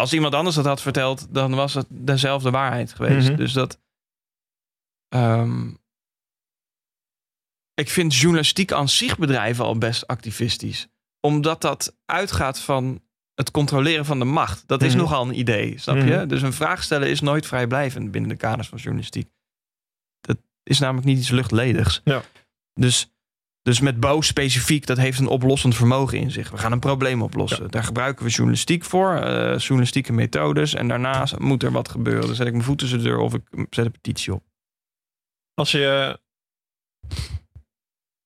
Als 0.00 0.12
iemand 0.12 0.34
anders 0.34 0.56
dat 0.56 0.64
had 0.64 0.82
verteld, 0.82 1.34
dan 1.34 1.54
was 1.54 1.74
het 1.74 1.86
dezelfde 1.88 2.50
waarheid 2.50 2.92
geweest. 2.92 3.28
Mhm. 3.28 3.36
Dus 3.36 3.52
dat... 3.52 3.80
ehm, 5.08 5.68
ik 7.74 7.90
vind 7.90 8.14
journalistiek 8.14 8.72
aan 8.72 8.88
zich 8.88 9.18
bedrijven 9.18 9.64
al 9.64 9.78
best 9.78 10.06
activistisch. 10.06 10.88
Omdat 11.20 11.60
dat 11.60 11.96
uitgaat 12.04 12.60
van 12.60 13.00
het 13.34 13.50
controleren 13.50 14.04
van 14.04 14.18
de 14.18 14.24
macht. 14.24 14.68
Dat 14.68 14.82
is 14.82 14.92
Mhm. 14.92 15.02
nogal 15.02 15.28
een 15.28 15.38
idee, 15.38 15.78
snap 15.78 15.96
je? 15.96 16.02
Mhm. 16.02 16.26
Dus 16.28 16.42
een 16.42 16.52
vraag 16.52 16.82
stellen 16.82 17.08
is 17.08 17.20
nooit 17.20 17.46
vrijblijvend 17.46 18.10
binnen 18.10 18.30
de 18.30 18.36
kaders 18.36 18.68
van 18.68 18.78
journalistiek. 18.78 19.30
Dat 20.20 20.36
is 20.62 20.78
namelijk 20.78 21.06
niet 21.06 21.18
iets 21.18 21.30
luchtledigs. 21.30 22.00
Ja. 22.04 22.22
Dus, 22.74 23.10
dus 23.66 23.80
met 23.80 24.00
boos 24.00 24.26
specifiek, 24.26 24.86
dat 24.86 24.96
heeft 24.96 25.18
een 25.18 25.26
oplossend 25.26 25.74
vermogen 25.76 26.18
in 26.18 26.30
zich. 26.30 26.50
We 26.50 26.58
gaan 26.58 26.72
een 26.72 26.78
probleem 26.78 27.22
oplossen. 27.22 27.70
Daar 27.70 27.84
gebruiken 27.84 28.24
we 28.24 28.30
journalistiek 28.30 28.84
voor, 28.84 29.14
eh, 29.14 29.58
journalistieke 29.58 30.12
methodes. 30.12 30.74
En 30.74 30.88
daarna 30.88 31.26
moet 31.38 31.62
er 31.62 31.72
wat 31.72 31.88
gebeuren. 31.88 32.26
Dan 32.26 32.34
zet 32.34 32.46
ik 32.46 32.52
mijn 32.52 32.64
voet 32.64 32.78
tussen 32.78 32.98
de 32.98 33.04
deur 33.04 33.18
of 33.18 33.34
ik 33.34 33.42
zet 33.70 33.84
een 33.84 33.90
petitie 33.90 34.34
op. 34.34 34.42
Als 35.54 35.70
je. 35.70 36.18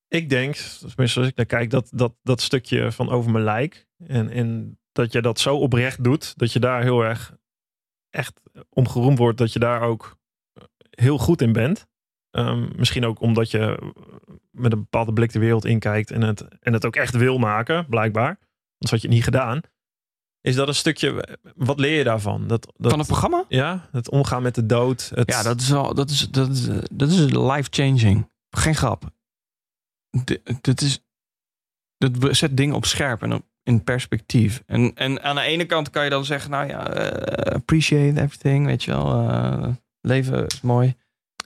Ik 0.09 0.29
denk, 0.29 0.55
tenminste 0.55 1.19
als 1.19 1.29
ik 1.29 1.37
naar 1.37 1.47
kijk, 1.47 1.71
dat, 1.71 1.91
dat, 1.93 2.15
dat 2.23 2.41
stukje 2.41 2.93
van 2.93 3.09
over 3.11 3.31
mijn 3.31 3.45
lijk. 3.45 3.87
En, 4.07 4.31
en 4.31 4.79
dat 4.93 5.13
je 5.13 5.23
dat 5.23 5.41
zo 5.41 5.57
oprecht 5.57 6.05
doet, 6.05 6.39
dat 6.39 6.53
je 6.53 6.59
daar 6.59 6.83
heel 6.83 7.03
erg 7.03 7.37
echt 8.11 8.41
om 8.69 8.89
geroemd 8.89 9.19
wordt, 9.19 9.39
dat 9.39 9.53
je 9.53 9.59
daar 9.59 9.81
ook 9.81 10.19
heel 10.91 11.19
goed 11.19 11.43
in 11.43 11.53
bent. 11.53 11.89
Ehm, 12.31 12.69
misschien 12.77 13.05
ook 13.05 13.21
omdat 13.21 13.51
je 13.51 13.93
met 14.51 14.73
een 14.73 14.79
bepaalde 14.79 15.13
blik 15.13 15.33
de 15.33 15.39
wereld 15.39 15.65
inkijkt 15.65 16.11
en 16.11 16.23
het, 16.23 16.49
en 16.61 16.73
het 16.73 16.85
ook 16.87 16.97
echt 16.97 17.17
wil 17.17 17.39
maken, 17.39 17.87
blijkbaar. 17.89 18.29
Anders 18.29 18.91
had 18.91 19.01
je 19.01 19.07
het 19.07 19.17
niet 19.17 19.25
gedaan. 19.25 19.61
Is 20.41 20.55
dat 20.55 20.69
een 20.69 20.75
stukje, 20.75 21.39
wat 21.55 21.79
leer 21.81 21.99
je 21.99 22.05
daarvan? 22.05 22.47
Dat, 22.47 22.73
dat, 22.77 22.91
Van 22.91 22.99
het 22.99 23.09
programma? 23.09 23.45
Ja, 23.49 23.89
het 23.93 24.11
omgaan 24.11 24.43
met 24.43 24.55
de 24.55 24.67
dood. 24.67 25.11
Het, 25.15 25.31
Ja, 25.31 25.43
dat 25.43 25.61
is 25.61 25.69
wel, 25.69 25.95
dat 25.95 26.11
is, 26.11 26.29
dat 26.31 26.51
is, 26.51 26.67
dat 26.93 27.09
is 27.11 27.19
life-changing. 27.33 28.31
Geen 28.51 28.75
grap. 28.75 29.11
Dat 30.61 30.81
is, 30.81 31.05
dat 31.99 32.37
zet 32.37 32.57
dingen 32.57 32.75
op 32.75 32.85
scherp 32.85 33.23
en 33.23 33.33
op, 33.33 33.45
in 33.63 33.85
perspectief. 33.85 34.63
En, 34.67 34.95
en 34.95 35.23
aan 35.23 35.35
de 35.35 35.43
ene 35.43 35.65
kant 35.65 35.91
kan 35.91 36.05
je 36.05 36.11
dan 36.11 36.25
zeggen, 36.25 36.51
nou 36.51 36.67
ja, 36.69 36.89
eh, 36.93 37.55
appreciate 37.55 38.21
everything, 38.21 38.67
weet 38.67 38.85
je 38.85 38.91
wel. 38.91 39.29
eh, 39.29 39.69
leven 40.01 40.47
is 40.47 40.61
mooi. 40.61 40.97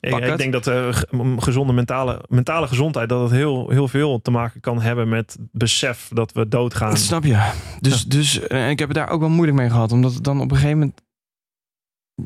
Ik, 0.04 0.36
denk 0.36 0.52
dat 0.64 0.66
m- 1.10 1.38
gezonde 1.38 1.72
mentale, 1.72 2.24
mentale 2.28 2.66
gezondheid 2.66 3.08
dat 3.08 3.22
het 3.22 3.30
heel, 3.30 3.68
heel 3.70 3.88
veel 3.88 4.22
te 4.22 4.30
maken 4.30 4.60
kan 4.60 4.80
hebben 4.82 5.08
met 5.08 5.36
besef 5.52 6.10
dat 6.12 6.32
we 6.32 6.48
doodgaan. 6.48 6.90
Dat 6.90 6.98
snap 6.98 7.24
je. 7.24 7.50
Dus, 7.80 8.04
dus 8.06 8.40
eh, 8.46 8.70
ik 8.70 8.78
heb 8.78 8.88
het 8.88 8.96
daar 8.96 9.08
ook 9.08 9.20
wel 9.20 9.28
moeilijk 9.28 9.58
mee 9.58 9.70
gehad. 9.70 9.92
Omdat 9.92 10.14
het 10.14 10.24
dan 10.24 10.40
op 10.40 10.50
een 10.50 10.56
gegeven 10.56 10.78
moment... 10.78 11.02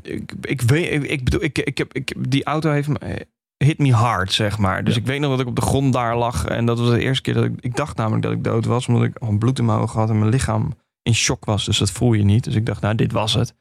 Ik, 0.03 0.33
ik 0.41 0.61
weet, 0.61 0.93
ik, 0.93 1.03
ik 1.11 1.25
bedoel, 1.25 1.43
ik, 1.43 1.59
ik 1.59 1.79
heb, 1.79 1.95
ik, 1.95 2.15
die 2.31 2.45
auto 2.45 2.71
heeft 2.71 2.89
me, 2.89 2.99
eh, 2.99 3.21
hit 3.65 3.79
me 3.79 3.93
hard, 3.93 4.33
zeg 4.33 4.59
maar. 4.59 4.85
Dus 4.85 4.95
Ja. 4.95 5.01
ik 5.01 5.07
weet 5.07 5.21
nog 5.21 5.31
dat 5.31 5.41
ik 5.41 5.47
op 5.47 5.57
de 5.57 5.63
grond 5.63 5.93
daar 5.93 6.17
lag. 6.17 6.45
En 6.45 6.67
dat 6.67 6.79
was 6.79 6.91
de 6.91 7.01
eerste 7.01 7.23
keer 7.23 7.35
dat 7.35 7.45
ik... 7.45 7.53
Ik 7.61 7.77
dacht 7.77 7.97
namelijk 7.97 8.23
dat 8.23 8.33
ik 8.33 8.45
dood 8.45 8.65
was. 8.65 8.87
Omdat 8.89 9.03
ik 9.03 9.19
al 9.19 9.39
bloed 9.39 9.59
in 9.59 9.65
mijn 9.65 9.79
ogen 9.79 10.01
had 10.01 10.11
en 10.11 10.19
mijn 10.19 10.31
lichaam 10.31 10.73
in 11.03 11.15
shock 11.15 11.45
was. 11.45 11.65
Dus 11.65 11.79
dat 11.79 11.91
voel 11.91 12.13
je 12.13 12.25
niet. 12.25 12.45
Dus 12.45 12.55
ik 12.55 12.67
dacht, 12.67 12.81
nou, 12.81 12.95
dit 12.95 13.13
was 13.13 13.35
het. 13.35 13.55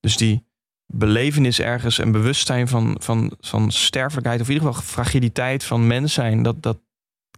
Dus 0.00 0.16
die 0.16 0.46
belevenis 0.92 1.60
ergens 1.60 1.98
en 1.98 2.12
bewustzijn 2.12 2.68
van, 2.68 2.96
van, 3.00 3.32
van 3.40 3.72
sterfelijkheid... 3.72 4.40
of 4.40 4.48
in 4.48 4.52
ieder 4.52 4.68
geval 4.68 4.82
fragiliteit 4.82 5.64
van 5.64 5.86
mens 5.86 6.12
zijn... 6.12 6.42
dat, 6.42 6.62
dat 6.62 6.78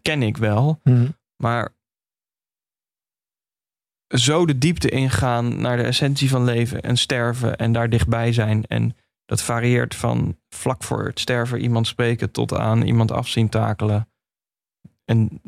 ken 0.03 0.22
ik 0.22 0.36
wel. 0.36 0.80
Mhm. 0.84 1.09
Maar 1.36 1.74
zo 4.16 4.46
de 4.46 4.59
diepte 4.59 4.88
ingaan 4.88 5.61
naar 5.61 5.76
de 5.76 5.82
essentie 5.82 6.28
van 6.28 6.44
leven 6.44 6.80
en 6.80 6.96
sterven 6.96 7.57
en 7.57 7.72
daar 7.72 7.88
dichtbij 7.88 8.32
zijn. 8.32 8.66
En 8.66 8.96
dat 9.24 9.42
varieert 9.42 9.94
van 9.94 10.38
vlak 10.48 10.82
voor 10.82 11.07
het 11.07 11.20
sterven 11.20 11.61
iemand 11.61 11.86
spreken 11.86 12.30
tot 12.30 12.55
aan 12.55 12.82
iemand 12.82 13.11
afzien 13.11 13.48
takelen. 13.48 14.09
En 15.05 15.42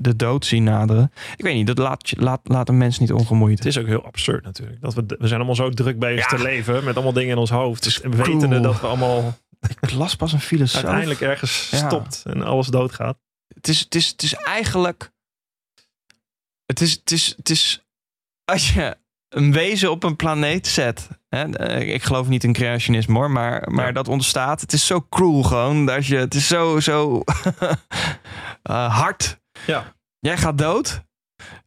de 0.00 0.16
dood 0.16 0.46
zien 0.46 0.62
naderen. 0.64 1.12
Ik 1.36 1.44
weet 1.44 1.54
niet, 1.54 1.66
dat 1.66 1.78
laat, 1.78 2.12
laat, 2.16 2.40
laat 2.42 2.68
een 2.68 2.78
mens 2.78 2.98
niet 2.98 3.12
ongemoeid. 3.12 3.58
Het 3.58 3.66
is 3.66 3.78
ook 3.78 3.86
heel 3.86 4.04
absurd 4.04 4.44
natuurlijk. 4.44 4.80
Dat 4.80 4.94
we, 4.94 5.04
we 5.06 5.26
zijn 5.26 5.34
allemaal 5.36 5.54
zo 5.56 5.70
druk 5.70 5.98
bezig 5.98 6.30
Ja. 6.30 6.36
te 6.36 6.42
leven 6.42 6.84
met 6.84 6.94
allemaal 6.94 7.12
dingen 7.12 7.30
in 7.30 7.38
ons 7.38 7.50
hoofd. 7.50 8.00
Wetende 8.02 8.46
cruel. 8.46 8.62
dat 8.62 8.80
we 8.80 8.86
allemaal 8.86 9.38
Ik 9.80 9.92
las 9.92 10.14
pas 10.16 10.32
een 10.32 10.40
filosoof. 10.40 10.76
uiteindelijk 10.82 11.20
ergens 11.20 11.68
Ja. 11.70 11.76
stopt 11.88 12.22
en 12.26 12.42
alles 12.42 12.66
doodgaat. 12.66 13.18
Het 13.54 13.68
is, 13.68 13.80
het 13.80 13.94
is, 13.94 14.08
het 14.08 14.22
is 14.22 14.34
eigenlijk. 14.34 15.10
Het 16.66 16.80
is, 16.80 16.92
het, 16.92 17.10
is, 17.10 17.34
het 17.36 17.50
is. 17.50 17.84
Als 18.44 18.72
je 18.74 18.96
een 19.28 19.52
wezen 19.52 19.90
op 19.90 20.02
een 20.04 20.16
planeet 20.16 20.66
zet. 20.66 21.08
Hè, 21.28 21.52
eh, 21.52 21.94
ik 21.94 22.02
geloof 22.02 22.28
niet 22.28 22.44
in 22.44 22.52
creationisme 22.52 23.14
hoor, 23.14 23.30
maar, 23.30 23.70
maar 23.70 23.86
Ja. 23.86 23.92
dat 23.92 24.08
ontstaat. 24.08 24.60
Het 24.60 24.72
is 24.72 24.86
zo 24.86 25.06
cruel 25.08 25.42
gewoon. 25.42 25.86
Dat 25.86 26.06
je, 26.06 26.16
het 26.16 26.34
is 26.34 26.46
zo, 26.46 26.80
zo 26.80 27.22
eh, 28.62 28.96
hard. 28.98 29.37
Ja. 29.66 29.94
Jij 30.18 30.36
gaat 30.36 30.58
dood. 30.58 31.00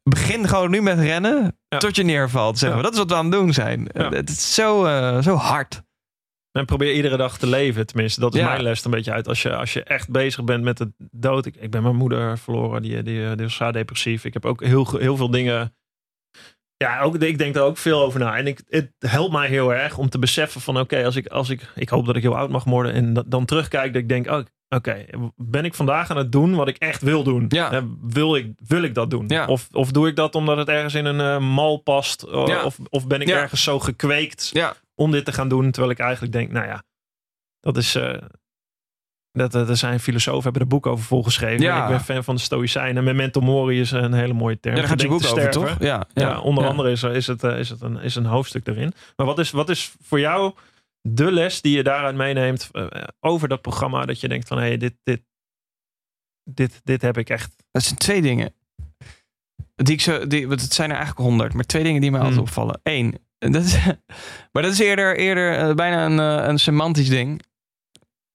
Begin 0.04 0.48
gewoon 0.48 0.72
nu 0.72 0.82
met 0.82 1.00
rennen 1.00 1.58
Ja. 1.68 1.78
tot 1.78 1.96
je 1.96 2.04
neervalt. 2.04 2.58
Zeg 2.58 2.70
Ja. 2.70 2.76
maar. 2.76 2.84
Dat 2.84 2.92
is 2.94 2.98
wat 2.98 3.10
we 3.10 3.16
aan 3.16 3.24
het 3.26 3.34
doen 3.34 3.54
zijn. 3.54 3.88
Ja. 3.94 4.10
Het 4.10 4.30
is 4.30 4.54
zo, 4.54 4.86
eh, 4.86 5.22
zo 5.22 5.36
hard. 5.36 5.82
En 6.52 6.66
probeer 6.66 6.94
iedere 6.94 7.18
dag 7.18 7.38
te 7.38 7.48
leven, 7.48 7.86
tenminste. 7.88 8.20
Dat 8.20 8.34
is 8.34 8.40
Ja. 8.40 8.48
mijn 8.48 8.62
les 8.64 8.86
een 8.86 8.92
beetje 8.92 9.12
uit. 9.12 9.28
Als 9.28 9.42
je, 9.42 9.56
als 9.56 9.74
je 9.74 9.84
echt 9.84 10.10
bezig 10.10 10.44
bent 10.44 10.64
met 10.64 10.78
de 10.78 10.92
dood. 11.12 11.46
Ik, 11.46 11.56
ik 11.56 11.72
ben 11.72 11.84
mijn 11.84 11.96
moeder 11.96 12.38
verloren, 12.38 12.82
die, 12.82 13.04
die, 13.04 13.36
die 13.36 13.46
was 13.46 13.54
zwaar 13.56 13.74
depressief. 13.74 14.26
Ik 14.26 14.34
heb 14.34 14.46
ook 14.46 14.64
heel, 14.64 14.88
heel 14.98 15.18
veel 15.18 15.30
dingen... 15.32 15.76
Ja, 16.78 17.02
ook, 17.02 17.16
ik 17.18 17.38
denk 17.38 17.54
daar 17.54 17.64
ook 17.64 17.78
veel 17.78 18.02
over 18.02 18.20
na. 18.20 18.38
En 18.38 18.48
ik, 18.48 18.62
het 18.68 18.92
helpt 19.00 19.32
mij 19.32 19.48
heel 19.48 19.74
erg 19.74 19.98
om 19.98 20.10
te 20.10 20.20
beseffen 20.20 20.62
van... 20.62 20.80
Oké, 20.80 21.06
als 21.06 21.16
ik, 21.16 21.28
als 21.28 21.50
ik, 21.50 21.72
ik 21.76 21.90
hoop 21.90 22.06
dat 22.06 22.16
ik 22.16 22.22
heel 22.22 22.38
oud 22.38 22.50
mag 22.50 22.64
worden. 22.64 22.94
En 22.94 23.14
dat, 23.14 23.32
dan 23.32 23.46
terugkijk 23.46 23.94
dat 23.94 24.02
ik 24.02 24.10
denk... 24.10 24.28
Oh, 24.30 24.40
Oké, 24.76 25.06
ben 25.36 25.66
ik 25.66 25.74
vandaag 25.74 26.10
aan 26.10 26.18
het 26.18 26.32
doen 26.32 26.56
wat 26.56 26.68
ik 26.68 26.78
echt 26.78 27.02
wil 27.02 27.24
doen? 27.24 27.46
Ja. 27.50 27.72
Eh, 27.72 27.82
Wil, 28.02 28.36
ik, 28.36 28.52
wil 28.68 28.82
ik 28.84 28.94
dat 28.94 29.10
doen? 29.10 29.26
Ja. 29.28 29.46
Of, 29.48 29.68
of 29.72 29.92
doe 29.92 30.08
ik 30.08 30.16
dat 30.16 30.36
omdat 30.36 30.58
het 30.58 30.68
ergens 30.68 30.94
in 30.94 31.06
een 31.06 31.20
eh, 31.20 31.48
mal 31.54 31.78
past? 31.78 32.28
O- 32.28 32.48
Ja. 32.48 32.64
Of, 32.64 32.78
of 32.90 33.08
ben 33.08 33.22
ik 33.22 33.28
ergens 33.42 33.64
zo 33.64 33.80
gekweekt 33.80 34.50
om 34.96 35.12
dit 35.12 35.26
te 35.26 35.32
gaan 35.34 35.50
doen. 35.50 35.72
Terwijl 35.72 35.94
ik 35.94 36.00
eigenlijk 36.00 36.34
denk, 36.34 36.52
nou 36.52 36.66
ja, 36.66 36.84
dat 37.60 37.78
is. 37.78 37.96
eh, 37.96 38.14
dat, 39.32 39.52
dat, 39.52 39.70
er 39.70 39.78
zijn 39.78 40.00
filosofen 40.00 40.44
hebben 40.44 40.62
er 40.62 40.68
boek 40.68 40.86
over 40.88 41.06
volgeschreven. 41.06 41.62
Ja. 41.66 41.84
Ik 41.84 41.90
ben 41.90 42.02
fan 42.02 42.24
van 42.24 42.36
de 42.36 42.42
Stoïcijnen. 42.42 43.04
Memento 43.04 43.42
mori 43.42 43.80
is 43.80 43.92
een 43.92 44.14
hele 44.14 44.34
mooie 44.34 44.60
term. 44.60 44.76
Ja, 44.76 44.82
daar 44.82 44.90
gaat 44.90 45.02
je 45.02 45.08
boek 45.08 45.26
over, 45.26 45.50
toch? 45.50 45.76
Ja, 45.80 46.08
Ja, 46.14 46.40
onder 46.40 46.64
andere 46.70 46.92
is, 46.92 47.04
er- 47.04 47.16
is, 47.16 47.28
het, 47.28 47.44
eh, 47.44 47.60
is 47.60 47.70
het 47.70 47.82
een, 47.82 47.98
is 47.98 48.16
een 48.16 48.26
hoofdstuk 48.26 48.68
erin. 48.68 48.94
Maar 49.16 49.26
wat 49.26 49.40
is, 49.40 49.52
wat 49.52 49.70
is 49.70 49.92
voor 50.02 50.20
jou 50.20 50.54
de 51.02 51.32
les 51.32 51.62
die 51.62 51.76
je 51.76 51.84
daaruit 51.84 52.16
meeneemt 52.16 52.70
eh, 52.72 52.88
over 53.20 53.48
dat 53.48 53.62
programma? 53.62 54.06
Dat 54.06 54.20
je 54.20 54.28
denkt 54.28 54.48
van, 54.48 54.58
hé, 54.58 54.68
hey, 54.68 54.78
dit, 54.78 54.94
dit, 55.04 55.22
dit, 56.44 56.82
dit 56.84 57.02
heb 57.02 57.18
ik 57.18 57.30
echt. 57.30 57.56
Dat 57.72 57.84
zijn 57.84 57.98
twee 57.98 58.22
dingen. 58.22 58.54
Die 59.76 59.94
ik 59.94 60.02
zo, 60.02 60.28
die, 60.28 60.48
want 60.48 60.62
het 60.62 60.74
zijn 60.74 60.90
er 60.90 60.96
eigenlijk 60.96 61.28
honderd, 61.28 61.54
maar 61.54 61.64
twee 61.64 61.84
dingen 61.84 62.02
die 62.02 62.12
mij 62.12 62.20
altijd 62.20 62.38
Hmm. 62.40 62.48
opvallen. 62.48 62.80
Eén, 62.84 63.18
dat 63.38 63.64
is, 63.64 63.78
maar 64.52 64.64
dat 64.64 64.72
is 64.72 64.80
eerder, 64.80 65.18
eerder 65.18 65.58
eh, 65.58 65.76
bijna 65.76 66.06
een, 66.06 66.20
eh, 66.42 66.48
een 66.48 66.60
semantisch 66.60 67.10
ding. 67.10 67.42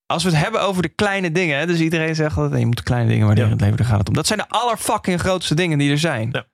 Als 0.07 0.25
we 0.25 0.31
het 0.31 0.39
hebben 0.39 0.61
over 0.63 0.83
de 0.83 0.89
kleine 0.89 1.33
dingen, 1.33 1.67
dus 1.67 1.81
iedereen 1.81 2.15
zegt 2.15 2.37
dat 2.37 2.59
je 2.59 2.67
moet 2.67 2.83
kleine 2.83 3.09
dingen 3.09 3.27
waarderen 3.27 3.51
Ja. 3.51 3.57
in 3.57 3.61
het 3.63 3.71
leven, 3.71 3.77
daar 3.85 3.87
gaat 3.93 3.99
het 3.99 4.09
om. 4.09 4.15
Dat 4.15 4.27
zijn 4.27 4.39
de 4.39 4.49
allerfucking 4.49 5.21
grootste 5.21 5.55
dingen 5.55 5.79
die 5.79 5.91
er 5.91 5.99
zijn. 5.99 6.29
Ja. 6.33 6.47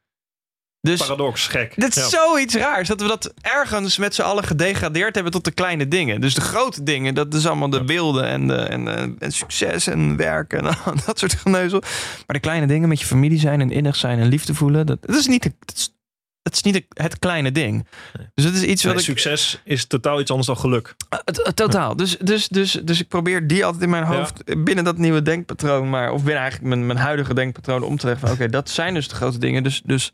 Dus 0.88 0.98
Paradox, 1.00 1.46
gek. 1.46 1.72
dit 1.76 1.96
is 1.96 2.02
Ja. 2.02 2.08
zoiets 2.08 2.54
raars. 2.54 2.88
Dat 2.88 3.00
we 3.00 3.06
dat 3.08 3.34
ergens 3.40 3.96
met 3.98 4.14
z'n 4.14 4.22
allen 4.22 4.44
gedegradeerd 4.44 5.14
hebben 5.14 5.32
tot 5.32 5.44
de 5.44 5.50
kleine 5.50 5.88
dingen. 5.88 6.20
Dus 6.20 6.34
de 6.34 6.40
grote 6.40 6.82
dingen, 6.82 7.14
dat 7.14 7.34
is 7.34 7.46
allemaal 7.46 7.70
de 7.70 7.76
Ja. 7.76 7.84
beelden 7.84 8.24
en, 8.26 8.46
de, 8.46 8.54
en, 8.54 8.88
eh, 8.88 9.02
en 9.18 9.32
succes 9.32 9.86
en 9.86 10.16
werk 10.16 10.52
en 10.52 10.62
dat 11.06 11.18
soort 11.18 11.34
geneuzel. 11.34 11.80
Maar 11.80 12.36
de 12.36 12.40
kleine 12.40 12.66
dingen 12.66 12.88
met 12.88 13.00
je 13.00 13.06
familie 13.06 13.38
zijn 13.38 13.60
en 13.60 13.70
innig 13.70 13.96
zijn 13.96 14.18
en 14.18 14.26
liefde 14.28 14.54
voelen, 14.54 14.86
dat, 14.86 14.98
dat 15.02 15.16
is 15.16 15.26
niet, 15.26 15.42
de- 15.42 15.54
dat 15.58 15.76
is, 15.76 15.94
dat 16.42 16.52
is 16.52 16.62
niet 16.62 16.74
de- 16.74 17.02
het 17.02 17.18
kleine 17.18 17.52
ding. 17.52 17.86
Nee. 18.18 18.26
Dus 18.34 18.44
dat 18.44 18.54
is 18.54 18.62
iets 18.62 18.82
wat 18.84 18.92
Nee, 18.94 19.02
ik... 19.02 19.08
Succes 19.08 19.60
is 19.64 19.86
totaal 19.86 20.20
iets 20.20 20.30
anders 20.30 20.48
dan 20.48 20.56
geluk. 20.58 20.94
Uh, 21.14 21.18
t- 21.18 21.38
uh, 21.38 21.44
totaal. 21.46 21.96
Dus, 21.96 22.16
dus, 22.18 22.48
dus, 22.48 22.72
dus 22.72 23.00
ik 23.00 23.08
probeer 23.08 23.46
die 23.46 23.64
altijd 23.64 23.82
in 23.82 23.90
mijn 23.90 24.04
hoofd 24.04 24.64
binnen 24.64 24.84
dat 24.84 24.98
nieuwe 24.98 25.22
denkpatroon, 25.22 25.90
maar, 25.90 26.10
of 26.12 26.22
binnen 26.22 26.40
eigenlijk 26.42 26.74
mijn, 26.74 26.86
mijn 26.86 26.98
huidige 26.98 27.34
denkpatroon 27.34 27.82
om 27.82 27.96
te 27.96 28.06
leggen 28.06 28.30
oké, 28.30 28.48
dat 28.48 28.70
zijn 28.70 28.94
dus 28.94 29.08
de 29.08 29.14
grote 29.14 29.38
dingen. 29.38 29.62
Dus, 29.62 29.82
dus 29.84 30.12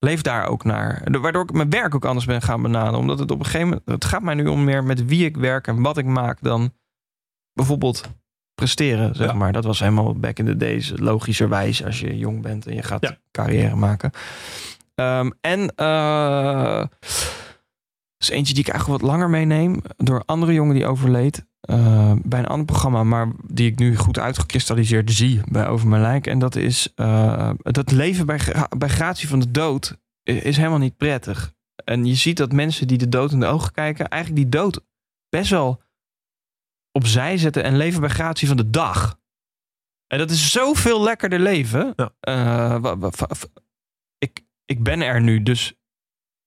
leef 0.00 0.22
daar 0.22 0.46
ook 0.46 0.64
naar. 0.64 1.02
Waardoor 1.20 1.42
ik 1.42 1.52
mijn 1.52 1.70
werk 1.70 1.94
ook 1.94 2.04
anders 2.04 2.26
ben 2.26 2.42
gaan 2.42 2.62
benaderen. 2.62 2.98
Omdat 2.98 3.18
het 3.18 3.30
op 3.30 3.38
een 3.38 3.44
gegeven 3.44 3.68
moment, 3.68 3.86
het 3.86 4.04
gaat 4.04 4.22
mij 4.22 4.34
nu 4.34 4.46
om 4.46 4.64
meer 4.64 4.84
met 4.84 5.04
wie 5.06 5.24
ik 5.24 5.36
werk 5.36 5.66
en 5.66 5.82
wat 5.82 5.98
ik 5.98 6.04
maak 6.06 6.38
dan 6.40 6.72
bijvoorbeeld 7.52 8.08
presteren, 8.54 9.14
zeg 9.14 9.26
Ja. 9.26 9.32
maar. 9.32 9.52
Dat 9.52 9.64
was 9.64 9.78
helemaal 9.80 10.14
back 10.14 10.38
in 10.38 10.44
the 10.46 10.56
days 10.56 10.92
logischerwijs 10.96 11.84
als 11.84 12.00
je 12.00 12.18
jong 12.18 12.42
bent 12.42 12.66
en 12.66 12.74
je 12.74 12.82
gaat 12.82 13.02
Ja. 13.02 13.16
carrière 13.30 13.76
maken. 13.76 14.10
Ehm, 14.94 15.30
en 15.40 15.74
eh, 15.74 16.78
dat 16.78 16.88
is 18.20 18.28
eentje 18.28 18.54
die 18.54 18.62
ik 18.62 18.68
eigenlijk 18.68 19.00
wat 19.00 19.10
langer 19.10 19.30
meeneem. 19.30 19.82
Door 19.96 20.16
een 20.16 20.24
andere 20.24 20.52
jongen 20.52 20.74
die 20.74 20.86
overleed. 20.86 21.48
eh, 21.60 22.12
bij 22.22 22.38
een 22.38 22.46
ander 22.46 22.66
programma, 22.66 23.04
maar 23.04 23.32
die 23.46 23.70
ik 23.70 23.78
nu 23.78 23.96
goed 23.96 24.18
uitgekristalliseerd 24.18 25.12
zie 25.12 25.40
bij 25.50 25.66
Over 25.68 25.88
Mijn 25.88 26.02
Lijk. 26.02 26.26
En 26.26 26.38
dat 26.38 26.56
is 26.56 26.92
eh, 26.94 27.50
dat 27.62 27.90
leven 27.90 28.26
bij, 28.26 28.40
bij 28.78 28.88
gratie 28.88 29.28
van 29.28 29.40
de 29.40 29.50
dood 29.50 29.98
is 30.22 30.56
helemaal 30.56 30.78
niet 30.78 30.96
prettig. 30.96 31.52
En 31.84 32.04
je 32.04 32.14
ziet 32.14 32.36
dat 32.36 32.52
mensen 32.52 32.86
die 32.86 32.98
de 32.98 33.08
dood 33.08 33.32
in 33.32 33.40
de 33.40 33.46
ogen 33.46 33.72
kijken, 33.72 34.08
eigenlijk 34.08 34.42
die 34.42 34.60
dood 34.60 34.84
best 35.28 35.50
wel 35.50 35.82
opzij 36.92 37.36
zetten 37.38 37.62
en 37.62 37.76
leven 37.76 38.00
bij 38.00 38.10
gratie 38.10 38.48
van 38.48 38.56
de 38.56 38.70
dag. 38.70 39.18
En 40.06 40.18
dat 40.18 40.30
is 40.30 40.52
zoveel 40.52 41.02
lekkerder 41.02 41.40
leven. 41.40 41.92
Ja. 41.96 42.12
Eh, 42.20 42.94
ik, 44.18 44.44
ik 44.64 44.82
ben 44.82 45.00
er 45.00 45.20
nu, 45.20 45.42
dus 45.42 45.79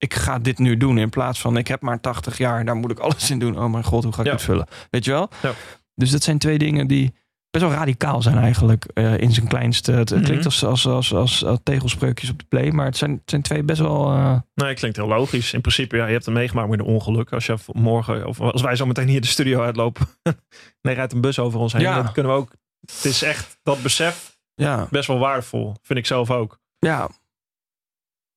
ik 0.03 0.13
ga 0.13 0.39
dit 0.39 0.57
nu 0.59 0.77
doen. 0.77 0.97
In 0.97 1.09
plaats 1.09 1.41
van 1.41 1.57
ik 1.57 1.67
heb 1.67 1.81
maar 1.81 1.99
80 2.01 2.37
jaar, 2.37 2.65
daar 2.65 2.75
moet 2.75 2.91
ik 2.91 2.99
alles 2.99 3.29
in 3.31 3.39
doen. 3.39 3.59
Oh 3.59 3.71
mijn 3.71 3.83
god, 3.83 4.03
hoe 4.03 4.13
ga 4.13 4.19
ik 4.19 4.25
Ja. 4.25 4.31
het 4.33 4.41
vullen? 4.41 4.67
Weet 4.89 5.05
je 5.05 5.11
wel? 5.11 5.29
Ja. 5.41 5.51
Dus 5.95 6.11
dat 6.11 6.23
zijn 6.23 6.37
twee 6.37 6.57
dingen 6.57 6.87
die 6.87 7.13
best 7.49 7.65
wel 7.65 7.73
radicaal 7.73 8.21
zijn 8.21 8.37
eigenlijk. 8.37 8.85
eh, 8.93 9.17
in 9.17 9.31
zijn 9.31 9.47
kleinste. 9.47 9.91
Het, 9.91 10.09
het 10.09 10.17
Mhm. 10.17 10.27
klinkt 10.27 10.45
als, 10.45 10.63
als, 10.63 10.85
als, 10.87 11.13
als, 11.13 11.45
als 11.45 11.59
tegelspreukjes 11.63 12.29
op 12.29 12.39
de 12.39 12.45
play. 12.47 12.71
Maar 12.71 12.85
het 12.85 12.97
zijn, 12.97 13.11
het 13.11 13.21
zijn 13.25 13.41
twee 13.41 13.63
best 13.63 13.79
wel... 13.79 14.11
eh, 14.11 14.37
Nee, 14.53 14.73
klinkt 14.73 14.97
heel 14.97 15.07
logisch. 15.07 15.53
In 15.53 15.61
principe, 15.61 15.97
ja, 15.97 16.05
je 16.05 16.11
hebt 16.13 16.25
het 16.25 16.33
meegemaakt 16.33 16.69
met 16.69 16.79
een 16.79 16.85
ongeluk. 16.85 17.31
Als 17.33 17.45
je 17.45 17.55
morgen, 17.71 18.25
of 18.27 18.39
als 18.39 18.61
wij 18.61 18.75
zo 18.75 18.85
meteen 18.85 19.07
hier 19.07 19.21
de 19.21 19.27
studio 19.27 19.61
uitlopen. 19.61 20.07
nee, 20.81 20.95
rijdt 20.95 21.13
een 21.13 21.21
bus 21.21 21.39
over 21.39 21.59
ons 21.59 21.73
heen. 21.73 21.81
Ja. 21.81 22.01
Dan 22.03 22.13
kunnen 22.13 22.31
we 22.31 22.37
ook. 22.37 22.51
Het 22.81 23.05
is 23.05 23.21
echt 23.21 23.57
dat 23.63 23.81
besef 23.81 24.37
ja, 24.55 24.87
best 24.89 25.07
wel 25.07 25.19
waardevol. 25.19 25.75
Vind 25.81 25.99
ik 25.99 26.05
zelf 26.05 26.31
ook. 26.31 26.59
ja, 26.79 27.09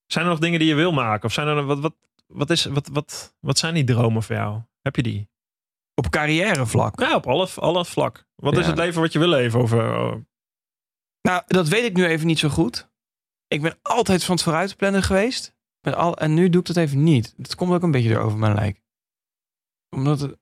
Zijn 0.07 0.25
er 0.25 0.31
nog 0.31 0.41
dingen 0.41 0.59
die 0.59 0.69
je 0.69 0.75
wil 0.75 0.93
maken? 0.93 1.25
Of 1.25 1.33
zijn 1.33 1.47
er 1.47 1.65
wat, 1.65 1.79
wat, 1.79 1.95
wat, 2.27 2.51
is, 2.51 2.65
wat, 2.65 2.89
wat, 2.93 3.35
wat 3.41 3.59
zijn 3.59 3.75
die 3.75 3.85
dromen 3.85 4.23
voor 4.23 4.37
jou? 4.37 4.61
Heb 4.83 4.97
je 4.97 5.03
die? 5.03 5.29
op 5.97 6.11
carrièrevlak. 6.11 7.01
Ja, 7.01 7.15
op 7.15 7.27
alle, 7.27 7.49
alle 7.57 7.85
vlak. 7.85 8.27
Wat 8.35 8.57
is 8.57 8.67
het 8.67 8.77
leven 8.77 9.01
wat 9.01 9.13
je 9.13 9.19
wil 9.19 9.29
leven? 9.29 9.61
Over, 9.61 9.99
oh, 9.99 10.15
Nou, 11.23 11.43
dat 11.47 11.69
weet 11.69 11.85
ik 11.85 11.97
nu 11.97 12.07
even 12.07 12.27
niet 12.27 12.39
zo 12.39 12.49
goed. 12.49 12.91
Ik 13.49 13.63
ben 13.63 13.79
altijd 13.83 14.25
van 14.25 14.35
het 14.35 14.45
vooruitplannen 14.45 15.03
geweest. 15.03 15.55
Met 15.81 15.95
al, 15.95 16.17
en 16.17 16.35
nu 16.35 16.49
doe 16.49 16.61
ik 16.61 16.67
dat 16.67 16.77
even 16.77 17.03
niet. 17.03 17.35
Dat 17.37 17.55
komt 17.55 17.73
ook 17.73 17.83
een 17.83 17.91
beetje 17.91 18.09
door 18.09 18.23
over 18.23 18.39
mijn 18.39 18.55
lijk. 18.55 18.83
Omdat 19.91 20.21
het, 20.21 20.37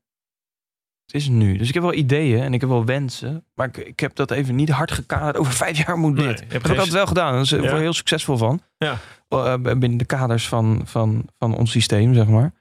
het 1.07 1.15
is 1.15 1.29
nu. 1.29 1.57
Dus 1.57 1.69
ik 1.69 1.75
heb 1.75 1.83
wel 1.83 1.95
ideeën 1.95 2.41
en 2.43 2.55
ik 2.55 2.61
heb 2.61 2.71
wel 2.71 2.85
wensen. 2.85 3.45
Maar 3.55 3.67
ik, 3.67 3.77
ik 3.77 4.01
heb 4.01 4.15
dat 4.15 4.31
even 4.31 4.55
niet 4.55 4.69
hard 4.69 4.91
gekaderd. 4.93 5.37
Over 5.37 5.53
vijf 5.65 5.87
jaar 5.87 5.99
moet 5.99 6.17
dit. 6.17 6.25
Nee, 6.25 6.35
dat 6.35 6.53
heb 6.53 6.65
ik 6.65 6.69
altijd 6.71 6.93
wel 6.93 7.07
gedaan. 7.07 7.33
Daar 7.33 7.41
is 7.41 7.53
ik 7.53 7.63
Ja. 7.63 7.69
word 7.69 7.81
heel 7.81 7.93
succesvol 7.93 8.37
van. 8.37 8.61
Ja. 8.79 8.99
Eh, 9.29 9.55
binnen 9.63 9.97
de 9.97 10.05
kaders 10.05 10.49
van, 10.49 10.83
van, 10.85 11.29
van 11.39 11.57
ons 11.57 11.71
systeem, 11.71 12.15
zeg 12.15 12.27
maar. 12.27 12.53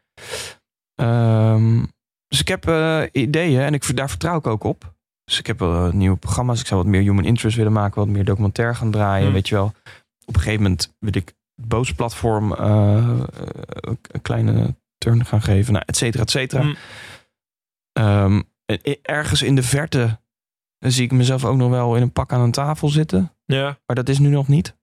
Ehm, 0.96 1.84
dus 2.28 2.40
ik 2.40 2.48
heb 2.48 2.68
eh, 2.68 3.02
ideeën 3.12 3.62
en 3.62 3.74
ik, 3.74 3.96
daar 3.96 4.10
vertrouw 4.10 4.38
ik 4.38 4.48
ook 4.48 4.64
op. 4.64 4.94
Dus 5.26 5.40
ik 5.40 5.48
heb 5.48 5.60
wel 5.60 5.86
eh, 5.88 5.94
nieuwe 5.94 6.18
programma's. 6.18 6.60
Ik 6.60 6.66
zou 6.68 6.82
wat 6.82 6.90
meer 6.90 7.02
human 7.02 7.26
interest 7.26 7.58
willen 7.58 7.72
maken. 7.72 8.00
Wat 8.00 8.08
meer 8.08 8.26
documentair 8.26 8.76
gaan 8.76 8.92
draaien. 8.92 9.24
Hmm. 9.26 9.34
Weet 9.34 9.48
je 9.48 9.56
wel. 9.56 9.74
Op 10.26 10.36
een 10.36 10.42
gegeven 10.42 10.62
moment 10.64 10.94
wil 11.00 11.16
ik 11.16 11.34
het 11.56 11.68
Boos-platform 11.68 12.54
eh, 12.54 12.98
eh, 12.98 13.18
een 14.12 14.22
kleine 14.22 14.76
turn 14.98 15.26
gaan 15.26 15.42
geven. 15.42 15.74
Nou, 15.74 15.86
et 15.88 15.98
cetera, 15.98 16.24
et 16.24 16.30
cetera. 16.32 16.64
Mm. 16.64 16.76
Ehm, 17.94 18.42
ergens 19.02 19.42
in 19.42 19.56
de 19.56 19.64
verte 19.64 20.20
zie 20.80 21.04
ik 21.04 21.12
mezelf 21.12 21.46
ook 21.46 21.58
nog 21.58 21.70
wel 21.70 21.96
in 21.96 22.02
een 22.02 22.12
pak 22.12 22.34
aan 22.34 22.42
een 22.42 22.52
tafel 22.52 22.90
zitten. 22.90 23.34
ja. 23.46 23.78
Maar 23.86 23.96
dat 23.96 24.10
is 24.10 24.20
nu 24.20 24.30
nog 24.30 24.48
niet. 24.48 24.76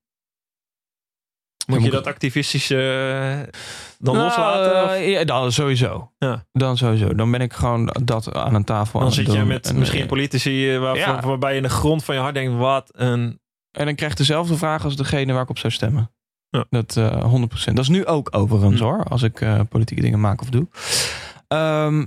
Moet 1.66 1.82
je 1.82 1.90
dat 1.90 2.06
activistische 2.06 2.76
eh, 2.76 3.52
dan 3.98 4.14
Nou, 4.14 4.26
loslaten? 4.26 4.90
eh, 4.94 5.10
ja, 5.10 5.24
dan 5.24 5.52
sowieso. 5.52 6.12
Ja. 6.18 6.46
Dan 6.52 6.76
sowieso. 6.76 7.14
Dan 7.14 7.30
ben 7.30 7.40
ik 7.40 7.52
gewoon 7.52 7.86
dat 8.04 8.32
aan 8.34 8.54
een 8.54 8.64
tafel 8.64 8.98
aan 9.00 9.04
dan 9.06 9.14
zit 9.14 9.32
je 9.32 9.44
met 9.44 9.68
En, 9.68 9.78
misschien 9.78 10.00
eh, 10.02 10.08
politici 10.08 10.78
waarbij 10.78 11.50
je 11.50 11.56
in 11.56 11.62
de 11.62 11.68
grond 11.68 12.04
van 12.04 12.14
je 12.14 12.20
hart 12.20 12.34
denkt: 12.34 12.58
wat 12.58 12.90
een. 12.92 13.40
En 13.70 13.84
dan 13.84 13.94
krijg 13.94 14.12
je 14.12 14.18
dezelfde 14.18 14.56
vraag 14.56 14.84
als 14.84 14.96
degene 14.96 15.32
waar 15.32 15.42
ik 15.42 15.48
op 15.50 15.58
zou 15.58 15.72
stemmen. 15.72 16.10
Ja. 16.48 16.64
Dat 16.70 16.96
eh 16.96 17.34
100%. 17.34 17.74
Dat 17.74 17.78
is 17.84 17.88
nu 17.88 18.06
ook 18.06 18.28
overigens 18.36 18.80
Hm. 18.80 18.86
hoor. 18.86 19.04
Als 19.04 19.22
ik 19.22 19.44
politieke 19.68 20.02
dingen 20.02 20.20
maak 20.20 20.40
of 20.40 20.48
doe. 20.50 20.68
Ehm, 21.48 22.06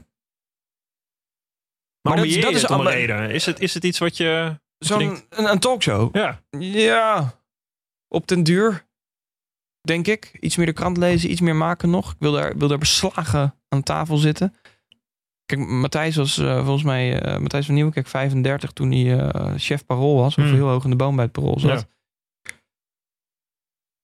Maar 2.09 2.15
dat 2.15 2.41
dat, 2.41 2.51
is- 2.53 2.67
allemaal- 2.67 2.91
reden. 2.93 3.29
Is 3.29 3.45
het, 3.45 3.59
is 3.59 3.73
het 3.73 3.83
iets 3.83 3.99
wat 3.99 4.17
je. 4.17 4.59
Zo'n 4.77 5.01
een, 5.29 5.49
een 5.49 5.59
talkshow. 5.59 6.15
Ja, 6.15 6.41
Ja. 6.59 7.39
op 8.07 8.27
den 8.27 8.43
duur. 8.43 8.85
Denk 9.81 10.07
ik. 10.07 10.37
Iets 10.39 10.55
meer 10.57 10.65
de 10.65 10.73
krant 10.73 10.97
lezen, 10.97 11.31
iets 11.31 11.41
meer 11.41 11.55
maken 11.55 11.89
nog. 11.89 12.11
Ik 12.11 12.15
wil 12.19 12.31
daar, 12.31 12.57
wil 12.57 12.67
daar 12.67 12.77
beslagen 12.77 13.59
aan 13.69 13.83
tafel 13.83 14.17
zitten. 14.17 14.55
Kijk, 15.45 15.59
Matthijs 15.67 16.15
was 16.15 16.37
eh, 16.37 16.63
volgens 16.63 16.83
mij, 16.83 17.21
eh, 17.21 17.37
Matthijs 17.37 17.65
van 17.65 17.75
Nieuwkerk 17.75 18.07
35 18.07 18.71
toen 18.71 18.91
hij 18.91 19.19
eh, 19.19 19.53
chef 19.57 19.85
parool 19.85 20.15
was. 20.15 20.37
Of 20.37 20.43
Hmm. 20.43 20.53
heel 20.53 20.67
hoog 20.67 20.83
in 20.83 20.89
de 20.89 20.95
boom 20.95 21.15
bij 21.15 21.23
het 21.23 21.33
parool 21.33 21.59
zat. 21.59 21.79
Ja. 21.79 22.51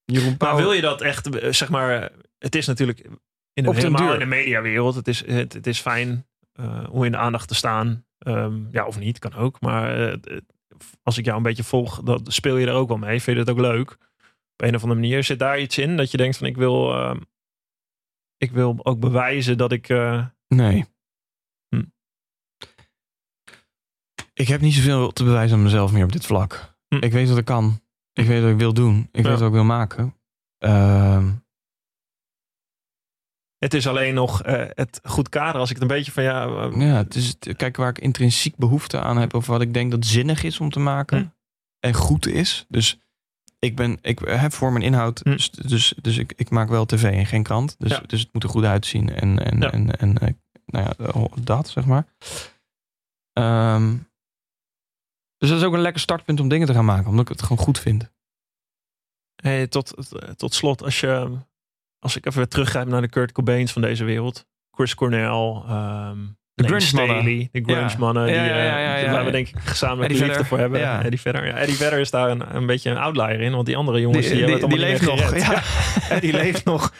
Jeroen 0.05 0.27
Maar 0.29 0.37
Pauw. 0.37 0.57
wil 0.57 0.71
je 0.73 0.81
dat 0.81 1.01
echt, 1.01 1.27
zeg 1.49 1.69
maar, 1.69 2.11
het 2.37 2.55
is 2.55 2.67
natuurlijk 2.67 2.99
in 3.53 3.63
de, 3.63 3.73
helemaal 3.73 4.13
in 4.13 4.19
de 4.19 4.25
mediawereld, 4.25 4.95
het 4.95 5.07
is, 5.07 5.25
het, 5.25 5.53
het 5.53 5.67
is 5.67 5.79
fijn 5.79 6.27
om 6.89 7.03
in 7.03 7.11
de 7.11 7.17
aandacht 7.17 7.47
te 7.47 7.55
staan. 7.55 8.05
Ehm, 8.19 8.61
ja, 8.71 8.85
of 8.85 8.99
niet, 8.99 9.19
kan 9.19 9.33
ook. 9.33 9.61
Maar 9.61 10.09
eh, 10.11 10.37
als 11.03 11.17
ik 11.17 11.25
jou 11.25 11.37
een 11.37 11.43
beetje 11.43 11.63
volg, 11.63 12.01
dan 12.03 12.21
speel 12.23 12.57
je 12.57 12.67
er 12.67 12.73
ook 12.73 12.87
wel 12.87 12.97
mee. 12.97 13.21
Vind 13.21 13.37
je 13.37 13.41
het 13.43 13.51
ook 13.51 13.59
leuk? 13.65 13.91
Op 14.53 14.65
een 14.67 14.75
of 14.75 14.81
andere 14.83 14.99
manier 14.99 15.23
zit 15.23 15.39
daar 15.39 15.59
iets 15.59 15.77
in 15.77 15.97
dat 15.97 16.11
je 16.11 16.17
denkt 16.17 16.37
van 16.37 16.47
ik 16.47 16.57
wil, 16.57 16.93
ehm, 16.93 17.19
ik 18.37 18.51
wil 18.51 18.79
ook 18.85 18.99
bewijzen 18.99 19.57
dat 19.57 19.71
ik... 19.71 19.89
eh, 19.89 20.25
Nee. 20.47 20.85
Hm. 21.75 21.83
Ik 24.33 24.47
heb 24.47 24.61
niet 24.61 24.73
zoveel 24.73 25.11
te 25.11 25.23
bewijzen 25.23 25.57
aan 25.57 25.63
mezelf 25.63 25.91
meer 25.91 26.03
op 26.03 26.11
dit 26.11 26.25
vlak. 26.25 26.75
Hm. 26.87 26.95
Ik 27.03 27.11
weet 27.11 27.29
wat 27.29 27.37
ik 27.37 27.45
kan. 27.45 27.81
Ik 28.13 28.25
weet 28.25 28.41
wat 28.41 28.51
ik 28.51 28.57
wil 28.57 28.73
doen. 28.73 29.09
Ik 29.11 29.23
Ja. 29.23 29.29
weet 29.29 29.39
wat 29.39 29.47
ik 29.47 29.53
wil 29.53 29.63
maken. 29.63 30.15
Ehm, 30.57 31.31
het 33.59 33.73
is 33.73 33.87
alleen 33.87 34.13
nog 34.13 34.43
eh, 34.43 34.65
het 34.69 34.99
goed 35.03 35.29
kader. 35.29 35.59
Als 35.61 35.69
ik 35.69 35.75
het 35.75 35.83
een 35.89 35.97
beetje 35.97 36.11
van 36.11 36.23
ja... 36.23 36.45
eh, 36.47 36.81
ja, 36.81 36.95
het 36.95 37.15
is 37.15 37.27
het, 37.27 37.55
kijk 37.55 37.77
waar 37.77 37.89
ik 37.89 37.99
intrinsiek 37.99 38.55
behoefte 38.55 38.99
aan 39.01 39.17
heb. 39.17 39.33
Of 39.33 39.45
wat 39.45 39.61
ik 39.61 39.73
denk 39.73 39.91
dat 39.91 40.05
zinnig 40.05 40.43
is 40.43 40.59
om 40.59 40.69
te 40.69 40.79
maken. 40.79 41.17
Hm. 41.17 41.27
En 41.79 41.93
goed 41.93 42.27
is. 42.27 42.65
Dus 42.67 42.99
ik 43.59 43.75
ben, 43.75 43.97
ik 44.01 44.19
heb 44.19 44.53
voor 44.53 44.71
mijn 44.71 44.83
inhoud. 44.83 45.19
Hm. 45.23 45.29
Dus, 45.31 45.49
dus, 45.51 45.93
dus 46.01 46.17
ik, 46.17 46.33
ik 46.35 46.49
maak 46.49 46.69
wel 46.69 46.85
tv 46.85 47.03
en 47.03 47.25
geen 47.25 47.43
krant. 47.43 47.75
Dus, 47.79 47.91
Ja. 47.91 48.01
dus 48.07 48.19
het 48.19 48.33
moet 48.33 48.43
er 48.43 48.49
goed 48.49 48.63
uitzien. 48.63 49.09
En, 49.15 49.45
en, 49.45 49.59
Ja. 49.59 49.71
en, 49.71 49.95
en 49.99 50.17
eh, 50.17 50.33
nou 50.65 50.85
ja, 50.97 51.27
dat 51.43 51.69
zeg 51.69 51.85
maar. 51.85 52.05
Ehm, 53.33 53.95
dus 55.37 55.49
dat 55.49 55.57
is 55.57 55.63
ook 55.63 55.73
een 55.73 55.81
lekker 55.81 56.01
startpunt 56.01 56.39
om 56.39 56.47
dingen 56.47 56.67
te 56.67 56.73
gaan 56.73 56.85
maken. 56.85 57.07
Omdat 57.09 57.21
ik 57.29 57.31
het 57.37 57.41
gewoon 57.41 57.63
goed 57.65 57.79
vind. 57.79 58.11
Hey, 59.35 59.67
tot, 59.67 59.93
tot 60.35 60.53
slot, 60.53 60.83
als, 60.83 60.99
je, 60.99 61.37
als 61.99 62.15
ik 62.17 62.25
even 62.25 62.49
teruggrijp 62.49 62.87
naar 62.87 63.01
de 63.01 63.09
Kurt 63.09 63.31
Cobains 63.31 63.71
van 63.71 63.81
deze 63.81 64.03
wereld. 64.03 64.45
Chris 64.71 64.95
Cornell, 64.95 65.25
ehm 65.67 66.17
De 66.53 66.65
grunge 66.65 66.89
mannen. 66.93 67.15
Staley, 67.17 67.49
de 67.51 67.61
grunge 67.63 67.79
Ja. 67.89 67.95
mannen. 67.97 68.25
Die, 68.25 68.35
Ja, 68.35 68.43
ja, 68.45 68.95
eh, 68.95 69.03
ja, 69.03 69.11
waar 69.11 69.25
we 69.25 69.31
denk 69.31 69.47
ik 69.47 69.55
gezamenlijk 69.59 70.11
liefde 70.11 70.25
Vedder. 70.27 70.45
voor 70.45 70.57
hebben. 70.57 70.79
Ja. 70.79 71.03
Eddie 71.03 71.19
Vedder. 71.21 71.45
Ja, 71.45 71.53
Eddie 71.53 71.75
Vedder 71.75 71.99
is 71.99 72.09
daar 72.11 72.29
een, 72.29 72.55
een 72.55 72.65
beetje 72.65 72.89
een 72.89 72.97
outlier 72.97 73.41
in. 73.41 73.51
Want 73.51 73.65
die 73.65 73.77
andere 73.77 73.99
jongens 73.99 74.27
die, 74.27 74.35
hebben 74.35 74.53
het 74.53 74.63
allemaal 74.63 74.79
leeft 74.87 75.05
nog. 75.05 75.35
Ja. 75.37 75.61
Ja, 76.09 76.19
die 76.19 76.33
leeft 76.33 76.65
nog. 76.65 76.93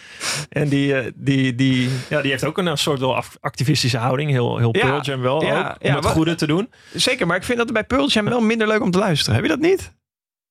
En 0.50 0.70
die, 0.70 0.96
eh, 0.96 1.12
die, 1.16 1.56
die, 1.56 1.90
ja, 2.10 2.22
die 2.22 2.32
heeft 2.32 2.44
ook 2.46 2.58
een 2.58 2.78
soort 2.78 3.00
wel 3.00 3.24
activistische 3.40 3.98
houding. 3.98 4.30
Heel, 4.32 4.58
heel. 4.58 4.72
Pearl 4.72 5.02
Jam 5.02 5.22
wel 5.22 5.44
Ja, 5.44 5.60
ook. 5.60 5.66
Om 5.82 5.90
ja, 5.90 5.96
het 5.96 6.06
goede 6.06 6.36
te 6.36 6.48
doen. 6.48 6.70
Zeker, 6.94 7.28
maar 7.28 7.38
ik 7.38 7.44
vind 7.44 7.58
dat 7.58 7.74
bij 7.74 7.84
Pearl 7.84 8.08
Jam 8.08 8.26
wel 8.26 8.42
minder 8.42 8.68
leuk 8.68 8.82
om 8.82 8.92
te 8.92 8.98
luisteren. 8.98 9.34
Heb 9.36 9.44
je 9.44 9.50
dat 9.50 9.60
niet? 9.60 9.98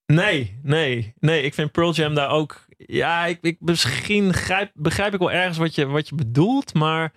Nee, 0.07 0.59
nee, 0.63 1.15
nee. 1.19 1.43
Ik 1.43 1.55
vind 1.55 1.73
Pearl 1.73 1.93
Jam 1.93 2.15
daar 2.15 2.31
ook. 2.31 2.67
Ja, 2.87 3.27
ik, 3.27 3.39
ik 3.41 3.57
misschien 3.61 4.35
grijp, 4.35 4.71
begrijp 4.75 5.13
ik 5.13 5.19
wel 5.19 5.33
ergens 5.33 5.59
wat 5.59 5.75
je, 5.75 5.87
wat 5.87 6.09
je 6.09 6.15
bedoelt, 6.15 6.75
maar 6.75 7.13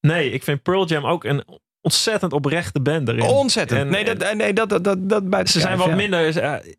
nee, 0.00 0.30
ik 0.30 0.42
vind 0.42 0.62
Pearl 0.62 0.86
Jam 0.86 1.06
ook 1.06 1.24
een 1.24 1.44
ontzettend 1.80 2.32
oprechte 2.32 2.80
band 2.80 3.08
erin. 3.08 3.22
Ontzettend. 3.22 3.80
En- 3.80 3.88
nee, 3.88 4.14
dat, 4.14 4.34
nee, 4.34 4.52
dat, 4.52 4.68
dat, 4.68 4.84
dat, 4.84 5.08
dat 5.08 5.30
buiten 5.30 5.52
Ze 5.52 5.60
zijn 5.60 5.78
wat 5.78 5.86
ja. 5.86 5.94
minder. 5.94 6.38
eh, 6.38 6.74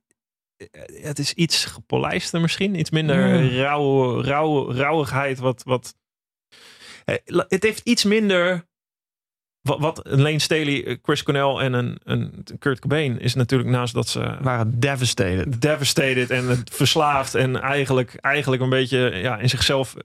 het 1.02 1.20
is 1.20 1.34
iets 1.34 1.66
gepolijster 1.66 2.42
misschien, 2.42 2.80
iets 2.80 2.90
minder 2.90 3.44
Ja. 3.44 3.62
rauw, 3.64 4.22
rauw, 4.22 4.72
rauwigheid. 4.72 5.40
Wat, 5.40 5.64
wat, 5.64 5.96
eh, 7.06 7.16
het 7.48 7.64
heeft 7.64 7.82
iets 7.84 8.04
minder. 8.04 8.68
Wat, 9.66 9.80
wat 9.80 10.00
een 10.08 10.22
Lane 10.22 10.40
Staley, 10.40 10.86
eh, 10.86 10.98
Chris 11.02 11.24
Cornell 11.24 11.66
en 11.66 11.74
een, 11.74 11.98
een 12.04 12.46
Kurt 12.60 12.80
Cobain 12.80 13.20
is 13.20 13.34
natuurlijk 13.36 13.70
naast 13.70 13.94
dat 13.94 14.08
ze 14.08 14.38
waren 14.42 14.80
devastated. 14.80 15.62
devastated 15.62 16.30
en 16.30 16.48
het 16.48 16.70
verslaafd 16.74 17.36
en 17.36 17.62
eigenlijk, 17.62 18.16
eigenlijk 18.16 18.62
een 18.62 18.70
beetje 18.70 18.98
ja, 19.16 19.38
in 19.38 19.50
zichzelf. 19.50 19.96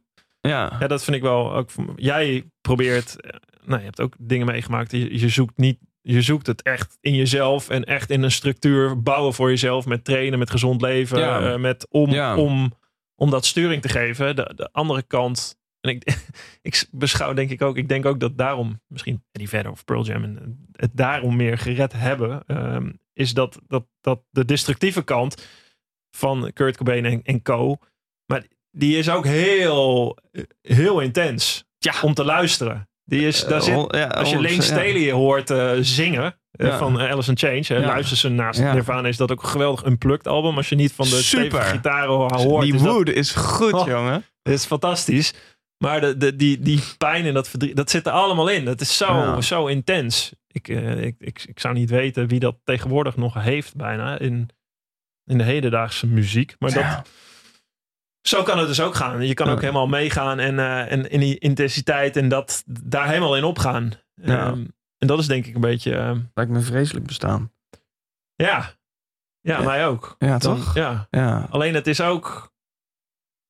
Ja. 0.40 0.72
Ja, 0.80 0.86
dat 0.86 1.04
vind 1.04 1.16
ik 1.16 1.22
wel. 1.22 1.52
Ook, 1.54 1.70
jij 1.96 2.50
probeert, 2.60 3.20
eh, 3.20 3.30
nou, 3.64 3.78
je 3.78 3.84
hebt 3.86 4.00
ook 4.00 4.14
dingen 4.18 4.46
meegemaakt. 4.46 4.92
Je, 4.92 5.18
je 5.18 5.28
zoekt 5.28 5.56
niet, 5.56 5.78
je 6.02 6.22
zoekt 6.22 6.46
het 6.46 6.62
echt 6.62 6.98
in 7.00 7.14
jezelf 7.14 7.68
en 7.68 7.84
echt 7.84 8.10
in 8.10 8.22
een 8.22 8.30
structuur 8.30 9.02
bouwen 9.02 9.34
voor 9.34 9.48
jezelf 9.48 9.86
met 9.86 10.04
trainen, 10.04 10.38
met 10.38 10.50
gezond 10.50 10.80
leven, 10.80 11.18
Ja. 11.18 11.40
eh, 11.52 11.58
met 11.58 11.86
om, 11.90 12.10
Ja. 12.10 12.36
om, 12.36 12.72
om 13.14 13.30
dat 13.30 13.46
sturing 13.46 13.82
te 13.82 13.88
geven. 13.88 14.36
De, 14.36 14.52
de 14.56 14.68
andere 14.72 15.02
kant. 15.02 15.58
En 15.80 15.90
ik, 15.90 16.16
ik 16.62 16.84
beschouw 16.90 17.32
denk 17.32 17.50
ik 17.50 17.62
ook, 17.62 17.76
ik 17.76 17.88
denk 17.88 18.06
ook 18.06 18.20
dat 18.20 18.38
daarom 18.38 18.80
misschien 18.86 19.24
Eddie 19.32 19.48
Vedder 19.48 19.72
of 19.72 19.84
Pearl 19.84 20.04
Jam 20.04 20.24
en 20.24 20.66
het 20.76 20.90
daarom 20.94 21.36
meer 21.36 21.58
gered 21.58 21.92
hebben, 21.92 22.42
ehm, 22.46 22.90
is 23.12 23.34
dat, 23.34 23.60
dat, 23.66 23.86
dat 24.00 24.20
de 24.30 24.44
destructieve 24.44 25.02
kant 25.02 25.48
van 26.16 26.50
Kurt 26.54 26.76
Cobain 26.76 27.04
en, 27.04 27.20
en 27.22 27.42
co, 27.42 27.76
maar 28.26 28.44
die 28.70 28.98
is 28.98 29.10
ook 29.10 29.24
heel, 29.26 30.16
heel 30.62 31.00
intens 31.00 31.64
Ja. 31.78 31.94
om 32.02 32.14
te 32.14 32.24
luisteren. 32.24 32.88
Die 33.04 33.26
is, 33.26 33.44
daar 33.44 33.62
zit, 33.62 33.94
Ja, 33.94 34.06
als 34.06 34.30
je 34.30 34.36
Lane 34.36 34.48
100%, 34.54 34.56
ja. 34.56 34.62
Staley 34.62 35.10
hoort 35.10 35.50
eh, 35.50 35.72
zingen 35.80 36.34
eh, 36.50 36.66
Ja. 36.68 36.78
van 36.78 37.00
eh, 37.00 37.10
Alice 37.10 37.30
in 37.30 37.36
Chains, 37.38 37.68
hè, 37.68 37.76
Ja. 37.76 37.86
luister 37.86 38.16
ze 38.16 38.28
naast. 38.28 38.60
Nirvana, 38.60 39.08
is 39.08 39.16
dat 39.16 39.30
ook 39.32 39.42
een 39.42 39.48
geweldig 39.48 39.84
unplugged 39.84 40.26
album. 40.28 40.56
Als 40.56 40.68
je 40.68 40.74
niet 40.74 40.92
van 40.92 41.04
de 41.08 41.22
Super. 41.22 41.62
gitaren 41.62 42.08
hoort, 42.14 42.62
Die 42.62 42.74
is 42.74 42.82
dat, 42.82 43.08
is 43.08 43.30
goed, 43.30 43.72
Oh. 43.72 43.86
jongen. 43.88 44.24
dat 44.42 44.54
is 44.54 44.64
fantastisch. 44.64 45.34
Maar 45.82 46.00
de, 46.00 46.16
de, 46.16 46.36
die, 46.36 46.58
die 46.60 46.82
pijn 46.98 47.24
en 47.26 47.34
dat 47.34 47.48
verdriet, 47.48 47.76
dat 47.76 47.90
zit 47.90 48.06
er 48.06 48.12
allemaal 48.12 48.48
in. 48.48 48.64
Dat 48.64 48.80
is 48.80 48.96
zo, 48.96 49.06
Ja. 49.06 49.40
zo 49.40 49.66
intens. 49.66 50.32
Ik, 50.46 50.68
eh, 50.68 51.02
ik, 51.04 51.14
ik, 51.18 51.44
ik 51.44 51.60
zou 51.60 51.74
niet 51.74 51.90
weten 51.90 52.28
wie 52.28 52.40
dat 52.40 52.56
tegenwoordig 52.64 53.16
nog 53.16 53.34
heeft 53.34 53.76
bijna 53.76 54.18
in, 54.18 54.48
in 55.24 55.38
de 55.38 55.44
hedendaagse 55.44 56.06
muziek. 56.06 56.54
Maar 56.58 56.70
dat, 56.72 56.82
Ja. 56.82 57.04
zo 58.28 58.42
kan 58.42 58.58
het 58.58 58.66
dus 58.68 58.80
ook 58.80 58.94
gaan. 58.94 59.26
Je 59.26 59.34
kan 59.34 59.46
Ja. 59.46 59.52
ook 59.52 59.60
helemaal 59.60 59.86
meegaan 59.86 60.38
en, 60.38 60.58
eh, 60.58 60.92
en 60.92 61.10
in 61.10 61.20
die 61.20 61.38
intensiteit 61.38 62.16
en 62.16 62.28
dat 62.28 62.62
daar 62.66 63.08
helemaal 63.08 63.36
in 63.36 63.44
opgaan. 63.44 63.92
Ehm, 64.22 64.64
en 64.98 65.06
dat 65.06 65.18
is 65.18 65.26
denk 65.26 65.46
ik 65.46 65.54
een 65.54 65.60
beetje, 65.60 65.96
ehm, 65.96 66.20
Lijkt 66.34 66.50
me 66.52 66.60
vreselijk 66.60 67.06
bestaan. 67.06 67.52
ja. 68.34 68.74
ja, 69.40 69.58
Ja. 69.58 69.62
mij 69.62 69.86
ook. 69.86 70.14
Ja, 70.18 70.38
Dan- 70.38 70.56
toch? 70.56 70.74
Ja. 70.74 71.06
Ja. 71.10 71.46
Alleen 71.50 71.74
het 71.74 71.86
is 71.86 72.00
ook, 72.00 72.52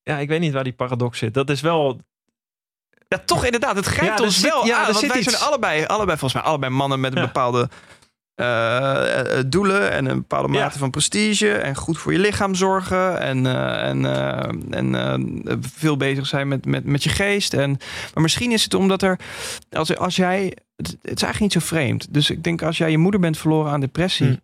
ja, 0.02 0.18
ik 0.18 0.28
weet 0.28 0.40
niet 0.40 0.52
waar 0.52 0.64
die 0.64 0.72
paradox 0.72 1.18
zit. 1.18 1.34
Dat 1.34 1.50
is 1.50 1.60
wel, 1.60 2.00
Ja, 3.14 3.22
toch 3.24 3.44
inderdaad. 3.44 3.76
Het 3.76 3.86
grijpt 3.86 4.06
Ja, 4.12 4.16
er 4.16 4.22
ons 4.24 4.40
zit- 4.40 4.50
wel 4.50 4.66
ja, 4.66 4.78
aan. 4.84 4.92
want 4.92 5.06
wij 5.06 5.18
iets. 5.18 5.30
zijn 5.30 5.42
allebei, 5.42 5.84
allebei, 5.84 6.18
volgens 6.18 6.42
mij, 6.42 6.50
allebei 6.50 6.72
mannen 6.72 7.00
met 7.00 7.12
een 7.12 7.20
Ja. 7.20 7.26
bepaalde 7.26 7.68
eh, 8.34 9.38
eh, 9.38 9.44
doelen 9.46 9.90
en 9.90 10.06
een 10.06 10.16
bepaalde 10.16 10.48
mate 10.48 10.78
van 10.78 10.90
prestige 10.90 11.52
en 11.52 11.74
goed 11.76 11.98
voor 11.98 12.12
je 12.12 12.18
lichaam 12.18 12.54
zorgen 12.54 13.20
en, 13.20 13.46
eh, 13.46 13.88
en, 13.88 14.04
eh, 14.04 14.78
en 14.78 14.94
eh, 14.94 15.56
veel 15.74 15.96
bezig 15.96 16.26
zijn 16.26 16.48
met, 16.48 16.66
met, 16.66 16.84
met 16.84 17.02
je 17.04 17.11
geest. 17.11 17.54
En, 17.54 17.70
maar 18.14 18.22
misschien 18.22 18.52
is 18.52 18.64
het 18.64 18.74
omdat 18.74 19.02
er, 19.02 19.18
als, 19.70 19.96
als 19.96 20.16
jij, 20.16 20.42
het, 20.76 20.86
het 20.86 20.96
is 21.16 21.22
eigenlijk 21.22 21.40
niet 21.40 21.52
zo 21.52 21.61
vreemd. 21.68 22.14
Dus 22.14 22.30
ik 22.30 22.42
denk 22.44 22.62
als 22.62 22.78
jij 22.78 22.90
je 22.90 22.98
moeder 22.98 23.20
bent 23.20 23.38
verloren 23.38 23.72
aan 23.72 23.80
depressie, 23.80 24.26
Hm. 24.26 24.36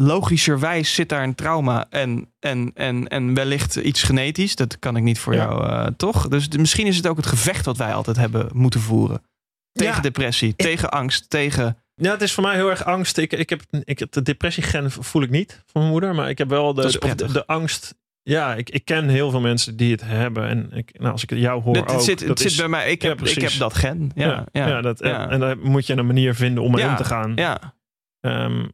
Logischerwijs 0.00 0.94
zit 0.94 1.08
daar 1.08 1.22
een 1.22 1.34
trauma 1.34 1.86
en, 1.90 2.32
en, 2.40 2.70
en, 2.74 3.08
en 3.08 3.34
wellicht 3.34 3.76
iets 3.76 4.02
genetisch. 4.02 4.56
Dat 4.56 4.78
kan 4.78 4.96
ik 4.96 5.02
niet 5.02 5.18
voor 5.18 5.34
Ja. 5.34 5.42
jou, 5.42 5.68
eh, 5.68 5.86
toch? 5.96 6.28
Dus 6.28 6.48
misschien 6.48 6.86
is 6.86 6.96
het 6.96 7.06
ook 7.06 7.16
het 7.16 7.26
gevecht 7.26 7.64
wat 7.64 7.76
wij 7.76 7.94
altijd 7.94 8.16
hebben 8.16 8.48
moeten 8.52 8.80
voeren. 8.80 9.22
Tegen 9.72 9.94
Ja. 9.94 10.00
depressie, 10.00 10.56
tegen 10.56 10.90
angst, 10.90 11.30
tegen... 11.30 11.76
Ja, 11.94 12.10
het 12.10 12.22
is 12.22 12.32
voor 12.32 12.42
mij 12.44 12.54
heel 12.54 12.70
erg 12.70 12.84
angst. 12.84 13.16
Ik, 13.18 13.32
ik 13.32 13.50
heb, 13.50 13.62
ik 13.84 14.12
de 14.12 14.22
depressiegen 14.22 14.90
voel 14.90 15.22
ik 15.22 15.30
niet 15.30 15.62
van 15.66 15.80
mijn 15.80 15.92
moeder, 15.92 16.14
maar 16.14 16.28
ik 16.30 16.38
heb 16.38 16.48
wel 16.48 16.74
de, 16.74 16.98
de, 17.32 17.46
angst. 17.46 17.94
Ja, 18.22 18.54
ik, 18.54 18.70
ik 18.70 18.84
ken 18.84 19.08
heel 19.08 19.30
veel 19.30 19.40
mensen 19.40 19.76
die 19.76 19.90
het 19.92 20.02
hebben. 20.04 20.48
En 20.48 20.70
ik, 20.72 20.98
nou, 20.98 21.12
als 21.12 21.22
ik 21.22 21.30
het 21.30 21.38
jou 21.38 21.62
hoor 21.62 21.76
Het, 21.76 21.84
het 21.84 21.94
ook. 21.94 22.00
zit, 22.00 22.18
dat 22.18 22.28
het 22.28 22.40
zit 22.40 22.56
bij 22.56 22.68
mij, 22.68 22.90
ik 22.90 23.02
Ja, 23.02 23.08
heb, 23.08 23.20
ik 23.22 23.40
heb 23.40 23.52
dat 23.58 23.74
gen. 23.74 24.10
Ja, 24.14 24.44
ja, 24.52 24.66
ja, 24.68 24.80
dat, 24.80 25.00
en, 25.00 25.10
ja. 25.10 25.28
en 25.28 25.40
daar 25.40 25.58
moet 25.58 25.86
je 25.86 25.96
een 25.96 26.06
manier 26.06 26.34
vinden 26.34 26.62
om 26.62 26.70
mee 26.72 26.86
om 26.88 26.96
te 26.96 27.04
gaan. 27.04 27.32
ja. 27.36 27.76
Ehm, 28.20 28.66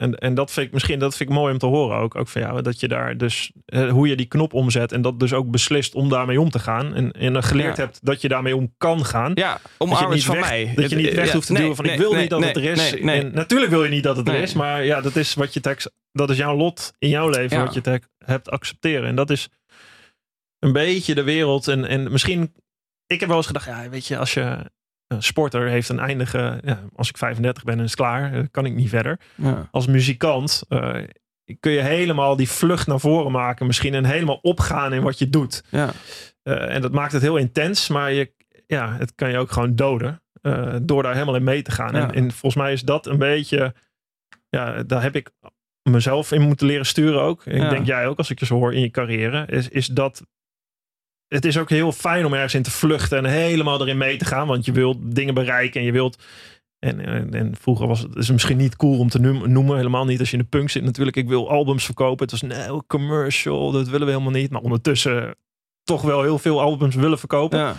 en, 0.00 0.14
en 0.18 0.34
dat 0.34 0.50
vind 0.50 0.66
ik 0.66 0.72
misschien 0.72 0.98
dat 0.98 1.16
vind 1.16 1.28
ik 1.28 1.34
mooi 1.34 1.52
om 1.52 1.58
te 1.58 1.66
horen 1.66 1.98
ook, 1.98 2.14
ook 2.14 2.28
van 2.28 2.42
jou. 2.42 2.62
Dat 2.62 2.80
je 2.80 2.88
daar 2.88 3.16
dus, 3.16 3.52
eh, 3.66 3.90
hoe 3.90 4.08
je 4.08 4.16
die 4.16 4.26
knop 4.26 4.54
omzet 4.54 4.92
en 4.92 5.02
dat 5.02 5.20
dus 5.20 5.32
ook 5.32 5.50
beslist 5.50 5.94
om 5.94 6.08
daarmee 6.08 6.40
om 6.40 6.50
te 6.50 6.58
gaan. 6.58 6.94
En, 6.94 7.12
en 7.12 7.42
geleerd 7.42 7.76
Ja. 7.76 7.82
hebt 7.82 7.98
dat 8.02 8.20
je 8.20 8.28
daarmee 8.28 8.56
om 8.56 8.74
kan 8.78 9.04
gaan. 9.04 9.32
ja 9.34 9.60
omarm 9.78 10.04
niet 10.04 10.14
eens 10.14 10.24
van 10.24 10.34
weg, 10.34 10.48
mij. 10.48 10.72
dat 10.74 10.90
je 10.90 10.96
niet 10.96 11.14
weg 11.14 11.26
Ja, 11.26 11.32
hoeft 11.32 11.46
te 11.46 11.52
nee, 11.52 11.60
duwen 11.62 11.76
van 11.76 11.84
nee, 11.84 11.94
ik 11.94 12.00
wil 12.00 12.10
nee, 12.12 12.20
niet 12.20 12.30
dat 12.30 12.44
het 12.44 12.56
er 12.56 12.64
is. 12.64 12.94
En 13.00 13.32
natuurlijk 13.34 13.70
wil 13.70 13.84
je 13.84 13.90
niet 13.90 14.02
dat 14.02 14.16
het 14.16 14.28
er 14.28 14.34
is, 14.34 14.52
maar 14.52 14.84
ja, 14.84 15.00
dat 15.00 15.16
is 15.16 15.34
wat 15.34 15.54
je 15.54 15.60
tekst, 15.60 15.92
dat 16.12 16.30
is 16.30 16.36
jouw 16.36 16.56
lot 16.56 16.92
in 16.98 17.08
jouw 17.08 17.28
leven 17.28 17.56
Ja. 17.56 17.64
wat 17.64 17.74
je 17.74 17.80
te, 17.80 18.00
hebt 18.24 18.50
accepteren. 18.50 19.08
En 19.08 19.14
dat 19.14 19.30
is 19.30 19.48
een 20.58 20.72
beetje 20.72 21.14
de 21.14 21.22
wereld. 21.22 21.68
En, 21.68 21.84
en 21.84 22.12
misschien, 22.12 22.54
ik 23.06 23.20
heb 23.20 23.28
wel 23.28 23.38
eens 23.38 23.46
gedacht, 23.46 23.66
ja, 23.66 23.88
weet 23.88 24.06
je, 24.06 24.18
als 24.18 24.34
je 24.34 24.70
sporter 25.18 25.68
heeft 25.68 25.88
een 25.88 25.98
eindige, 25.98 26.60
ja, 26.64 26.80
als 26.96 27.08
ik 27.08 27.18
35 27.18 27.64
ben 27.64 27.78
en 27.78 27.84
is 27.84 27.94
klaar, 27.94 28.32
eh, 28.32 28.44
kan 28.50 28.66
ik 28.66 28.74
niet 28.74 28.88
verder 28.88 29.20
Ja. 29.34 29.68
als 29.70 29.86
muzikant, 29.86 30.62
eh, 30.68 30.94
kun 31.60 31.72
je 31.72 31.80
helemaal 31.80 32.36
die 32.36 32.48
vlucht 32.48 32.86
naar 32.86 33.00
voren 33.00 33.32
maken. 33.32 33.66
Misschien 33.66 33.94
en 33.94 34.04
helemaal 34.04 34.38
opgaan 34.42 34.92
in 34.92 35.02
wat 35.02 35.18
je 35.18 35.28
doet. 35.30 35.64
Ja. 35.68 35.90
Uh, 36.44 36.74
en 36.74 36.80
dat 36.80 36.92
maakt 36.92 37.12
het 37.12 37.22
heel 37.22 37.36
intens, 37.36 37.88
maar 37.88 38.12
je, 38.12 38.32
ja, 38.66 38.96
het 38.96 39.14
kan 39.14 39.30
je 39.30 39.38
ook 39.38 39.50
gewoon 39.50 39.74
doden. 39.74 40.22
Uh, 40.42 40.74
door 40.82 41.02
daar 41.02 41.12
helemaal 41.12 41.34
in 41.36 41.44
mee 41.44 41.62
te 41.62 41.70
gaan. 41.70 41.94
En, 41.94 42.12
en 42.14 42.30
volgens 42.30 42.62
mij 42.62 42.72
is 42.72 42.82
dat 42.82 43.06
een 43.06 43.18
beetje. 43.18 43.74
Ja, 44.48 44.82
daar 44.82 45.02
heb 45.02 45.16
ik 45.16 45.30
mezelf 45.82 46.32
in 46.32 46.40
moeten 46.40 46.66
leren 46.66 46.86
sturen 46.86 47.20
ook. 47.20 47.46
Ik 47.46 47.70
denk 47.70 47.86
jij 47.86 48.06
ook, 48.06 48.18
als 48.18 48.30
ik 48.30 48.38
je 48.40 48.46
zo 48.46 48.54
hoor 48.54 48.74
in 48.74 48.80
je 48.80 48.90
carrière. 48.90 49.46
Is, 49.46 49.68
is 49.68 49.86
dat. 49.86 50.22
Het 51.34 51.44
is 51.44 51.58
ook 51.58 51.70
heel 51.70 51.92
fijn 51.92 52.26
om 52.26 52.32
ergens 52.32 52.54
in 52.54 52.62
te 52.62 52.70
vluchten 52.70 53.18
en 53.18 53.24
helemaal 53.24 53.80
erin 53.80 53.98
mee 53.98 54.16
te 54.16 54.24
gaan. 54.24 54.46
Want 54.46 54.64
je 54.64 54.72
wilt 54.72 54.96
dingen 55.00 55.34
bereiken 55.34 55.80
en 55.80 55.86
je 55.86 55.92
wilt. 55.92 56.22
En, 56.78 57.00
en, 57.00 57.34
en 57.34 57.54
vroeger 57.60 57.86
was 57.86 58.00
het, 58.00 58.16
is 58.16 58.30
misschien 58.30 58.56
niet 58.56 58.76
cool 58.76 58.98
om 58.98 59.08
te 59.08 59.18
noem- 59.18 59.52
noemen. 59.52 59.76
Helemaal 59.76 60.04
niet 60.04 60.20
als 60.20 60.30
je 60.30 60.36
in 60.36 60.42
de 60.42 60.48
punk 60.48 60.70
zit 60.70 60.82
natuurlijk. 60.82 61.16
Ik 61.16 61.28
wil 61.28 61.50
albums 61.50 61.84
verkopen. 61.84 62.28
Het 62.28 62.40
was 62.40 62.42
nee, 62.42 62.86
commercial. 62.86 63.70
Dat 63.70 63.88
willen 63.88 64.06
we 64.06 64.12
helemaal 64.12 64.40
niet. 64.40 64.50
Maar 64.50 64.60
ondertussen 64.60 65.34
toch 65.84 66.02
wel 66.02 66.22
heel 66.22 66.38
veel 66.38 66.60
albums 66.60 66.94
willen 66.94 67.18
verkopen. 67.18 67.58
Ja. 67.58 67.74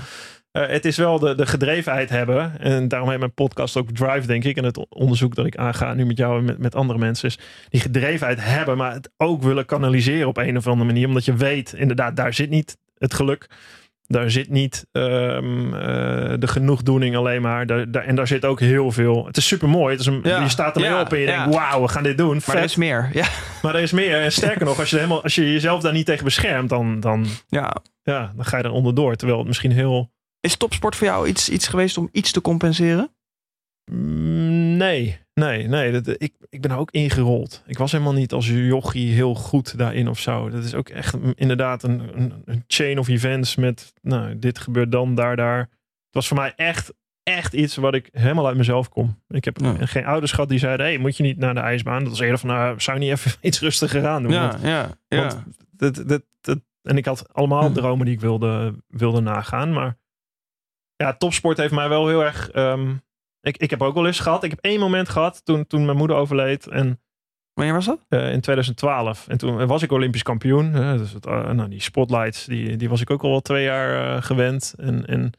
Eh, 0.51 0.67
het 0.67 0.85
is 0.85 0.97
wel 0.97 1.19
de, 1.19 1.35
de 1.35 1.45
gedrevenheid 1.45 2.09
hebben. 2.09 2.59
En 2.59 2.87
daarom 2.87 3.09
heet 3.09 3.19
mijn 3.19 3.33
podcast 3.33 3.77
ook 3.77 3.91
Drive, 3.91 4.27
denk 4.27 4.43
ik. 4.43 4.57
En 4.57 4.63
het 4.63 4.89
onderzoek 4.89 5.35
dat 5.35 5.45
ik 5.45 5.57
aanga 5.57 5.93
nu 5.93 6.05
met 6.05 6.17
jou 6.17 6.37
en 6.37 6.45
met, 6.45 6.57
met 6.57 6.75
andere 6.75 6.99
mensen. 6.99 7.27
Is 7.27 7.39
die 7.69 7.81
gedrevenheid 7.81 8.43
hebben, 8.43 8.77
maar 8.77 8.93
het 8.93 9.11
ook 9.17 9.41
willen 9.41 9.65
kanaliseren 9.65 10.27
op 10.27 10.37
een 10.37 10.57
of 10.57 10.67
andere 10.67 10.85
manier. 10.85 11.07
Omdat 11.07 11.25
je 11.25 11.35
weet, 11.35 11.73
inderdaad, 11.73 12.15
daar 12.15 12.33
zit 12.33 12.49
niet 12.49 12.77
het 13.01 13.13
geluk. 13.13 13.49
Daar 14.07 14.31
zit 14.31 14.49
niet 14.49 14.85
ehm, 14.91 15.73
eh, 15.73 16.33
de 16.39 16.47
genoegdoening 16.47 17.15
alleen 17.15 17.41
maar. 17.41 17.65
Daar, 17.65 17.91
daar, 17.91 18.03
en 18.03 18.15
daar 18.15 18.27
zit 18.27 18.45
ook 18.45 18.59
heel 18.59 18.91
veel. 18.91 19.25
Het 19.25 19.37
is 19.37 19.47
super 19.47 19.69
mooi. 19.69 19.97
Ja. 20.23 20.41
Je 20.41 20.49
staat 20.49 20.75
ermee 20.75 20.89
Ja, 20.89 21.01
op 21.01 21.13
en 21.13 21.19
je 21.19 21.25
ja. 21.25 21.37
denkt: 21.37 21.55
wauw, 21.55 21.81
we 21.81 21.87
gaan 21.87 22.03
dit 22.03 22.17
doen. 22.17 22.41
Maar 22.47 22.55
er 22.55 22.63
is 22.63 22.75
meer. 22.75 23.09
Ja. 23.13 23.27
Maar 23.61 23.75
er 23.75 23.81
is 23.81 23.91
meer. 23.91 24.21
En 24.21 24.31
sterker 24.31 24.65
nog, 24.65 24.79
als 24.79 24.89
je, 24.89 24.95
helemaal, 24.95 25.23
als 25.23 25.35
je 25.35 25.51
jezelf 25.51 25.81
daar 25.81 25.93
niet 25.93 26.05
tegen 26.05 26.23
beschermt, 26.23 26.69
dan, 26.69 26.99
dan, 26.99 27.25
ja. 27.47 27.75
ja, 28.03 28.31
dan 28.35 28.45
ga 28.45 28.57
je 28.57 28.63
er 28.63 28.71
onderdoor. 28.71 29.15
Terwijl 29.15 29.39
het 29.39 29.47
misschien 29.47 29.71
heel. 29.71 30.11
Is 30.39 30.55
topsport 30.55 30.95
voor 30.95 31.07
jou 31.07 31.27
iets, 31.27 31.49
iets 31.49 31.67
geweest 31.67 31.97
om 31.97 32.09
iets 32.11 32.31
te 32.31 32.41
compenseren? 32.41 33.11
Mm, 33.93 34.59
Nee, 34.77 35.19
nee, 35.33 35.67
nee. 35.67 36.01
Dat, 36.01 36.21
ik, 36.21 36.33
ik 36.49 36.61
ben 36.61 36.71
ook 36.71 36.91
ingerold. 36.91 37.63
Ik 37.67 37.77
was 37.77 37.91
helemaal 37.91 38.13
niet 38.13 38.33
als 38.33 38.47
jochie 38.49 39.11
heel 39.13 39.35
goed 39.35 39.77
daarin 39.77 40.07
of 40.07 40.19
zo. 40.19 40.49
Dat 40.49 40.63
is 40.63 40.73
ook 40.73 40.89
echt 40.89 41.15
inderdaad 41.35 41.83
een, 41.83 42.17
een, 42.21 42.41
een 42.45 42.63
chain 42.67 42.99
of 42.99 43.07
events 43.07 43.55
met, 43.55 43.93
nou, 44.01 44.39
dit 44.39 44.59
gebeurt 44.59 44.91
dan, 44.91 45.15
daar, 45.15 45.35
daar. 45.35 45.59
Het 45.59 45.69
was 46.19 46.27
voor 46.27 46.37
mij 46.37 46.53
echt, 46.55 46.93
echt 47.23 47.53
iets 47.53 47.75
wat 47.75 47.93
ik 47.93 48.09
helemaal 48.11 48.47
uit 48.47 48.57
mezelf 48.57 48.89
kom. 48.89 49.21
Ik 49.27 49.45
heb 49.45 49.57
Ja. 49.61 49.85
geen 49.85 50.05
ouders 50.05 50.31
gehad 50.31 50.49
die 50.49 50.59
zeiden, 50.59 50.85
hey, 50.85 50.97
moet 50.97 51.17
je 51.17 51.23
niet 51.23 51.37
naar 51.37 51.53
de 51.53 51.59
ijsbaan? 51.59 51.99
Dat 51.99 52.09
was 52.09 52.19
eerder 52.19 52.37
van, 52.39 52.49
nou, 52.49 52.79
zou 52.79 52.99
je 52.99 53.03
niet 53.03 53.13
even 53.13 53.31
iets 53.47 53.59
rustiger 53.59 54.07
aan 54.07 54.23
doen? 54.23 54.31
Want 54.31 54.61
ja, 54.61 54.89
ja. 55.07 55.17
want 55.21 55.43
dat, 55.71 56.03
dat, 56.07 56.23
dat, 56.41 56.59
en 56.81 56.97
ik 56.97 57.05
had 57.05 57.33
allemaal 57.33 57.67
Hm. 57.67 57.73
dromen 57.73 58.05
die 58.05 58.15
ik 58.15 58.21
wilde, 58.21 58.75
wilde 58.87 59.21
nagaan. 59.21 59.73
Maar 59.73 59.97
ja, 60.95 61.13
topsport 61.13 61.57
heeft 61.57 61.73
mij 61.73 61.89
wel 61.89 62.07
heel 62.07 62.23
erg. 62.23 62.49
ehm, 62.49 62.95
ik, 63.41 63.57
ik 63.57 63.69
heb 63.69 63.81
ook 63.81 63.93
wel 63.93 64.05
eens 64.05 64.19
gehad. 64.19 64.43
Ik 64.43 64.49
heb 64.49 64.59
één 64.59 64.79
moment 64.79 65.09
gehad 65.09 65.45
toen, 65.45 65.67
toen 65.67 65.85
mijn 65.85 65.97
moeder 65.97 66.17
overleed. 66.17 66.67
En 66.67 66.99
Wanneer 67.53 67.73
was 67.73 67.85
dat? 67.85 68.05
eh, 68.09 68.31
in 68.33 68.41
2012. 68.41 69.27
En 69.27 69.37
toen 69.37 69.67
was 69.67 69.81
ik 69.83 69.91
Olympisch 69.91 70.23
kampioen. 70.23 70.71
dus 70.97 71.13
het, 71.13 71.25
eh, 71.25 71.51
nou, 71.51 71.69
die 71.69 71.81
spotlights, 71.81 72.45
die, 72.45 72.75
die 72.75 72.89
was 72.89 73.01
ik 73.01 73.09
ook 73.09 73.23
al 73.23 73.29
wel 73.29 73.41
twee 73.41 73.63
jaar 73.63 74.15
eh, 74.15 74.23
gewend. 74.23 74.73
En, 74.77 75.05
en 75.05 75.31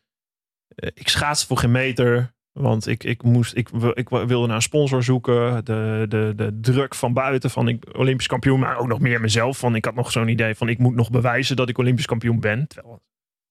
ik 0.75 1.09
schaatste 1.09 1.47
voor 1.47 1.57
geen 1.57 1.71
meter. 1.71 2.35
Want 2.53 2.87
ik, 2.87 3.05
ik, 3.05 3.23
moest, 3.23 3.57
ik, 3.57 3.69
ik 3.95 4.09
wilde 4.09 4.47
naar 4.47 4.57
een 4.57 4.63
sponsor 4.63 5.03
zoeken. 5.03 5.65
De, 5.65 6.05
de, 6.09 6.33
de 6.37 6.61
druk 6.61 6.95
van 6.95 7.13
buiten 7.13 7.51
van 7.51 7.69
ik 7.69 7.99
Olympisch 7.99 8.27
kampioen. 8.27 8.61
Maar 8.61 8.79
ook 8.79 8.87
nog 8.87 9.01
meer 9.01 9.21
mezelf. 9.21 9.59
Van 9.59 9.75
ik 9.75 9.85
had 9.85 9.95
nog 9.95 10.11
zo'n 10.13 10.29
idee 10.29 10.55
van 10.55 10.69
ik 10.69 10.79
moet 10.79 10.95
nog 10.95 11.11
bewijzen 11.11 11.57
dat 11.57 11.69
ik 11.69 11.79
Olympisch 11.79 12.07
kampioen 12.07 12.41
ben. 12.41 12.67
Terwijl 12.67 13.03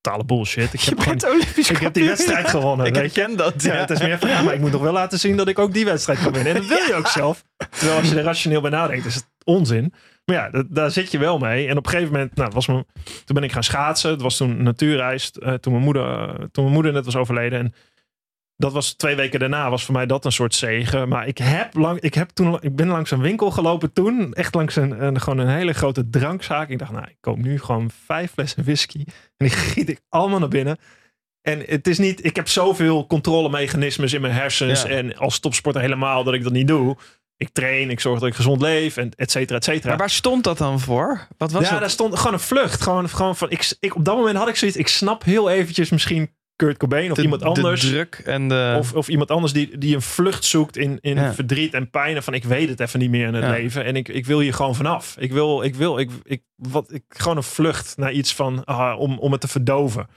totale 0.01 0.25
bullshit. 0.25 0.73
Ik 0.73 0.81
heb, 0.81 1.23
Olympisch 1.25 1.69
ik 1.69 1.77
heb 1.77 1.93
die 1.93 2.05
wedstrijd 2.07 2.49
gewonnen. 2.49 2.85
Ik 2.85 2.95
weet 2.95 3.15
je? 3.15 3.33
dat. 3.35 3.63
Ja, 3.63 3.73
het 3.73 3.89
is 3.89 3.99
meer 4.01 4.19
van, 4.19 4.29
ja, 4.29 4.41
maar 4.41 4.53
ik 4.53 4.59
moet 4.59 4.71
nog 4.71 4.81
wel 4.81 4.93
laten 4.93 5.19
zien 5.19 5.37
dat 5.37 5.47
ik 5.47 5.59
ook 5.59 5.73
die 5.73 5.85
wedstrijd 5.85 6.19
kan 6.21 6.33
winnen. 6.33 6.53
En 6.55 6.59
dat 6.61 6.67
wil 6.69 6.87
je 6.87 6.95
ook 6.99 7.07
zelf. 7.07 7.43
Terwijl 7.69 7.99
als 7.99 8.09
je 8.09 8.17
er 8.17 8.23
rationeel 8.23 8.61
bij 8.61 8.71
nadenkt, 8.71 9.05
is 9.05 9.15
het 9.15 9.27
onzin. 9.43 9.93
Maar 10.25 10.35
ja, 10.35 10.49
dat- 10.49 10.65
daar 10.69 10.91
zit 10.91 11.11
je 11.11 11.17
wel 11.17 11.37
mee. 11.37 11.67
En 11.67 11.77
op 11.77 11.85
een 11.85 11.91
gegeven 11.91 12.11
moment, 12.13 12.35
nou, 12.35 12.51
was 12.53 12.67
mijn, 12.67 12.85
toen 13.25 13.35
ben 13.35 13.43
ik 13.43 13.51
gaan 13.51 13.63
schaatsen. 13.63 14.11
Het 14.11 14.21
was 14.21 14.37
toen 14.37 14.63
natuurreis, 14.63 15.31
eh, 15.31 15.53
toen, 15.53 15.71
mijn 15.73 15.85
moeder, 15.85 16.03
eh, 16.29 16.35
toen 16.51 16.63
mijn 16.63 16.75
moeder 16.75 16.93
net 16.93 17.05
was 17.05 17.15
overleden. 17.15 17.59
En 17.59 17.73
dat 18.61 18.73
was 18.73 18.93
twee 18.93 19.15
weken 19.15 19.39
daarna, 19.39 19.69
was 19.69 19.85
voor 19.85 19.93
mij 19.93 20.05
dat 20.05 20.25
een 20.25 20.31
soort 20.31 20.55
zegen. 20.55 21.09
Maar 21.09 21.27
ik, 21.27 21.37
heb 21.37 21.75
lang, 21.75 21.99
ik, 21.99 22.13
heb 22.13 22.29
toen, 22.29 22.57
ik 22.61 22.75
ben 22.75 22.87
langs 22.87 23.11
een 23.11 23.21
winkel 23.21 23.51
gelopen 23.51 23.93
toen. 23.93 24.33
Echt 24.33 24.55
langs 24.55 24.75
een, 24.75 25.03
een, 25.03 25.21
gewoon 25.21 25.39
een 25.39 25.55
hele 25.55 25.73
grote 25.73 26.09
drankzaak. 26.09 26.69
Ik 26.69 26.79
dacht, 26.79 26.91
nou, 26.91 27.05
ik 27.07 27.17
koop 27.19 27.37
nu 27.37 27.59
gewoon 27.59 27.91
vijf 28.05 28.31
flessen 28.31 28.63
whisky. 28.63 29.03
En 29.37 29.47
die 29.47 29.49
giet 29.49 29.89
ik 29.89 30.01
allemaal 30.09 30.39
naar 30.39 30.47
binnen. 30.47 30.77
En 31.41 31.63
het 31.65 31.87
is 31.87 31.97
niet, 31.97 32.25
ik 32.25 32.35
heb 32.35 32.47
zoveel 32.47 33.07
controlemechanismes 33.07 34.13
in 34.13 34.21
mijn 34.21 34.33
hersens. 34.33 34.81
Ja. 34.81 34.87
En 34.87 35.17
als 35.17 35.39
topsporter 35.39 35.81
helemaal 35.81 36.23
dat 36.23 36.33
ik 36.33 36.43
dat 36.43 36.51
niet 36.51 36.67
doe. 36.67 36.97
Ik 37.37 37.49
train, 37.49 37.89
ik 37.89 37.99
zorg 37.99 38.19
dat 38.19 38.29
ik 38.29 38.35
gezond 38.35 38.61
leef, 38.61 38.97
en 38.97 39.11
et 39.15 39.31
cetera, 39.31 39.57
et 39.57 39.63
cetera. 39.63 39.89
Maar 39.89 39.97
waar 39.97 40.09
stond 40.09 40.43
dat 40.43 40.57
dan 40.57 40.79
voor? 40.79 41.27
Wat 41.37 41.51
was 41.51 41.63
ja, 41.63 41.69
dat? 41.69 41.79
daar 41.79 41.89
stond 41.89 42.17
gewoon 42.17 42.33
een 42.33 42.39
vlucht. 42.39 42.81
Gewoon, 42.81 43.09
gewoon 43.09 43.35
van, 43.35 43.49
ik, 43.49 43.75
ik, 43.79 43.95
op 43.95 44.05
dat 44.05 44.15
moment 44.15 44.37
had 44.37 44.47
ik 44.47 44.55
zoiets, 44.55 44.77
ik 44.77 44.87
snap 44.87 45.23
heel 45.23 45.49
eventjes 45.49 45.89
misschien 45.89 46.29
Kurt 46.65 46.77
Cobain 46.77 47.09
of 47.11 47.15
De- 47.17 47.21
iemand 47.23 47.43
anders. 47.43 47.81
De 47.81 47.87
druk 47.87 48.21
en 48.25 48.47
de... 48.47 48.75
Of, 48.77 48.93
of 48.93 49.07
iemand 49.07 49.31
anders 49.31 49.53
die, 49.53 49.77
die 49.77 49.95
een 49.95 50.01
vlucht 50.01 50.43
zoekt 50.45 50.77
in, 50.77 50.97
in 51.01 51.15
Ja. 51.15 51.33
verdriet 51.33 51.73
en 51.73 51.89
pijn. 51.89 52.15
En 52.15 52.23
van 52.23 52.33
ik 52.33 52.43
weet 52.43 52.69
het 52.69 52.79
even 52.79 52.99
niet 52.99 53.09
meer 53.09 53.27
in 53.27 53.33
het 53.33 53.43
Ja. 53.43 53.49
leven. 53.51 53.85
En 53.85 53.95
ik, 53.95 54.07
ik 54.07 54.25
wil 54.25 54.39
hier 54.39 54.53
gewoon 54.53 54.75
vanaf. 54.75 55.15
Ik 55.19 55.31
wil, 55.31 55.61
ik 55.63 55.75
wil, 55.75 55.99
ik, 55.99 56.09
ik, 56.23 56.41
wat, 56.55 56.93
ik, 56.93 57.03
gewoon 57.09 57.37
een 57.37 57.43
vlucht 57.43 57.97
naar 57.97 58.11
iets 58.11 58.33
van, 58.35 58.65
ah, 58.65 58.99
om, 58.99 59.19
om 59.19 59.31
het 59.31 59.41
te 59.41 59.47
verdoven. 59.47 60.07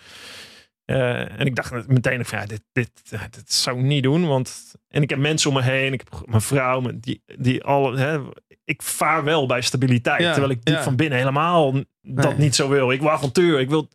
Eh, 0.85 1.41
en 1.41 1.47
ik 1.47 1.55
dacht 1.57 1.89
meteen 1.89 2.25
van 2.25 2.39
ja, 2.39 2.47
dit, 2.47 2.63
dit, 2.73 2.91
dit 3.31 3.53
zou 3.53 3.79
ik 3.79 3.85
niet 3.85 4.03
doen. 4.03 4.27
Want, 4.27 4.75
en 4.89 5.03
ik 5.03 5.11
heb 5.11 5.19
mensen 5.19 5.51
om 5.51 5.57
me 5.57 5.63
heen. 5.63 5.93
Ik 5.93 6.03
heb 6.11 6.27
mijn 6.29 6.41
vrouw, 6.43 6.81
mijn- 6.81 7.01
die, 7.01 7.23
die 7.39 7.65
alle, 7.65 7.97
hè, 7.99 8.19
ik 8.65 8.83
vaar 8.83 9.25
wel 9.25 9.47
bij 9.47 9.61
stabiliteit. 9.61 10.21
Ja, 10.21 10.31
terwijl 10.33 10.53
ik 10.53 10.65
diep 10.65 10.75
ja. 10.75 10.83
van 10.83 10.97
binnen 10.97 11.19
helemaal 11.19 11.73
dat 12.03 12.29
Nee. 12.31 12.39
niet 12.39 12.55
zo 12.55 12.69
wil. 12.69 12.91
Ik 12.93 13.01
wil 13.01 13.11
avontuur. 13.11 13.61
Ik 13.61 13.69
wil, 13.69 13.89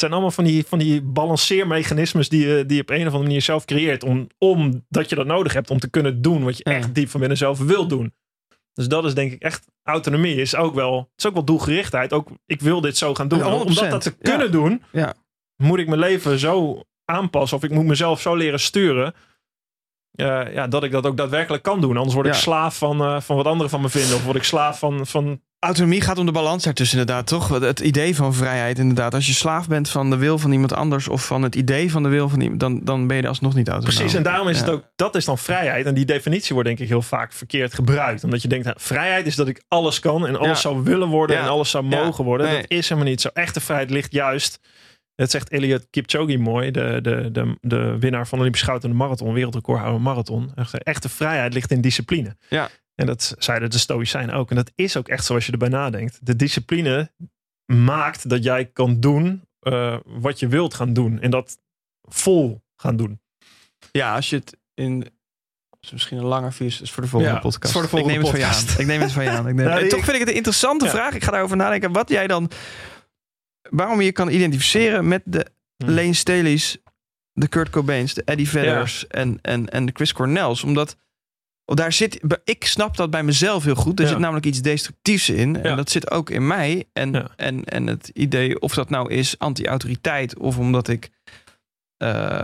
zijn 0.00 0.12
allemaal 0.12 0.30
van 0.30 0.44
die, 0.44 0.64
van 0.66 0.78
die 0.78 1.02
balanceermechanismes 1.02 2.28
die 2.28 2.46
je, 2.46 2.66
die 2.66 2.76
je 2.76 2.82
op 2.82 2.90
een 2.90 2.98
of 3.00 3.04
andere 3.04 3.22
manier 3.22 3.42
zelf 3.42 3.64
creëert. 3.64 4.02
Om, 4.02 4.26
omdat 4.38 5.08
je 5.08 5.14
dat 5.14 5.26
nodig 5.26 5.52
hebt 5.52 5.70
om 5.70 5.78
te 5.78 5.90
kunnen 5.90 6.22
doen 6.22 6.44
wat 6.44 6.56
je 6.56 6.70
Ja. 6.70 6.76
echt 6.76 6.94
diep 6.94 7.08
van 7.08 7.20
binnen 7.20 7.38
zelf 7.38 7.58
wil 7.58 7.86
doen. 7.86 8.14
Dus 8.72 8.88
dat 8.88 9.04
is 9.04 9.14
denk 9.14 9.32
ik 9.32 9.42
echt 9.42 9.66
autonomie. 9.82 10.34
Is 10.34 10.54
ook 10.56 10.74
wel, 10.74 10.96
het 10.98 11.08
is 11.16 11.26
ook 11.26 11.34
wel 11.34 11.44
doelgerichtheid. 11.44 12.12
Ook 12.12 12.28
ik 12.46 12.60
wil 12.60 12.80
dit 12.80 12.96
zo 12.96 13.14
gaan 13.14 13.28
doen. 13.28 13.38
Ja, 13.38 13.44
En 13.44 13.52
om 13.52 13.74
dat, 13.74 14.00
te 14.02 14.10
100%. 14.10 14.16
Ja. 14.20 14.30
kunnen 14.30 14.52
doen, 14.52 14.82
Ja. 14.92 15.14
moet 15.56 15.78
ik 15.78 15.86
mijn 15.88 16.00
leven 16.00 16.38
zo 16.38 16.82
aanpassen. 17.04 17.56
Of 17.56 17.64
ik 17.64 17.70
moet 17.70 17.84
mezelf 17.84 18.20
zo 18.20 18.34
leren 18.36 18.60
sturen. 18.60 19.14
eh, 20.10 20.52
ja, 20.54 20.66
dat 20.68 20.82
ik 20.84 20.90
dat 20.90 21.06
ook 21.06 21.16
daadwerkelijk 21.16 21.62
kan 21.62 21.80
doen. 21.80 21.96
Anders 21.96 22.14
word 22.14 22.26
ik 22.26 22.32
slaaf 22.34 22.78
van, 22.78 23.00
eh, 23.00 23.20
van 23.20 23.36
wat 23.36 23.46
anderen 23.46 23.70
van 23.70 23.80
me 23.80 23.88
vinden. 23.88 24.16
Of 24.16 24.24
word 24.24 24.36
ik 24.36 24.42
slaaf 24.42 24.78
van, 24.78 25.06
van 25.06 25.40
Autonomie 25.60 26.00
gaat 26.00 26.18
om 26.18 26.26
de 26.26 26.32
balans 26.32 26.64
daartussen 26.64 26.98
inderdaad, 26.98 27.26
toch? 27.26 27.48
Het 27.48 27.80
idee 27.80 28.16
van 28.16 28.34
vrijheid 28.34 28.78
inderdaad. 28.78 29.14
Als 29.14 29.26
je 29.26 29.32
slaaf 29.32 29.68
bent 29.68 29.88
van 29.90 30.10
de 30.10 30.16
wil 30.16 30.38
van 30.38 30.52
iemand 30.52 30.72
anders... 30.72 31.08
of 31.08 31.26
van 31.26 31.42
het 31.42 31.54
idee 31.54 31.90
van 31.90 32.02
de 32.02 32.08
wil 32.08 32.28
van 32.28 32.40
iemand... 32.40 32.60
dan, 32.60 32.80
dan 32.84 33.06
ben 33.06 33.16
je 33.16 33.22
er 33.22 33.28
alsnog 33.28 33.54
niet 33.54 33.68
autonoom. 33.68 33.94
Precies, 33.96 34.14
en 34.16 34.22
daarom 34.22 34.48
is 34.48 34.58
het 34.58 34.68
ook, 34.68 34.84
dat 34.96 35.14
is 35.14 35.24
dan 35.24 35.38
vrijheid. 35.38 35.86
En 35.86 35.94
die 35.94 36.04
definitie 36.04 36.52
wordt 36.52 36.68
denk 36.68 36.80
ik 36.80 36.88
heel 36.88 37.02
vaak 37.02 37.32
verkeerd 37.32 37.74
gebruikt. 37.74 38.24
Omdat 38.24 38.42
je 38.42 38.48
denkt, 38.48 38.64
nou, 38.64 38.76
vrijheid 38.80 39.26
is 39.26 39.36
dat 39.36 39.48
ik 39.48 39.62
alles 39.68 40.00
kan 40.00 40.26
en 40.26 40.36
alles 40.36 40.62
Ja. 40.62 40.70
zou 40.70 40.82
willen 40.84 41.08
worden 41.08 41.36
Ja. 41.36 41.42
en 41.42 41.48
alles 41.48 41.70
zou 41.70 41.84
mogen 41.84 42.24
worden. 42.24 42.46
Nee. 42.46 42.60
Dat 42.60 42.70
is 42.70 42.88
helemaal 42.88 43.10
niet 43.10 43.20
zo. 43.20 43.28
Echte 43.32 43.60
vrijheid 43.60 43.90
ligt 43.90 44.12
juist, 44.12 44.60
dat 45.14 45.30
zegt 45.30 45.48
Elliot 45.48 45.86
Kipchoge 45.90 46.36
mooi, 46.38 46.70
de, 46.70 46.98
de, 47.02 47.28
de, 47.32 47.56
de 47.60 47.96
winnaar 47.98 48.22
van 48.26 48.30
de 48.30 48.40
Olympische 48.40 48.66
Goud 48.66 48.84
in 48.84 48.90
de 48.90 48.96
marathon, 48.96 49.32
wereldrecordhouder 49.32 50.00
marathon. 50.00 50.52
Echte 50.72 51.08
vrijheid 51.08 51.54
ligt 51.54 51.70
in 51.70 51.80
discipline. 51.80 52.36
Ja. 52.48 52.68
En 53.00 53.06
dat 53.06 53.34
zeiden 53.38 53.70
de 53.70 53.78
Stoïcijnen 53.78 54.34
ook. 54.34 54.50
En 54.50 54.56
dat 54.56 54.70
is 54.74 54.96
ook 54.96 55.08
echt 55.08 55.24
zo 55.24 55.34
als 55.34 55.46
je 55.46 55.52
erbij 55.52 55.68
nadenkt. 55.68 56.18
De 56.22 56.36
discipline 56.36 57.10
maakt 57.72 58.28
dat 58.28 58.44
jij 58.44 58.64
kan 58.66 59.00
doen 59.00 59.42
eh, 59.60 59.96
wat 60.04 60.38
je 60.38 60.48
wilt 60.48 60.74
gaan 60.74 60.92
doen. 60.92 61.20
En 61.20 61.30
dat 61.30 61.58
vol 62.02 62.62
gaan 62.76 62.96
doen. 62.96 63.20
Ja, 63.92 64.14
als 64.14 64.30
je 64.30 64.36
het 64.36 64.56
in... 64.74 65.06
is 65.80 65.90
misschien 65.90 66.18
een 66.18 66.24
langer 66.24 66.52
vies, 66.52 66.80
is 66.80 66.90
voor 66.90 67.02
de 67.02 67.08
volgende 67.08 67.34
Ja, 67.34 67.40
podcast. 67.40 67.72
voor 67.72 67.82
de 67.82 67.88
volgende 67.88 68.14
ik 68.14 68.20
neem 68.20 68.32
het 68.32 68.40
van 68.40 68.50
je 68.50 68.56
aan. 68.56 68.80
Ik 68.80 68.86
neem 68.86 69.00
het 69.00 69.12
van 69.12 69.24
je 69.24 69.30
aan. 69.30 69.48
Ik 69.48 69.54
neem... 69.54 69.88
Toch 69.88 70.04
vind 70.04 70.14
ik 70.14 70.20
het 70.20 70.28
een 70.28 70.34
interessante 70.34 70.84
Ja. 70.84 70.90
vraag. 70.90 71.14
Ik 71.14 71.24
ga 71.24 71.30
daarover 71.30 71.56
nadenken. 71.56 71.92
Wat 71.92 72.08
jij 72.08 72.26
dan... 72.26 72.50
Waarom 73.70 73.98
je 73.98 74.04
je 74.04 74.12
kan 74.12 74.28
identificeren 74.28 75.08
met 75.08 75.22
de 75.24 75.46
Hm. 75.84 75.90
Lane 75.90 76.14
Staley's, 76.14 76.78
de 77.32 77.48
Kurt 77.48 77.70
Cobains, 77.70 78.14
de 78.14 78.22
Eddie 78.24 78.48
Vedders 78.48 79.06
en, 79.06 79.38
en, 79.42 79.68
en 79.68 79.86
de 79.86 79.92
Chris 79.94 80.12
Cornells. 80.12 80.64
Omdat 80.64 80.96
daar 81.76 81.92
zit, 81.92 82.20
ik 82.44 82.64
snap 82.64 82.96
dat 82.96 83.10
bij 83.10 83.22
mezelf 83.22 83.64
heel 83.64 83.74
goed. 83.74 83.98
Er 83.98 84.04
Ja. 84.04 84.10
zit 84.10 84.18
namelijk 84.20 84.46
iets 84.46 84.60
destructiefs 84.62 85.28
in. 85.28 85.62
En 85.62 85.76
dat 85.76 85.90
zit 85.90 86.10
ook 86.10 86.30
in 86.30 86.46
mij. 86.46 86.84
En, 86.92 87.12
Ja. 87.12 87.28
en, 87.36 87.64
en 87.64 87.86
het 87.86 88.10
idee, 88.14 88.60
of 88.60 88.74
dat 88.74 88.90
nou 88.90 89.10
is 89.12 89.38
anti-autoriteit 89.38 90.38
of 90.38 90.58
omdat 90.58 90.88
ik 90.88 91.10
eh, 91.96 92.40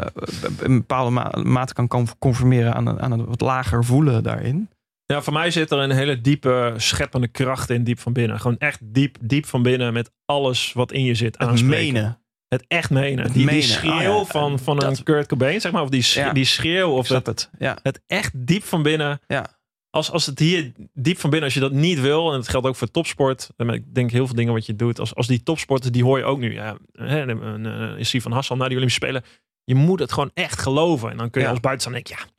een 0.60 0.76
bepaalde 0.78 1.10
ma- 1.10 1.32
mate 1.42 1.72
kan 1.72 1.88
con- 1.88 2.18
conformeren 2.18 2.74
aan 2.74 2.86
een, 2.86 3.00
aan 3.00 3.12
een 3.12 3.24
wat 3.26 3.40
lager 3.40 3.84
voelen 3.84 4.22
daarin. 4.22 4.68
Ja, 5.06 5.22
voor 5.22 5.32
mij 5.32 5.50
zit 5.50 5.70
er 5.70 5.78
een 5.78 5.90
hele 5.90 6.20
diepe, 6.20 6.74
scheppende 6.76 7.28
kracht 7.28 7.70
in, 7.70 7.84
diep 7.84 7.98
van 8.00 8.12
binnen. 8.12 8.40
Gewoon 8.40 8.58
echt 8.58 8.80
diep, 8.82 9.16
diep 9.20 9.46
van 9.46 9.62
binnen 9.62 9.92
met 9.92 10.10
alles 10.24 10.72
wat 10.72 10.92
in 10.92 11.04
je 11.04 11.14
zit 11.14 11.38
Het 11.38 11.48
aanspreken. 11.48 11.92
menen. 11.92 12.18
Het 12.56 12.64
echt 12.68 12.90
menen. 12.90 13.24
Het 13.24 13.32
die, 13.34 13.42
die 13.42 13.44
menen. 13.46 13.62
schreeuw 13.62 14.12
Oh 14.14 14.24
ja, 14.24 14.24
van, 14.24 14.58
van 14.58 14.76
dat- 14.78 14.98
een 14.98 15.04
Kurt 15.04 15.26
Cobain, 15.26 15.60
zeg 15.60 15.72
maar. 15.72 15.82
Of 15.82 15.88
die, 15.88 16.32
die 16.32 16.44
schreeuw. 16.44 16.90
Ik 16.90 16.96
Of 16.96 17.08
het, 17.08 17.26
het. 17.26 17.50
Ja. 17.58 17.78
het 17.82 18.00
echt 18.06 18.46
diep 18.46 18.64
van 18.64 18.82
binnen. 18.82 19.20
Ja. 19.26 19.54
Als, 19.90 20.10
als 20.10 20.26
het 20.26 20.38
hier 20.38 20.72
diep 20.92 21.18
van 21.18 21.30
binnen, 21.30 21.48
als 21.48 21.54
je 21.54 21.60
dat 21.64 21.72
niet 21.72 22.00
wil, 22.00 22.30
en 22.30 22.36
dat 22.36 22.48
geldt 22.48 22.66
ook 22.66 22.76
voor 22.76 22.90
topsport. 22.90 23.50
en 23.56 23.68
Ik 23.68 23.94
denk 23.94 24.10
heel 24.10 24.26
veel 24.26 24.34
dingen 24.36 24.52
wat 24.52 24.66
je 24.66 24.76
doet. 24.76 25.00
Als, 25.00 25.14
als 25.14 25.26
die 25.26 25.42
topsporters, 25.42 25.92
die 25.92 26.04
hoor 26.04 26.18
je 26.18 26.24
ook 26.24 26.38
nu. 26.38 26.52
Ja, 26.54 26.76
hè, 26.92 27.20
een, 27.20 27.64
een 27.64 28.06
Steve 28.06 28.22
van 28.22 28.32
Hassan 28.32 28.58
naar 28.58 28.68
die 28.68 28.76
Olympische 28.76 29.04
Spelen. 29.06 29.24
Je 29.64 29.74
moet 29.74 29.98
het 29.98 30.12
gewoon 30.12 30.30
echt 30.34 30.58
geloven. 30.60 31.10
En 31.10 31.16
dan 31.16 31.30
kun 31.30 31.40
je 31.40 31.46
Ja. 31.46 31.52
als 31.52 31.62
buitenstaander 31.62 32.04
denken, 32.04 32.26
ja, 32.26 32.32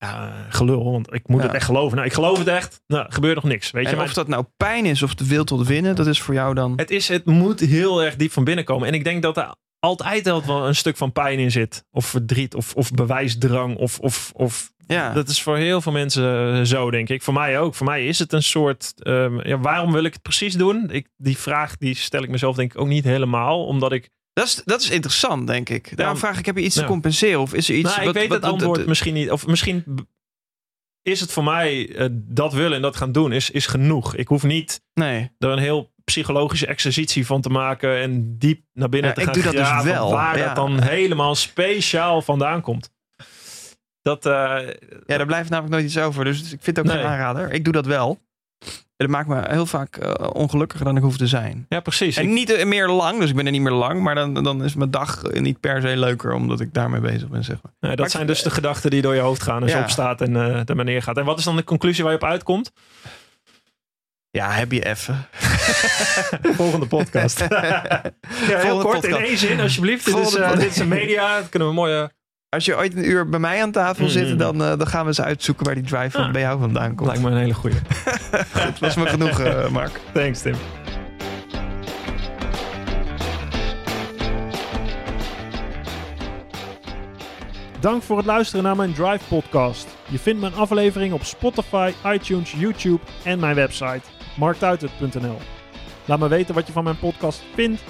ja, 0.00 0.46
gelul. 0.48 0.90
Want 0.92 1.14
ik 1.14 1.28
moet 1.28 1.40
Ja. 1.40 1.46
het 1.46 1.54
echt 1.56 1.64
geloven. 1.64 1.94
Nou, 1.96 2.08
ik 2.08 2.14
geloof 2.14 2.38
het 2.38 2.48
echt. 2.48 2.80
Nou, 2.86 3.06
gebeurt 3.12 3.34
nog 3.34 3.44
niks. 3.44 3.70
Weet 3.70 3.90
je, 3.90 3.96
maar 3.96 4.04
of 4.04 4.12
dat 4.12 4.28
nou 4.28 4.44
pijn 4.56 4.84
is 4.86 5.02
of 5.02 5.14
de 5.14 5.26
wil 5.26 5.44
tot 5.44 5.66
winnen, 5.66 5.96
dat 5.96 6.06
is 6.06 6.20
voor 6.20 6.34
jou 6.34 6.54
dan... 6.54 6.72
het, 6.76 6.90
is, 6.90 7.08
het 7.08 7.24
moet 7.24 7.60
heel 7.60 8.02
erg 8.02 8.16
diep 8.16 8.32
van 8.32 8.44
binnen 8.44 8.64
komen. 8.64 8.88
En 8.88 8.94
ik 8.94 9.04
denk 9.04 9.22
dat 9.22 9.36
er 9.36 9.54
altijd 9.78 10.24
wel 10.24 10.66
een 10.66 10.74
stuk 10.74 10.96
van 10.96 11.12
pijn 11.12 11.38
in 11.38 11.50
zit. 11.50 11.84
Of 11.90 12.06
verdriet, 12.06 12.54
of, 12.54 12.74
of 12.74 12.90
bewijsdrang. 12.90 13.76
Of, 13.76 13.98
of, 13.98 14.30
of 14.34 14.72
Ja. 14.86 15.12
dat 15.12 15.28
is 15.28 15.42
voor 15.42 15.56
heel 15.56 15.80
veel 15.80 15.92
mensen 15.92 16.54
eh, 16.54 16.62
zo, 16.62 16.90
denk 16.90 17.08
ik. 17.08 17.22
Voor 17.22 17.34
mij 17.34 17.58
ook. 17.58 17.74
Voor 17.74 17.86
mij 17.86 18.06
is 18.06 18.18
het 18.18 18.32
een 18.32 18.42
soort. 18.42 18.92
ehm, 19.02 19.48
ja, 19.48 19.58
waarom 19.58 19.92
wil 19.92 20.04
ik 20.04 20.12
het 20.12 20.22
precies 20.22 20.54
doen? 20.54 20.88
Ik, 20.90 21.08
die 21.16 21.36
vraag 21.38 21.76
die 21.76 21.94
stel 21.94 22.22
ik 22.22 22.28
mezelf 22.28 22.56
denk 22.56 22.72
ik 22.74 22.80
ook 22.80 22.86
niet 22.88 23.04
helemaal. 23.04 23.66
Omdat 23.66 23.92
ik. 23.92 24.10
Dat 24.32 24.46
is, 24.46 24.62
dat 24.64 24.80
is 24.80 24.90
interessant, 24.90 25.46
denk 25.46 25.68
ik. 25.68 25.96
Daarom 25.96 26.14
Ja. 26.14 26.20
vraag 26.20 26.38
ik, 26.38 26.46
heb 26.46 26.56
je 26.56 26.62
iets 26.62 26.74
Ja. 26.74 26.80
te 26.80 26.86
compenseren? 26.86 27.40
Of 27.40 27.54
is 27.54 27.68
er 27.68 27.74
iets... 27.74 27.88
nou, 27.88 27.98
ik 28.00 28.04
wat- 28.06 28.14
weet 28.14 28.28
wat- 28.28 28.42
het 28.42 28.52
antwoord 28.52 28.86
misschien 28.86 29.14
niet. 29.14 29.30
Of 29.30 29.46
misschien 29.46 29.84
is 31.02 31.20
het 31.20 31.32
voor 31.32 31.44
mij 31.44 31.94
eh, 31.96 32.06
dat 32.12 32.52
willen 32.52 32.76
en 32.76 32.82
dat 32.82 32.96
gaan 32.96 33.12
doen 33.12 33.32
is, 33.32 33.50
is 33.50 33.66
genoeg. 33.66 34.14
Ik 34.16 34.28
hoef 34.28 34.42
niet 34.42 34.82
Nee. 34.94 35.30
er 35.38 35.48
een 35.48 35.58
heel 35.58 35.92
psychologische 36.04 36.66
exercitie 36.66 37.26
van 37.26 37.40
te 37.40 37.48
maken 37.48 38.00
en 38.00 38.38
diep 38.38 38.62
naar 38.72 38.88
binnen 38.88 39.08
Ja, 39.10 39.14
te 39.16 39.20
ik 39.20 39.26
gaan 39.26 39.34
doe 39.34 39.52
dat 39.52 39.52
dus 39.82 39.82
wel. 39.92 40.10
waar 40.10 40.38
Ja. 40.38 40.46
dat 40.46 40.56
dan 40.56 40.80
helemaal 40.82 41.34
speciaal 41.34 42.22
vandaan 42.22 42.60
komt. 42.60 42.90
Dat, 44.02 44.26
eh, 44.26 44.32
Ja, 45.06 45.16
daar 45.16 45.26
blijft 45.26 45.50
namelijk 45.50 45.74
nooit 45.74 45.84
iets 45.86 45.98
over. 45.98 46.24
Dus 46.24 46.40
ik 46.40 46.46
vind 46.62 46.66
het 46.66 46.78
ook 46.78 46.84
Nee. 46.84 46.96
geen 46.96 47.06
aanrader. 47.06 47.52
Ik 47.52 47.64
doe 47.64 47.72
dat 47.72 47.86
wel. 47.86 48.18
Dat 49.00 49.08
maakt 49.08 49.28
me 49.28 49.42
heel 49.48 49.66
vaak 49.66 49.96
eh, 49.96 50.26
ongelukkiger 50.32 50.84
dan 50.84 50.96
ik 50.96 51.02
hoef 51.02 51.16
te 51.16 51.26
zijn. 51.26 51.66
ja, 51.68 51.80
precies. 51.80 52.16
En 52.16 52.22
Ik- 52.24 52.30
niet 52.30 52.50
eh, 52.52 52.66
meer 52.66 52.88
lang, 52.88 53.20
dus 53.20 53.30
ik 53.30 53.36
ben 53.36 53.46
er 53.46 53.52
niet 53.52 53.60
meer 53.60 53.72
lang. 53.72 54.00
Maar 54.02 54.14
dan, 54.14 54.34
dan 54.34 54.64
is 54.64 54.74
mijn 54.74 54.90
dag 54.90 55.22
eh, 55.24 55.40
niet 55.40 55.60
per 55.60 55.80
se 55.80 55.96
leuker 55.96 56.32
omdat 56.32 56.60
ik 56.60 56.74
daarmee 56.74 57.00
bezig 57.00 57.28
ben, 57.28 57.44
zeg 57.44 57.56
maar. 57.62 57.72
Nee, 57.80 57.90
dat 57.90 57.98
Maar 58.00 58.10
zijn 58.10 58.22
ik- 58.22 58.28
dus 58.28 58.42
de 58.42 58.50
gedachten 58.50 58.90
die 58.90 59.02
door 59.02 59.14
je 59.14 59.20
hoofd 59.20 59.42
gaan 59.42 59.62
als 59.62 59.72
je 59.72 59.78
opstaat 59.78 60.20
en 60.20 60.36
eh 60.36 60.68
er 60.68 60.76
maar 60.76 60.84
neergaat. 60.84 61.16
En 61.18 61.24
wat 61.24 61.38
is 61.38 61.44
dan 61.44 61.56
de 61.56 61.64
conclusie 61.64 62.02
waar 62.04 62.12
je 62.12 62.18
op 62.18 62.24
uitkomt? 62.28 62.72
Ja, 64.30 64.50
heb 64.50 64.72
je 64.72 64.84
even. 64.84 65.26
Volgende 66.60 66.86
podcast. 66.86 67.38
ja, 67.48 68.02
heel 68.46 68.58
Volgende 68.60 68.82
kort, 68.82 69.04
in 69.04 69.14
één 69.24 69.38
zin 69.38 69.60
alsjeblieft. 69.60 70.04
Dit 70.04 70.16
is, 70.18 70.30
dit 70.34 70.62
is 70.70 70.78
een 70.78 70.88
media. 70.88 71.36
Dat 71.38 71.48
kunnen 71.48 71.68
we 71.68 71.74
mooi... 71.74 72.08
Als 72.56 72.64
je 72.64 72.76
ooit 72.76 72.96
een 72.96 73.08
uur 73.08 73.28
bij 73.28 73.38
mij 73.38 73.62
aan 73.62 73.70
tafel 73.70 74.04
Mm. 74.04 74.10
zit, 74.10 74.38
dan, 74.38 74.62
eh, 74.62 74.78
dan 74.78 74.86
gaan 74.86 75.00
we 75.02 75.06
eens 75.08 75.20
uitzoeken 75.20 75.64
waar 75.66 75.74
die 75.74 75.84
drive 75.84 76.10
van 76.10 76.24
Ah. 76.24 76.32
bij 76.32 76.40
jou 76.40 76.58
vandaan 76.60 76.94
komt. 76.94 77.08
lijkt 77.08 77.22
me 77.22 77.30
een 77.30 77.36
hele 77.36 77.54
goeie. 77.54 77.76
Dat 78.52 78.78
was 78.78 78.96
me 78.96 79.06
genoeg, 79.06 79.40
eh, 79.40 79.68
Mark. 79.68 80.00
Thanks 80.12 80.42
Tim. 80.42 80.54
Dank 87.80 88.02
voor 88.02 88.16
het 88.16 88.26
luisteren 88.26 88.64
naar 88.64 88.76
mijn 88.76 88.92
Drive 88.92 89.24
podcast. 89.28 89.88
Je 90.08 90.18
vindt 90.18 90.40
mijn 90.40 90.54
aflevering 90.54 91.12
op 91.12 91.24
Spotify, 91.24 91.92
iTunes, 92.06 92.52
YouTube 92.52 93.00
en 93.24 93.38
mijn 93.38 93.54
website 93.54 94.00
marktuitert.nl. 94.36 95.38
Laat 96.04 96.18
me 96.18 96.28
weten 96.28 96.54
wat 96.54 96.66
je 96.66 96.72
van 96.72 96.84
mijn 96.84 96.98
podcast 96.98 97.42
vindt 97.54 97.82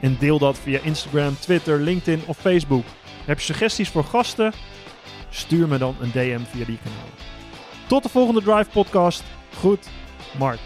en 0.00 0.16
deel 0.18 0.38
dat 0.38 0.58
via 0.58 0.78
Instagram, 0.82 1.36
Twitter, 1.40 1.80
LinkedIn 1.80 2.22
of 2.26 2.36
Facebook. 2.36 2.84
Heb 3.26 3.38
je 3.38 3.44
suggesties 3.44 3.88
voor 3.88 4.04
gasten? 4.04 4.52
Stuur 5.30 5.68
me 5.68 5.78
dan 5.78 5.96
een 6.00 6.10
DM 6.10 6.40
via 6.50 6.64
die 6.64 6.78
kanalen. 6.82 7.12
Tot 7.86 8.02
de 8.02 8.08
volgende 8.08 8.42
Drive 8.42 8.70
podcast. 8.70 9.24
Goed, 9.58 9.88
Mark. 10.38 10.58